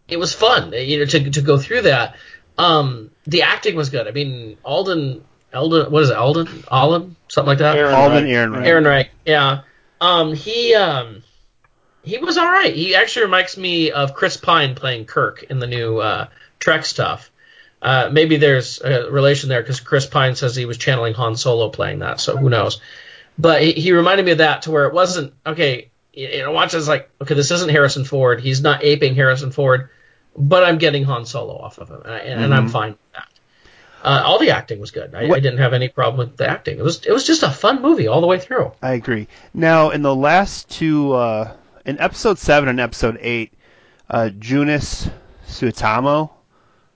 it 0.07 0.17
was 0.17 0.33
fun, 0.33 0.73
you 0.73 0.99
know, 0.99 1.05
to 1.05 1.29
to 1.31 1.41
go 1.41 1.57
through 1.57 1.81
that. 1.83 2.15
Um, 2.57 3.11
the 3.25 3.43
acting 3.43 3.75
was 3.75 3.89
good. 3.89 4.07
I 4.07 4.11
mean, 4.11 4.57
Alden, 4.63 5.23
Alden, 5.53 5.91
what 5.91 6.03
is 6.03 6.09
it, 6.09 6.15
Alden, 6.17 6.63
Alden, 6.67 7.15
something 7.27 7.47
like 7.47 7.57
that. 7.59 7.77
Aaron 7.77 7.93
Alden 7.93 8.23
Wright. 8.23 8.33
Ehrenreich. 8.33 8.65
Aaron 8.65 8.83
Wright, 8.83 9.09
yeah. 9.25 9.61
Um, 10.01 10.33
he 10.33 10.75
um, 10.75 11.23
he 12.03 12.17
was 12.17 12.37
all 12.37 12.45
right. 12.45 12.73
He 12.73 12.95
actually 12.95 13.25
reminds 13.25 13.57
me 13.57 13.91
of 13.91 14.13
Chris 14.13 14.37
Pine 14.37 14.75
playing 14.75 15.05
Kirk 15.05 15.43
in 15.43 15.59
the 15.59 15.67
new 15.67 15.97
uh, 15.97 16.27
Trek 16.59 16.85
stuff. 16.85 17.31
Uh, 17.81 18.09
maybe 18.11 18.37
there's 18.37 18.81
a 18.81 19.09
relation 19.09 19.49
there 19.49 19.61
because 19.61 19.79
Chris 19.79 20.05
Pine 20.05 20.35
says 20.35 20.55
he 20.55 20.65
was 20.65 20.77
channeling 20.77 21.13
Han 21.13 21.35
Solo 21.35 21.69
playing 21.69 21.99
that, 21.99 22.19
so 22.19 22.35
who 22.35 22.49
knows? 22.49 22.81
But 23.37 23.61
he, 23.61 23.71
he 23.71 23.91
reminded 23.93 24.25
me 24.25 24.33
of 24.33 24.39
that 24.39 24.63
to 24.63 24.71
where 24.71 24.85
it 24.85 24.93
wasn't 24.93 25.33
okay. 25.45 25.89
You 26.13 26.27
you 26.27 26.43
know, 26.43 26.51
watch 26.51 26.73
as 26.73 26.87
like 26.87 27.09
okay, 27.21 27.35
this 27.35 27.51
isn't 27.51 27.71
Harrison 27.71 28.03
Ford. 28.03 28.41
He's 28.41 28.61
not 28.61 28.83
aping 28.83 29.15
Harrison 29.15 29.51
Ford, 29.51 29.89
but 30.35 30.63
I'm 30.63 30.77
getting 30.77 31.05
Han 31.05 31.25
Solo 31.25 31.57
off 31.57 31.77
of 31.77 31.89
him, 31.89 32.01
and, 32.03 32.13
I, 32.13 32.19
and 32.19 32.53
I'm 32.53 32.67
fine 32.67 32.91
with 32.91 33.13
that. 33.13 33.28
Uh, 34.03 34.23
all 34.25 34.39
the 34.39 34.51
acting 34.51 34.79
was 34.79 34.91
good. 34.91 35.13
I, 35.13 35.29
I 35.29 35.39
didn't 35.39 35.57
have 35.57 35.73
any 35.73 35.89
problem 35.89 36.17
with 36.17 36.37
the 36.37 36.49
acting. 36.49 36.79
It 36.79 36.83
was 36.83 37.05
it 37.05 37.11
was 37.11 37.25
just 37.25 37.43
a 37.43 37.49
fun 37.49 37.81
movie 37.81 38.07
all 38.07 38.21
the 38.21 38.27
way 38.27 38.39
through. 38.39 38.71
I 38.81 38.93
agree. 38.93 39.27
Now, 39.53 39.89
in 39.89 40.01
the 40.01 40.15
last 40.15 40.69
two, 40.69 41.13
uh, 41.13 41.53
in 41.85 41.99
episode 41.99 42.37
seven 42.37 42.69
and 42.69 42.79
episode 42.79 43.17
eight, 43.21 43.53
uh, 44.09 44.29
Joonas 44.39 45.11
Suotamo, 45.47 46.31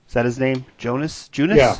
is 0.08 0.14
that 0.14 0.24
his 0.24 0.38
name? 0.38 0.64
Jonas? 0.78 1.28
Junis. 1.32 1.56
Yeah. 1.56 1.76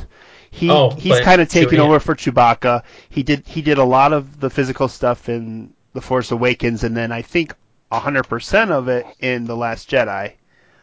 He 0.51 0.69
Oh, 0.69 0.91
he's 0.91 1.19
kind 1.19 1.41
of 1.41 1.49
taking 1.49 1.79
over 1.79 1.99
for 1.99 2.15
Chewbacca. 2.15 2.83
He 3.09 3.23
did 3.23 3.45
he 3.47 3.61
did 3.61 3.77
a 3.77 3.83
lot 3.83 4.13
of 4.13 4.39
the 4.39 4.49
physical 4.49 4.87
stuff 4.87 5.27
in 5.27 5.73
The 5.93 6.01
Force 6.01 6.31
Awakens, 6.31 6.83
and 6.83 6.95
then 6.95 7.11
I 7.11 7.23
think 7.23 7.53
hundred 7.91 8.23
percent 8.23 8.71
of 8.71 8.87
it 8.89 9.05
in 9.19 9.45
The 9.45 9.55
Last 9.55 9.89
Jedi. 9.89 10.33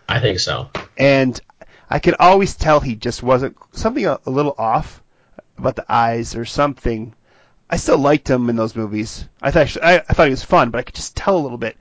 I 0.09 0.21
think 0.21 0.41
so. 0.41 0.71
And 0.99 1.41
I 1.93 1.99
could 1.99 2.17
always 2.19 2.57
tell 2.57 2.81
he 2.81 2.95
just 2.95 3.23
wasn't 3.23 3.55
something 3.73 4.07
a, 4.07 4.19
a 4.25 4.31
little 4.31 4.55
off 4.57 5.03
about 5.59 5.77
the 5.77 5.85
eyes 5.93 6.35
or 6.35 6.47
something. 6.47 7.15
I 7.69 7.77
still 7.77 7.99
liked 7.99 8.31
him 8.31 8.49
in 8.49 8.57
those 8.57 8.75
movies. 8.75 9.29
I 9.43 9.51
thought 9.51 9.77
I, 9.83 9.97
I 9.97 10.15
thought 10.15 10.29
he 10.29 10.31
was 10.31 10.43
fun, 10.43 10.71
but 10.71 10.79
I 10.79 10.85
could 10.85 10.95
just 10.95 11.15
tell 11.15 11.37
a 11.37 11.45
little 11.45 11.59
bit. 11.59 11.77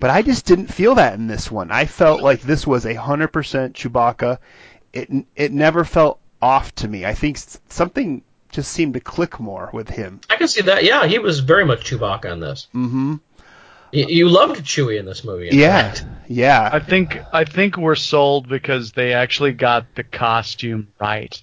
But 0.00 0.10
I 0.10 0.22
just 0.22 0.46
didn't 0.46 0.66
feel 0.66 0.96
that 0.96 1.14
in 1.14 1.28
this 1.28 1.48
one. 1.48 1.70
I 1.70 1.84
felt 1.84 2.22
like 2.22 2.42
this 2.42 2.66
was 2.66 2.86
a 2.86 2.94
hundred 2.94 3.28
percent 3.28 3.76
Chewbacca. 3.76 4.38
It 4.92 5.08
it 5.36 5.52
never 5.52 5.84
felt 5.84 6.18
off 6.40 6.74
to 6.76 6.88
me. 6.88 7.06
I 7.06 7.14
think 7.14 7.38
something 7.68 8.22
just 8.50 8.72
seemed 8.72 8.94
to 8.94 9.00
click 9.00 9.38
more 9.38 9.70
with 9.72 9.88
him. 9.88 10.22
I 10.28 10.38
can 10.38 10.48
see 10.48 10.62
that. 10.62 10.82
Yeah, 10.82 11.06
he 11.06 11.20
was 11.20 11.38
very 11.38 11.64
much 11.64 11.88
Chewbacca 11.88 12.32
in 12.32 12.40
this. 12.40 12.66
hmm 12.72 13.14
You, 13.92 14.06
you 14.08 14.28
loved 14.28 14.56
Chewie 14.64 14.98
in 14.98 15.04
this 15.06 15.22
movie. 15.24 15.48
in 15.50 15.58
Yeah, 15.58 15.82
fact. 15.92 16.04
yeah. 16.28 16.68
I 16.72 16.80
think 16.80 17.18
I 17.32 17.44
think 17.44 17.76
we're 17.76 17.94
sold 17.94 18.48
because 18.48 18.92
they 18.92 19.12
actually 19.12 19.52
got 19.52 19.94
the 19.94 20.02
costume 20.02 20.88
right. 21.00 21.40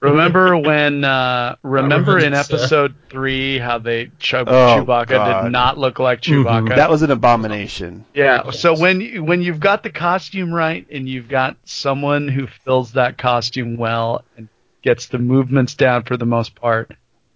Remember 0.00 0.56
when? 0.58 1.04
Uh, 1.04 1.54
remember 1.62 2.18
in 2.18 2.32
It's, 2.34 2.50
uh, 2.50 2.56
episode 2.56 2.94
three 3.08 3.58
how 3.58 3.78
they 3.78 4.10
Chew- 4.18 4.38
Oh, 4.38 4.84
Chewbacca 4.84 5.06
God. 5.08 5.42
did 5.44 5.52
not 5.52 5.78
look 5.78 6.00
like 6.00 6.20
Chewbacca. 6.22 6.74
that 6.74 6.90
was 6.90 7.02
an 7.02 7.12
abomination. 7.12 8.04
yeah. 8.14 8.50
So 8.50 8.76
when 8.76 9.00
you, 9.00 9.22
when 9.22 9.40
you've 9.42 9.60
got 9.60 9.84
the 9.84 9.90
costume 9.90 10.52
right 10.52 10.84
and 10.90 11.08
you've 11.08 11.28
got 11.28 11.56
someone 11.64 12.26
who 12.26 12.48
fills 12.48 12.92
that 12.94 13.16
costume 13.16 13.76
well 13.76 14.24
and 14.36 14.48
gets 14.82 15.06
the 15.06 15.18
movements 15.18 15.74
down 15.74 16.02
for 16.02 16.16
the 16.16 16.26
most 16.26 16.56
part. 16.56 16.90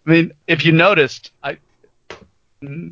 I 0.05 0.11
mean, 0.11 0.33
if 0.49 0.64
you 0.64 0.73
noticed, 0.73 1.31
I 1.45 1.59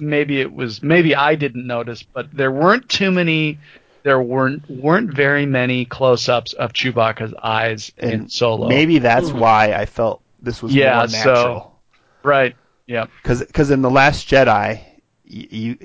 maybe 0.00 0.40
it 0.40 0.52
was 0.52 0.82
maybe 0.82 1.14
I 1.14 1.34
didn't 1.34 1.66
notice, 1.66 2.02
but 2.02 2.28
there 2.32 2.50
weren't 2.50 2.88
too 2.88 3.10
many. 3.10 3.58
There 4.02 4.20
weren't 4.20 4.68
weren't 4.68 5.12
very 5.14 5.46
many 5.46 5.84
close-ups 5.86 6.52
of 6.52 6.72
Chewbacca's 6.72 7.32
eyes 7.42 7.90
in 7.96 8.10
And 8.10 8.32
Solo. 8.32 8.68
Maybe 8.68 8.98
that's 8.98 9.30
why 9.32 9.72
I 9.72 9.86
felt 9.86 10.20
this 10.42 10.62
was 10.62 10.74
Yeah, 10.74 10.98
more 10.98 11.08
so- 11.08 11.72
right. 12.22 12.54
Yeah. 12.86 13.06
because 13.22 13.70
in 13.70 13.80
the 13.80 13.90
Last 13.90 14.28
Jedi, 14.28 14.80
you, 15.24 15.46
you 15.50 15.78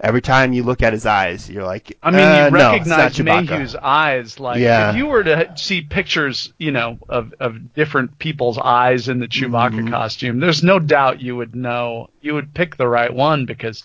every 0.00 0.20
time 0.20 0.52
you 0.52 0.62
look 0.62 0.82
at 0.82 0.92
his 0.92 1.06
eyes, 1.06 1.48
you're 1.48 1.64
like, 1.64 1.96
I 2.02 2.10
mean, 2.10 2.20
uh, 2.20 2.44
you 2.52 2.58
no, 2.58 2.74
it's 2.74 2.86
not 2.86 2.98
recognize 2.98 3.46
Chewbacca. 3.46 3.50
Mayhew's 3.58 3.74
eyes. 3.76 4.38
Like, 4.40 4.58
Yeah. 4.60 4.90
if 4.90 4.96
you 4.96 5.06
were 5.06 5.24
to 5.24 5.52
see 5.56 5.80
pictures, 5.82 6.52
you 6.58 6.70
know, 6.72 6.98
of, 7.08 7.34
of 7.40 7.72
different 7.74 8.18
people's 8.18 8.58
eyes 8.58 9.08
in 9.08 9.18
the 9.20 9.26
Chewbacca 9.28 9.80
Mhm. 9.86 9.90
costume, 9.90 10.40
there's 10.40 10.62
no 10.62 10.78
doubt 10.78 11.20
you 11.20 11.36
would 11.36 11.54
know, 11.56 12.08
you 12.20 12.34
would 12.34 12.52
pick 12.54 12.76
the 12.76 12.88
right 12.88 13.12
one 13.12 13.46
because, 13.46 13.84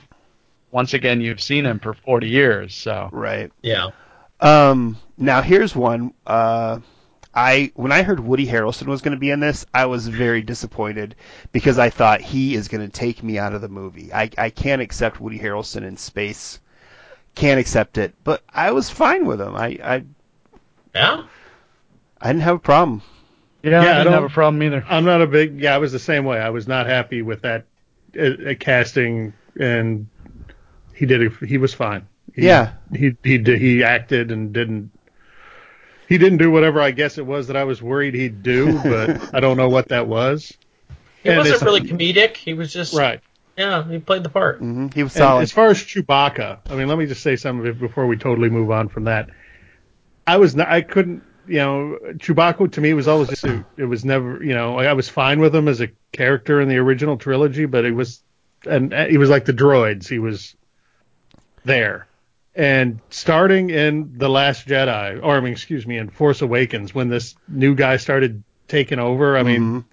once 0.72 0.94
again, 0.94 1.22
you've 1.22 1.42
seen 1.42 1.66
him 1.66 1.80
for 1.80 1.94
40 1.94 2.28
years. 2.30 2.74
So, 2.76 3.10
Right. 3.12 3.52
Yeah. 3.62 3.90
Um. 4.40 4.98
Now 5.18 5.42
here's 5.44 5.76
one. 5.76 6.14
Uh, 6.26 6.80
I 7.34 7.72
when 7.76 7.92
I 7.92 8.04
heard 8.04 8.20
Woody 8.20 8.46
Harrelson 8.46 8.88
was 8.88 9.02
going 9.02 9.14
to 9.16 9.20
be 9.20 9.32
in 9.32 9.40
this, 9.40 9.66
I 9.74 9.86
was 9.86 10.08
very 10.08 10.42
disappointed 10.42 11.16
because 11.52 11.80
I 11.80 11.90
thought 11.90 12.20
he 12.22 12.56
is 12.56 12.68
going 12.68 12.86
to 12.86 12.92
take 12.92 13.24
me 13.24 13.38
out 13.40 13.54
of 13.54 13.62
the 13.62 13.70
movie. 13.70 14.14
I 14.14 14.30
I 14.38 14.50
can't 14.50 14.82
accept 14.82 15.22
Woody 15.22 15.40
Harrelson 15.40 15.84
in 15.84 15.96
space. 15.98 16.60
Can't 17.36 17.60
accept 17.60 17.98
it. 17.98 18.14
But 18.26 18.44
I 18.54 18.72
was 18.72 18.90
fine 18.90 19.26
with 19.26 19.40
him. 19.40 19.56
I 19.56 19.80
I 19.84 20.04
Yeah. 20.94 21.24
I 22.20 22.28
didn't 22.28 22.42
have 22.44 22.58
a 22.58 22.60
problem. 22.60 23.02
yeah, 23.64 23.72
Yeah, 23.72 23.78
I 23.78 23.82
I 23.82 23.84
didn't 24.00 24.14
have 24.14 24.22
don't- 24.24 24.32
a 24.32 24.34
problem 24.34 24.62
either. 24.64 24.86
I'm 24.90 25.06
not 25.06 25.22
a 25.22 25.28
big. 25.28 25.60
Yeah, 25.62 25.74
I 25.74 25.78
was 25.78 25.92
the 25.94 26.00
same 26.00 26.26
way. 26.26 26.40
I 26.40 26.50
was 26.50 26.68
not 26.68 26.86
happy 26.86 27.22
with 27.22 27.42
that 27.44 27.66
uh, 28.20 28.24
uh, 28.50 28.54
casting, 28.60 29.32
and 29.58 30.08
he 30.94 31.06
did. 31.06 31.22
it 31.22 31.32
He 31.48 31.58
was 31.58 31.74
fine. 31.74 32.06
He, 32.36 32.46
Yeah. 32.48 32.74
He 32.94 33.16
he 33.24 33.38
he 33.38 33.84
acted 33.86 34.32
and 34.32 34.52
didn't. 34.52 34.92
He 36.12 36.18
didn't 36.18 36.40
do 36.40 36.52
whatever 36.52 36.82
I 36.82 36.92
guess 36.92 37.18
it 37.18 37.26
was 37.26 37.48
that 37.48 37.56
I 37.56 37.64
was 37.64 37.82
worried 37.82 38.16
he'd 38.16 38.44
do, 38.44 38.78
but 38.80 39.10
I 39.34 39.40
don't 39.40 39.56
know 39.56 39.70
what 39.70 39.88
that 39.90 40.08
was. 40.08 40.54
He 41.24 41.30
And 41.30 41.38
wasn't 41.40 41.62
really 41.62 41.80
comedic. 41.80 42.36
He 42.36 42.54
was 42.54 42.74
just 42.74 42.94
Right. 42.94 43.22
Yeah, 43.56 43.90
he 43.90 43.98
played 44.00 44.24
the 44.24 44.30
part. 44.30 44.60
hmm 44.60 44.88
He 44.94 45.04
was 45.04 45.14
And 45.14 45.24
solid. 45.24 45.44
as 45.44 45.54
far 45.54 45.68
as 45.68 45.78
Chewbacca, 45.78 46.60
I 46.70 46.76
mean, 46.76 46.90
let 46.90 46.98
me 46.98 47.06
just 47.06 47.24
say 47.24 47.38
something 47.38 47.74
before 47.80 48.08
we 48.08 48.18
totally 48.18 48.50
move 48.50 48.72
on 48.72 48.90
from 48.90 49.06
that. 49.06 49.30
I 50.28 50.36
was 50.36 50.54
not, 50.54 50.68
I 50.68 50.82
couldn't, 50.82 51.24
you 51.48 51.60
know, 51.60 51.98
Chewbacca 52.16 52.74
to 52.74 52.82
me 52.82 52.94
was 52.94 53.08
always 53.08 53.30
just, 53.30 53.46
a, 53.46 53.64
it 53.78 53.86
was 53.86 54.04
never, 54.04 54.44
you 54.44 54.54
know, 54.54 54.78
I 54.80 54.92
was 54.94 55.08
fine 55.08 55.40
with 55.40 55.56
him 55.56 55.70
as 55.70 55.80
a 55.80 55.90
character 56.12 56.60
in 56.60 56.68
the 56.68 56.78
original 56.78 57.16
trilogy, 57.18 57.66
but 57.66 57.86
it 57.86 57.92
was, 57.92 58.22
and 58.66 58.94
he 59.10 59.18
was 59.18 59.30
like 59.30 59.46
the 59.46 59.54
droids, 59.54 60.10
he 60.10 60.20
was 60.20 60.56
there. 61.64 62.08
And 62.54 63.00
starting 63.10 63.70
in 63.70 64.18
The 64.18 64.28
Last 64.30 64.68
Jedi, 64.68 65.20
or 65.24 65.38
I 65.38 65.40
mean, 65.40 65.54
excuse 65.54 65.88
me, 65.88 65.98
in 65.98 66.10
Force 66.10 66.42
Awakens, 66.42 66.94
when 66.94 67.08
this 67.08 67.36
new 67.48 67.76
guy 67.76 67.98
started 67.98 68.44
taking 68.68 69.00
over, 69.00 69.38
I 69.38 69.44
mean, 69.44 69.62
Mhm. 69.62 69.84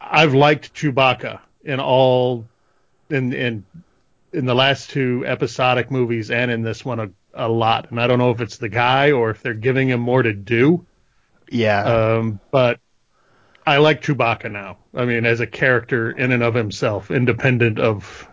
I've 0.00 0.34
liked 0.34 0.74
Chewbacca 0.74 1.40
in 1.64 1.80
all 1.80 2.46
in 3.08 3.32
in 3.32 3.64
in 4.32 4.46
the 4.46 4.54
last 4.54 4.90
two 4.90 5.24
episodic 5.26 5.90
movies 5.90 6.30
and 6.30 6.50
in 6.50 6.62
this 6.62 6.84
one 6.84 6.98
a, 7.00 7.10
a 7.34 7.48
lot. 7.48 7.90
And 7.90 8.00
I 8.00 8.06
don't 8.08 8.18
know 8.18 8.30
if 8.30 8.40
it's 8.40 8.58
the 8.58 8.68
guy 8.68 9.12
or 9.12 9.30
if 9.30 9.40
they're 9.42 9.54
giving 9.54 9.88
him 9.88 10.00
more 10.00 10.22
to 10.22 10.32
do. 10.32 10.84
yeah. 11.48 11.82
Um, 11.84 12.40
but 12.50 12.80
I 13.66 13.78
like 13.78 14.02
Chewbacca 14.02 14.50
now. 14.50 14.78
I 14.92 15.04
mean, 15.04 15.24
as 15.24 15.40
a 15.40 15.46
character 15.46 16.10
in 16.10 16.32
and 16.32 16.42
of 16.42 16.54
himself, 16.54 17.10
independent 17.12 17.78
of 17.78 18.28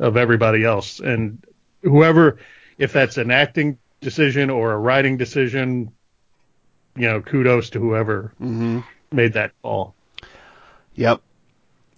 of 0.00 0.16
everybody 0.16 0.64
else. 0.64 0.98
And 1.00 1.42
whoever, 1.82 2.38
if 2.78 2.92
that's 2.92 3.16
an 3.18 3.30
acting 3.30 3.78
decision 4.00 4.50
or 4.50 4.72
a 4.72 4.78
writing 4.78 5.16
decision, 5.16 5.94
you 6.96 7.06
know, 7.06 7.20
kudos 7.22 7.70
to 7.70 7.80
whoever 7.80 8.34
hmm 8.38 8.80
made 9.12 9.34
that 9.34 9.52
call. 9.62 9.96
Yep. 10.94 11.20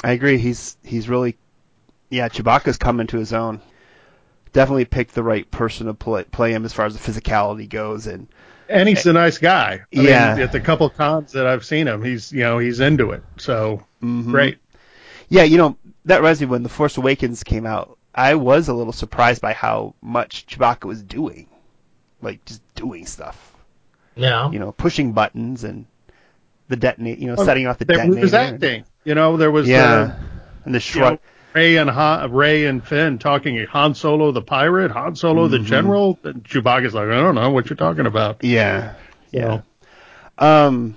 I 0.04 0.12
agree. 0.12 0.38
He's 0.38 0.76
he's 0.84 1.08
really 1.08 1.36
yeah, 2.10 2.28
Chewbacca's 2.28 2.78
coming 2.78 3.06
to 3.08 3.18
his 3.18 3.32
own. 3.32 3.60
Definitely 4.52 4.86
picked 4.86 5.14
the 5.14 5.22
right 5.24 5.50
person 5.50 5.86
to 5.86 5.94
play 5.94 6.24
play 6.24 6.52
him 6.52 6.64
as 6.64 6.72
far 6.74 6.86
as 6.86 6.98
the 6.98 7.12
physicality 7.12 7.68
goes 7.68 8.06
and 8.06 8.28
and 8.68 8.88
he's 8.88 9.06
a 9.06 9.12
nice 9.12 9.38
guy. 9.38 9.80
I 9.96 10.02
Yeah. 10.02 10.02
mean, 10.02 10.38
at 10.38 10.52
the 10.52 10.60
couple 10.60 10.90
cons 10.90 11.32
that 11.32 11.46
I've 11.46 11.64
seen 11.64 11.86
him, 11.86 12.02
he's 12.02 12.32
you 12.32 12.40
know 12.40 12.58
he's 12.58 12.80
into 12.80 13.10
it. 13.12 13.24
So 13.38 13.86
mhm. 14.02 14.32
great. 14.32 14.58
Yeah, 15.28 15.44
you 15.44 15.58
know, 15.58 15.78
that 16.06 16.18
reminds 16.18 16.40
me 16.40 16.46
when 16.48 16.62
The 16.64 16.68
Force 16.70 16.96
Awakens 16.96 17.44
came 17.44 17.66
out, 17.66 17.95
I 18.16 18.34
was 18.36 18.68
a 18.68 18.74
little 18.74 18.92
surprised 18.94 19.42
by 19.42 19.52
how 19.52 19.94
much 20.00 20.46
Chewbacca 20.46 20.84
was 20.84 21.02
doing. 21.02 21.48
Like 22.22 22.44
just 22.46 22.62
doing 22.74 23.06
stuff. 23.06 23.54
Yeah. 24.14 24.50
You 24.50 24.58
know, 24.58 24.72
pushing 24.72 25.12
buttons 25.12 25.64
and 25.64 25.84
the 26.68 26.76
detonate, 26.76 27.18
you 27.18 27.26
know, 27.26 27.34
Well, 27.36 27.44
setting 27.46 27.66
off 27.66 27.78
the 27.78 27.84
There 27.84 27.96
detonator. 27.98 28.22
was 28.22 28.34
acting. 28.34 28.84
You 29.04 29.14
know, 29.14 29.36
there 29.36 29.50
was 29.50 29.68
Yeah. 29.68 29.84
uh, 29.84 30.14
and 30.64 30.74
the 30.74 30.90
you 30.94 31.00
know. 31.00 31.18
Rey 31.52 31.76
and 31.76 31.88
Han, 31.88 32.32
Rey 32.32 32.64
and 32.66 32.84
Finn 32.86 33.18
talking 33.18 33.64
Han 33.66 33.94
Solo 33.94 34.30
the 34.32 34.42
pirate, 34.42 34.90
Han 34.90 35.14
Solo 35.16 35.48
the 35.48 35.58
Mhm. 35.58 35.64
general. 35.64 36.18
And 36.24 36.42
Chewbacca's 36.44 36.92
like, 36.94 37.08
I 37.08 37.20
don't 37.20 37.34
know 37.34 37.50
what 37.50 37.68
you're 37.70 37.76
talking 37.76 38.06
about. 38.06 38.42
Yeah. 38.42 38.92
So, 39.32 39.38
Yeah. 39.38 39.60
Um. 40.38 40.96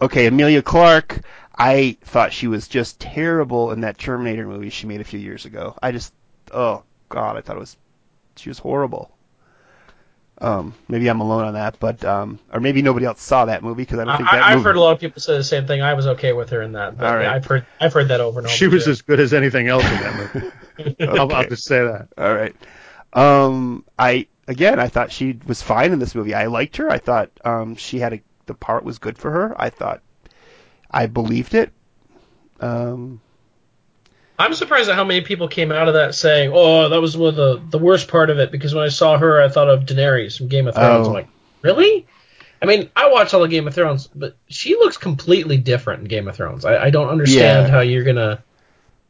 Okay, 0.00 0.26
Emilia 0.26 0.62
Clarke. 0.62 1.20
I 1.56 1.96
thought 2.02 2.32
she 2.32 2.48
was 2.48 2.68
just 2.68 3.00
terrible 3.00 3.70
in 3.72 3.80
that 3.82 3.98
Terminator 3.98 4.46
movie 4.46 4.70
she 4.70 4.86
made 4.86 5.00
a 5.00 5.04
few 5.04 5.20
years 5.20 5.44
ago. 5.44 5.76
I 5.82 5.92
just, 5.92 6.12
oh 6.52 6.82
god, 7.08 7.36
I 7.36 7.40
thought 7.40 7.56
it 7.56 7.60
was, 7.60 7.76
she 8.36 8.50
was 8.50 8.58
horrible. 8.58 9.10
Um, 10.38 10.74
maybe 10.88 11.08
I'm 11.08 11.20
alone 11.20 11.44
on 11.44 11.54
that, 11.54 11.78
but 11.78 12.04
um, 12.04 12.40
or 12.52 12.58
maybe 12.58 12.82
nobody 12.82 13.06
else 13.06 13.22
saw 13.22 13.44
that 13.44 13.62
movie 13.62 13.82
because 13.82 14.00
I 14.00 14.04
don't 14.04 14.16
think 14.16 14.30
that 14.30 14.42
I, 14.42 14.50
I've 14.50 14.54
movie. 14.56 14.64
heard 14.64 14.76
a 14.76 14.80
lot 14.80 14.92
of 14.92 14.98
people 15.00 15.22
say 15.22 15.36
the 15.36 15.44
same 15.44 15.66
thing. 15.66 15.80
I 15.80 15.94
was 15.94 16.08
okay 16.08 16.32
with 16.32 16.50
her 16.50 16.62
in 16.62 16.72
that. 16.72 16.98
But 16.98 17.06
All 17.06 17.16
right. 17.16 17.28
I've 17.28 17.44
heard 17.44 17.66
I've 17.80 17.92
heard 17.92 18.08
that 18.08 18.20
over 18.20 18.40
and 18.40 18.48
over. 18.48 18.56
she 18.56 18.66
was 18.66 18.84
too. 18.84 18.90
as 18.90 19.02
good 19.02 19.20
as 19.20 19.32
anything 19.32 19.68
else 19.68 19.84
in 19.84 20.00
that 20.00 20.34
movie. 20.34 20.96
I'll, 21.00 21.32
I'll 21.32 21.48
just 21.48 21.64
say 21.64 21.84
that. 21.84 22.08
All 22.18 22.34
right. 22.34 22.54
Um, 23.12 23.84
I 23.96 24.26
again, 24.48 24.80
I 24.80 24.88
thought 24.88 25.12
she 25.12 25.38
was 25.46 25.62
fine 25.62 25.92
in 25.92 26.00
this 26.00 26.16
movie. 26.16 26.34
I 26.34 26.46
liked 26.46 26.76
her. 26.78 26.90
I 26.90 26.98
thought 26.98 27.30
um, 27.44 27.76
she 27.76 28.00
had 28.00 28.12
a 28.12 28.20
the 28.46 28.54
part 28.54 28.84
was 28.84 28.98
good 28.98 29.16
for 29.16 29.30
her. 29.30 29.54
I 29.60 29.70
thought 29.70 30.02
I 30.94 31.06
believed 31.06 31.54
it. 31.54 31.72
Um, 32.60 33.20
I'm 34.38 34.54
surprised 34.54 34.88
at 34.88 34.94
how 34.96 35.04
many 35.04 35.20
people 35.20 35.48
came 35.48 35.70
out 35.72 35.88
of 35.88 35.94
that 35.94 36.14
saying, 36.14 36.52
"Oh, 36.54 36.88
that 36.88 37.00
was 37.00 37.16
one 37.16 37.28
of 37.30 37.36
the 37.36 37.62
the 37.70 37.78
worst 37.78 38.08
part 38.08 38.30
of 38.30 38.38
it." 38.38 38.50
Because 38.50 38.74
when 38.74 38.84
I 38.84 38.88
saw 38.88 39.18
her, 39.18 39.42
I 39.42 39.48
thought 39.48 39.68
of 39.68 39.80
Daenerys 39.84 40.38
from 40.38 40.48
Game 40.48 40.66
of 40.66 40.74
Thrones. 40.74 41.06
Oh. 41.06 41.10
I'm 41.10 41.14
like, 41.14 41.28
really? 41.62 42.06
I 42.62 42.66
mean, 42.66 42.90
I 42.96 43.10
watch 43.10 43.34
all 43.34 43.42
the 43.42 43.48
Game 43.48 43.66
of 43.68 43.74
Thrones, 43.74 44.06
but 44.14 44.36
she 44.48 44.74
looks 44.76 44.96
completely 44.96 45.58
different 45.58 46.02
in 46.02 46.08
Game 46.08 46.28
of 46.28 46.36
Thrones. 46.36 46.64
I, 46.64 46.84
I 46.84 46.90
don't 46.90 47.08
understand 47.10 47.66
Yeah. 47.66 47.70
how 47.74 47.80
you're 47.80 48.04
gonna 48.04 48.42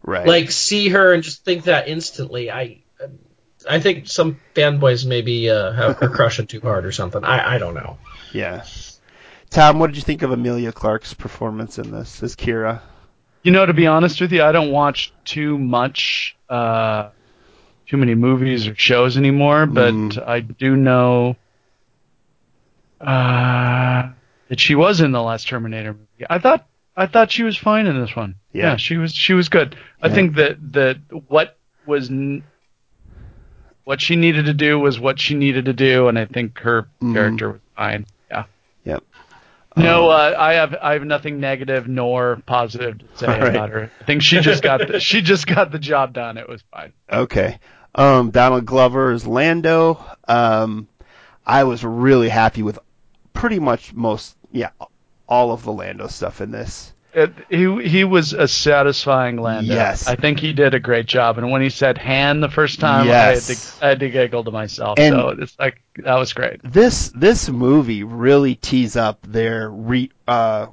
right. 0.02 0.26
like 0.26 0.50
see 0.50 0.88
her 0.88 1.12
and 1.12 1.22
just 1.22 1.44
think 1.44 1.64
that 1.64 1.86
instantly. 1.88 2.50
I 2.50 2.78
I 3.68 3.80
think 3.80 4.08
some 4.08 4.40
fanboys 4.54 5.06
maybe 5.06 5.48
uh, 5.50 5.72
have 5.72 6.02
are 6.02 6.08
crushing 6.16 6.46
too 6.46 6.60
hard 6.60 6.84
or 6.84 6.92
something. 6.92 7.22
I 7.24 7.54
I 7.54 7.58
don't 7.58 7.74
know. 7.74 7.98
Yeah. 8.32 8.64
Tom, 9.54 9.78
what 9.78 9.86
did 9.86 9.96
you 9.96 10.02
think 10.02 10.22
of 10.22 10.32
Emilia 10.32 10.72
Clarke's 10.72 11.14
performance 11.14 11.78
in 11.78 11.92
this 11.92 12.22
as 12.24 12.34
Qi'ra? 12.34 12.80
You 13.44 13.52
know, 13.52 13.64
to 13.64 13.72
be 13.72 13.86
honest 13.86 14.20
with 14.20 14.32
you, 14.32 14.42
I 14.42 14.50
don't 14.50 14.72
watch 14.72 15.12
too 15.24 15.56
much, 15.58 16.34
uh, 16.48 17.10
too 17.86 17.96
many 17.96 18.16
movies 18.16 18.66
or 18.66 18.74
shows 18.74 19.16
anymore, 19.16 19.66
but 19.66 19.94
Mhm. 19.94 20.26
I 20.28 20.40
do 20.40 20.74
know 20.74 21.36
uh, 23.00 24.08
that 24.48 24.58
she 24.58 24.74
was 24.74 25.00
in 25.00 25.12
the 25.12 25.22
last 25.22 25.46
Terminator 25.46 25.92
movie. 25.92 26.26
I 26.28 26.38
thought 26.38 26.66
I 26.96 27.06
thought 27.06 27.30
she 27.30 27.42
was 27.44 27.56
fine 27.56 27.86
in 27.86 28.00
this 28.00 28.16
one. 28.16 28.36
Yeah. 28.52 28.76
she 28.76 28.96
was 28.96 29.12
she 29.14 29.34
was 29.34 29.48
good. 29.48 29.76
I 30.02 30.08
think 30.08 30.34
that 30.36 30.56
that 30.72 30.96
what 31.28 31.56
was 31.86 32.08
n- 32.10 32.42
what 33.84 34.00
she 34.00 34.16
needed 34.16 34.46
to 34.46 34.54
do 34.54 34.78
was 34.80 34.98
what 34.98 35.20
she 35.20 35.34
needed 35.34 35.66
to 35.66 35.72
do, 35.74 36.08
and 36.08 36.18
I 36.18 36.24
think 36.24 36.58
her 36.60 36.88
Mhm. 37.02 37.12
character 37.14 37.50
was 37.52 37.60
fine. 37.76 38.06
No, 39.76 40.08
uh, 40.08 40.34
I 40.38 40.54
have 40.54 40.74
I 40.80 40.92
have 40.92 41.04
nothing 41.04 41.40
negative 41.40 41.88
nor 41.88 42.40
positive 42.46 42.98
to 42.98 43.18
say 43.18 43.26
right. 43.26 43.48
about 43.48 43.70
her. 43.70 43.90
I 44.00 44.04
think 44.04 44.22
she 44.22 44.40
just 44.40 44.62
got 44.62 44.86
the, 44.86 45.00
she 45.00 45.20
just 45.20 45.46
got 45.46 45.72
the 45.72 45.78
job 45.78 46.12
done. 46.12 46.38
It 46.38 46.48
was 46.48 46.62
fine. 46.72 46.92
Okay. 47.10 47.58
Um, 47.94 48.30
Donald 48.30 48.66
Glover 48.66 49.12
is 49.12 49.26
Lando. 49.26 50.04
Um, 50.26 50.88
I 51.46 51.64
was 51.64 51.84
really 51.84 52.28
happy 52.28 52.62
with 52.62 52.78
pretty 53.32 53.58
much 53.58 53.92
most, 53.92 54.36
yeah, 54.52 54.70
all 55.28 55.52
of 55.52 55.64
the 55.64 55.72
Lando 55.72 56.06
stuff 56.06 56.40
in 56.40 56.50
this. 56.50 56.93
It, 57.14 57.32
he 57.48 57.88
he 57.88 58.04
was 58.04 58.32
a 58.32 58.48
satisfying 58.48 59.36
Lando. 59.36 59.72
Yes. 59.72 60.08
I 60.08 60.16
think 60.16 60.40
he 60.40 60.52
did 60.52 60.74
a 60.74 60.80
great 60.80 61.06
job. 61.06 61.38
And 61.38 61.50
when 61.50 61.62
he 61.62 61.70
said 61.70 61.96
"hand" 61.96 62.42
the 62.42 62.48
first 62.48 62.80
time, 62.80 63.06
Yes. 63.06 63.48
I, 63.48 63.52
had 63.52 63.58
to, 63.58 63.84
I 63.84 63.88
had 63.90 64.00
to 64.00 64.10
giggle 64.10 64.44
to 64.44 64.50
myself. 64.50 64.98
And- 64.98 65.14
so 65.14 65.28
it's 65.28 65.56
like 65.58 65.80
that 65.98 66.16
was 66.16 66.32
great. 66.32 66.60
This 66.64 67.10
this 67.14 67.48
movie 67.48 68.02
really 68.02 68.56
tees 68.56 68.96
up 68.96 69.20
their 69.22 69.70
re 69.70 70.10
uh 70.26 70.66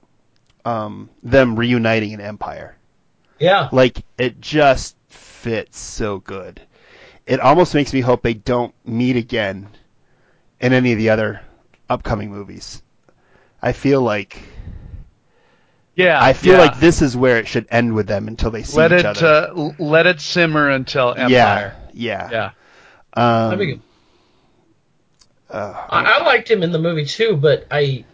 um 0.65 1.09
them 1.21 1.55
reuniting 1.55 2.11
in 2.11 2.21
Empire. 2.21 2.75
Yeah. 3.39 3.69
Like 3.71 4.03
it 4.17 4.41
just 4.41 4.95
fits 5.09 5.77
so 5.79 6.19
good. 6.19 6.59
It 7.27 7.39
almost 7.39 7.75
makes 7.75 7.93
me 7.93 8.01
hope 8.01 8.23
they 8.23 8.33
don't 8.33 8.73
meet 8.83 9.15
again 9.15 9.69
in 10.59 10.73
any 10.73 10.91
of 10.91 10.97
the 10.97 11.11
other 11.11 11.41
upcoming 11.87 12.31
movies. 12.31 12.81
I 13.61 13.73
feel 13.73 14.01
like 14.01 14.41
Yeah, 15.95 16.23
I 16.23 16.33
feel 16.33 16.53
yeah. 16.53 16.59
like 16.59 16.79
this 16.79 17.01
is 17.01 17.17
where 17.17 17.37
it 17.37 17.47
should 17.47 17.67
end 17.69 17.93
with 17.93 18.07
them 18.07 18.27
until 18.27 18.49
they 18.49 18.63
see 18.63 18.77
let 18.77 18.91
each 18.93 18.99
it 18.99 19.05
other. 19.05 19.51
uh, 19.53 19.71
let 19.77 20.07
it 20.07 20.21
simmer 20.21 20.69
until 20.69 21.09
Empire. 21.09 21.75
Yeah, 21.93 22.29
yeah. 22.29 22.51
Yeah. 23.15 23.49
Um, 23.49 23.57
good. 23.57 23.81
uh, 25.49 25.85
I, 25.89 26.03
I 26.03 26.23
liked 26.23 26.49
him 26.49 26.63
in 26.63 26.71
the 26.71 26.79
movie 26.79 27.05
too, 27.05 27.35
but 27.35 27.67
I, 27.69 28.05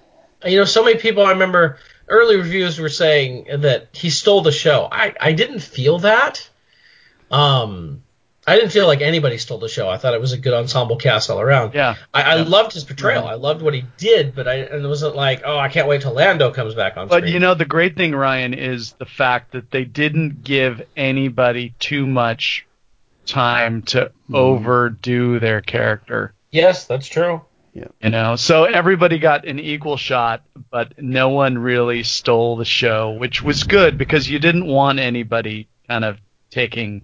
you 0.44 0.58
know, 0.58 0.66
so 0.66 0.84
many 0.84 0.98
people 0.98 1.24
I 1.24 1.32
remember 1.32 1.78
early 2.08 2.38
reviews 2.38 2.80
were 2.80 2.90
saying 2.90 3.48
that 3.60 3.90
he 3.92 4.10
stole 4.10 4.42
the 4.42 4.52
show. 4.52 4.88
I, 4.92 5.14
I 5.20 5.34
didn't 5.34 5.60
feel 5.60 6.00
that. 6.00 6.50
Um, 7.30 8.04
I 8.48 8.56
didn't 8.56 8.72
feel 8.72 8.88
like 8.88 9.02
anybody 9.02 9.38
stole 9.38 9.58
the 9.58 9.68
show. 9.68 9.90
I 9.90 9.98
thought 9.98 10.14
it 10.14 10.22
was 10.22 10.32
a 10.32 10.38
good 10.38 10.54
ensemble 10.54 10.96
cast 10.96 11.30
all 11.30 11.42
around. 11.42 11.74
Yeah. 11.74 11.96
I, 12.14 12.22
I 12.24 12.36
Yeah. 12.38 12.44
loved 12.44 12.72
his 12.72 12.86
portrayal. 12.86 13.24
Mm-hmm. 13.24 13.32
I 13.32 13.36
loved 13.36 13.62
what 13.62 13.74
he 13.74 13.84
did, 13.98 14.34
but 14.34 14.48
I 14.48 14.56
and 14.56 14.86
it 14.86 14.88
wasn't 14.88 15.16
like, 15.18 15.42
oh, 15.46 15.58
I 15.58 15.68
can't 15.68 15.88
wait 15.88 16.02
till 16.02 16.14
Lando 16.14 16.52
comes 16.52 16.74
back 16.74 16.96
on 16.96 17.10
But 17.10 17.24
screen. 17.24 17.34
you 17.34 17.40
know 17.40 17.54
the 17.56 17.66
great 17.66 17.98
thing, 17.98 18.16
Ryan, 18.16 18.54
is 18.54 18.94
the 18.94 19.06
fact 19.06 19.52
that 19.52 19.70
they 19.70 19.84
didn't 19.84 20.44
give 20.44 20.82
anybody 20.96 21.76
too 21.80 22.08
much 22.08 22.66
time 23.26 23.82
to 23.82 24.06
mm-hmm. 24.06 24.36
overdo 24.36 25.40
their 25.40 25.62
character. 25.62 26.34
yes, 26.52 26.86
that's 26.86 27.08
true. 27.08 27.42
Yeah. 27.74 27.90
You 28.02 28.10
know, 28.10 28.38
so 28.38 28.64
everybody 28.64 29.20
got 29.20 29.46
an 29.46 29.60
equal 29.60 29.98
shot, 29.98 30.42
but 30.72 30.94
no 31.04 31.30
one 31.30 31.60
really 31.60 32.02
stole 32.04 32.56
the 32.56 32.66
show, 32.66 33.12
which 33.12 33.44
was 33.44 33.66
good 33.66 34.00
because 34.00 34.28
you 34.28 34.40
didn't 34.40 34.66
want 34.66 34.98
anybody 34.98 35.68
kind 35.88 36.04
of 36.04 36.18
taking 36.50 37.04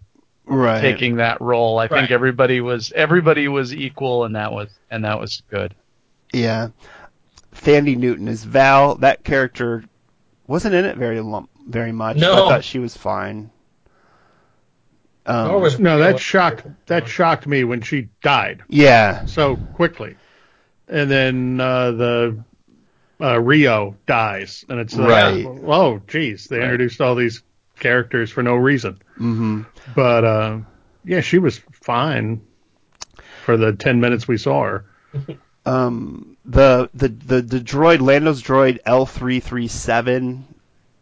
right. 0.53 0.81
taking 0.81 1.17
that 1.17 1.41
role. 1.41 1.77
I 1.79 1.83
Right. 1.83 1.91
think 1.91 2.11
everybody 2.11 2.61
was 2.61 2.91
everybody 2.95 3.47
was 3.47 3.73
equal, 3.73 4.25
and 4.25 4.35
that 4.35 4.51
was 4.51 4.69
and 4.91 5.03
that 5.05 5.19
was 5.19 5.41
good. 5.49 5.73
Yeah. 6.33 6.69
Thandie 7.55 7.97
Newton 7.97 8.27
is 8.27 8.43
Val. 8.43 8.95
That 8.95 9.23
character 9.23 9.83
wasn't 10.47 10.75
in 10.75 10.85
it 10.85 10.97
very 10.97 11.19
lum- 11.21 11.49
very 11.67 11.91
much. 11.91 12.17
No. 12.17 12.33
I 12.47 12.49
thought 12.49 12.63
she 12.63 12.79
was 12.79 12.97
fine. 12.97 13.49
Um, 15.25 15.47
Nor 15.47 15.59
was 15.61 15.79
No, 15.79 15.99
that 15.99 16.19
shocked 16.19 16.65
that 16.87 17.07
shocked 17.07 17.47
me 17.47 17.63
when 17.63 17.81
she 17.81 18.09
died 18.21 18.61
yeah, 18.67 19.23
so 19.25 19.55
quickly, 19.55 20.17
and 20.89 21.09
then 21.09 21.61
uh, 21.61 21.91
the 21.91 22.43
uh, 23.21 23.39
Rio 23.39 23.95
dies, 24.05 24.65
and 24.67 24.79
it's 24.81 24.93
like, 24.95 25.09
Right. 25.09 25.45
oh, 25.45 26.01
geez, 26.07 26.47
they 26.47 26.61
introduced 26.61 26.99
all 26.99 27.15
these 27.15 27.41
characters 27.79 28.31
for 28.31 28.43
no 28.43 28.55
reason. 28.55 28.99
Hmm 29.17 29.61
But 29.95 30.23
uh, 30.23 30.59
yeah, 31.03 31.21
she 31.21 31.39
was 31.39 31.61
fine 31.71 32.41
for 33.45 33.57
the 33.57 33.73
ten 33.73 33.99
minutes 33.99 34.27
we 34.27 34.37
saw 34.37 34.63
her. 34.63 34.85
um, 35.65 36.37
the, 36.45 36.89
the 36.93 37.09
the 37.09 37.41
the 37.41 37.59
droid 37.59 38.01
Lando's 38.01 38.41
droid 38.41 38.79
L 38.85 39.05
three 39.05 39.39
three 39.39 39.67
seven, 39.67 40.45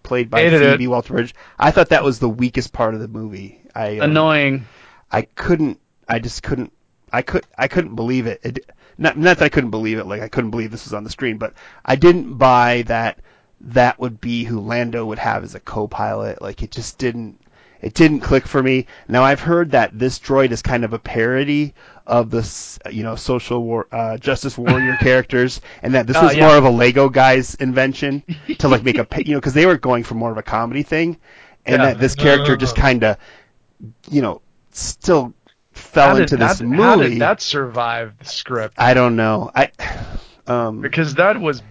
played 0.03 0.29
by 0.29 0.41
Hated 0.41 0.59
Phoebe 0.59 0.83
it. 0.83 0.87
Waller-Bridge. 0.87 1.33
I 1.57 1.71
thought 1.71 1.89
that 1.89 2.03
was 2.03 2.19
the 2.19 2.29
weakest 2.29 2.73
part 2.73 2.93
of 2.93 2.99
the 2.99 3.07
movie. 3.07 3.61
I 3.75 3.99
um, 3.99 4.11
Annoying. 4.11 4.65
I 5.11 5.23
couldn't. 5.23 5.79
I 6.07 6.19
just 6.19 6.43
couldn't. 6.43 6.73
I 7.11 7.21
could. 7.21 7.45
I 7.57 7.67
couldn't 7.67 7.95
believe 7.95 8.27
it. 8.27 8.41
it. 8.43 8.69
Not 8.97 9.17
not 9.17 9.37
that 9.37 9.45
I 9.45 9.49
couldn't 9.49 9.71
believe 9.71 9.97
it. 9.97 10.05
Like 10.05 10.21
I 10.21 10.27
couldn't 10.27 10.51
believe 10.51 10.71
this 10.71 10.85
was 10.85 10.93
on 10.93 11.03
the 11.03 11.09
screen, 11.09 11.37
but 11.37 11.53
I 11.85 11.95
didn't 11.95 12.35
buy 12.35 12.83
that 12.83 13.19
that 13.61 13.99
would 13.99 14.19
be 14.19 14.43
who 14.43 14.59
Lando 14.59 15.05
would 15.05 15.19
have 15.19 15.43
as 15.43 15.55
a 15.55 15.59
co-pilot. 15.59 16.41
Like 16.41 16.63
it 16.63 16.71
just 16.71 16.97
didn't. 16.97 17.39
It 17.81 17.93
didn't 17.95 18.19
click 18.21 18.45
for 18.47 18.61
me. 18.61 18.85
Now 19.07 19.23
I've 19.23 19.39
heard 19.39 19.71
that 19.71 19.97
this 19.97 20.19
droid 20.19 20.51
is 20.51 20.61
kind 20.61 20.85
of 20.85 20.93
a 20.93 20.99
parody 20.99 21.73
of 22.05 22.29
the 22.29 22.89
you 22.91 23.03
know, 23.03 23.15
social 23.15 23.63
war, 23.63 23.87
uh, 23.91 24.17
justice 24.17 24.57
warrior 24.57 24.95
characters, 25.01 25.61
and 25.81 25.93
that 25.95 26.07
this 26.07 26.17
Oh, 26.17 26.23
was 26.23 26.35
yeah. 26.35 26.47
more 26.47 26.57
of 26.57 26.65
a 26.65 26.69
Lego 26.69 27.09
guy's 27.09 27.55
invention 27.55 28.23
to 28.59 28.67
like 28.67 28.83
make 28.83 28.97
a, 28.97 29.07
you 29.23 29.33
know, 29.33 29.39
because 29.39 29.53
they 29.53 29.65
were 29.65 29.77
going 29.77 30.03
for 30.03 30.15
more 30.15 30.31
of 30.31 30.37
a 30.37 30.43
comedy 30.43 30.83
thing, 30.83 31.17
and 31.65 31.81
Yeah. 31.81 31.87
that 31.89 31.99
this 31.99 32.15
character 32.15 32.55
just 32.55 32.77
Uh. 32.77 32.81
kind 32.81 33.03
of, 33.03 33.17
you 34.09 34.21
know, 34.21 34.41
still 34.71 35.33
fell 35.71 36.09
How 36.09 36.13
did, 36.15 36.21
into 36.23 36.37
this 36.37 36.59
that, 36.59 36.65
movie. 36.65 36.81
how 36.83 36.95
did 36.97 37.19
that 37.21 37.41
survive 37.41 38.13
the 38.19 38.25
script? 38.25 38.75
I 38.77 38.93
don't 38.93 39.15
know. 39.15 39.49
I, 39.55 39.71
um, 40.47 40.81
Because 40.81 41.15
that 41.15 41.39
was 41.39 41.61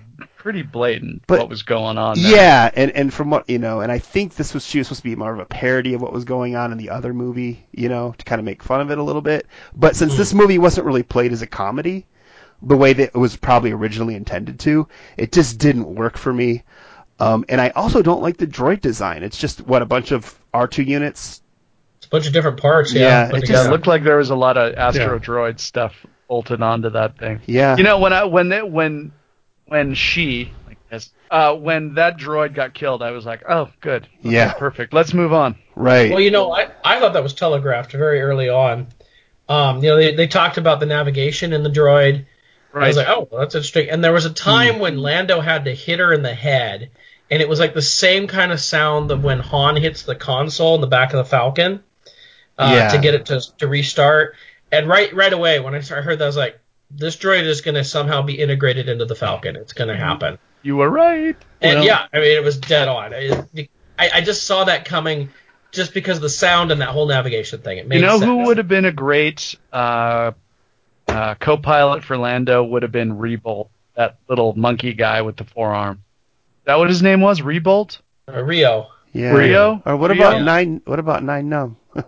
pretty 0.40 0.62
blatant 0.62 1.22
But- 1.26 1.38
what 1.40 1.48
was 1.50 1.62
going 1.62 1.98
on 1.98 2.18
there. 2.18 2.34
yeah, 2.34 2.70
and 2.74 2.90
and 2.92 3.12
from 3.12 3.28
what 3.30 3.48
you 3.50 3.58
know, 3.58 3.80
and 3.80 3.92
I 3.92 3.98
think 3.98 4.34
this 4.34 4.54
was 4.54 4.64
she 4.64 4.78
was 4.78 4.86
supposed 4.88 5.02
to 5.02 5.08
be 5.08 5.14
more 5.16 5.32
of 5.32 5.38
a 5.38 5.44
parody 5.44 5.92
of 5.94 6.00
what 6.00 6.12
was 6.14 6.24
going 6.24 6.56
on 6.56 6.72
in 6.72 6.78
the 6.78 6.90
other 6.90 7.12
movie, 7.12 7.66
you 7.72 7.88
know, 7.90 8.14
to 8.16 8.24
kind 8.24 8.38
of 8.38 8.44
make 8.46 8.62
fun 8.62 8.80
of 8.80 8.90
it 8.90 8.96
a 8.98 9.02
little 9.02 9.20
bit. 9.22 9.46
But 9.76 9.96
since 9.96 10.16
this 10.16 10.32
movie 10.32 10.58
wasn't 10.58 10.86
really 10.86 11.02
played 11.02 11.32
as 11.32 11.42
a 11.42 11.46
comedy, 11.46 12.06
the 12.62 12.76
way 12.76 12.92
that 12.94 13.10
it 13.14 13.18
was 13.18 13.36
probably 13.36 13.72
originally 13.72 14.14
intended 14.14 14.58
to, 14.60 14.88
it 15.18 15.30
just 15.32 15.58
didn't 15.58 15.94
work 15.94 16.16
for 16.16 16.32
me. 16.32 16.62
Um, 17.18 17.44
and 17.50 17.60
I 17.60 17.68
also 17.70 18.00
don't 18.00 18.22
like 18.22 18.38
the 18.38 18.46
droid 18.46 18.80
design. 18.80 19.22
It's 19.22 19.36
just 19.36 19.60
what 19.66 19.82
a 19.82 19.86
bunch 19.86 20.10
of 20.10 20.38
R2 20.54 20.86
units. 20.86 21.42
It's 21.98 22.06
a 22.06 22.08
bunch 22.10 22.26
of 22.26 22.32
different 22.32 22.58
parts. 22.60 22.94
Yeah. 22.94 23.00
Yeah, 23.02 23.28
it 23.36 23.40
just- 23.40 23.50
Yeah, 23.50 23.66
it 23.66 23.70
looked 23.70 23.86
like 23.86 24.04
there 24.04 24.16
was 24.16 24.30
a 24.30 24.34
lot 24.36 24.56
of 24.56 24.74
Astro 24.74 25.18
Droid 25.18 25.58
stuff 25.60 25.94
bolted 26.28 26.62
onto 26.62 26.88
that 26.90 27.18
thing. 27.18 27.40
Yeah. 27.44 27.76
You 27.76 27.82
know, 27.84 27.98
when 27.98 28.14
I 28.14 28.24
when 28.24 28.48
they, 28.48 28.62
when 28.62 29.12
when 29.70 29.94
she 29.94 30.52
like 30.66 30.78
this, 30.90 31.10
uh, 31.30 31.54
when 31.54 31.94
that 31.94 32.18
droid 32.18 32.54
got 32.54 32.74
killed, 32.74 33.02
I 33.02 33.12
was 33.12 33.24
like, 33.24 33.42
oh, 33.48 33.70
good, 33.80 34.08
Okay, 34.24 34.34
Yeah. 34.34 34.52
perfect. 34.54 34.92
Let's 34.92 35.14
move 35.14 35.32
on. 35.32 35.54
right. 35.76 36.10
Well, 36.10 36.18
you 36.20 36.32
know, 36.32 36.52
I, 36.52 36.72
I 36.84 36.98
thought 36.98 37.12
that 37.12 37.22
was 37.22 37.34
telegraphed 37.34 37.92
very 37.92 38.20
early 38.20 38.48
on. 38.48 38.88
Um, 39.48 39.76
you 39.76 39.90
know, 39.90 39.96
they, 39.96 40.16
they 40.16 40.26
talked 40.26 40.58
about 40.58 40.80
the 40.80 40.86
navigation 40.86 41.52
in 41.52 41.62
the 41.62 41.70
droid. 41.70 42.26
Right. 42.72 42.84
I 42.84 42.88
was 42.88 42.96
like, 42.96 43.08
oh, 43.08 43.28
well, 43.30 43.40
that's 43.42 43.54
interesting. 43.54 43.90
And 43.90 44.02
there 44.02 44.12
was 44.12 44.24
a 44.24 44.32
time 44.32 44.80
when 44.80 44.98
Lando 44.98 45.40
had 45.40 45.66
to 45.66 45.74
hit 45.74 46.00
her 46.00 46.12
in 46.12 46.22
the 46.22 46.34
head, 46.34 46.90
and 47.30 47.40
it 47.40 47.48
was 47.48 47.60
like 47.60 47.74
the 47.74 47.82
same 47.82 48.26
kind 48.26 48.50
of 48.50 48.60
sound 48.60 49.12
of 49.12 49.22
when 49.22 49.38
Han 49.38 49.76
hits 49.76 50.02
the 50.02 50.16
console 50.16 50.74
in 50.74 50.80
the 50.80 50.86
back 50.88 51.12
of 51.12 51.18
the 51.18 51.24
Falcon 51.24 51.82
uh, 52.58 52.72
Yeah. 52.76 52.88
to 52.88 52.98
get 52.98 53.14
it 53.14 53.26
to, 53.26 53.40
to 53.58 53.68
restart. 53.68 54.34
And 54.72 54.88
right 54.88 55.12
right 55.14 55.32
away 55.32 55.58
when 55.60 55.74
I 55.76 55.80
started, 55.80 56.02
heard 56.04 56.18
that, 56.18 56.24
I 56.24 56.26
was 56.26 56.36
like, 56.36 56.58
this 56.90 57.16
droid 57.16 57.44
is 57.44 57.60
going 57.60 57.74
to 57.76 57.84
somehow 57.84 58.22
be 58.22 58.38
integrated 58.38 58.88
into 58.88 59.04
the 59.04 59.14
Falcon. 59.14 59.56
It's 59.56 59.72
going 59.72 59.88
to 59.88 59.96
happen. 59.96 60.38
You 60.62 60.76
were 60.76 60.90
right. 60.90 61.36
And 61.60 61.76
Well- 61.78 61.84
yeah, 61.86 62.06
I 62.12 62.18
mean, 62.18 62.36
it 62.36 62.42
was 62.44 62.58
dead 62.58 62.88
on. 62.88 63.14
I, 63.14 63.68
I, 63.98 64.10
I 64.14 64.20
just 64.20 64.44
saw 64.44 64.64
that 64.64 64.84
coming 64.84 65.30
just 65.72 65.94
because 65.94 66.16
of 66.18 66.22
the 66.22 66.28
sound 66.28 66.72
and 66.72 66.80
that 66.80 66.88
whole 66.88 67.06
navigation 67.06 67.60
thing. 67.60 67.78
It 67.78 67.86
made 67.88 67.96
You 67.96 68.02
know 68.06 68.18
sense. 68.18 68.24
who 68.24 68.36
would 68.46 68.58
have 68.58 68.68
been 68.68 68.84
a 68.84 68.92
great 68.92 69.54
uh, 69.72 70.32
uh, 71.08 71.34
co-pilot 71.36 72.02
for 72.04 72.16
Lando 72.18 72.64
would 72.64 72.82
have 72.82 72.92
been 72.92 73.12
Rebolt, 73.16 73.68
that 73.94 74.18
little 74.28 74.52
monkey 74.54 74.92
guy 74.94 75.22
with 75.22 75.36
the 75.36 75.44
forearm. 75.44 76.02
Is 76.60 76.64
that 76.66 76.78
what 76.78 76.88
his 76.88 77.02
name 77.02 77.20
was? 77.20 77.40
Rebolt? 77.40 78.00
Uh, 78.28 78.42
Rio. 78.42 78.88
yeah. 79.12 79.30
Rio? 79.32 79.80
Or 79.86 79.96
what 79.96 80.10
Rio? 80.10 80.20
about 80.28 80.42
nine? 80.42 80.82
What 80.84 80.98
about 80.98 81.22
nine? 81.22 81.48
No. 81.48 81.76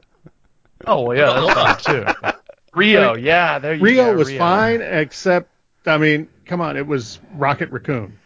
Oh, 0.84 1.02
well, 1.02 1.16
yeah, 1.16 1.52
that's 1.54 1.84
fine 1.84 2.04
too. 2.32 2.32
Rio, 2.74 3.14
yeah, 3.14 3.58
there 3.58 3.74
you 3.74 3.82
Rio 3.82 4.12
go. 4.12 4.16
was 4.18 4.28
Rio. 4.28 4.38
fine, 4.38 4.80
except 4.80 5.50
I 5.86 5.98
mean, 5.98 6.28
come 6.46 6.60
on, 6.60 6.76
it 6.76 6.86
was 6.86 7.18
Rocket 7.34 7.70
Raccoon. 7.70 8.18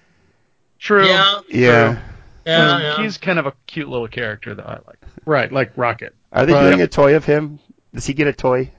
True. 0.78 1.06
Yeah, 1.06 1.40
Yeah. 1.48 1.98
yeah, 2.44 2.74
Um, 2.74 2.82
yeah. 2.82 2.96
He's 3.02 3.18
kind 3.18 3.38
of 3.38 3.46
a 3.46 3.52
cute 3.66 3.88
little 3.88 4.08
character 4.08 4.54
that 4.54 4.66
I 4.66 4.78
like. 4.86 4.98
Right, 5.24 5.50
like 5.50 5.72
Rocket. 5.76 6.14
Are 6.32 6.46
they 6.46 6.52
But- 6.52 6.68
doing 6.70 6.82
a 6.82 6.86
toy 6.86 7.16
of 7.16 7.24
him? 7.24 7.58
Does 7.94 8.06
he 8.06 8.12
get 8.14 8.26
a 8.26 8.32
toy? 8.32 8.70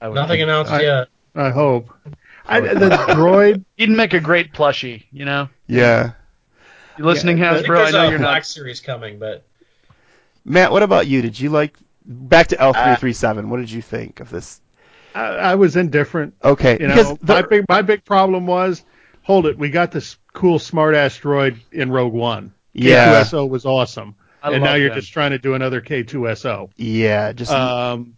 I 0.00 0.08
would 0.08 0.14
Nothing 0.16 0.38
think. 0.38 0.42
announced 0.42 0.72
I- 0.72 0.82
yet. 0.82 1.08
I 1.36 1.50
hope. 1.50 1.90
I, 2.46 2.60
the 2.60 2.90
droid. 2.90 3.64
He'd 3.76 3.88
make 3.90 4.12
a 4.12 4.20
great 4.20 4.52
plushie, 4.52 5.04
you 5.10 5.24
know? 5.24 5.48
Yeah. 5.66 6.12
You 6.98 7.04
listening, 7.04 7.38
Yeah, 7.38 7.52
I 7.52 7.54
think 7.54 7.66
Hasbro? 7.66 7.76
I 7.76 7.78
there's 7.82 7.92
know 7.94 8.06
a 8.06 8.10
you're 8.10 8.18
Black 8.18 8.40
not. 8.42 8.46
Series 8.46 8.80
coming, 8.80 9.18
but 9.18 9.42
Matt, 10.44 10.70
what 10.70 10.82
about 10.82 11.06
you? 11.06 11.22
Did 11.22 11.40
you 11.40 11.48
like 11.50 11.76
back 12.04 12.48
to 12.48 12.60
L 12.60 12.72
three 12.74 12.96
three 12.96 13.12
seven? 13.14 13.48
What 13.48 13.56
did 13.60 13.70
you 13.70 13.80
think 13.82 14.20
of 14.20 14.28
this? 14.30 14.60
I, 15.14 15.26
I 15.26 15.54
was 15.54 15.76
indifferent. 15.76 16.34
Okay, 16.42 16.72
You 16.72 16.88
because 16.88 17.10
know, 17.10 17.18
the- 17.22 17.34
my 17.34 17.42
big 17.42 17.64
my 17.68 17.82
big 17.82 18.04
problem 18.04 18.46
was, 18.46 18.84
hold 19.22 19.46
it, 19.46 19.56
we 19.58 19.70
got 19.70 19.92
this 19.92 20.16
cool 20.32 20.58
smart 20.58 20.94
asteroid 20.94 21.60
in 21.72 21.90
Rogue 21.90 22.12
One. 22.12 22.52
Yeah. 22.72 23.22
K2SO 23.22 23.48
was 23.48 23.64
awesome, 23.64 24.16
I 24.42 24.52
and 24.52 24.62
now 24.64 24.74
you're 24.74 24.88
them. 24.90 24.98
just 24.98 25.12
trying 25.12 25.30
to 25.30 25.38
do 25.38 25.54
another 25.54 25.80
K2SO. 25.80 26.70
yeah, 26.76 27.32
just 27.32 27.52
Um, 27.52 28.16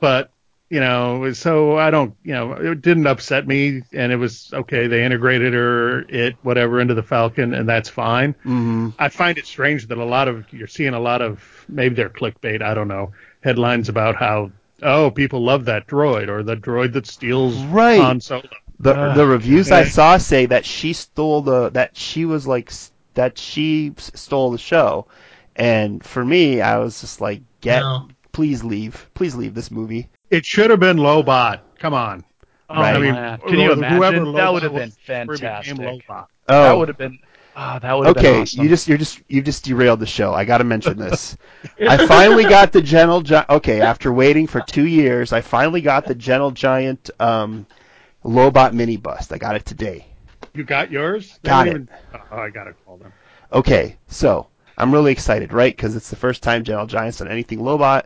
but 0.00 0.30
you 0.70 0.80
know, 0.80 1.32
so 1.34 1.76
I 1.76 1.90
don't, 1.90 2.14
you 2.24 2.32
know, 2.32 2.52
it 2.52 2.80
didn't 2.80 3.06
upset 3.06 3.46
me, 3.46 3.82
and 3.92 4.10
it 4.10 4.16
was 4.16 4.50
okay. 4.54 4.86
They 4.86 5.04
integrated 5.04 5.52
her, 5.52 6.00
it, 6.08 6.36
whatever, 6.42 6.80
into 6.80 6.94
the 6.94 7.02
Falcon, 7.02 7.52
and 7.52 7.68
that's 7.68 7.90
fine. 7.90 8.34
mhm. 8.42 8.94
I 8.98 9.10
find 9.10 9.36
it 9.36 9.44
strange 9.46 9.88
that 9.88 9.98
a 9.98 10.04
lot 10.04 10.28
of 10.28 10.50
you're 10.50 10.66
seeing 10.68 10.94
a 10.94 10.98
lot 11.00 11.20
of 11.20 11.42
maybe 11.68 11.94
they're 11.94 12.08
clickbait, 12.08 12.62
I 12.62 12.72
don't 12.72 12.88
know, 12.88 13.12
headlines 13.42 13.90
about 13.90 14.16
how 14.16 14.50
oh 14.82 15.10
people 15.10 15.42
love 15.44 15.64
that 15.66 15.86
droid 15.86 16.28
or 16.28 16.42
the 16.42 16.56
droid 16.56 16.92
that 16.92 17.06
steals 17.06 17.56
Right. 17.64 18.00
Han 18.00 18.20
Solo. 18.20 18.42
the 18.80 18.94
Ah, 18.94 19.14
the 19.14 19.26
reviews 19.26 19.70
I 19.70 19.84
saw 19.84 20.16
say 20.18 20.46
that 20.46 20.64
she 20.64 20.92
stole 20.92 21.42
the 21.42 21.70
that 21.70 21.96
she 21.96 22.24
was 22.24 22.46
like 22.46 22.72
that 23.14 23.36
she 23.38 23.92
stole 23.98 24.50
the 24.50 24.58
show, 24.58 25.06
and 25.54 26.02
for 26.02 26.24
me, 26.24 26.62
I 26.62 26.78
was 26.78 27.00
just 27.02 27.20
like, 27.20 27.42
get 27.60 27.80
No. 27.80 28.08
please 28.32 28.64
leave, 28.64 29.10
please 29.14 29.34
leave 29.36 29.54
this 29.54 29.70
movie. 29.70 30.08
It 30.30 30.46
should 30.46 30.70
have 30.70 30.80
been 30.80 30.96
Lobot. 30.96 31.60
Come 31.78 31.92
on. 31.92 32.24
Oh, 32.70 32.76
Right. 32.76 32.96
I 32.96 32.98
mean, 32.98 33.12
man. 33.12 33.38
Can 33.38 33.50
you 33.58 33.66
whoever 33.66 33.72
imagine? 34.16 34.32
That 34.32 34.40
Lobot 34.40 34.52
would 34.54 34.62
have 34.62 34.74
been 34.74 34.88
before 34.88 35.34
he 35.34 35.40
became 35.40 35.76
fantastic. 35.76 35.76
Lobot. 36.08 36.26
Oh, 36.48 36.62
That 36.62 36.72
would 36.78 36.88
have 36.88 36.96
been. 36.98 37.18
Oh, 37.54 37.78
that 37.80 37.92
would 37.92 38.06
okay. 38.08 38.22
been 38.22 38.42
awesome. 38.42 38.62
You 38.62 38.68
just 38.68 38.88
you're 38.88 38.98
just 38.98 39.20
you 39.28 39.42
just 39.42 39.64
derailed 39.64 40.00
the 40.00 40.06
show. 40.06 40.32
I 40.32 40.44
got 40.44 40.58
to 40.58 40.64
mention 40.64 40.96
this. 40.96 41.36
I 41.80 42.06
finally 42.06 42.44
got 42.44 42.72
the 42.72 42.80
Gentle 42.80 43.20
Giant. 43.20 43.50
Okay, 43.50 43.80
after 43.80 44.12
waiting 44.12 44.46
for 44.46 44.60
two 44.60 44.86
years, 44.86 45.32
I 45.32 45.42
finally 45.42 45.82
got 45.82 46.06
the 46.06 46.14
Gentle 46.14 46.50
Giant 46.50 47.10
um, 47.20 47.66
Lobot 48.24 48.72
mini 48.72 48.96
bust. 48.96 49.32
I 49.32 49.38
got 49.38 49.56
it 49.56 49.66
today. 49.66 50.06
You 50.54 50.64
got 50.64 50.90
yours? 50.90 51.38
They 51.42 51.48
Got 51.48 51.66
it. 51.66 51.70
Even, 51.70 51.88
oh, 52.30 52.38
I 52.38 52.50
gotta 52.50 52.72
call 52.72 52.96
them. 52.96 53.12
Okay, 53.52 53.96
so 54.08 54.48
I'm 54.78 54.92
really 54.92 55.12
excited, 55.12 55.52
right? 55.52 55.74
Because 55.74 55.94
it's 55.94 56.10
the 56.10 56.16
first 56.16 56.42
time 56.42 56.64
Gentle 56.64 56.86
Giant's 56.86 57.18
done 57.18 57.28
anything 57.28 57.58
Lobot. 57.58 58.04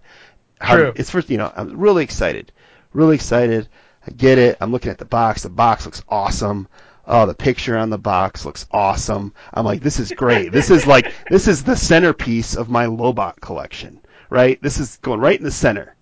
How- 0.60 0.76
True. 0.76 0.92
It's 0.96 1.10
first, 1.10 1.30
you 1.30 1.38
know, 1.38 1.52
I'm 1.54 1.78
really 1.78 2.02
excited, 2.02 2.52
really 2.92 3.14
excited. 3.14 3.68
I 4.06 4.10
get 4.10 4.38
it. 4.38 4.56
I'm 4.60 4.72
looking 4.72 4.90
at 4.90 4.98
the 4.98 5.04
box. 5.04 5.42
The 5.42 5.50
box 5.50 5.84
looks 5.84 6.02
awesome. 6.08 6.68
Oh, 7.06 7.26
the 7.26 7.34
picture 7.34 7.76
on 7.76 7.90
the 7.90 7.98
box 7.98 8.44
looks 8.44 8.66
awesome. 8.72 9.32
I'm 9.54 9.64
like, 9.64 9.80
this 9.80 10.00
is 10.00 10.10
great. 10.10 10.50
this 10.52 10.70
is 10.70 10.86
like, 10.86 11.12
this 11.30 11.46
is 11.46 11.62
the 11.62 11.76
centerpiece 11.76 12.56
of 12.56 12.68
my 12.68 12.86
Lobot 12.86 13.40
collection, 13.40 14.00
right? 14.28 14.60
This 14.60 14.78
is 14.78 14.96
going 15.02 15.20
right 15.20 15.38
in 15.38 15.44
the 15.44 15.52
center. 15.52 15.94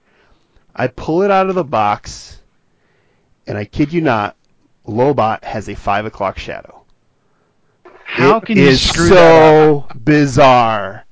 I 0.74 0.86
pull 0.88 1.22
it 1.22 1.30
out 1.30 1.48
of 1.50 1.54
the 1.56 1.64
box, 1.64 2.40
and 3.46 3.58
I 3.58 3.64
kid 3.66 3.92
you 3.92 4.00
not, 4.00 4.36
Lobot 4.86 5.44
has 5.44 5.68
a 5.68 5.74
five 5.74 6.06
o'clock 6.06 6.38
shadow. 6.38 6.84
How 8.04 8.38
It 8.38 8.44
can 8.46 8.58
you 8.58 8.74
screw 8.76 9.10
that 9.10 9.42
up? 9.42 9.54
so 9.58 9.86
bizarre. 9.94 11.04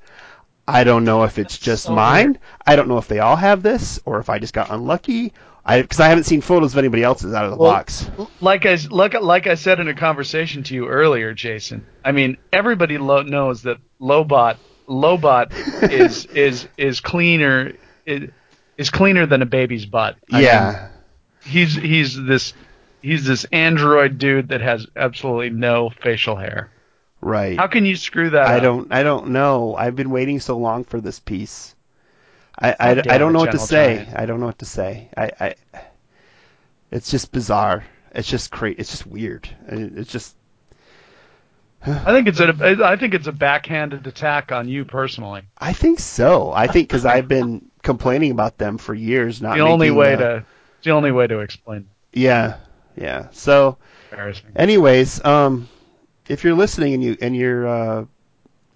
I 0.67 0.83
don't 0.85 1.03
know 1.05 1.23
if 1.23 1.37
it's 1.37 1.57
just 1.57 1.83
so 1.85 1.93
mine. 1.95 2.25
weird. 2.33 2.39
I 2.65 2.75
don't 2.75 2.87
know 2.87 2.97
if 2.97 3.07
they 3.07 3.19
all 3.19 3.35
have 3.35 3.61
this 3.63 3.99
or 4.05 4.19
if 4.19 4.29
I 4.29 4.39
just 4.39 4.53
got 4.53 4.71
unlucky. 4.71 5.33
I 5.65 5.81
because 5.81 5.99
I 5.99 6.07
haven't 6.09 6.25
seen 6.25 6.41
photos 6.41 6.73
of 6.73 6.77
anybody 6.79 7.03
else's 7.03 7.33
out 7.33 7.45
of 7.45 7.51
the 7.51 7.57
Well, 7.57 7.71
box. 7.71 8.09
Like 8.41 8.65
I 8.65 8.77
like 8.89 9.13
like 9.21 9.47
I 9.47 9.55
said 9.55 9.79
in 9.79 9.87
a 9.87 9.93
conversation 9.93 10.63
to 10.63 10.75
you 10.75 10.87
earlier, 10.87 11.33
Jason. 11.33 11.85
I 12.03 12.11
mean, 12.11 12.37
everybody 12.51 12.97
lo- 12.97 13.21
knows 13.21 13.61
that 13.63 13.77
Lobot 14.01 14.57
Lobot 14.89 15.51
is 15.91 16.25
is 16.25 16.67
is 16.77 16.99
cleaner. 16.99 17.73
It, 18.05 18.33
is 18.77 18.89
cleaner 18.89 19.25
than 19.25 19.41
a 19.41 19.45
baby's 19.45 19.85
butt. 19.85 20.17
I 20.31 20.35
mean, 20.35 20.43
yeah. 20.45 20.89
he's 21.45 21.75
he's 21.75 22.21
this 22.21 22.53
he's 23.01 23.23
this 23.25 23.45
android 23.51 24.17
dude 24.17 24.49
that 24.49 24.61
has 24.61 24.87
absolutely 24.95 25.51
no 25.51 25.91
facial 26.01 26.35
hair. 26.35 26.71
right. 27.21 27.57
How 27.57 27.67
can 27.67 27.85
you 27.85 27.95
screw 27.95 28.31
that? 28.31 28.47
I 28.47 28.57
up? 28.57 28.63
don't. 28.63 28.91
I 28.91 29.03
don't 29.03 29.29
know. 29.29 29.75
I've 29.75 29.95
been 29.95 30.09
waiting 30.09 30.39
so 30.39 30.57
long 30.57 30.83
for 30.83 30.99
this 30.99 31.19
piece. 31.19 31.75
I 32.57 32.71
I, 32.79 32.89
I 32.91 33.17
don't 33.17 33.33
know 33.33 33.39
what 33.39 33.51
to 33.51 33.57
Channel 33.57 33.67
say. 33.67 33.95
Giant. 34.05 34.15
I 34.17 34.25
don't 34.25 34.39
know 34.39 34.45
what 34.47 34.59
to 34.59 34.65
say. 34.65 35.09
I, 35.17 35.31
I 35.39 35.55
it's 36.91 37.09
just 37.09 37.31
bizarre. 37.31 37.83
It's 38.13 38.27
just 38.27 38.51
crazy. 38.51 38.75
It's 38.79 38.91
just 38.91 39.07
weird. 39.07 39.49
It's 39.67 40.11
just 40.11 40.35
I 41.85 42.13
think 42.13 42.27
it's 42.27 42.39
a 42.39 42.53
I 42.85 42.95
think 42.95 43.13
it's 43.13 43.27
a 43.27 43.31
backhanded 43.31 44.07
attack 44.07 44.51
on 44.51 44.69
you 44.69 44.85
personally. 44.85 45.41
I 45.57 45.73
think 45.73 45.99
so. 45.99 46.51
I 46.53 46.67
think 46.67 46.87
because 46.87 47.05
I've 47.05 47.27
been 47.27 47.69
complaining 47.81 48.31
about 48.31 48.57
them 48.57 48.77
for 48.77 48.93
years. 48.93 49.41
Not 49.41 49.55
the 49.55 49.61
only 49.61 49.91
way 49.91 50.15
the- 50.15 50.21
to 50.21 50.45
the 50.83 50.91
only 50.91 51.11
way 51.11 51.27
to 51.27 51.39
explain. 51.39 51.87
Yeah. 52.13 52.57
Yeah. 52.95 53.29
So, 53.31 53.77
Embarrassing. 54.11 54.51
anyways, 54.55 55.23
um, 55.25 55.67
if 56.27 56.43
you're 56.43 56.53
listening 56.53 56.93
and 56.93 57.03
you 57.03 57.17
and 57.21 57.35
you're 57.35 57.67
uh, 57.67 58.05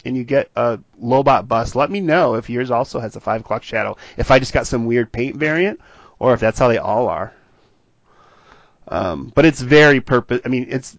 and 0.08 0.18
you 0.18 0.24
get 0.24 0.50
a 0.56 0.80
Lobot 1.02 1.48
bus, 1.48 1.76
let 1.76 1.92
me 1.92 2.02
know 2.02 2.36
if 2.36 2.50
yours 2.50 2.72
also 2.72 3.00
has 3.00 3.16
a 3.16 3.20
five 3.20 3.42
o'clock 3.42 3.64
shadow. 3.64 3.98
If 4.18 4.32
I 4.32 4.40
just 4.40 4.54
got 4.54 4.68
some 4.68 4.86
weird 4.86 5.12
paint 5.12 5.36
variant, 5.36 5.80
or 6.20 6.34
if 6.34 6.40
that's 6.40 6.60
how 6.60 6.68
they 6.68 6.78
all 6.78 7.08
are. 7.08 7.34
Um, 8.88 9.32
but 9.36 9.46
it's 9.46 9.62
very 9.62 10.00
purpose. 10.02 10.42
I 10.46 10.50
mean, 10.50 10.68
it's 10.70 10.98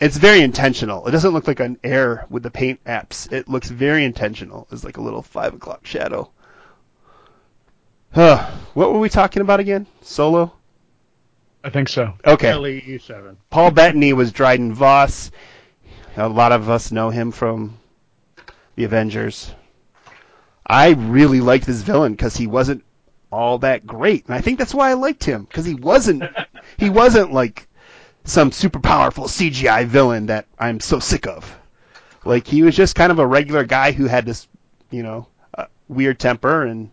it's 0.00 0.18
very 0.18 0.42
intentional. 0.42 1.06
It 1.06 1.12
doesn't 1.12 1.32
look 1.32 1.48
like 1.48 1.60
an 1.60 1.78
error 1.82 2.26
with 2.28 2.42
the 2.42 2.50
paint 2.50 2.84
apps. 2.84 3.32
It 3.32 3.48
looks 3.48 3.70
very 3.70 4.04
intentional. 4.04 4.68
It's 4.70 4.84
like 4.84 4.98
a 4.98 5.02
little 5.02 5.22
five 5.22 5.54
o'clock 5.54 5.86
shadow. 5.86 6.30
Huh. 8.12 8.50
What 8.74 8.92
were 8.92 8.98
we 8.98 9.08
talking 9.08 9.42
about 9.42 9.60
again? 9.60 9.86
Solo. 10.02 10.52
I 11.64 11.70
think 11.70 11.88
so. 11.88 12.14
Okay. 12.24 12.54
LEE 12.54 12.98
seven. 12.98 13.36
Paul 13.50 13.70
Bettany 13.70 14.12
was 14.12 14.32
Dryden 14.32 14.72
Voss. 14.72 15.30
A 16.16 16.28
lot 16.28 16.52
of 16.52 16.70
us 16.70 16.92
know 16.92 17.10
him 17.10 17.32
from 17.32 17.78
the 18.76 18.84
Avengers. 18.84 19.52
I 20.66 20.90
really 20.90 21.40
liked 21.40 21.66
this 21.66 21.82
villain 21.82 22.12
because 22.12 22.36
he 22.36 22.46
wasn't 22.46 22.84
all 23.32 23.58
that 23.58 23.86
great, 23.86 24.26
and 24.26 24.34
I 24.34 24.40
think 24.40 24.58
that's 24.58 24.74
why 24.74 24.90
I 24.90 24.94
liked 24.94 25.24
him 25.24 25.44
because 25.44 25.64
he 25.64 25.74
wasn't 25.74 26.24
he 26.76 26.90
wasn't 26.90 27.32
like 27.32 27.68
some 28.24 28.52
super 28.52 28.80
powerful 28.80 29.24
CGI 29.24 29.86
villain 29.86 30.26
that 30.26 30.46
I'm 30.58 30.80
so 30.80 30.98
sick 30.98 31.26
of. 31.26 31.58
Like 32.24 32.46
he 32.46 32.62
was 32.62 32.76
just 32.76 32.94
kind 32.94 33.12
of 33.12 33.18
a 33.18 33.26
regular 33.26 33.64
guy 33.64 33.92
who 33.92 34.06
had 34.06 34.26
this, 34.26 34.48
you 34.90 35.02
know, 35.02 35.28
uh, 35.56 35.66
weird 35.88 36.18
temper, 36.18 36.64
and 36.64 36.90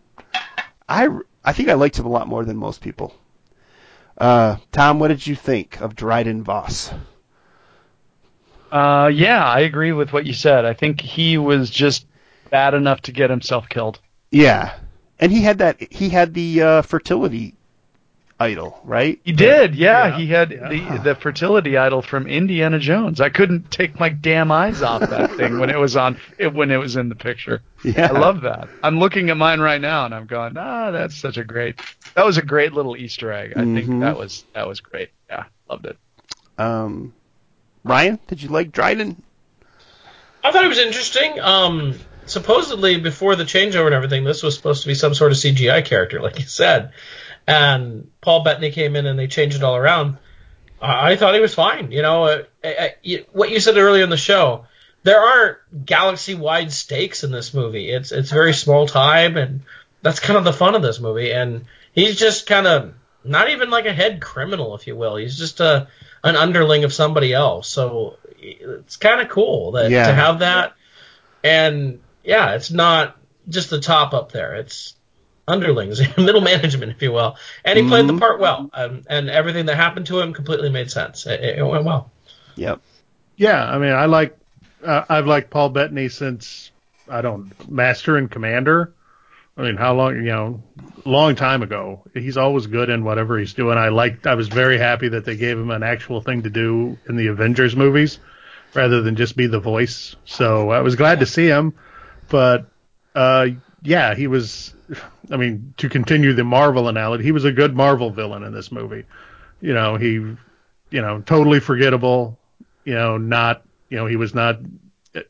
I 0.88 1.08
I 1.44 1.54
think 1.54 1.70
I 1.70 1.74
liked 1.74 2.00
him 2.00 2.06
a 2.06 2.10
lot 2.10 2.28
more 2.28 2.46
than 2.46 2.58
most 2.58 2.82
people. 2.82 3.16
Uh, 4.18 4.58
Tom, 4.72 5.00
what 5.00 5.08
did 5.08 5.26
you 5.26 5.36
think 5.36 5.82
of 5.82 5.96
Dryden 5.96 6.44
Voss? 6.44 6.92
Uh, 8.74 9.08
yeah, 9.08 9.46
I 9.46 9.60
agree 9.60 9.92
with 9.92 10.12
what 10.12 10.26
you 10.26 10.34
said. 10.34 10.66
I 10.66 10.74
think 10.74 11.00
he 11.00 11.38
was 11.38 11.70
just 11.70 12.08
bad 12.50 12.74
enough 12.74 13.02
to 13.02 13.12
get 13.12 13.30
himself 13.30 13.70
killed. 13.70 14.00
Yeah, 14.32 14.74
and 15.20 15.32
he 15.32 15.42
had 15.42 15.60
that. 15.60 15.80
He 15.94 16.10
had 16.10 16.34
the 16.34 16.62
uh, 16.62 16.82
fertility 16.82 17.54
idol, 18.40 18.80
right? 18.84 19.20
He 19.24 19.32
did, 19.32 19.76
yeah. 19.76 20.08
Yeah, 20.08 20.18
he 20.18 20.26
had 20.26 20.52
yeah. 20.52 20.70
the 20.98 21.04
the 21.04 21.16
fertility 21.16 21.78
idol 21.78 22.02
from 22.02 22.26
Indiana 22.26 22.80
Jones. 22.80 23.22
I 23.22 23.30
couldn't 23.30 23.70
take 23.70 24.00
my 24.00 24.10
damn 24.10 24.52
eyes 24.52 24.82
off 24.82 25.02
that 25.02 25.34
thing 25.38 25.60
when 25.60 25.70
it 25.70 25.78
was 25.78 25.96
on 25.96 26.18
it, 26.40 26.52
when 26.52 26.72
it 26.72 26.78
was 26.78 26.96
in 26.96 27.10
the 27.10 27.16
picture. 27.16 27.62
Yeah, 27.84 28.08
I 28.12 28.18
love 28.20 28.42
that. 28.42 28.70
I'm 28.82 28.98
looking 28.98 29.30
at 29.30 29.38
mine 29.38 29.60
right 29.60 29.80
now 29.80 30.06
and 30.06 30.16
I'm 30.16 30.26
going, 30.26 30.58
ah, 30.58 30.90
that's 30.90 31.16
such 31.16 31.38
a 31.38 31.44
great. 31.44 31.80
That 32.16 32.26
was 32.26 32.38
a 32.40 32.42
great 32.42 32.74
little 32.74 32.98
Easter 32.98 33.32
egg. 33.32 33.54
I 33.56 33.60
Mhm. 33.62 33.76
think 33.76 34.00
that 34.02 34.18
was 34.18 34.46
that 34.54 34.68
was 34.68 34.80
great. 34.82 35.10
Yeah, 35.30 35.44
loved 35.70 35.86
it. 35.86 35.98
Um, 36.58 37.14
Ryan, 37.84 38.20
did 38.28 38.42
you 38.42 38.50
like 38.50 38.72
Dryden? 38.72 39.22
I 40.44 40.52
thought 40.52 40.66
it 40.66 40.70
was 40.70 40.78
interesting. 40.80 41.40
Um, 41.40 42.00
supposedly, 42.26 43.00
before 43.00 43.36
the 43.36 43.44
changeover 43.44 43.86
and 43.88 43.96
everything, 43.96 44.24
this 44.24 44.44
was 44.44 44.56
supposed 44.56 44.84
to 44.84 44.88
be 44.88 44.96
some 44.96 45.14
sort 45.14 45.32
of 45.32 45.38
CGI 45.38 45.84
character, 45.86 46.22
like 46.22 46.40
you 46.40 46.46
said. 46.46 46.92
And 47.48 48.10
Paul 48.22 48.44
Bettany 48.44 48.72
came 48.72 48.96
in 48.96 49.06
and 49.06 49.18
they 49.20 49.28
changed 49.28 49.58
it 49.58 49.64
all 49.64 49.76
around. 49.76 50.18
I, 50.82 51.12
I 51.12 51.16
thought 51.16 51.34
he 51.36 51.42
was 51.42 51.54
fine. 51.54 51.92
You 51.92 52.02
know, 52.02 52.24
uh, 52.26 52.44
you- 53.02 53.26
what 53.32 53.52
you 53.52 53.60
said 53.60 53.78
earlier 53.78 54.04
in 54.04 54.10
the 54.10 54.18
show, 54.18 54.66
there 55.04 55.20
aren't 55.20 55.86
galaxy-wide 55.86 56.72
stakes 56.72 57.24
in 57.26 57.32
this 57.32 57.54
movie. 57.54 57.90
It's 57.90 58.14
it's 58.14 58.32
very 58.32 58.54
small 58.54 58.88
time, 58.88 59.36
and 59.36 59.62
that's 60.02 60.22
kind 60.22 60.38
of 60.38 60.46
the 60.46 60.54
fun 60.54 60.76
of 60.76 60.82
this 60.82 61.02
movie. 61.02 61.32
And 61.32 61.66
he's 61.94 62.18
just 62.18 62.48
kind 62.48 62.68
of 62.68 62.94
not 63.26 63.50
even 63.50 63.70
like 63.70 63.86
a 63.86 63.94
head 63.94 64.22
criminal, 64.22 64.76
if 64.76 64.88
you 64.88 64.96
will. 64.96 65.18
He's 65.18 65.38
just 65.38 65.60
a 65.60 65.88
an 66.24 66.36
underling 66.36 66.84
of 66.84 66.94
somebody 66.94 67.34
else. 67.34 67.68
So 67.70 68.18
it's 68.40 68.98
kind 68.98 69.22
of 69.22 69.30
cool 69.30 69.74
that 69.74 69.92
Yeah. 69.92 70.08
to 70.08 70.14
have 70.14 70.40
that. 70.40 70.74
And 71.44 72.00
yeah, 72.24 72.56
it's 72.56 72.72
not 72.72 73.18
just 73.50 73.70
the 73.70 73.80
top 73.82 74.14
up 74.14 74.32
there. 74.32 74.56
It's 74.56 74.96
underlings, 75.48 76.00
middle 76.18 76.42
management, 76.42 76.92
if 76.92 77.02
you 77.02 77.12
will. 77.12 77.36
And 77.66 77.78
he 77.78 77.88
played 77.88 78.08
the 78.08 78.18
part 78.18 78.40
well, 78.40 78.70
um, 78.74 79.04
and 79.10 79.30
everything 79.30 79.66
that 79.66 79.76
happened 79.76 80.06
to 80.08 80.20
him 80.20 80.34
completely 80.34 80.70
made 80.70 80.90
sense. 80.90 81.26
It, 81.26 81.60
it 81.60 81.64
went 81.66 81.84
well. 81.84 82.12
Yep. 82.56 82.82
Yeah, 83.36 83.64
I 83.64 83.78
mean, 83.78 83.92
I 83.92 84.06
like 84.06 84.38
uh, 84.86 85.04
I've 85.10 85.28
liked 85.28 85.50
Paul 85.50 85.70
Bettany 85.70 86.08
since 86.10 86.72
I 87.10 87.22
don't 87.22 87.52
Master 87.70 88.16
and 88.18 88.30
Commander. 88.30 88.94
I 89.56 89.62
mean, 89.62 89.78
how 89.78 89.94
long? 89.94 90.16
You 90.16 90.24
know, 90.24 90.64
long 91.06 91.36
time 91.36 91.62
ago. 91.62 92.04
He's 92.14 92.38
always 92.38 92.68
good 92.68 92.90
in 92.90 93.04
whatever 93.04 93.38
he's 93.38 93.54
doing. 93.54 93.78
I 93.78 93.90
liked. 93.90 94.26
I 94.26 94.36
was 94.36 94.48
very 94.48 94.80
happy 94.80 95.10
that 95.10 95.26
they 95.26 95.36
gave 95.36 95.58
him 95.58 95.70
an 95.70 95.84
actual 95.84 96.22
thing 96.22 96.44
to 96.44 96.50
do 96.50 96.98
in 97.08 97.16
the 97.16 97.28
Avengers 97.28 97.76
movies, 97.76 98.20
rather 98.74 99.02
than 99.02 99.16
just 99.16 99.38
be 99.38 99.48
the 99.48 99.60
voice. 99.60 100.16
So 100.26 100.72
I 100.72 100.80
was 100.80 100.96
glad 100.96 101.20
to 101.20 101.28
see 101.28 101.46
him. 101.46 101.76
But 102.30 102.66
uh, 103.14 103.48
yeah, 103.84 104.16
he 104.16 104.28
was. 104.28 104.74
I 105.30 105.38
mean, 105.38 105.74
to 105.78 105.88
continue 105.88 106.34
the 106.34 106.44
Marvel 106.44 106.88
analogy, 106.88 107.24
he 107.24 107.32
was 107.32 107.46
a 107.46 107.52
good 107.52 107.76
Marvel 107.76 108.10
villain 108.10 108.44
in 108.44 108.54
this 108.54 108.72
movie. 108.72 109.06
You 109.62 109.74
know, 109.74 109.96
he, 109.96 110.14
you 110.14 110.38
know, 110.92 111.22
totally 111.22 111.60
forgettable. 111.60 112.40
You 112.86 112.96
know, 112.96 113.18
not. 113.18 113.64
You 113.90 113.98
know, 113.98 114.08
he 114.08 114.16
was 114.16 114.34
not 114.34 114.58
uh, 115.16 115.22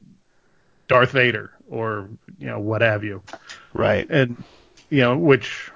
Darth 0.87 1.11
Vader 1.11 1.51
or 1.69 2.07
you 2.37 2.47
know 2.47 2.59
what 2.59 2.81
have 2.81 3.03
you 3.03 3.21
Right. 3.73 4.07
and 4.09 4.43
you 4.89 5.01
know 5.01 5.17
which 5.17 5.71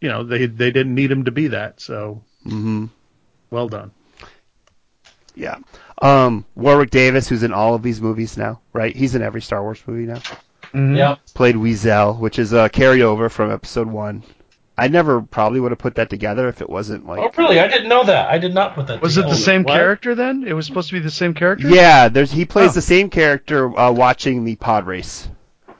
you 0.00 0.08
know 0.08 0.22
they 0.24 0.46
they 0.46 0.70
didn't 0.70 0.94
need 0.94 1.10
him 1.10 1.24
to 1.24 1.30
be 1.30 1.48
that 1.48 1.80
so 1.80 2.22
hmm 2.44 2.86
well 3.50 3.68
done 3.68 3.90
Yeah. 5.34 5.56
Um, 6.02 6.44
Warwick 6.54 6.90
Davis, 6.90 7.28
who's 7.28 7.42
in 7.42 7.52
all 7.52 7.74
of 7.74 7.82
these 7.82 8.00
movies 8.00 8.36
now, 8.38 8.60
right? 8.72 8.94
He's 8.96 9.14
in 9.14 9.22
every 9.22 9.42
Star 9.42 9.62
Wars 9.62 9.82
movie 9.86 10.06
now. 10.06 10.20
Mhm. 10.74 10.96
Yeah. 10.96 11.16
Played 11.34 11.56
Weasel, 11.56 12.14
which 12.14 12.38
is 12.38 12.52
a 12.52 12.68
carryover 12.70 13.30
from 13.30 13.50
Episode 13.52 13.86
One. 13.88 14.22
I 14.78 14.88
never 14.88 15.20
probably 15.20 15.60
would 15.60 15.72
have 15.72 15.78
put 15.78 15.96
that 15.96 16.08
together 16.08 16.48
if 16.48 16.62
it 16.62 16.70
wasn't 16.70 17.06
like. 17.06 17.18
Oh, 17.20 17.30
really? 17.36 17.60
I 17.60 17.68
didn't 17.68 17.88
know 17.90 18.02
that. 18.04 18.30
I 18.30 18.38
did 18.38 18.54
not 18.54 18.74
put 18.74 18.86
that. 18.86 19.02
Was 19.02 19.18
it 19.18 19.26
the 19.26 19.34
same 19.34 19.62
What? 19.62 19.74
character 19.74 20.14
then? 20.14 20.42
It 20.46 20.54
was 20.54 20.64
supposed 20.66 20.88
to 20.88 20.94
be 20.94 21.00
the 21.00 21.10
same 21.10 21.34
character. 21.34 21.68
Yeah, 21.68 22.08
there's 22.08 22.32
he 22.32 22.46
plays 22.46 22.70
Oh. 22.70 22.74
the 22.74 22.82
same 22.82 23.10
character 23.10 23.78
uh, 23.78 23.92
watching 23.92 24.44
the 24.44 24.56
pod 24.56 24.86
race. 24.86 25.28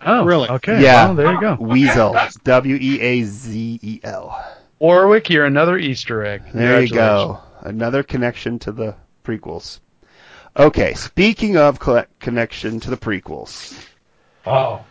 Oh, 0.04 0.24
Really? 0.24 0.48
Okay. 0.48 0.82
Yeah. 0.82 1.06
Well, 1.06 1.14
there 1.14 1.32
you 1.32 1.40
go. 1.40 1.56
Weasel, 1.60 2.16
W 2.44 2.76
E 2.80 3.00
A 3.00 3.22
Z 3.24 3.78
E 3.82 4.00
L. 4.02 4.56
Warwick, 4.78 5.28
you're 5.28 5.44
another 5.44 5.76
Easter 5.76 6.24
egg. 6.24 6.42
There 6.54 6.80
you 6.82 6.88
go. 6.94 7.38
Another 7.60 8.02
connection 8.02 8.58
to 8.60 8.72
the 8.72 8.94
prequels. 9.24 9.80
Okay, 10.56 10.94
speaking 10.94 11.58
of 11.58 11.78
colle- 11.78 12.06
connection 12.18 12.80
to 12.80 12.90
the 12.90 12.96
prequels, 12.96 13.74
Oh. 14.46 14.82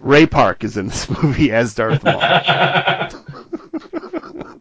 Ray 0.00 0.26
Park 0.26 0.64
is 0.64 0.76
in 0.78 0.88
this 0.88 1.08
movie 1.22 1.52
as 1.52 1.74
Darth 1.74 2.02
Maul. 2.04 2.20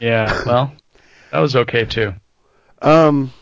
Yeah. 0.00 0.42
Well, 0.46 0.72
that 1.30 1.38
was 1.38 1.54
okay 1.54 1.84
too. 1.84 2.12
Um, 2.80 3.32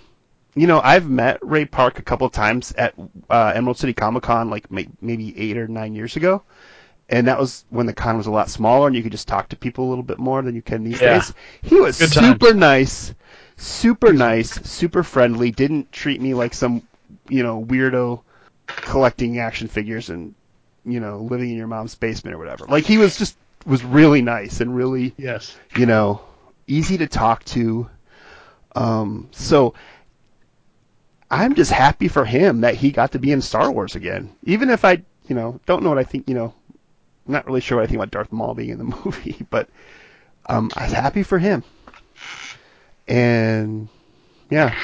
you 0.54 0.66
know, 0.66 0.80
I've 0.82 1.08
met 1.08 1.38
Ray 1.42 1.64
Park 1.64 1.98
a 1.98 2.02
couple 2.02 2.26
of 2.26 2.32
times 2.32 2.72
at 2.72 2.94
uh, 3.28 3.52
Emerald 3.54 3.78
City 3.78 3.92
Comic 3.92 4.24
Con, 4.24 4.50
like 4.50 4.70
may- 4.70 4.88
maybe 5.00 5.38
eight 5.38 5.56
or 5.56 5.68
nine 5.68 5.94
years 5.94 6.16
ago, 6.16 6.42
and 7.08 7.26
that 7.28 7.38
was 7.38 7.64
when 7.70 7.86
the 7.86 7.92
con 7.92 8.16
was 8.16 8.26
a 8.26 8.30
lot 8.30 8.48
smaller 8.50 8.86
and 8.86 8.96
you 8.96 9.02
could 9.02 9.12
just 9.12 9.28
talk 9.28 9.48
to 9.50 9.56
people 9.56 9.86
a 9.86 9.90
little 9.90 10.04
bit 10.04 10.18
more 10.18 10.42
than 10.42 10.54
you 10.54 10.62
can 10.62 10.84
these 10.84 11.00
Yeah. 11.00 11.14
days. 11.14 11.34
He 11.62 11.80
was 11.80 11.98
Good 11.98 12.10
super 12.10 12.54
nice, 12.54 13.14
super 13.56 14.12
nice, 14.12 14.50
super 14.68 15.02
friendly. 15.02 15.50
Didn't 15.50 15.92
treat 15.92 16.20
me 16.20 16.34
like 16.34 16.54
some, 16.54 16.82
you 17.28 17.42
know, 17.42 17.64
weirdo 17.64 18.22
collecting 18.66 19.38
action 19.38 19.68
figures 19.68 20.10
and 20.10 20.34
you 20.84 21.00
know 21.00 21.18
living 21.18 21.50
in 21.50 21.56
your 21.56 21.66
mom's 21.66 21.94
basement 21.94 22.34
or 22.34 22.38
whatever. 22.38 22.64
Like 22.66 22.84
he 22.84 22.98
was 22.98 23.16
just 23.18 23.36
was 23.66 23.84
really 23.84 24.22
nice 24.22 24.60
and 24.60 24.74
really 24.74 25.14
yes 25.18 25.56
you 25.76 25.86
know, 25.86 26.20
easy 26.66 26.98
to 26.98 27.06
talk 27.06 27.44
to. 27.44 27.88
Um, 28.74 29.28
so 29.32 29.74
I'm 31.30 31.54
just 31.54 31.70
happy 31.70 32.08
for 32.08 32.24
him 32.24 32.62
that 32.62 32.74
he 32.74 32.90
got 32.90 33.12
to 33.12 33.18
be 33.18 33.30
in 33.30 33.40
Star 33.40 33.70
Wars 33.70 33.94
again. 33.94 34.34
Even 34.44 34.68
if 34.68 34.84
I, 34.84 35.02
you 35.28 35.34
know, 35.34 35.60
don't 35.64 35.82
know 35.82 35.88
what 35.88 35.98
I 35.98 36.04
think, 36.04 36.28
you 36.28 36.34
know, 36.34 36.52
I'm 37.26 37.32
not 37.32 37.46
really 37.46 37.60
sure 37.60 37.78
what 37.78 37.84
I 37.84 37.86
think 37.86 37.98
about 37.98 38.10
Darth 38.10 38.32
Maul 38.32 38.54
being 38.54 38.70
in 38.70 38.78
the 38.78 38.84
movie, 39.04 39.46
but 39.48 39.68
um, 40.46 40.70
I 40.74 40.84
was 40.84 40.92
happy 40.92 41.22
for 41.22 41.38
him. 41.38 41.62
And 43.06 43.88
yeah, 44.50 44.74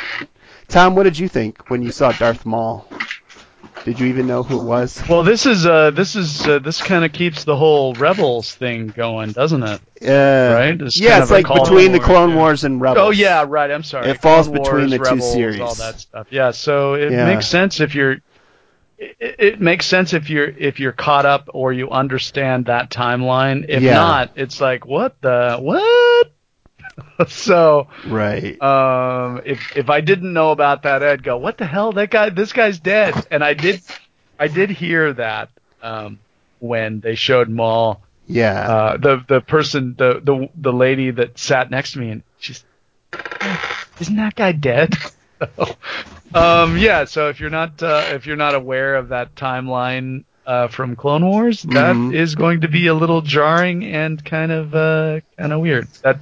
Tom, 0.69 0.95
what 0.95 1.05
did 1.05 1.19
you 1.19 1.29
think 1.29 1.69
when 1.71 1.83
you 1.83 1.91
saw 1.91 2.13
Darth 2.13 2.47
Maul? 2.47 2.89
Did 3.87 4.01
you 4.01 4.07
even 4.09 4.27
know 4.27 4.43
who 4.43 4.59
it 4.59 4.65
was? 4.65 5.01
Well, 5.09 5.23
this 5.23 5.47
is 5.47 5.65
uh, 5.65 5.93
this 5.93 6.17
is 6.17 6.45
uh, 6.45 6.59
this 6.59 6.83
kind 6.83 7.05
of 7.05 7.13
keeps 7.13 7.45
the 7.45 7.55
whole 7.55 7.95
Rebels 7.95 8.53
thing 8.53 8.89
going, 8.89 9.31
doesn't 9.31 9.63
it? 9.63 9.81
Uh, 10.03 10.55
Right? 10.57 10.83
It's 10.83 10.99
yeah, 10.99 11.23
it's 11.23 11.31
like 11.31 11.47
between 11.47 11.93
the 11.93 12.01
Clone 12.01 12.31
yeah. 12.31 12.37
Wars 12.37 12.65
and 12.65 12.81
Rebels. 12.81 13.07
Oh 13.07 13.11
yeah, 13.11 13.45
right. 13.47 13.71
I'm 13.71 13.85
sorry. 13.85 14.11
It 14.11 14.21
falls 14.21 14.49
Clone 14.49 14.61
between 14.61 14.91
Wars, 14.91 14.91
the 14.91 15.15
two 15.15 15.21
series. 15.21 15.61
All 15.61 15.75
that 15.77 16.01
stuff. 16.01 16.27
Yeah. 16.31 16.51
So 16.51 16.95
it 16.95 17.13
Yeah. 17.13 17.27
makes 17.33 17.47
sense 17.47 17.79
if 17.79 17.95
you're. 17.95 18.17
It, 18.99 19.17
it 19.21 19.61
makes 19.61 19.87
sense 19.87 20.15
if 20.15 20.31
you're 20.31 20.49
if 20.49 20.81
you're 20.81 20.91
caught 20.91 21.25
up 21.25 21.49
or 21.55 21.73
you 21.73 21.89
understand 21.91 22.67
that 22.67 22.91
timeline. 22.91 23.67
If 23.69 23.85
Yeah. 23.85 23.95
not, 23.95 24.33
it's 24.35 24.61
like 24.61 24.85
what 24.85 25.21
the 25.21 25.59
what. 25.61 26.33
so 27.29 27.89
Right. 28.05 28.61
um, 28.61 29.41
if 29.45 29.77
if 29.77 29.91
I 29.91 30.01
didn't 30.01 30.33
know 30.33 30.51
about 30.51 30.83
that, 30.83 31.03
I'd 31.03 31.23
go, 31.23 31.37
"What 31.37 31.59
the 31.59 31.67
hell? 31.67 31.93
That 31.93 32.11
guy, 32.11 32.31
this 32.31 32.53
guy's 32.53 32.79
dead." 32.79 33.15
And 33.31 33.45
I 33.45 33.55
did, 33.55 33.83
I 34.39 34.49
did 34.49 34.71
hear 34.71 35.13
that 35.15 35.51
um, 35.83 36.19
when 36.59 37.01
they 37.01 37.15
showed 37.15 37.49
Maul. 37.49 38.01
yeah. 38.27 38.61
Uh, 38.69 38.97
the 38.97 39.25
the 39.29 39.41
person, 39.41 39.95
the 39.99 40.21
the 40.23 40.49
the 40.55 40.73
lady 40.73 41.11
that 41.11 41.39
sat 41.39 41.71
next 41.71 41.93
to 41.93 41.99
me, 41.99 42.11
and 42.11 42.23
she's, 42.39 42.65
isn't 44.01 44.17
that 44.17 44.35
guy 44.35 44.53
dead? 44.53 44.95
um, 46.35 46.77
yeah. 46.79 47.05
So 47.05 47.29
if 47.29 47.41
you're 47.41 47.51
not 47.51 47.83
uh, 47.83 48.05
if 48.13 48.27
you're 48.27 48.37
not 48.37 48.55
aware 48.55 48.97
of 48.97 49.09
that 49.09 49.35
timeline 49.35 50.25
uh, 50.47 50.69
from 50.69 50.97
Clone 50.97 51.25
Wars, 51.27 51.63
that 51.63 51.97
is 52.15 52.35
Mhm. 52.35 52.39
going 52.39 52.61
to 52.63 52.69
be 52.69 52.87
a 52.87 52.95
little 52.95 53.21
jarring 53.21 53.85
and 53.85 54.25
kind 54.25 54.53
of 54.53 54.75
uh, 54.75 55.21
kind 55.39 55.53
of 55.53 55.61
weird. 55.61 55.89
That 56.03 56.19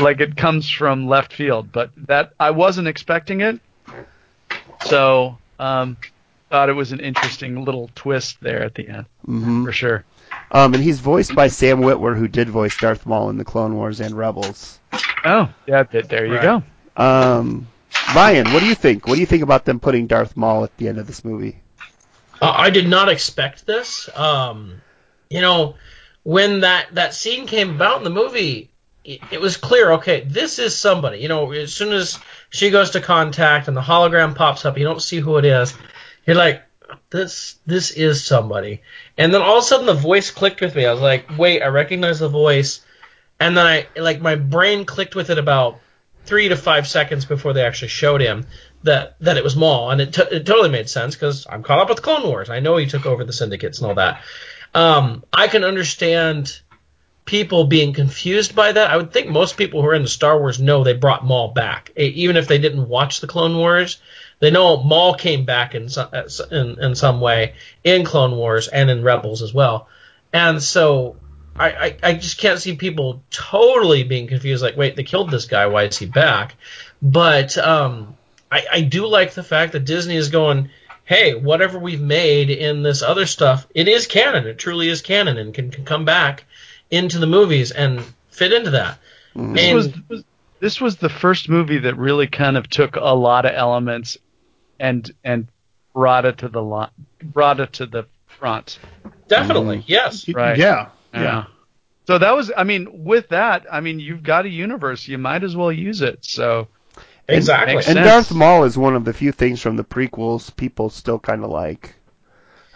like 0.00 0.20
it 0.20 0.36
comes 0.36 0.68
from 0.68 1.06
left 1.08 1.32
field, 1.32 1.72
but 1.72 1.90
that 2.06 2.32
I 2.38 2.50
wasn't 2.50 2.88
expecting 2.88 3.40
it. 3.40 3.60
So 4.84 5.38
um, 5.58 5.96
thought 6.50 6.68
it 6.68 6.74
was 6.74 6.92
an 6.92 7.00
interesting 7.00 7.64
little 7.64 7.90
twist 7.94 8.36
there 8.40 8.62
at 8.62 8.74
the 8.74 8.88
end 8.88 9.06
hmm 9.24 9.64
for 9.64 9.72
sure. 9.72 10.04
Um, 10.50 10.74
and 10.74 10.82
he's 10.82 11.00
voiced 11.00 11.34
by 11.34 11.48
Sam 11.48 11.80
Witwer, 11.80 12.16
who 12.16 12.28
did 12.28 12.48
voice 12.48 12.76
Darth 12.78 13.06
Maul 13.06 13.30
in 13.30 13.38
the 13.38 13.44
Clone 13.44 13.74
Wars 13.74 14.00
and 14.00 14.16
Rebels. 14.16 14.78
Oh, 15.24 15.48
yeah, 15.66 15.84
th- 15.84 16.06
there 16.06 16.26
you 16.26 16.34
Right. 16.34 16.62
go. 16.96 17.02
Um, 17.02 17.66
Ryan, 18.14 18.52
what 18.52 18.60
do 18.60 18.66
you 18.66 18.74
think? 18.74 19.06
What 19.06 19.14
do 19.14 19.20
you 19.20 19.26
think 19.26 19.42
about 19.42 19.64
them 19.64 19.80
putting 19.80 20.06
Darth 20.06 20.36
Maul 20.36 20.64
at 20.64 20.76
the 20.76 20.88
end 20.88 20.98
of 20.98 21.06
this 21.06 21.24
movie? 21.24 21.63
Uh, 22.40 22.52
I 22.56 22.70
did 22.70 22.88
not 22.88 23.08
expect 23.08 23.66
this. 23.66 24.08
Um, 24.14 24.80
you 25.30 25.40
know, 25.40 25.76
when 26.22 26.60
that 26.60 26.94
that 26.94 27.14
scene 27.14 27.46
came 27.46 27.70
about 27.70 27.98
in 27.98 28.04
the 28.04 28.10
movie, 28.10 28.70
it, 29.04 29.20
it 29.30 29.40
was 29.40 29.56
clear. 29.56 29.92
Okay, 29.92 30.22
this 30.22 30.58
is 30.58 30.76
somebody. 30.76 31.18
You 31.18 31.28
know, 31.28 31.52
as 31.52 31.72
soon 31.72 31.92
as 31.92 32.18
she 32.50 32.70
goes 32.70 32.90
to 32.90 33.00
contact 33.00 33.68
and 33.68 33.76
the 33.76 33.82
hologram 33.82 34.34
pops 34.34 34.64
up, 34.64 34.78
you 34.78 34.84
don't 34.84 35.02
see 35.02 35.18
who 35.18 35.38
it 35.38 35.44
is. 35.44 35.74
You're 36.26 36.36
like, 36.36 36.62
this 37.10 37.56
this 37.66 37.90
is 37.90 38.24
somebody. 38.24 38.82
And 39.16 39.32
then 39.32 39.42
all 39.42 39.58
of 39.58 39.64
a 39.64 39.66
sudden 39.66 39.86
the 39.86 39.94
voice 39.94 40.30
clicked 40.30 40.60
with 40.60 40.74
me. 40.74 40.86
I 40.86 40.92
was 40.92 41.00
like, 41.00 41.38
wait, 41.38 41.62
I 41.62 41.68
recognize 41.68 42.18
the 42.18 42.28
voice. 42.28 42.80
And 43.40 43.56
then 43.56 43.66
I 43.66 43.86
like 43.96 44.20
my 44.20 44.36
brain 44.36 44.84
clicked 44.84 45.14
with 45.14 45.30
it 45.30 45.38
about 45.38 45.80
three 46.24 46.48
to 46.48 46.56
five 46.56 46.86
seconds 46.86 47.24
before 47.24 47.52
they 47.52 47.64
actually 47.64 47.88
showed 47.88 48.20
him 48.20 48.46
that 48.84 49.16
that 49.20 49.36
it 49.36 49.44
was 49.44 49.56
Maul, 49.56 49.90
and 49.90 50.00
it, 50.00 50.14
t- 50.14 50.22
it 50.30 50.46
totally 50.46 50.68
made 50.70 50.88
sense 50.88 51.14
because 51.14 51.46
I'm 51.48 51.62
caught 51.62 51.80
up 51.80 51.88
with 51.88 52.02
Clone 52.02 52.26
Wars. 52.26 52.50
I 52.50 52.60
know 52.60 52.76
he 52.76 52.86
took 52.86 53.06
over 53.06 53.24
the 53.24 53.32
syndicates 53.32 53.78
and 53.78 53.88
all 53.88 53.94
that. 53.96 54.22
Um, 54.74 55.24
I 55.32 55.48
can 55.48 55.64
understand 55.64 56.60
people 57.24 57.64
being 57.64 57.94
confused 57.94 58.54
by 58.54 58.72
that. 58.72 58.90
I 58.90 58.96
would 58.96 59.12
think 59.12 59.28
most 59.28 59.56
people 59.56 59.80
who 59.80 59.88
are 59.88 59.94
into 59.94 60.08
Star 60.08 60.38
Wars 60.38 60.60
know 60.60 60.84
they 60.84 60.92
brought 60.92 61.24
Maul 61.24 61.48
back, 61.48 61.90
even 61.96 62.36
if 62.36 62.46
they 62.46 62.58
didn't 62.58 62.88
watch 62.88 63.20
the 63.20 63.26
Clone 63.26 63.56
Wars. 63.56 64.00
They 64.40 64.50
know 64.50 64.82
Maul 64.82 65.14
came 65.14 65.44
back 65.44 65.74
in 65.74 65.88
some 65.88 66.08
in, 66.50 66.78
in 66.80 66.94
some 66.94 67.20
way 67.20 67.54
in 67.82 68.04
Clone 68.04 68.36
Wars 68.36 68.68
and 68.68 68.90
in 68.90 69.02
Rebels 69.02 69.42
as 69.42 69.54
well, 69.54 69.88
and 70.32 70.62
so 70.62 71.16
I, 71.56 71.70
I, 71.70 71.96
I 72.02 72.14
just 72.14 72.38
can't 72.38 72.60
see 72.60 72.76
people 72.76 73.22
totally 73.30 74.02
being 74.02 74.26
confused. 74.26 74.62
Like, 74.62 74.76
wait, 74.76 74.96
they 74.96 75.04
killed 75.04 75.30
this 75.30 75.46
guy. 75.46 75.66
Why 75.66 75.84
is 75.84 75.96
he 75.96 76.06
back? 76.06 76.56
But 77.00 77.56
um, 77.56 78.16
I, 78.50 78.64
I 78.72 78.80
do 78.82 79.06
like 79.06 79.34
the 79.34 79.42
fact 79.42 79.72
that 79.72 79.84
Disney 79.84 80.16
is 80.16 80.28
going, 80.28 80.70
hey, 81.04 81.34
whatever 81.34 81.78
we've 81.78 82.00
made 82.00 82.50
in 82.50 82.82
this 82.82 83.02
other 83.02 83.26
stuff, 83.26 83.66
it 83.74 83.88
is 83.88 84.06
canon. 84.06 84.46
It 84.46 84.58
truly 84.58 84.88
is 84.88 85.02
canon 85.02 85.36
and 85.38 85.52
can, 85.52 85.70
can 85.70 85.84
come 85.84 86.04
back 86.04 86.44
into 86.90 87.18
the 87.18 87.26
movies 87.26 87.70
and 87.70 88.02
fit 88.30 88.52
into 88.52 88.70
that. 88.70 88.98
Mm-hmm. 89.34 89.54
This 89.54 89.86
And- 89.86 90.04
was 90.08 90.24
this 90.60 90.80
was 90.80 90.96
the 90.96 91.10
first 91.10 91.48
movie 91.48 91.78
that 91.78 91.96
really 91.98 92.26
kind 92.26 92.56
of 92.56 92.70
took 92.70 92.96
a 92.96 93.14
lot 93.14 93.44
of 93.44 93.52
elements 93.54 94.16
and 94.80 95.10
and 95.22 95.48
brought 95.92 96.24
it 96.24 96.38
to 96.38 96.48
the 96.48 96.62
lo- 96.62 96.88
brought 97.22 97.60
it 97.60 97.74
to 97.74 97.86
the 97.86 98.06
front. 98.26 98.78
Definitely, 99.28 99.84
yes. 99.86 100.26
Right. 100.28 100.56
Yeah. 100.56 100.88
Yeah. 101.12 101.44
So 102.06 102.18
that 102.18 102.34
was, 102.34 102.50
I 102.56 102.64
mean, 102.64 103.04
with 103.04 103.28
that, 103.30 103.66
I 103.70 103.80
mean, 103.80 103.98
you've 104.00 104.22
got 104.22 104.44
a 104.44 104.48
universe, 104.48 105.06
you 105.08 105.16
might 105.16 105.42
as 105.44 105.56
well 105.56 105.72
use 105.72 106.02
it. 106.02 106.24
So 106.24 106.68
Exactly. 107.28 107.76
makes 107.76 107.88
And. 107.88 107.96
Darth 107.98 108.32
Maul 108.32 108.64
is 108.64 108.76
one 108.76 108.94
of 108.96 109.04
the 109.04 109.12
few 109.12 109.32
things 109.32 109.60
from 109.60 109.76
the 109.76 109.84
prequels 109.84 110.54
people 110.54 110.90
still 110.90 111.18
kind 111.18 111.42
of 111.44 111.50
like. 111.50 111.94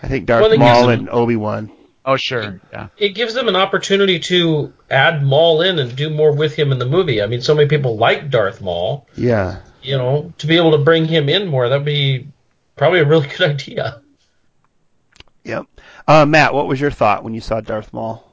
I 0.03 0.09
think 0.09 0.27
Darth 0.27 0.43
Well, 0.43 0.59
Maul 0.59 0.91
use 0.91 0.99
and 1.01 1.09
Obi 1.11 1.37
Wan. 1.37 1.71
oh 2.05 2.17
sure, 2.17 2.61
yeah. 2.73 2.89
it 2.97 3.11
gives 3.11 3.35
them 3.35 3.49
an 3.49 3.57
opportunity 3.57 4.21
to 4.21 4.73
add 4.91 5.23
Maul 5.25 5.61
in 5.63 5.79
and 5.79 5.95
do 5.95 6.09
more 6.09 6.33
with 6.33 6.55
him 6.55 6.73
in 6.73 6.79
the 6.79 6.87
movie. 6.87 7.21
I 7.21 7.27
mean, 7.27 7.43
so 7.43 7.55
many 7.55 7.69
people 7.69 7.97
like 7.97 8.31
Darth 8.31 8.61
Maul. 8.61 9.07
Yeah. 9.17 9.61
You 9.83 9.97
know, 9.99 10.33
to 10.39 10.47
be 10.47 10.57
able 10.57 10.73
to 10.73 10.79
bring 10.79 11.05
him 11.05 11.29
in 11.29 11.49
more, 11.49 11.69
that'd 11.69 11.85
be 11.85 12.29
probably 12.77 13.01
a 13.01 13.05
really 13.05 13.27
good 13.37 13.51
idea. 13.51 14.03
Yep. 15.45 15.67
Uh, 16.07 16.27
Matt, 16.27 16.55
what 16.55 16.69
was 16.69 16.81
your 16.81 16.91
thought 16.91 17.25
when 17.25 17.35
you 17.35 17.41
saw 17.41 17.61
Darth 17.61 17.93
Maul? 17.93 18.25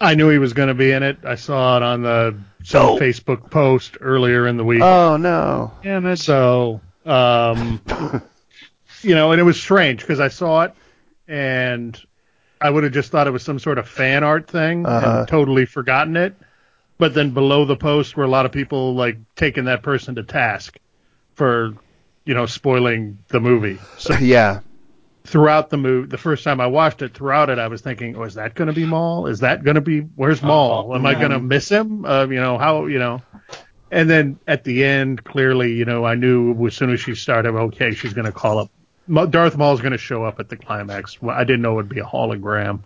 I 0.00 0.14
knew 0.14 0.28
he 0.30 0.38
was 0.38 0.52
going 0.52 0.68
to 0.68 0.74
be 0.74 0.92
in 0.92 1.02
it. 1.02 1.18
I 1.24 1.34
saw 1.34 1.76
it 1.76 1.82
on 1.82 2.02
the 2.02 2.36
some 2.64 2.86
Oh. 2.86 2.98
Facebook 2.98 3.50
post 3.50 3.96
earlier 4.00 4.46
in 4.46 4.56
the 4.56 4.64
week. 4.64 4.82
Oh 4.82 5.16
no. 5.16 5.72
Yeah, 5.84 6.00
man. 6.00 6.16
So, 6.16 6.80
um, 7.06 7.80
you 9.02 9.14
know, 9.14 9.32
and 9.32 9.40
it 9.40 9.44
was 9.44 9.60
strange 9.60 10.00
because 10.00 10.20
I 10.20 10.28
saw 10.28 10.62
it 10.62 10.74
and 11.26 12.00
I 12.60 12.70
would 12.70 12.84
have 12.84 12.92
just 12.92 13.10
thought 13.10 13.26
it 13.26 13.30
was 13.32 13.42
some 13.42 13.58
sort 13.58 13.78
of 13.78 13.88
fan 13.88 14.24
art 14.24 14.48
thing 14.48 14.84
Uh-huh. 14.86 15.20
and 15.20 15.28
totally 15.28 15.66
forgotten 15.66 16.16
it. 16.16 16.34
But 16.98 17.14
then 17.14 17.30
below 17.30 17.64
the 17.64 17.76
post 17.76 18.16
were 18.16 18.24
a 18.24 18.28
lot 18.28 18.44
of 18.46 18.52
people 18.52 18.94
like 18.94 19.16
taking 19.36 19.64
that 19.66 19.82
person 19.82 20.16
to 20.16 20.24
task 20.24 20.78
for, 21.34 21.74
you 22.24 22.34
know, 22.34 22.46
spoiling 22.46 23.18
the 23.28 23.40
movie. 23.40 23.78
So 23.98 24.14
yeah. 24.20 24.60
Throughout 25.28 25.68
the 25.68 25.76
movie, 25.76 26.08
the 26.08 26.18
first 26.18 26.42
time 26.42 26.60
I 26.60 26.66
watched 26.66 27.02
it, 27.02 27.12
throughout 27.14 27.50
it, 27.50 27.58
I 27.58 27.68
was 27.68 27.82
thinking, 27.82 28.16
oh, 28.16 28.24
is 28.24 28.34
that 28.34 28.54
going 28.54 28.68
to 28.68 28.72
be 28.72 28.86
Maul? 28.86 29.26
Is 29.26 29.40
that 29.40 29.62
going 29.62 29.74
to 29.74 29.80
be, 29.80 30.00
where's 30.00 30.42
Maul? 30.42 30.94
Am 30.94 31.04
I 31.04 31.14
going 31.14 31.30
to 31.30 31.38
miss 31.38 31.68
him? 31.68 32.04
Uh, 32.04 32.26
you 32.26 32.40
know, 32.40 32.56
how, 32.56 32.86
you 32.86 32.98
know, 32.98 33.22
and 33.90 34.08
then 34.08 34.38
at 34.46 34.64
the 34.64 34.84
end, 34.84 35.24
clearly, 35.24 35.74
you 35.74 35.84
know, 35.84 36.04
I 36.04 36.14
knew 36.14 36.66
as 36.66 36.74
soon 36.74 36.90
as 36.90 37.00
she 37.00 37.14
started, 37.14 37.54
okay, 37.54 37.92
she's 37.92 38.14
going 38.14 38.24
to 38.24 38.32
call 38.32 38.58
up, 38.58 38.70
Darth 39.30 39.56
Maul's 39.56 39.80
going 39.80 39.92
to 39.92 39.98
show 39.98 40.24
up 40.24 40.40
at 40.40 40.48
the 40.48 40.56
climax. 40.56 41.18
I 41.26 41.44
didn't 41.44 41.62
know 41.62 41.72
it 41.72 41.76
would 41.76 41.88
be 41.88 42.00
a 42.00 42.04
hologram. 42.04 42.80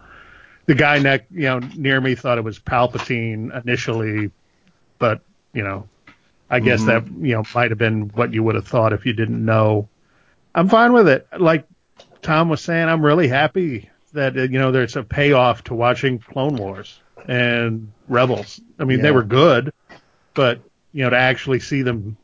The 0.66 0.74
guy 0.74 0.98
neck, 0.98 1.26
you 1.30 1.42
know, 1.42 1.60
near 1.76 2.00
me 2.00 2.14
thought 2.14 2.38
it 2.38 2.44
was 2.44 2.58
Palpatine 2.58 3.50
initially, 3.64 4.30
but, 4.98 5.20
you 5.52 5.62
know, 5.62 5.88
I 6.50 6.60
guess 6.60 6.84
that, 6.84 7.06
you 7.06 7.34
know, 7.34 7.44
might 7.54 7.70
have 7.70 7.78
been 7.78 8.10
what 8.10 8.32
you 8.32 8.42
would 8.42 8.56
have 8.56 8.66
thought 8.66 8.92
if 8.92 9.06
you 9.06 9.12
didn't 9.12 9.44
know. 9.44 9.88
I'm 10.54 10.68
fine 10.68 10.92
with 10.92 11.08
it. 11.08 11.26
Like, 11.36 11.66
Tom 12.22 12.48
was 12.48 12.60
saying, 12.60 12.88
I'm 12.88 13.04
really 13.04 13.28
happy 13.28 13.90
that 14.12 14.36
uh, 14.36 14.42
you 14.42 14.58
know 14.58 14.72
there's 14.72 14.96
a 14.96 15.02
payoff 15.02 15.64
to 15.64 15.74
watching 15.74 16.18
Clone 16.18 16.56
Wars 16.56 16.98
and 17.26 17.92
Rebels. 18.08 18.60
I 18.78 18.84
mean, 18.84 19.02
they 19.02 19.10
were 19.10 19.22
good, 19.24 19.72
but 20.34 20.60
you 20.92 21.04
know 21.04 21.10
to 21.10 21.16
actually 21.18 21.60
see 21.60 21.82
them, 21.82 22.16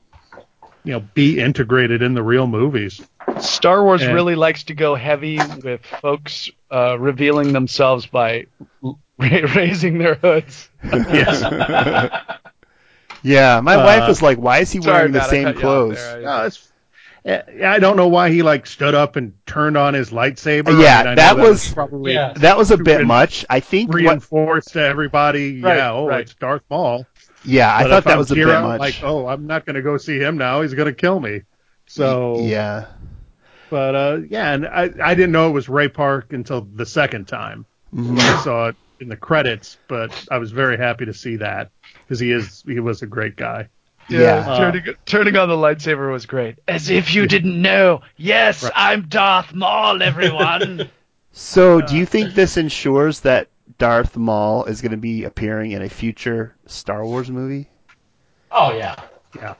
you 0.85 0.93
know, 0.93 1.01
be 1.15 1.41
integrated 1.41 2.03
in 2.03 2.15
the 2.15 2.23
real 2.23 2.47
movies. 2.47 3.01
Star 3.41 3.83
Wars 3.85 4.03
And- 4.03 4.15
really 4.15 4.35
likes 4.37 4.65
to 4.65 4.75
go 4.75 4.95
heavy 4.95 5.39
with 5.63 5.85
folks 6.01 6.51
uh, 6.71 6.99
revealing 6.99 7.53
themselves 7.53 8.07
by 8.07 8.47
ra- 8.83 8.95
raising 9.19 9.99
their 9.99 10.15
hoods. 10.15 10.69
Yes. 10.85 11.43
Yeah. 13.23 13.61
My 13.63 13.75
Uh, 13.75 13.85
wife 13.85 14.09
was 14.09 14.23
like, 14.23 14.39
"Why 14.39 14.59
is 14.59 14.71
he 14.71 14.79
wearing 14.79 15.11
the 15.11 15.25
same 15.25 15.45
cut 15.47 15.55
you 15.55 15.59
off 15.59 15.61
clothes?" 15.63 15.99
I- 15.99 16.21
no, 16.21 16.45
it's, 16.45 16.69
I 17.29 17.79
don't 17.79 17.97
know 17.97 18.09
why 18.09 18.31
he 18.31 18.43
like 18.43 18.67
stood 18.67 18.95
up 18.95 19.17
and 19.17 19.35
turned 19.47 19.77
on 19.77 19.93
his 19.95 20.11
lightsaber. 20.11 20.69
I 20.69 20.83
Yeah, 20.83 20.99
mean, 20.99 21.07
I 21.09 21.11
know 21.11 21.15
that 21.17 21.37
was- 21.39 21.73
probably 21.75 22.15
Yeah. 22.15 22.33
That 22.37 22.57
was 22.57 22.71
a 22.71 22.77
bit 22.79 23.07
much. 23.07 23.45
I 23.51 23.61
think. 23.61 23.89
What, 23.93 23.97
reinforced 23.99 24.73
to 24.75 24.81
everybody. 24.81 25.61
Right, 25.61 25.77
yeah, 25.77 25.93
oh, 25.93 26.07
right. 26.07 26.21
it's 26.23 26.35
Darth 26.35 26.63
Maul. 26.71 27.07
yeah, 27.45 27.75
I 27.75 27.83
But 27.83 27.89
thought 27.91 28.05
that 28.05 28.13
I'm 28.13 28.19
was 28.19 28.31
a 28.31 28.35
bit 28.35 28.47
much. 28.47 28.81
Like, 28.81 29.03
oh, 29.03 29.27
I'm 29.27 29.47
not 29.47 29.67
going 29.67 29.77
to 29.77 29.83
go 29.83 29.97
see 29.99 30.19
him 30.19 30.39
now. 30.39 30.63
He's 30.63 30.75
going 30.75 30.87
to 30.89 30.95
kill 30.95 31.21
me. 31.21 31.43
So 31.87 32.39
yeah. 32.41 32.87
But 33.71 33.95
uh, 33.95 34.19
yeah, 34.29 34.53
and 34.55 34.67
I, 34.67 34.91
I 35.03 35.15
didn't 35.15 35.33
know 35.33 35.49
it 35.49 35.53
was 35.53 35.69
Ray 35.69 35.89
Park 35.89 36.33
until 36.33 36.63
the 36.63 36.87
second 36.87 37.29
time. 37.29 37.67
when 37.91 38.19
I 38.19 38.41
saw 38.43 38.69
it 38.69 38.77
in 39.01 39.09
the 39.09 39.17
credits, 39.17 39.77
but 39.89 40.13
I 40.31 40.39
was 40.39 40.51
very 40.53 40.77
happy 40.79 41.05
to 41.05 41.15
see 41.15 41.37
that 41.37 41.71
because 42.05 42.19
he 42.21 42.33
is 42.33 42.63
he 42.67 42.81
was 42.81 43.03
a 43.03 43.07
great 43.07 43.37
guy. 43.37 43.69
Yeah. 44.09 44.37
Uh, 44.49 44.59
turning, 44.59 44.95
turning 45.05 45.37
on 45.37 45.49
the 45.49 45.55
lightsaber 45.57 46.11
was 46.11 46.27
great. 46.27 46.57
As 46.67 46.89
if 46.91 47.15
you 47.15 47.27
didn't 47.27 47.61
know. 47.61 48.01
Yes, 48.17 48.63
Right. 48.63 48.73
I'm 48.75 49.09
Darth 49.09 49.53
Maul, 49.55 50.03
everyone. 50.03 50.89
So, 51.31 51.81
do 51.81 51.97
you 51.97 52.05
think 52.05 52.35
this 52.35 52.57
ensures 52.57 53.21
that 53.21 53.47
Darth 53.79 54.17
Maul 54.17 54.65
is 54.65 54.81
going 54.81 54.91
to 54.91 54.97
be 54.97 55.23
appearing 55.23 55.71
in 55.71 55.83
a 55.83 55.89
future 55.89 56.57
Star 56.67 57.05
Wars 57.05 57.31
movie? 57.31 57.69
Oh 58.51 58.77
yeah. 58.77 58.97
Yeah. 59.37 59.55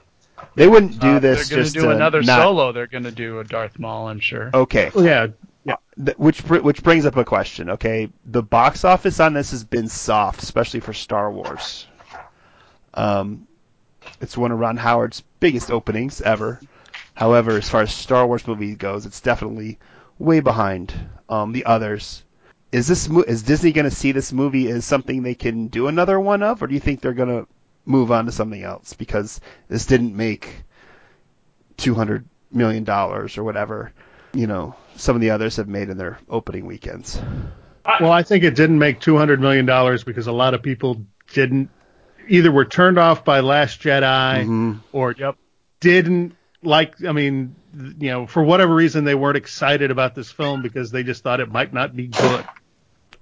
They 0.55 0.67
wouldn't 0.67 0.99
do 0.99 1.07
Uh, 1.07 1.19
this 1.19 1.47
They're 1.47 1.59
going 1.59 1.67
to 1.69 1.79
do 1.79 1.89
another 1.91 2.21
not- 2.21 2.41
solo. 2.41 2.71
They're 2.73 2.87
going 2.87 3.05
to 3.05 3.11
do 3.11 3.39
a 3.39 3.45
Darth 3.45 3.79
Maul, 3.79 4.09
I'm 4.09 4.19
sure. 4.19 4.49
Okay. 4.53 4.91
Well, 4.93 5.05
yeah. 5.05 5.27
Yeah. 5.63 5.75
Th- 6.03 6.17
which 6.17 6.41
which 6.41 6.83
brings 6.83 7.05
up 7.05 7.15
a 7.15 7.23
question. 7.23 7.69
Okay, 7.69 8.09
the 8.25 8.43
box 8.43 8.83
office 8.83 9.21
on 9.21 9.33
this 9.33 9.51
has 9.51 9.63
been 9.63 9.87
soft, 9.87 10.43
especially 10.43 10.81
for 10.81 10.91
Star 10.91 11.31
Wars. 11.31 11.85
Um, 12.93 13.47
it's 14.21 14.37
one 14.37 14.51
of 14.51 14.59
Ron 14.59 14.77
Howard's 14.77 15.23
biggest 15.39 15.71
openings 15.71 16.21
ever. 16.21 16.59
However, 17.13 17.51
as 17.57 17.69
far 17.69 17.81
as 17.81 17.93
Star 17.93 18.25
Wars 18.25 18.47
movie 18.47 18.75
goes, 18.75 19.05
it's 19.05 19.21
definitely 19.21 19.79
way 20.17 20.39
behind 20.39 20.93
um, 21.27 21.51
the 21.51 21.65
others. 21.65 22.23
Is 22.71 22.87
this 22.87 23.09
mo- 23.09 23.23
is 23.27 23.43
Disney 23.43 23.71
going 23.71 23.89
to 23.89 23.95
see 23.95 24.11
this 24.11 24.31
movie 24.31 24.69
as 24.69 24.85
something 24.85 25.23
they 25.23 25.35
can 25.35 25.67
do 25.67 25.87
another 25.87 26.19
one 26.19 26.43
of, 26.43 26.61
or 26.61 26.67
do 26.67 26.73
you 26.73 26.79
think 26.79 27.01
they're 27.01 27.13
going 27.13 27.29
to 27.29 27.47
move 27.85 28.11
on 28.11 28.25
to 28.25 28.31
something 28.31 28.61
else 28.61 28.93
because 28.93 29.41
this 29.67 29.85
didn't 29.85 30.15
make 30.15 30.63
two 31.77 31.95
hundred 31.95 32.25
million 32.51 32.83
dollars 32.83 33.37
or 33.37 33.43
whatever? 33.43 33.91
You 34.33 34.45
know, 34.45 34.75
some 34.95 35.15
of 35.15 35.21
the 35.21 35.31
others 35.31 35.55
have 35.55 35.67
made 35.67 35.89
in 35.89 35.97
their 35.97 36.19
opening 36.29 36.65
weekends. 36.67 37.19
Well, 37.99 38.11
I 38.11 38.21
think 38.21 38.43
it 38.43 38.55
didn't 38.55 38.77
make 38.77 38.99
two 38.99 39.17
hundred 39.17 39.41
million 39.41 39.65
dollars 39.65 40.03
because 40.03 40.27
a 40.27 40.31
lot 40.31 40.53
of 40.53 40.61
people 40.61 41.05
didn't 41.33 41.69
either 42.29 42.51
were 42.51 42.65
turned 42.65 42.97
off 42.97 43.25
by 43.25 43.39
Last 43.41 43.81
Jedi 43.81 44.45
Mhm. 44.45 44.79
or 44.91 45.15
didn't 45.79 46.35
like. 46.63 47.03
I 47.05 47.11
mean, 47.11 47.55
you 47.99 48.09
know, 48.09 48.27
for 48.27 48.43
whatever 48.43 48.73
reason, 48.73 49.03
they 49.03 49.15
weren't 49.15 49.37
excited 49.37 49.91
about 49.91 50.15
this 50.15 50.31
film 50.31 50.61
because 50.61 50.91
they 50.91 51.03
just 51.03 51.23
thought 51.23 51.39
it 51.39 51.51
might 51.51 51.73
not 51.73 51.95
be 51.95 52.07
good. 52.07 52.45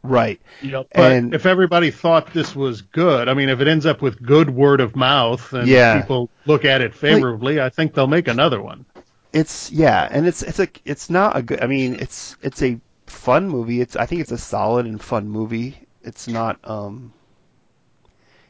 Right. 0.04 0.40
Yep. 0.62 0.88
But 0.94 1.12
And- 1.12 1.34
if 1.34 1.46
everybody 1.46 1.92
thought 1.92 2.34
this 2.34 2.56
was 2.56 2.82
good, 2.82 3.28
I 3.28 3.34
mean, 3.34 3.50
if 3.50 3.60
it 3.60 3.68
ends 3.68 3.86
up 3.86 4.02
with 4.02 4.22
good 4.22 4.50
word 4.50 4.80
of 4.80 4.96
mouth 4.96 5.52
and 5.54 5.68
Yeah. 5.68 6.00
people 6.00 6.30
look 6.46 6.64
at 6.66 6.82
it 6.82 6.94
favorably, 6.96 7.60
I 7.60 7.70
think 7.70 7.94
they'll 7.94 8.08
make 8.08 8.28
another 8.28 8.62
one. 8.62 8.86
It's 9.34 9.70
yeah, 9.72 10.08
and 10.10 10.26
it's 10.26 10.42
it's 10.44 10.60
a 10.60 10.68
it's 10.86 11.10
not 11.10 11.36
a 11.36 11.42
good. 11.42 11.62
I 11.62 11.68
mean, 11.68 11.96
it's 12.00 12.38
it's 12.42 12.62
a 12.64 12.80
fun 13.06 13.50
movie. 13.50 13.82
It's 13.82 13.96
I 13.96 14.06
think 14.06 14.22
it's 14.22 14.32
a 14.32 14.38
solid 14.38 14.86
and 14.86 15.02
fun 15.02 15.28
movie. 15.28 15.76
It's 16.04 16.28
not 16.28 16.58
um. 16.64 17.12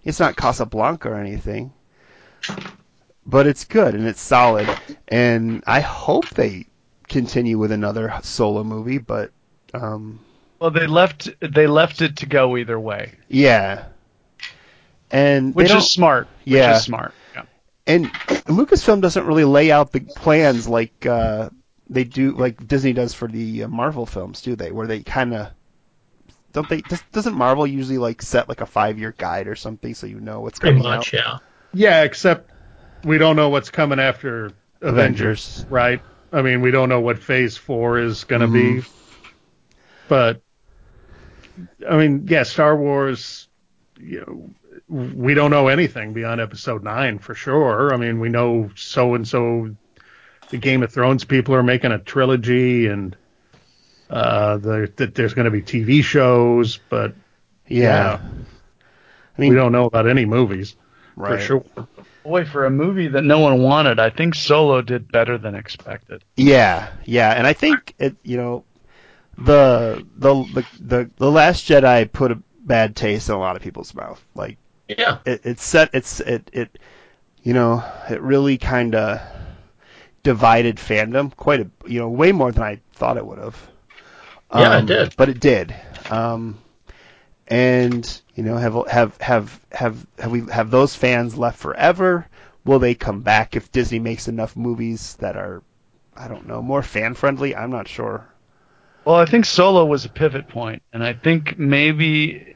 It's 0.08 0.22
not 0.22 0.38
Casablanca 0.38 1.10
or 1.10 1.16
anything, 1.16 1.74
but 3.26 3.46
it's 3.46 3.66
good 3.66 3.94
and 3.94 4.08
it's 4.08 4.22
solid. 4.22 4.70
And 5.10 5.62
I 5.68 5.82
hope 5.82 6.30
they 6.30 6.68
continue 7.10 7.58
with 7.58 7.74
another 7.74 8.18
solo 8.24 8.64
movie. 8.64 9.00
But 9.00 9.32
um, 9.74 10.22
Well, 10.60 10.72
they 10.72 10.88
left 10.88 11.30
they 11.42 11.68
left 11.68 12.02
it 12.02 12.16
to 12.18 12.26
go 12.26 12.56
either 12.56 12.80
way, 12.80 13.16
yeah, 13.28 13.88
and 15.12 15.54
which 15.54 15.72
is 15.72 15.92
smart. 15.92 16.30
Yeah. 16.46 16.70
Which 16.70 16.78
is 16.78 16.84
smart. 16.86 17.14
Yeah. 17.36 17.44
and 17.86 18.06
Lucasfilm 18.48 19.02
doesn't 19.02 19.26
really 19.26 19.44
lay 19.44 19.72
out 19.72 19.92
the 19.92 20.00
plans 20.00 20.70
like 20.70 21.06
uh, 21.06 21.50
they 21.90 22.06
do, 22.06 22.32
like 22.32 22.66
Disney 22.66 22.94
does 22.94 23.14
for 23.14 23.28
the 23.28 23.64
uh, 23.64 23.68
Marvel 23.68 24.06
films, 24.06 24.42
do 24.42 24.56
they? 24.56 24.72
Where 24.72 24.88
they 24.88 25.04
kind 25.04 25.34
of 25.34 25.50
don't 26.58 26.70
they? 26.70 26.82
Does, 26.82 27.04
doesn't 27.14 27.36
Marvel 27.36 27.68
usually 27.68 27.98
like 28.00 28.22
set 28.22 28.50
like 28.50 28.62
a 28.62 28.66
five-year 28.66 29.14
guide 29.18 29.48
or 29.48 29.56
something 29.56 29.94
so 29.94 30.08
you 30.08 30.20
know 30.20 30.42
what's 30.42 30.60
Pretty 30.60 30.78
coming 30.78 30.84
much, 30.84 31.14
out? 31.14 31.14
yeah. 31.14 31.40
Yeah, 31.74 32.04
except 32.04 32.52
we 33.04 33.18
don't 33.18 33.36
know 33.36 33.50
what's 33.50 33.70
coming 33.72 34.00
after 34.00 34.56
Avengers, 34.82 35.62
Avengers. 35.62 35.66
right? 35.70 36.02
I 36.32 36.42
mean, 36.42 36.62
we 36.62 36.72
don't 36.72 36.90
know 36.90 37.02
what 37.02 37.20
Phase 37.20 37.58
Four 37.58 38.00
is 38.00 38.24
going 38.26 38.42
to 38.42 38.48
Mhm. 38.48 38.82
be, 38.82 38.88
but 40.08 40.42
I 41.90 41.98
mean, 41.98 42.26
yeah, 42.28 42.44
Star 42.44 42.76
Wars. 42.76 43.48
You 44.00 44.20
know, 44.22 44.56
we 44.88 45.34
don't 45.34 45.52
know 45.52 45.68
anything 45.70 46.14
beyond 46.14 46.40
Episode 46.42 46.84
Nine 46.84 47.20
for 47.20 47.34
sure. 47.36 47.94
I 47.94 47.98
mean, 47.98 48.20
we 48.20 48.30
know 48.30 48.72
so 48.76 49.16
and 49.16 49.28
so. 49.28 49.76
The 50.50 50.58
Game 50.58 50.84
of 50.84 50.94
Thrones 50.94 51.26
people 51.26 51.56
are 51.56 51.64
making 51.64 51.92
a 51.94 52.00
trilogy, 52.00 52.88
and 52.88 53.18
uh, 54.10 54.58
the, 54.58 54.92
that 54.98 55.16
there's 55.16 55.34
going 55.34 55.46
to 55.46 55.52
be 55.52 55.62
TV 55.62 56.04
shows, 56.04 56.78
but 56.90 57.14
Yeah, 57.68 58.20
I 59.38 59.42
we 59.42 59.50
don't 59.52 59.72
know 59.72 59.86
about 59.86 60.08
any 60.08 60.26
movies 60.26 60.76
right. 61.16 61.40
for 61.40 61.46
sure. 61.46 61.66
Boy, 62.24 62.46
for 62.46 62.66
a 62.66 62.70
movie 62.70 63.08
that 63.08 63.24
no 63.24 63.40
one 63.40 63.62
wanted, 63.62 64.00
I 64.00 64.10
think 64.10 64.36
Solo 64.36 64.82
did 64.82 65.12
better 65.12 65.38
than 65.38 65.56
expected. 65.56 66.24
Yeah, 66.36 66.90
yeah, 67.06 67.32
and 67.32 67.48
I 67.48 67.54
think 67.54 67.94
it. 68.00 68.16
You 68.24 68.38
know, 68.38 68.64
the 69.38 70.06
the 70.18 70.34
the 70.54 70.66
the, 70.80 71.12
the 71.18 71.32
Last 71.32 71.68
Jedi 71.70 72.12
put 72.12 72.32
a 72.32 72.40
bad 72.62 72.96
taste 72.96 73.30
in 73.30 73.36
a 73.36 73.40
lot 73.40 73.56
of 73.56 73.62
people's 73.62 73.94
mouth. 73.94 74.22
Like 74.36 74.58
Yeah. 74.90 75.20
it, 75.26 75.46
it 75.46 75.60
set 75.60 75.90
it's 75.94 76.20
it 76.20 76.50
it 76.52 76.78
you 77.44 77.54
know 77.54 77.84
it 78.10 78.22
really 78.22 78.58
kind 78.58 78.94
of 78.96 79.22
divided 80.24 80.78
fandom 80.78 81.34
quite 81.36 81.62
a 81.62 81.70
you 81.86 82.00
know 82.00 82.10
way 82.10 82.32
more 82.32 82.52
than 82.52 82.64
I 82.64 82.82
thought 82.94 83.18
it 83.18 83.26
would 83.26 83.40
have. 83.40 83.58
Yeah, 84.54 84.80
it 84.80 84.86
did. 84.86 85.16
But 85.18 85.30
it 85.30 85.40
did. 85.40 85.76
Um, 86.10 86.58
and 87.48 88.22
you 88.36 88.44
know 88.44 88.58
have 88.58 88.88
have 88.88 89.18
have 89.22 89.60
have 89.72 90.06
have 90.20 90.32
we 90.32 90.42
have 90.52 90.72
those 90.72 90.96
fans 90.96 91.38
left 91.38 91.58
forever? 91.60 92.28
Will 92.66 92.80
they 92.80 92.96
come 92.96 93.22
back 93.22 93.56
if 93.56 93.72
Disney 93.72 94.00
makes 94.00 94.28
enough 94.28 94.56
movies 94.56 95.16
that 95.20 95.38
are 95.38 95.64
I 96.16 96.28
don't 96.28 96.48
know 96.48 96.62
more 96.62 96.84
fan 96.84 97.14
friendly? 97.14 97.56
I'm 97.56 97.72
not 97.72 97.88
sure. 97.88 98.28
Well, 99.06 99.16
I 99.16 99.26
think 99.26 99.46
Solo 99.46 99.86
was 99.86 100.04
a 100.04 100.10
pivot 100.10 100.50
point, 100.50 100.82
and 100.92 101.02
I 101.02 101.14
think 101.14 101.58
maybe 101.58 102.56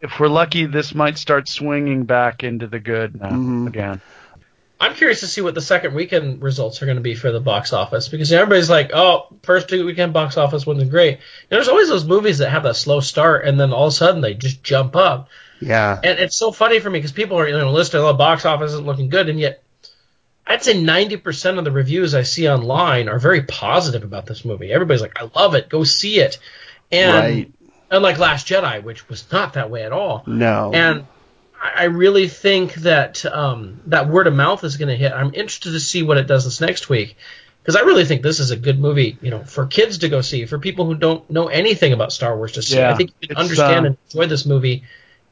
if 0.00 0.18
we're 0.18 0.28
lucky, 0.28 0.66
this 0.66 0.94
might 0.94 1.18
start 1.18 1.48
swinging 1.48 2.04
back 2.04 2.44
into 2.44 2.66
the 2.66 2.78
good 2.78 3.20
now 3.20 3.30
Mhm. 3.30 3.66
again. 3.66 4.00
I'm 4.78 4.94
curious 4.94 5.20
to 5.20 5.26
see 5.26 5.40
what 5.40 5.54
the 5.54 5.62
second 5.62 5.94
weekend 5.94 6.42
results 6.42 6.82
are 6.82 6.86
going 6.86 6.96
to 6.98 7.02
be 7.02 7.14
for 7.14 7.32
the 7.32 7.40
box 7.40 7.72
office 7.72 8.08
because 8.08 8.30
everybody's 8.30 8.68
like, 8.68 8.90
"Oh, 8.92 9.26
first 9.42 9.70
weekend 9.70 10.12
box 10.12 10.36
office 10.36 10.66
wasn't 10.66 10.90
great." 10.90 11.12
You 11.12 11.16
know, 11.16 11.56
there's 11.56 11.68
always 11.68 11.88
those 11.88 12.04
movies 12.04 12.38
that 12.38 12.50
have 12.50 12.64
that 12.64 12.76
slow 12.76 13.00
start 13.00 13.46
and 13.46 13.58
then 13.58 13.72
all 13.72 13.86
of 13.86 13.92
a 13.92 13.96
sudden 13.96 14.20
they 14.20 14.34
just 14.34 14.62
jump 14.62 14.94
up, 14.94 15.28
Yeah. 15.60 15.98
and 16.04 16.18
it's 16.18 16.36
so 16.36 16.52
funny 16.52 16.78
for 16.78 16.90
me 16.90 16.98
because 16.98 17.12
people 17.12 17.38
are 17.38 17.48
you 17.48 17.56
know 17.56 17.72
listing, 17.72 18.00
"Oh, 18.00 18.12
box 18.12 18.44
office 18.44 18.72
isn't 18.72 18.84
looking 18.86 19.08
good," 19.08 19.30
and 19.30 19.40
yet 19.40 19.62
I'd 20.46 20.62
say 20.62 20.74
90% 20.74 21.58
of 21.58 21.64
the 21.64 21.72
reviews 21.72 22.14
I 22.14 22.22
see 22.22 22.48
online 22.48 23.08
are 23.08 23.18
very 23.18 23.42
positive 23.42 24.04
about 24.04 24.26
this 24.26 24.44
movie. 24.44 24.72
Everybody's 24.72 25.00
like, 25.02 25.20
"I 25.20 25.28
love 25.34 25.54
it, 25.54 25.68
go 25.70 25.84
see 25.84 26.20
it," 26.20 26.38
and 26.92 27.16
Right. 27.16 27.52
unlike 27.90 28.18
Last 28.18 28.46
Jedi, 28.46 28.82
which 28.82 29.08
was 29.08 29.24
not 29.32 29.54
that 29.54 29.70
way 29.70 29.84
at 29.84 29.92
all. 29.92 30.22
No. 30.26 30.70
And 30.74 31.06
I 31.74 31.82
I 31.82 31.84
really 31.84 32.28
think 32.28 32.74
that 32.76 33.24
um, 33.26 33.80
that 33.86 34.08
word 34.08 34.26
of 34.26 34.34
mouth 34.34 34.64
is 34.64 34.76
going 34.76 34.88
to 34.88 34.96
hit. 34.96 35.12
I'm 35.12 35.34
interested 35.34 35.72
to 35.72 35.80
see 35.80 36.02
what 36.02 36.16
it 36.18 36.26
does 36.26 36.44
this 36.44 36.60
next 36.60 36.88
week 36.88 37.16
because 37.62 37.76
I 37.76 37.80
really 37.80 38.04
think 38.04 38.22
this 38.22 38.38
is 38.40 38.50
a 38.50 38.56
good 38.56 38.78
movie, 38.78 39.18
you 39.20 39.30
know, 39.30 39.42
for 39.44 39.66
kids 39.66 39.98
to 39.98 40.08
go 40.08 40.20
see, 40.20 40.46
for 40.46 40.58
people 40.58 40.86
who 40.86 40.94
don't 40.94 41.28
know 41.30 41.48
anything 41.48 41.92
about 41.92 42.12
Star 42.12 42.36
Wars 42.36 42.52
to 42.52 42.62
see. 42.62 42.76
Yeah, 42.76 42.92
I 42.92 42.94
think 42.96 43.10
you 43.20 43.28
can 43.28 43.36
understand 43.36 43.86
uh, 43.86 43.88
and 43.90 43.98
enjoy 44.12 44.26
this 44.26 44.46
movie, 44.46 44.84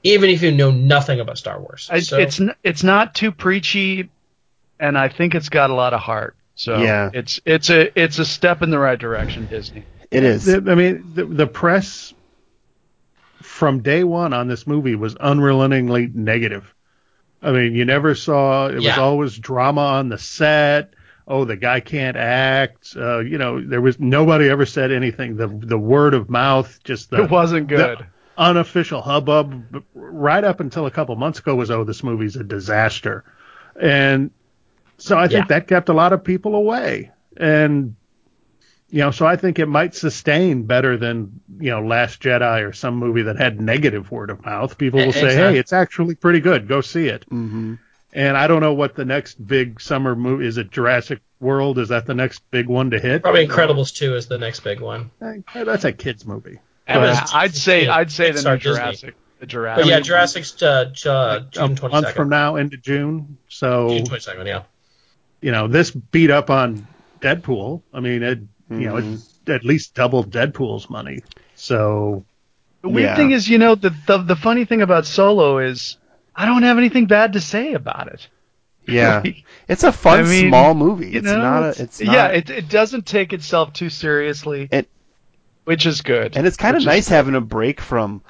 even 0.03 0.31
if 0.31 0.43
you 0.43 0.51
know 0.51 0.71
nothing 0.71 1.21
about 1.21 1.39
Star 1.39 1.61
Wars. 1.61 1.89
I, 1.93 2.01
So- 2.01 2.19
It's 2.19 2.41
n- 2.41 2.55
it's 2.65 2.83
not 2.83 3.15
too 3.15 3.31
preachy, 3.31 4.11
and 4.81 4.99
I 4.99 5.09
think 5.09 5.35
it's 5.35 5.49
got 5.49 5.71
a 5.71 5.75
lot 5.75 5.95
of 5.95 6.01
heart. 6.01 6.35
So 6.57 6.79
Yeah. 6.79 7.11
it's 7.15 7.41
it's 7.45 7.71
a 7.71 7.97
it's 8.01 8.19
a 8.19 8.25
step 8.25 8.63
in 8.63 8.71
the 8.71 8.79
right 8.79 8.99
direction, 8.99 9.47
Disney. 9.47 9.85
it 10.11 10.23
is. 10.23 10.49
I 10.49 10.59
mean, 10.61 11.13
the, 11.15 11.25
the 11.25 11.47
press 11.47 12.13
from 13.55 13.83
day 13.83 14.03
one 14.03 14.33
on 14.33 14.49
this 14.49 14.67
movie 14.67 14.97
was 14.97 15.15
unrelentingly 15.15 16.11
negative. 16.13 16.75
I 17.41 17.53
mean, 17.53 17.73
you 17.77 17.85
never 17.85 18.17
saw 18.17 18.67
it 18.67 18.75
was 18.75 18.85
Yeah. 18.85 18.99
always 18.99 19.39
drama 19.39 19.81
on 19.81 20.09
the 20.09 20.19
set. 20.19 20.95
Oh, 21.29 21.45
the 21.45 21.55
guy 21.57 21.79
can't 21.79 22.17
act. 22.17 22.97
Uh, 22.97 23.21
you 23.21 23.39
know, 23.39 23.61
there 23.65 23.81
was 23.81 24.01
nobody 24.01 24.49
ever 24.49 24.67
said 24.67 24.91
anything. 24.91 25.37
The 25.37 25.47
the 25.47 25.79
word 25.79 26.15
of 26.15 26.29
mouth, 26.29 26.81
just 26.83 27.11
the 27.11 27.23
it 27.23 27.31
wasn't 27.31 27.69
good. 27.69 28.05
unofficial 28.37 29.01
hubbub 29.03 29.85
right 29.95 30.43
up 30.43 30.59
until 30.59 30.87
a 30.87 30.91
couple 30.91 31.15
months 31.15 31.39
ago 31.39 31.55
was 31.55 31.71
oh 31.71 31.85
this 31.85 32.03
movie's 32.03 32.35
a 32.35 32.43
disaster 32.43 33.23
and 33.81 34.33
so 34.99 35.17
i 35.17 35.29
think 35.29 35.49
Yeah. 35.49 35.59
that 35.61 35.69
kept 35.69 35.89
a 35.89 35.93
lot 35.93 36.13
of 36.13 36.25
people 36.25 36.57
away 36.57 37.13
and 37.37 37.95
you 38.95 39.01
know 39.01 39.11
so 39.11 39.27
i 39.27 39.35
think 39.35 39.59
it 39.59 39.67
might 39.67 39.93
sustain 39.93 40.63
better 40.63 40.97
than 40.97 41.41
you 41.59 41.69
know 41.71 41.85
last 41.85 42.23
jedi 42.23 42.63
or 42.65 42.73
some 42.73 42.95
movie 42.95 43.23
that 43.23 43.37
had 43.37 43.61
negative 43.61 44.11
word 44.13 44.31
of 44.31 44.45
mouth 44.45 44.79
people 44.79 45.01
will 45.01 45.09
E- 45.09 45.13
say 45.13 45.35
hey 45.35 45.59
it's 45.59 45.73
actually 45.73 46.15
pretty 46.15 46.39
good 46.39 46.69
go 46.69 46.81
see 46.81 47.09
it 47.09 47.25
hmm 47.29 47.75
and 48.13 48.37
i 48.37 48.47
don't 48.47 48.61
know 48.61 48.73
what 48.73 48.95
the 48.95 49.05
next 49.05 49.45
big 49.45 49.81
summer 49.81 50.15
movie 50.15 50.47
is 50.47 50.59
it 50.59 50.71
jurassic 50.71 51.19
world 51.41 51.79
is 51.81 51.89
that 51.89 52.07
the 52.07 52.15
next 52.15 52.41
big 52.53 52.69
one 52.69 52.89
to 52.91 53.01
hit 53.01 53.23
probably 53.23 53.47
Incredibles 53.47 53.93
2 53.93 54.15
is 54.15 54.29
the 54.29 54.39
next 54.39 54.61
big 54.61 54.81
one. 54.81 55.11
That's 55.53 55.85
a 55.85 55.93
kids 55.93 56.25
movie 56.25 56.59
That 56.87 57.01
was 57.01 57.19
I'd 57.35 57.55
say 57.55 57.87
yeah, 57.87 57.97
I'd 57.97 58.13
say 58.13 58.31
the 58.31 58.39
Pixar 58.41 58.53
new 58.53 58.59
Disney. 58.59 58.73
Jurassic. 58.73 59.15
The 59.41 59.47
Jurassic. 59.47 59.85
But 59.85 59.91
yeah, 59.91 60.01
Jurassic's 60.01 60.63
uh, 60.63 60.85
Ju- 60.95 61.11
uh, 61.11 61.41
a 61.43 61.51
June 61.51 61.77
twenty 61.77 61.93
month 61.93 62.13
from 62.13 62.29
now 62.31 62.57
into 62.57 62.77
June. 62.77 63.37
So 63.49 63.89
June 63.89 64.05
twenty 64.07 64.21
second. 64.23 64.47
Yeah. 64.47 64.63
you 65.43 65.51
know 65.51 65.67
this 65.67 65.91
beat 65.91 66.31
up 66.31 66.49
on 66.49 66.87
Deadpool. 67.21 67.83
I 67.93 68.01
mean, 68.01 68.23
it 68.23 68.39
you 68.71 68.87
know 68.89 68.95
Mhm. 68.95 69.23
it 69.47 69.51
at 69.53 69.65
least 69.65 69.95
double 69.95 70.25
Deadpool's 70.25 70.89
money. 70.91 71.21
So 71.55 72.25
The 72.83 72.89
weird 72.91 73.11
Yeah. 73.11 73.17
thing 73.17 73.31
is, 73.31 73.49
you 73.49 73.59
know, 73.59 73.75
the, 73.75 73.95
the 74.07 74.19
the 74.19 74.37
funny 74.37 74.65
thing 74.67 74.83
about 74.83 75.07
Solo 75.07 75.59
is 75.59 75.97
I 76.37 76.47
don't 76.47 76.63
have 76.65 76.79
anything 76.79 77.07
bad 77.07 77.33
to 77.35 77.41
say 77.41 77.73
about 77.75 78.09
it. 78.09 78.29
Yeah, 78.87 79.21
Like, 79.25 79.45
it's 79.69 79.83
a 79.85 79.93
fun 79.93 80.21
I 80.21 80.23
mean, 80.25 80.49
small 80.49 80.75
movie. 80.75 81.11
you 81.11 81.19
It's 81.19 81.27
know, 81.27 81.39
not. 81.39 81.63
A, 81.63 81.69
it's- 81.71 81.81
it's 81.81 82.01
yeah, 82.03 82.13
not, 82.29 82.35
it 82.35 82.51
it 82.51 82.69
doesn't 82.69 83.07
take 83.07 83.33
itself 83.33 83.73
too 83.73 83.89
seriously, 83.89 84.69
It- 84.71 84.91
which 85.65 85.87
is 85.87 86.03
good. 86.03 86.37
and 86.37 86.47
it's 86.47 86.59
kind 86.59 86.77
of 86.77 86.85
nice 86.85 87.09
having 87.09 87.35
a 87.35 87.41
break 87.41 87.81
from, 87.81 88.21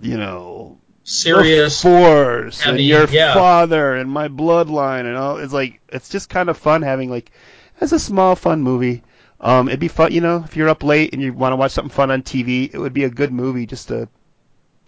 you 0.00 0.16
know, 0.16 0.78
Serious. 1.04 1.82
the 1.82 1.88
Force 1.88 2.64
and 2.66 2.78
your 2.80 3.06
yeah. 3.08 3.34
father 3.34 3.94
and 3.94 4.10
my 4.10 4.28
bloodline 4.28 5.00
and 5.06 5.16
all. 5.16 5.38
It's 5.38 5.52
like 5.52 5.80
it's 5.88 6.08
just 6.08 6.28
kind 6.30 6.48
of 6.48 6.56
fun 6.56 6.82
having 6.82 7.10
like 7.10 7.30
it's 7.80 7.92
a 7.92 7.98
small 7.98 8.34
fun 8.36 8.62
movie. 8.62 9.02
Um, 9.40 9.68
it'd 9.68 9.78
be 9.80 9.88
fun, 9.88 10.12
you 10.12 10.20
know, 10.20 10.42
if 10.44 10.56
you're 10.56 10.68
up 10.68 10.82
late 10.82 11.12
and 11.12 11.22
you 11.22 11.32
want 11.32 11.52
to 11.52 11.56
watch 11.56 11.70
something 11.72 11.94
fun 11.94 12.10
on 12.10 12.22
TV, 12.22 12.72
it 12.72 12.78
would 12.78 12.92
be 12.92 13.04
a 13.04 13.10
good 13.10 13.32
movie 13.32 13.66
just 13.66 13.88
to, 13.88 14.08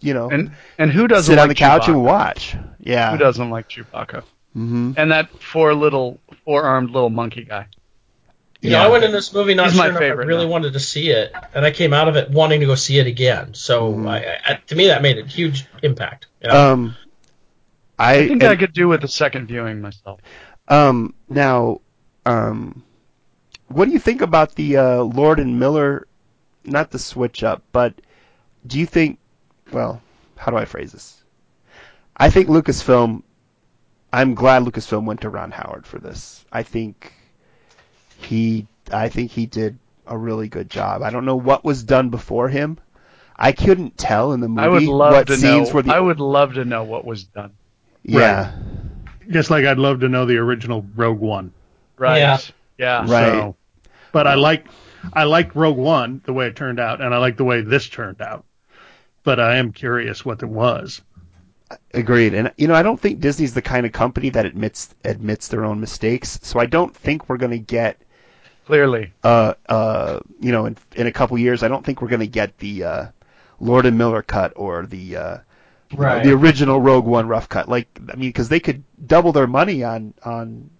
you 0.00 0.12
know, 0.14 0.28
And 0.30 0.52
and 0.78 0.90
who 0.90 1.06
doesn't 1.06 1.30
sit 1.32 1.36
like 1.36 1.42
on 1.44 1.48
the 1.48 1.54
couch 1.54 1.82
Chewbacca? 1.82 1.88
and 1.88 2.04
watch. 2.04 2.56
Yeah. 2.80 3.12
Who 3.12 3.18
doesn't 3.18 3.50
like 3.50 3.68
Chewbacca? 3.68 4.24
hmm 4.52 4.92
And 4.96 5.12
that 5.12 5.30
four 5.40 5.72
little 5.74 6.18
four 6.44 6.64
armed 6.64 6.90
little 6.90 7.10
monkey 7.10 7.44
guy. 7.44 7.66
Yeah, 8.62 8.80
know, 8.82 8.88
I 8.88 8.88
went 8.90 9.04
in 9.04 9.12
this 9.12 9.32
movie 9.32 9.54
not 9.54 9.66
He's 9.70 9.74
sure 9.80 9.84
my 9.84 9.88
enough 9.88 10.02
I 10.02 10.22
really 10.22 10.44
now. 10.44 10.50
wanted 10.50 10.72
to 10.74 10.80
see 10.80 11.10
it, 11.10 11.32
and 11.54 11.64
I 11.64 11.70
came 11.70 11.94
out 11.94 12.08
of 12.08 12.16
it 12.16 12.28
wanting 12.30 12.60
to 12.60 12.66
go 12.66 12.74
see 12.74 12.98
it 12.98 13.06
again. 13.06 13.54
So 13.54 13.92
Mhm. 13.94 14.06
I, 14.08 14.38
I, 14.44 14.54
to 14.66 14.74
me, 14.74 14.88
that 14.88 15.00
made 15.00 15.16
a 15.16 15.24
huge 15.24 15.64
impact. 15.82 16.26
You 16.42 16.48
know? 16.48 16.72
Um, 16.72 16.96
I, 17.98 18.14
I 18.16 18.28
think 18.28 18.42
and- 18.42 18.50
I 18.52 18.56
could 18.56 18.72
do 18.74 18.88
with 18.88 19.02
a 19.04 19.08
second 19.08 19.46
viewing 19.46 19.80
myself. 19.80 20.20
Um, 20.68 21.14
now, 21.28 21.80
um, 22.26 22.82
what 23.68 23.86
do 23.86 23.92
you 23.92 23.98
think 23.98 24.20
about 24.20 24.54
the 24.54 24.76
uh, 24.76 25.02
Lord 25.02 25.40
and 25.40 25.58
Miller? 25.58 26.06
Not 26.64 26.90
the 26.90 26.98
switch 26.98 27.42
up, 27.42 27.62
but 27.72 27.94
do 28.66 28.78
you 28.78 28.86
think? 28.86 29.18
Well, 29.72 30.02
how 30.36 30.50
do 30.50 30.58
I 30.58 30.64
phrase 30.64 30.92
this? 30.92 31.22
I 32.16 32.30
think 32.30 32.48
Lucasfilm. 32.48 33.22
I'm 34.12 34.34
glad 34.34 34.64
Lucasfilm 34.64 35.04
went 35.04 35.20
to 35.22 35.30
Ron 35.30 35.52
Howard 35.52 35.86
for 35.86 35.98
this. 35.98 36.44
I 36.52 36.62
think 36.62 37.12
he. 38.18 38.66
I 38.92 39.08
think 39.08 39.30
he 39.30 39.46
did 39.46 39.78
a 40.06 40.18
really 40.18 40.48
good 40.48 40.68
job. 40.68 41.02
I 41.02 41.10
don't 41.10 41.24
know 41.24 41.36
what 41.36 41.64
was 41.64 41.84
done 41.84 42.10
before 42.10 42.48
him. 42.48 42.78
I 43.36 43.52
couldn't 43.52 43.96
tell 43.96 44.32
in 44.32 44.40
the 44.40 44.48
movie 44.48 44.62
I 44.62 44.68
would 44.68 44.82
love 44.82 45.12
what 45.14 45.26
to 45.28 45.36
scenes 45.36 45.68
know. 45.68 45.74
were 45.74 45.82
the. 45.82 45.94
I 45.94 46.00
would 46.00 46.20
love 46.20 46.54
to 46.54 46.64
know 46.64 46.84
what 46.84 47.06
was 47.06 47.24
done. 47.24 47.52
yeah. 48.02 48.52
just 49.28 49.48
like 49.48 49.64
I'd 49.64 49.78
love 49.78 50.00
to 50.00 50.08
know 50.08 50.26
the 50.26 50.36
original 50.36 50.84
Rogue 50.94 51.20
One. 51.20 51.52
Right. 52.00 52.18
Yeah. 52.18 52.38
Yeah. 52.78 53.00
Right. 53.02 53.30
So, 53.32 53.56
but 54.12 54.26
I 54.26 54.34
like 54.34 54.66
I 55.12 55.24
like 55.24 55.54
Rogue 55.54 55.76
One 55.76 56.22
the 56.24 56.32
way 56.32 56.46
it 56.46 56.56
turned 56.56 56.80
out, 56.80 57.00
and 57.00 57.14
I 57.14 57.18
like 57.18 57.36
the 57.36 57.44
way 57.44 57.60
this 57.60 57.88
turned 57.88 58.20
out. 58.22 58.44
But 59.22 59.38
I 59.38 59.56
am 59.58 59.70
curious 59.72 60.24
what 60.24 60.42
it 60.42 60.48
was. 60.48 61.02
Agreed. 61.94 62.34
And 62.34 62.50
you 62.56 62.66
know, 62.68 62.74
I 62.74 62.82
don't 62.82 62.98
think 62.98 63.20
Disney's 63.20 63.54
the 63.54 63.62
kind 63.62 63.84
of 63.86 63.92
company 63.92 64.30
that 64.30 64.46
admits 64.46 64.94
admits 65.04 65.48
their 65.48 65.64
own 65.64 65.78
mistakes. 65.78 66.40
So 66.42 66.58
I 66.58 66.66
don't 66.66 66.96
think 66.96 67.28
we're 67.28 67.36
going 67.36 67.52
to 67.52 67.58
get 67.58 68.00
Clearly. 68.66 69.12
uh 69.22 69.54
uh 69.68 70.20
you 70.40 70.52
know 70.52 70.66
in 70.66 70.76
in 70.96 71.06
a 71.06 71.12
couple 71.12 71.36
years 71.38 71.62
I 71.62 71.68
don't 71.68 71.84
think 71.84 72.00
we're 72.00 72.08
going 72.08 72.20
to 72.20 72.26
get 72.26 72.56
the 72.58 72.84
uh 72.84 73.06
Lord 73.60 73.84
and 73.84 73.98
Miller 73.98 74.22
cut 74.22 74.52
or 74.56 74.86
the 74.86 75.16
uh 75.16 75.38
you 75.90 75.98
know, 75.98 76.04
Right. 76.04 76.24
the 76.24 76.32
original 76.32 76.80
Rogue 76.80 77.04
One 77.04 77.28
rough 77.28 77.48
cut. 77.48 77.68
Like 77.68 77.88
I 78.12 78.16
mean 78.16 78.32
cuz 78.32 78.48
they 78.48 78.60
could 78.60 78.82
double 79.06 79.32
their 79.32 79.46
money 79.46 79.84
on 79.84 80.14
on 80.24 80.70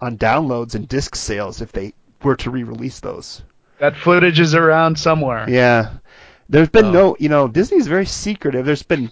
on 0.00 0.18
downloads 0.18 0.74
and 0.74 0.88
disc 0.88 1.14
sales 1.16 1.60
if 1.60 1.72
they 1.72 1.94
were 2.22 2.36
to 2.36 2.50
re-release 2.50 3.00
those. 3.00 3.42
That 3.78 3.96
footage 3.96 4.40
is 4.40 4.54
around 4.54 4.98
somewhere. 4.98 5.48
Yeah. 5.48 5.90
There's 6.48 6.68
been 6.68 6.86
Oh. 6.86 6.90
no, 6.92 7.16
you 7.18 7.28
know, 7.28 7.48
Disney's 7.48 7.86
very 7.86 8.06
secretive. 8.06 8.66
There's 8.66 8.82
been, 8.82 9.10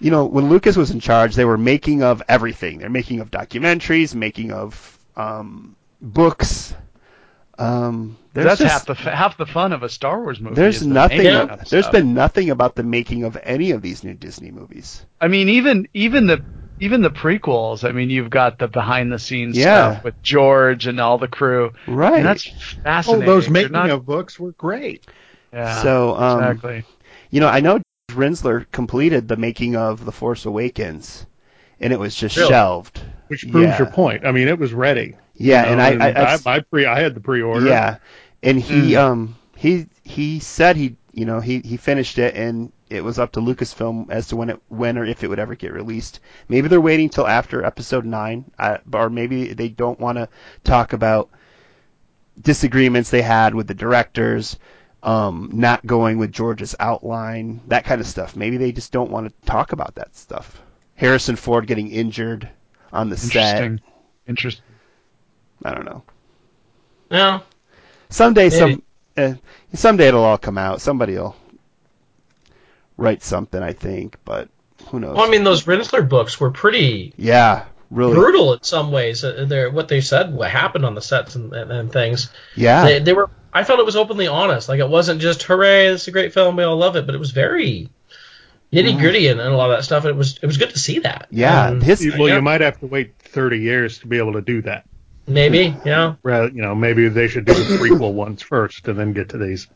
you 0.00 0.10
know, 0.10 0.26
when 0.26 0.48
Lucas 0.48 0.76
was 0.76 0.90
in 0.90 1.00
charge, 1.00 1.34
they 1.34 1.44
were 1.44 1.56
making 1.58 2.02
of 2.02 2.22
everything. 2.28 2.78
They're 2.78 2.90
making 2.90 3.20
of 3.20 3.30
documentaries, 3.30 4.14
making 4.14 4.52
of 4.52 4.98
um, 5.16 5.76
books. 6.00 6.74
Um, 7.58 8.18
there's 8.34 8.46
That's 8.46 8.60
just, 8.60 8.72
half 8.72 8.86
the 8.86 8.94
half 9.10 9.36
the 9.38 9.46
fun 9.46 9.72
of 9.72 9.82
a 9.82 9.88
Star 9.88 10.20
Wars 10.20 10.40
movie. 10.40 10.56
there's 10.56 10.86
nothing. 10.86 11.18
making 11.18 11.32
Yeah. 11.32 11.42
of 11.54 11.68
There's 11.70 11.84
stuff. 11.86 11.92
been 11.92 12.12
nothing 12.12 12.50
about 12.50 12.74
the 12.74 12.82
making 12.82 13.24
of 13.24 13.38
any 13.42 13.70
of 13.70 13.80
these 13.80 14.04
new 14.04 14.12
Disney 14.12 14.50
movies. 14.50 15.06
I 15.20 15.28
mean, 15.28 15.48
even 15.48 15.88
even 15.94 16.26
the 16.26 16.44
even 16.80 17.02
the 17.02 17.10
prequels. 17.10 17.88
I 17.88 17.92
mean, 17.92 18.10
you've 18.10 18.30
got 18.30 18.58
the 18.58 18.68
behind 18.68 19.12
the 19.12 19.18
scenes 19.18 19.56
Yeah. 19.56 19.92
stuff 19.92 20.04
with 20.04 20.22
George 20.22 20.86
and 20.86 21.00
all 21.00 21.18
the 21.18 21.28
crew. 21.28 21.72
Right. 21.86 22.16
And 22.16 22.26
that's 22.26 22.48
Oh, 22.48 22.80
fascinating. 22.82 23.26
those 23.26 23.48
making 23.48 23.72
not- 23.72 23.90
of 23.90 24.04
books 24.06 24.38
were 24.38 24.52
great. 24.52 25.06
Yeah, 25.52 25.80
so, 25.82 26.16
um, 26.16 26.42
exactly. 26.42 26.84
you 27.30 27.40
know, 27.40 27.48
I 27.48 27.60
know 27.60 27.80
Rinzler 28.10 28.66
completed 28.72 29.28
the 29.28 29.36
making 29.36 29.74
of 29.76 30.04
The 30.04 30.12
Force 30.12 30.44
Awakens, 30.44 31.26
and 31.80 31.92
it 31.92 31.98
was 31.98 32.14
just 32.14 32.36
Really? 32.36 32.48
shelved. 32.48 33.00
Which 33.28 33.50
proves 33.50 33.68
Yeah. 33.68 33.78
your 33.78 33.86
point. 33.90 34.26
I 34.26 34.32
mean, 34.32 34.48
it 34.48 34.58
was 34.58 34.72
ready. 34.74 35.14
Yeah, 35.34 35.64
you 35.64 35.68
and 35.80 35.98
know, 35.98 36.04
I, 36.04 36.10
I, 36.10 36.34
I, 36.34 36.38
I, 36.56 36.60
pre 36.60 36.86
I 36.86 37.00
had 37.00 37.14
the 37.14 37.20
pre-order. 37.20 37.66
Yeah, 37.66 37.96
and 38.42 38.60
he 38.60 38.92
Mm. 38.92 38.98
um 38.98 39.36
he 39.56 39.86
he 40.04 40.38
said 40.40 40.76
he 40.76 40.96
you 41.12 41.24
know 41.24 41.40
he 41.40 41.60
he 41.60 41.76
finished 41.76 42.18
it 42.18 42.34
and 42.34 42.72
it 42.88 43.02
was 43.02 43.18
up 43.18 43.32
to 43.32 43.40
Lucasfilm 43.40 44.10
as 44.10 44.28
to 44.28 44.36
when 44.36 44.50
it 44.50 44.60
when 44.68 44.96
or 44.96 45.04
if 45.04 45.24
it 45.24 45.28
would 45.28 45.38
ever 45.38 45.54
get 45.54 45.72
released. 45.72 46.20
Maybe 46.48 46.68
they're 46.68 46.80
waiting 46.80 47.08
till 47.08 47.26
after 47.26 47.64
Episode 47.64 48.04
Nine, 48.04 48.44
uh, 48.58 48.78
or 48.92 49.10
maybe 49.10 49.52
they 49.54 49.68
don't 49.68 49.98
want 49.98 50.18
to 50.18 50.28
talk 50.62 50.92
about 50.92 51.30
disagreements 52.40 53.10
they 53.10 53.22
had 53.22 53.54
with 53.54 53.66
the 53.66 53.74
directors. 53.74 54.58
Um, 55.02 55.50
not 55.52 55.86
going 55.86 56.18
with 56.18 56.32
George's 56.32 56.74
outline, 56.80 57.60
that 57.68 57.84
kind 57.84 58.00
of 58.00 58.06
stuff. 58.08 58.34
Maybe 58.34 58.56
they 58.56 58.72
just 58.72 58.90
don't 58.92 59.10
want 59.10 59.28
to 59.28 59.46
talk 59.46 59.72
about 59.72 59.94
that 59.96 60.16
stuff. 60.16 60.60
Harrison 60.96 61.36
Ford 61.36 61.66
getting 61.66 61.90
injured 61.90 62.48
on 62.92 63.10
the 63.10 63.16
set. 63.16 63.62
Interesting. 63.62 63.80
Interesting. 64.26 64.64
I 65.64 65.74
don't 65.74 65.84
know. 65.84 66.02
No. 67.10 67.42
Someday, 68.08 68.48
Maybe. 68.48 68.56
some 68.56 68.82
uh, 69.16 69.34
someday 69.74 70.08
it'll 70.08 70.24
all 70.24 70.38
come 70.38 70.58
out. 70.58 70.80
Somebody'll 70.80 71.36
write 72.96 73.22
something, 73.22 73.62
I 73.62 73.72
think, 73.72 74.16
but 74.24 74.48
who 74.88 75.00
knows? 75.00 75.16
Well, 75.16 75.26
I 75.26 75.30
mean, 75.30 75.44
those 75.44 75.64
Rinzler 75.64 76.08
books 76.08 76.38
were 76.40 76.50
pretty 76.50 77.12
yeah, 77.16 77.64
really, 77.90 78.14
brutal 78.14 78.52
in 78.54 78.62
some 78.62 78.92
ways. 78.92 79.24
Uh, 79.24 79.44
They're, 79.48 79.70
what 79.70 79.88
they 79.88 80.00
said, 80.00 80.32
what 80.32 80.50
happened 80.50 80.84
on 80.84 80.94
the 80.94 81.02
sets 81.02 81.34
and, 81.34 81.52
and, 81.52 81.70
and 81.72 81.92
things. 81.92 82.30
yeah, 82.56 82.84
They, 82.84 82.98
they 83.00 83.12
were. 83.12 83.30
I 83.52 83.64
felt 83.64 83.80
it 83.80 83.86
was 83.86 83.96
openly 83.96 84.26
honest. 84.26 84.68
Like 84.68 84.80
it 84.80 84.88
wasn't 84.88 85.20
just 85.20 85.42
hooray, 85.42 85.88
this 85.88 86.02
is 86.02 86.08
a 86.08 86.12
great 86.12 86.34
film, 86.34 86.56
we 86.56 86.64
all 86.64 86.76
love 86.76 86.96
it, 86.96 87.06
but 87.06 87.14
it 87.14 87.18
was 87.18 87.30
very 87.30 87.88
nitty 88.72 88.98
gritty 88.98 89.28
and, 89.28 89.40
and 89.40 89.52
a 89.52 89.56
lot 89.56 89.70
of 89.70 89.78
that 89.78 89.82
stuff. 89.84 90.04
And 90.04 90.10
it 90.10 90.16
was 90.18 90.38
it 90.42 90.46
was 90.46 90.58
good 90.58 90.70
to 90.70 90.78
see 90.78 90.98
that. 91.00 91.28
yeah. 91.30 91.68
And 91.68 91.82
His, 91.82 92.06
Well, 92.18 92.28
Yeah. 92.28 92.36
you 92.36 92.42
might 92.42 92.60
have 92.60 92.78
to 92.80 92.86
wait 92.86 93.14
30 93.18 93.58
years 93.58 93.98
to 94.00 94.06
be 94.06 94.18
able 94.18 94.34
to 94.34 94.42
do 94.42 94.60
that. 94.62 94.84
maybe, 95.26 95.74
yeah. 95.84 96.14
Rather, 96.22 96.48
you 96.48 96.60
know, 96.62 96.74
maybe 96.74 97.08
they 97.08 97.28
should 97.28 97.46
do 97.46 97.54
the 97.54 97.76
prequel 97.78 98.12
ones 98.12 98.42
first 98.42 98.86
and 98.88 98.98
then 98.98 99.12
get 99.12 99.30
to 99.30 99.38
these. 99.38 99.66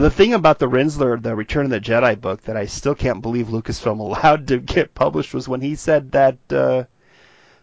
The 0.00 0.10
thing 0.10 0.32
about 0.32 0.58
the 0.58 0.66
Rinzler, 0.66 1.22
the 1.22 1.36
Return 1.36 1.66
of 1.66 1.70
the 1.70 1.78
Jedi 1.80 2.18
book 2.18 2.40
that 2.44 2.56
I 2.56 2.64
still 2.64 2.94
can't 2.94 3.20
believe 3.20 3.48
Lucasfilm 3.48 3.98
allowed 4.00 4.48
to 4.48 4.56
get 4.58 4.94
published 4.94 5.34
was 5.34 5.46
when 5.46 5.60
he 5.60 5.74
said 5.74 6.12
that 6.12 6.38
uh, 6.50 6.84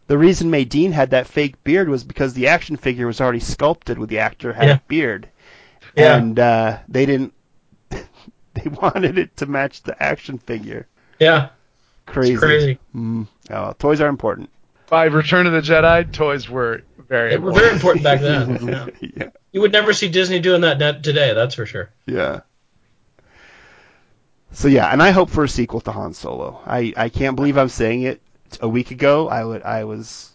the 0.05 0.17
reason 0.19 0.51
Madine 0.51 0.91
had 0.91 1.09
that 1.09 1.25
fake 1.25 1.63
beard 1.63 1.89
was 1.89 2.03
because 2.03 2.35
the 2.35 2.47
action 2.47 2.77
figure 2.77 3.07
was 3.07 3.19
already 3.19 3.39
sculpted 3.39 3.97
with 3.97 4.09
the 4.09 4.19
actor 4.19 4.53
had 4.53 4.67
Yeah. 4.67 4.75
a 4.75 4.79
beard, 4.87 5.29
Yeah. 5.95 6.15
and 6.17 6.37
uh, 6.39 6.77
they 6.87 7.07
didn't. 7.07 7.33
they 7.89 8.69
wanted 8.81 9.17
it 9.17 9.35
to 9.37 9.47
match 9.47 9.81
the 9.81 10.01
action 10.01 10.37
figure. 10.37 10.85
Yeah. 11.19 11.49
Crazy. 12.05 12.33
It's 12.33 12.39
crazy. 12.39 12.79
Mm. 12.95 13.27
Oh, 13.49 13.73
toys 13.79 13.99
are 13.99 14.09
important. 14.09 14.51
By 14.89 15.05
Return 15.05 15.47
of 15.47 15.53
the 15.53 15.61
Jedi, 15.61 16.13
toys 16.13 16.47
were 16.47 16.83
very. 17.09 17.31
They 17.31 17.37
were 17.37 17.51
very 17.51 17.73
important 17.73 18.03
back 18.03 18.21
then. 18.21 18.67
Yeah. 19.01 19.09
yeah. 19.15 19.29
You 19.57 19.61
would 19.61 19.71
never 19.71 19.91
see 19.91 20.07
Disney 20.07 20.39
doing 20.39 20.61
that 20.61 21.01
today, 21.01 21.33
that's 21.33 21.55
for 21.55 21.65
sure. 21.65 21.89
Yeah. 22.05 22.41
So 24.51 24.67
yeah, 24.67 24.85
and 24.85 25.01
I 25.01 25.09
hope 25.09 25.31
for 25.31 25.43
a 25.45 25.49
sequel 25.49 25.81
to 25.81 25.91
Han 25.91 26.13
Solo. 26.13 26.61
I, 26.63 26.93
I 26.95 27.09
can't 27.09 27.35
believe 27.35 27.57
I'm 27.57 27.67
saying 27.67 28.03
it. 28.03 28.21
A 28.61 28.69
week 28.69 28.91
ago, 28.91 29.27
I 29.27 29.43
would 29.43 29.63
I 29.63 29.85
was 29.85 30.31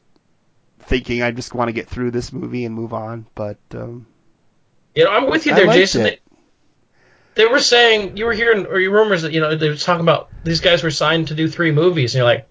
thinking 0.80 1.22
I 1.22 1.30
just 1.30 1.54
want 1.54 1.68
to 1.68 1.72
get 1.72 1.88
through 1.88 2.10
this 2.10 2.32
movie 2.32 2.64
and 2.64 2.74
move 2.74 2.92
on, 2.92 3.26
but 3.36 3.58
um, 3.76 4.08
You 4.96 5.04
know, 5.04 5.12
I'm 5.12 5.30
with 5.30 5.46
you 5.46 5.54
there, 5.54 5.66
Jason. 5.66 6.02
They, 6.02 6.18
they 7.36 7.46
were 7.46 7.60
saying 7.60 8.16
you 8.16 8.24
were 8.24 8.32
hearing 8.32 8.66
or 8.66 8.80
your 8.80 8.90
rumors 8.90 9.22
that 9.22 9.30
you 9.30 9.40
know 9.40 9.54
they 9.54 9.68
were 9.68 9.76
talking 9.76 10.02
about 10.02 10.30
these 10.42 10.60
guys 10.60 10.82
were 10.82 10.90
signed 10.90 11.28
to 11.28 11.36
do 11.36 11.46
three 11.46 11.70
movies, 11.70 12.16
and 12.16 12.18
you're 12.18 12.26
like, 12.26 12.48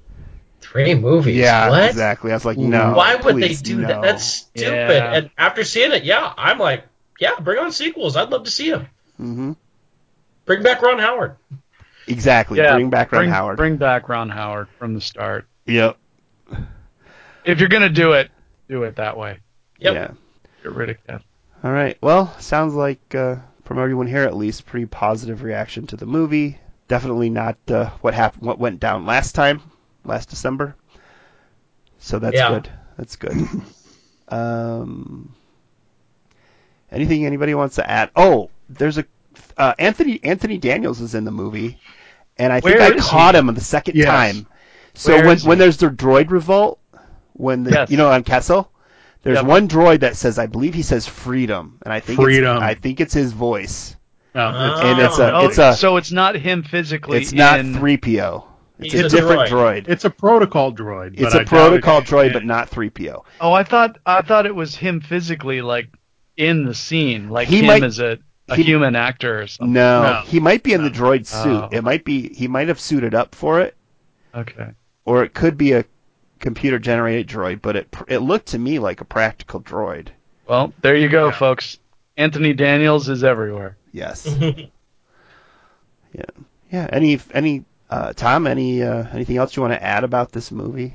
three 0.72 0.96
movies? 0.96 1.36
yeah, 1.36 1.70
what? 1.70 1.90
exactly. 1.90 2.32
I 2.32 2.36
was 2.36 2.46
like, 2.46 2.58
no. 2.58 2.94
Why 2.94 3.16
would 3.16 3.38
they 3.38 3.54
do 3.54 3.82
no. 3.82 3.88
that? 3.88 4.02
That's 4.02 4.24
stupid. 4.24 4.72
Yeah. 4.72 5.14
And 5.14 5.30
after 5.38 5.64
seeing 5.64 5.92
it, 5.92 6.04
yeah, 6.04 6.34
I'm 6.38 6.58
like, 6.58 6.86
yeah, 7.20 7.40
bring 7.40 7.60
on 7.60 7.72
sequels. 7.72 8.16
I'd 8.16 8.30
love 8.30 8.46
to 8.46 8.52
see 8.52 8.72
them. 8.72 8.88
hmm 9.18 9.52
Bring 10.46 10.64
back 10.64 10.82
Ron 10.82 11.00
Howard. 11.00 11.36
Exactly. 12.08 12.58
Yeah, 12.58 12.74
bring 12.74 12.90
back 12.90 13.12
Ron 13.12 13.22
bring, 13.22 13.30
Howard. 13.30 13.58
Bring 13.58 13.78
back 13.78 14.10
Ron 14.10 14.30
Howard 14.30 14.68
from 14.80 14.94
the 14.96 15.02
start. 15.02 15.48
Yep. 15.66 15.98
If 17.46 17.60
you're 17.60 17.70
gonna 17.70 17.90
do 17.90 18.14
it, 18.14 18.32
do 18.68 18.84
it 18.84 18.96
that 18.96 19.18
way. 19.18 19.40
Yep. 19.80 19.94
Yeah. 19.94 20.12
Get 20.64 20.72
rid 20.74 20.90
of 20.90 21.08
Kath. 21.08 21.24
All 21.64 21.72
right. 21.72 21.98
Well, 22.02 22.36
sounds 22.40 22.74
like 22.74 23.14
uh, 23.14 23.38
from 23.64 23.80
everyone 23.80 24.08
here 24.08 24.24
at 24.24 24.36
least, 24.36 24.66
pretty 24.66 24.88
positive 24.88 25.44
reaction 25.44 25.88
to 25.88 25.98
the 25.98 26.06
movie. 26.06 26.60
Definitely 26.88 27.30
not 27.30 27.58
uh, 27.70 27.90
what 28.02 28.14
happened, 28.14 28.46
what 28.46 28.60
went 28.60 28.80
down 28.80 29.06
last 29.06 29.34
time, 29.34 29.62
last 30.06 30.30
December. 30.30 30.76
So 32.00 32.20
that's 32.20 32.36
Yeah. 32.36 32.50
good. 32.50 32.70
That's 32.98 33.16
good. 33.16 33.38
um, 34.30 35.34
anything 36.92 37.26
anybody 37.26 37.54
wants 37.56 37.76
to 37.76 37.90
add? 37.90 38.12
Oh, 38.16 38.50
there's 38.70 38.98
a 38.98 39.06
uh, 39.58 39.74
Anthony 39.80 40.20
Anthony 40.24 40.58
Daniels 40.58 41.02
is 41.02 41.16
in 41.16 41.26
the 41.26 41.32
movie, 41.32 41.80
and 42.38 42.52
I 42.52 42.60
think 42.60 42.80
I 42.80 42.92
caught 42.98 43.36
he? 43.36 43.40
him 43.40 43.48
the 43.54 43.62
second 43.62 43.96
Yes. 43.96 44.08
time. 44.08 44.48
So 44.94 45.16
Where 45.16 45.26
when 45.26 45.36
is 45.38 45.46
when 45.46 45.58
there's 45.58 45.78
the 45.78 45.88
droid 45.88 46.32
revolt, 46.32 46.80
when 47.34 47.64
the 47.64 47.72
Yes. 47.72 47.92
you 47.92 47.98
know 47.98 48.10
on 48.12 48.24
Kessel, 48.24 48.70
there's 49.24 49.38
Yep. 49.38 49.46
one 49.46 49.68
droid 49.68 50.02
that 50.02 50.18
says 50.18 50.38
I 50.38 50.48
believe 50.48 50.74
he 50.74 50.82
says 50.82 51.08
freedom, 51.08 51.78
and 51.84 51.94
I 51.94 52.00
think 52.02 52.20
Freedom. 52.20 52.58
It's, 52.58 52.64
I 52.64 52.74
think 52.76 53.00
it's 53.00 53.14
his 53.14 53.32
voice, 53.32 53.96
No, 54.36 54.50
it's- 54.50 54.80
and 54.84 55.00
it's 55.00 55.20
a 55.20 55.34
Oh, 55.34 55.46
it's 55.48 55.58
a 55.58 55.74
so 55.76 55.98
it's 55.98 56.12
not 56.12 56.36
him 56.36 56.64
physically. 56.64 57.20
it's 57.20 57.32
not 57.32 57.60
in, 57.60 57.74
three 57.74 57.98
PO. 57.98 58.46
It's 58.82 58.94
He's 58.94 59.02
a 59.04 59.06
a 59.06 59.10
different 59.10 59.42
droid. 59.50 59.84
droid. 59.86 59.88
it's 59.90 60.06
a 60.06 60.10
protocol 60.10 60.74
droid. 60.74 61.14
It's 61.20 61.34
but 61.34 61.36
I 61.36 61.42
a 61.44 61.46
protocol 61.46 62.00
it- 62.00 62.06
droid, 62.06 62.28
yeah. 62.28 62.34
but 62.34 62.46
not 62.46 62.70
three 62.70 62.90
PO. 62.90 63.24
Oh, 63.40 63.54
I 63.54 63.64
thought 63.64 64.00
I 64.06 64.22
thought 64.22 64.46
it 64.46 64.56
was 64.56 64.76
him 64.76 65.02
physically, 65.02 65.62
like 65.62 65.90
in 66.38 66.66
the 66.66 66.74
scene, 66.74 67.30
like 67.30 67.48
He 67.48 67.60
him 67.60 67.66
might- 67.68 67.84
as 67.84 68.00
a, 68.00 68.18
a 68.50 68.56
he- 68.56 68.64
human 68.64 68.96
actor 68.96 69.42
or 69.42 69.48
something. 69.48 69.74
No, 69.74 70.04
No. 70.04 70.22
he 70.26 70.40
might 70.40 70.64
be 70.64 70.74
in 70.74 70.84
the 70.84 70.90
droid 70.90 71.26
suit. 71.28 71.48
Oh. 71.64 71.70
It 71.72 71.84
might 71.84 72.04
be 72.04 72.34
he 72.34 72.48
might 72.48 72.68
have 72.70 72.80
suited 72.80 73.14
up 73.14 73.36
for 73.36 73.60
it, 73.62 73.76
Okay. 74.36 74.70
or 75.06 75.24
it 75.24 75.34
could 75.34 75.58
be 75.58 75.74
a 75.74 75.86
computer 76.40 76.80
generated 76.80 77.28
droid. 77.28 77.62
But 77.62 77.76
it 77.76 77.96
it 78.08 78.20
looked 78.20 78.48
to 78.48 78.60
me 78.60 78.80
like 78.80 79.00
a 79.02 79.06
practical 79.06 79.62
droid. 79.62 80.08
Well, 80.48 80.74
there 80.82 80.96
you 80.96 81.08
go, 81.08 81.28
Yeah. 81.28 81.32
folks. 81.34 81.78
Anthony 82.18 82.54
Daniels 82.54 83.08
is 83.10 83.24
everywhere. 83.24 83.78
Yes. 83.94 84.26
yeah. 86.14 86.24
Yeah. 86.72 86.88
Any 86.92 87.20
any 87.34 87.64
uh, 87.92 88.14
Tom? 88.14 88.48
Any 88.48 88.82
uh, 88.82 89.06
anything 89.14 89.38
else 89.38 89.56
you 89.56 89.62
want 89.62 89.74
to 89.74 89.84
add 89.84 90.04
about 90.04 90.32
this 90.32 90.52
movie? 90.52 90.94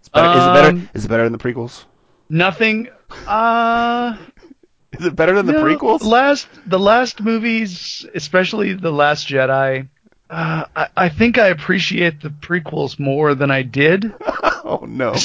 It's 0.00 0.08
better, 0.08 0.38
is 0.38 0.44
it 0.44 0.52
better? 0.54 0.68
Um, 0.68 0.90
Is 0.94 1.04
it 1.04 1.08
better 1.08 1.24
than 1.24 1.32
the 1.32 1.38
prequels? 1.38 1.84
Nothing. 2.30 2.88
Uh, 3.26 4.16
Is 4.98 5.04
it 5.06 5.16
better 5.16 5.34
than 5.34 5.46
the 5.46 5.52
no, 5.52 5.64
prequels? 5.64 6.02
Last 6.02 6.48
the 6.66 6.78
last 6.78 7.20
movies, 7.20 8.06
especially 8.14 8.72
the 8.74 8.90
Last 8.90 9.28
Jedi. 9.28 9.88
Uh, 10.30 10.64
I, 10.76 10.88
I 10.96 11.08
think 11.08 11.38
I 11.38 11.48
appreciate 11.48 12.20
the 12.20 12.28
prequels 12.28 12.98
more 12.98 13.34
than 13.34 13.50
I 13.50 13.62
did. 13.62 14.14
oh 14.64 14.84
no! 14.86 15.14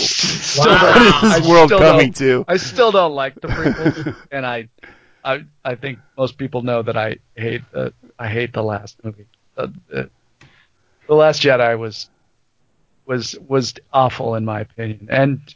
Wow. 0.55 0.65
What 0.65 1.01
is 1.01 1.31
I 1.33 1.39
this 1.39 1.47
world 1.49 1.69
still 1.69 1.79
coming 1.79 2.11
don't- 2.11 2.45
to? 2.45 2.45
I 2.47 2.57
still 2.57 2.91
don't 2.91 3.13
like 3.13 3.35
the 3.35 3.47
prequels, 3.47 4.15
and 4.31 4.45
I, 4.45 4.69
I, 5.23 5.45
I 5.65 5.75
think 5.75 5.97
most 6.15 6.37
people 6.37 6.61
know 6.61 6.83
that 6.83 6.95
I 6.95 7.17
hate 7.35 7.63
the 7.71 7.93
I 8.19 8.27
hate 8.29 8.53
the 8.53 8.61
last 8.63 9.03
movie. 9.03 9.25
Uh, 9.57 9.67
the, 11.07 11.15
Last 11.15 11.41
Jedi 11.41 11.77
was 11.77 12.09
was 13.05 13.35
was 13.47 13.73
awful 13.91 14.35
in 14.35 14.45
my 14.45 14.61
opinion, 14.61 15.07
and 15.09 15.55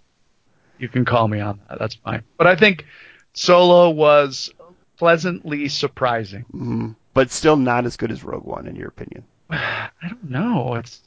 you 0.78 0.90
can 0.90 1.06
call 1.06 1.28
me 1.28 1.40
on 1.40 1.60
that. 1.70 1.80
That's 1.80 1.96
fine. 1.96 2.24
But 2.38 2.48
I 2.48 2.56
think 2.56 2.86
Solo 3.34 3.90
was 3.90 4.52
pleasantly 4.98 5.70
surprising. 5.70 6.46
Mhm. 6.54 6.96
But 7.14 7.32
still 7.32 7.56
not 7.56 7.86
as 7.86 7.98
good 7.98 8.12
as 8.12 8.24
Rogue 8.24 8.46
One, 8.46 8.68
in 8.68 8.76
your 8.76 8.90
opinion. 8.90 9.24
I 9.50 9.90
don't 10.02 10.30
know. 10.30 10.76
It's 10.76 11.02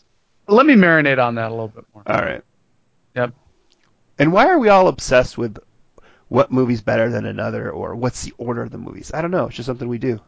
let 0.49 0.67
me 0.67 0.75
marinate 0.75 1.25
on 1.25 1.37
that 1.37 1.49
a 1.49 1.55
little 1.55 1.69
bit 1.69 1.85
more. 1.95 2.03
All 2.07 2.21
right. 2.23 2.43
Yep. 3.15 3.33
And 4.19 4.33
why 4.33 4.47
are 4.49 4.59
we 4.59 4.69
all 4.69 4.89
obsessed 4.89 5.39
with 5.39 5.59
what 6.29 6.53
movie's 6.53 6.81
better 6.81 7.11
than 7.11 7.27
another, 7.27 7.71
or 7.71 7.97
what's 7.97 8.25
the 8.25 8.33
order 8.39 8.63
of 8.63 8.71
the 8.71 8.79
movies? 8.79 9.11
I 9.13 9.23
don't 9.23 9.31
know. 9.31 9.47
It's 9.47 9.57
just 9.57 9.67
something 9.67 9.89
we 9.89 9.99
do. 9.99 10.21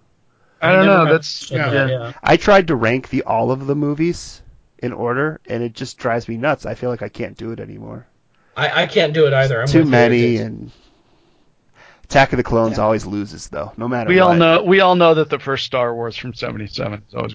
I 0.62 0.72
don't 0.72 0.86
know. 0.86 1.06
That's 1.12 1.28
said 1.28 1.72
yeah. 1.72 1.86
yeah. 1.88 2.12
I 2.22 2.36
tried 2.36 2.68
to 2.68 2.76
rank 2.76 3.08
the 3.08 3.22
all 3.24 3.50
of 3.50 3.66
the 3.66 3.74
movies 3.74 4.42
in 4.78 4.92
order, 4.92 5.40
and 5.46 5.62
it 5.62 5.74
just 5.74 5.98
drives 5.98 6.28
me 6.28 6.36
nuts. 6.36 6.66
I 6.66 6.74
feel 6.74 6.90
like 6.90 7.02
I 7.02 7.08
can't 7.08 7.36
do 7.36 7.52
it 7.52 7.60
anymore. 7.60 8.06
I, 8.56 8.82
I 8.82 8.86
can't 8.86 9.14
do 9.14 9.26
it 9.26 9.32
either. 9.32 9.60
I'm 9.60 9.66
Too 9.66 9.84
many, 9.84 10.36
and 10.36 10.70
Attack 12.04 12.32
of 12.32 12.36
the 12.36 12.42
Clones 12.42 12.78
always 12.78 13.06
loses, 13.06 13.48
though, 13.48 13.72
no 13.76 13.88
matter 13.88 14.08
We 14.08 14.16
what. 14.16 14.22
all 14.22 14.34
know. 14.34 14.62
We 14.64 14.80
all 14.80 14.94
know 14.96 15.14
that 15.14 15.30
the 15.30 15.38
first 15.38 15.64
Star 15.66 15.94
Wars 15.94 16.16
from 16.16 16.34
'77 16.34 17.02
is 17.08 17.14
always 17.14 17.34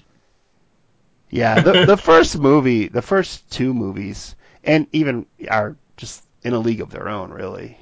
Yeah, 1.30 1.60
the 1.60 1.84
the 1.84 1.96
first 2.10 2.38
movie, 2.38 2.88
the 2.88 3.02
first 3.02 3.50
two 3.50 3.74
movies, 3.74 4.36
and 4.64 4.86
even 4.92 5.26
are 5.50 5.76
just 5.96 6.24
in 6.44 6.54
a 6.54 6.58
league 6.58 6.80
of 6.80 6.90
their 6.90 7.08
own, 7.08 7.30
really. 7.30 7.76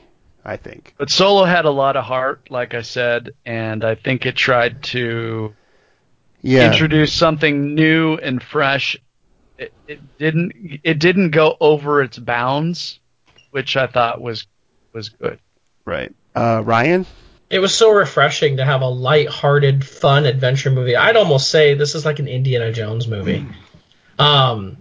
I 0.49 0.57
think. 0.57 0.95
But 0.97 1.11
Solo 1.11 1.45
had 1.45 1.65
a 1.65 1.71
lot 1.71 1.97
of 1.97 2.05
heart, 2.05 2.51
like 2.51 2.73
I 2.73 2.83
said, 2.83 3.31
and 3.45 3.85
I 3.85 3.97
think 3.97 4.27
it 4.27 4.37
tried 4.37 4.85
to 4.85 5.53
Yeah. 6.41 6.67
introduce 6.71 7.13
something 7.13 7.75
new 7.75 8.15
and 8.15 8.41
fresh. 8.41 8.97
It, 9.59 9.73
it 9.89 10.19
didn't. 10.19 10.53
It 10.85 11.01
didn't 11.01 11.31
go 11.31 11.57
over 11.61 12.01
its 12.01 12.17
bounds, 12.19 13.01
which 13.51 13.77
I 13.77 13.89
thought 13.89 14.21
was 14.21 14.47
was 14.93 15.09
good. 15.09 15.41
right. 15.85 16.15
Uh, 16.35 16.63
Ryan. 16.65 17.07
It 17.51 17.59
was 17.59 17.75
so 17.75 17.91
refreshing 17.93 18.59
to 18.59 18.65
have 18.65 18.83
a 18.83 18.89
light-hearted, 18.89 19.85
fun 19.87 20.27
adventure 20.27 20.71
movie. 20.71 20.97
I'd 20.97 21.17
almost 21.17 21.51
say 21.51 21.75
this 21.75 21.95
is 21.95 22.05
like 22.05 22.19
an 22.19 22.29
Indiana 22.29 22.73
Jones 22.73 23.07
movie. 23.09 23.47
Um, 24.19 24.79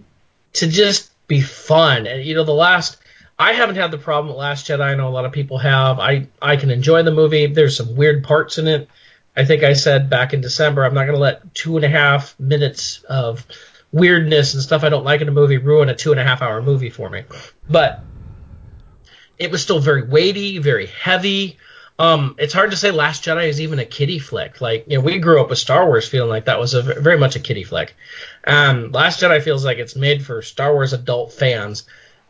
to 0.54 0.66
just 0.68 1.10
be 1.26 1.40
fun, 1.40 2.06
and 2.06 2.24
you 2.24 2.36
know, 2.36 2.44
the 2.44 2.52
last. 2.52 2.98
I 3.38 3.52
haven't 3.52 3.76
had 3.76 3.90
the 3.90 3.98
problem 3.98 4.28
with 4.28 4.38
Last 4.38 4.66
Jedi. 4.66 4.80
I 4.80 4.94
know 4.94 5.08
a 5.08 5.10
lot 5.10 5.26
of 5.26 5.32
people 5.32 5.58
have. 5.58 5.98
I 5.98 6.28
I 6.40 6.56
can 6.56 6.70
enjoy 6.70 7.02
the 7.02 7.12
movie. 7.12 7.46
There's 7.46 7.76
some 7.76 7.96
weird 7.96 8.24
parts 8.24 8.58
in 8.58 8.66
it. 8.66 8.88
I 9.36 9.44
think 9.44 9.62
I 9.62 9.74
said 9.74 10.08
back 10.08 10.32
in 10.32 10.40
December, 10.40 10.84
I'm 10.84 10.94
not 10.94 11.04
going 11.04 11.16
to 11.16 11.20
let 11.20 11.54
two 11.54 11.76
and 11.76 11.84
a 11.84 11.88
half 11.88 12.38
minutes 12.40 13.04
of 13.08 13.46
weirdness 13.92 14.54
and 14.54 14.62
stuff 14.62 14.82
I 14.82 14.88
don't 14.88 15.04
like 15.04 15.20
in 15.20 15.28
a 15.28 15.32
movie 15.32 15.58
ruin 15.58 15.90
a 15.90 15.94
two 15.94 16.10
and 16.10 16.20
a 16.20 16.24
half 16.24 16.40
hour 16.40 16.62
movie 16.62 16.90
for 16.90 17.10
me. 17.10 17.24
But 17.68 18.00
it 19.38 19.50
was 19.50 19.62
still 19.62 19.80
very 19.80 20.02
weighty, 20.02 20.58
very 20.58 20.86
heavy. 20.86 21.58
Um, 21.98 22.36
it's 22.38 22.52
hard 22.52 22.72
to 22.72 22.76
say 22.76 22.90
Last 22.90 23.24
Jedi 23.24 23.48
is 23.48 23.60
even 23.60 23.78
a 23.78 23.84
kiddie 23.84 24.18
flick. 24.18 24.60
Like, 24.60 24.86
you 24.86 24.98
know, 24.98 25.04
we 25.04 25.18
grew 25.18 25.40
up 25.40 25.50
with 25.50 25.58
Star 25.58 25.86
Wars 25.86 26.08
feeling 26.08 26.28
like 26.28 26.46
that 26.46 26.60
was 26.60 26.74
a 26.74 26.82
very 26.82 27.18
much 27.18 27.36
a 27.36 27.40
kiddie 27.40 27.64
flick. 27.64 27.94
Um, 28.46 28.92
Last 28.92 29.22
Jedi 29.22 29.42
feels 29.42 29.64
like 29.64 29.78
it's 29.78 29.96
made 29.96 30.24
for 30.24 30.42
Star 30.42 30.72
Wars 30.72 30.92
adult 30.92 31.32
fans, 31.32 31.84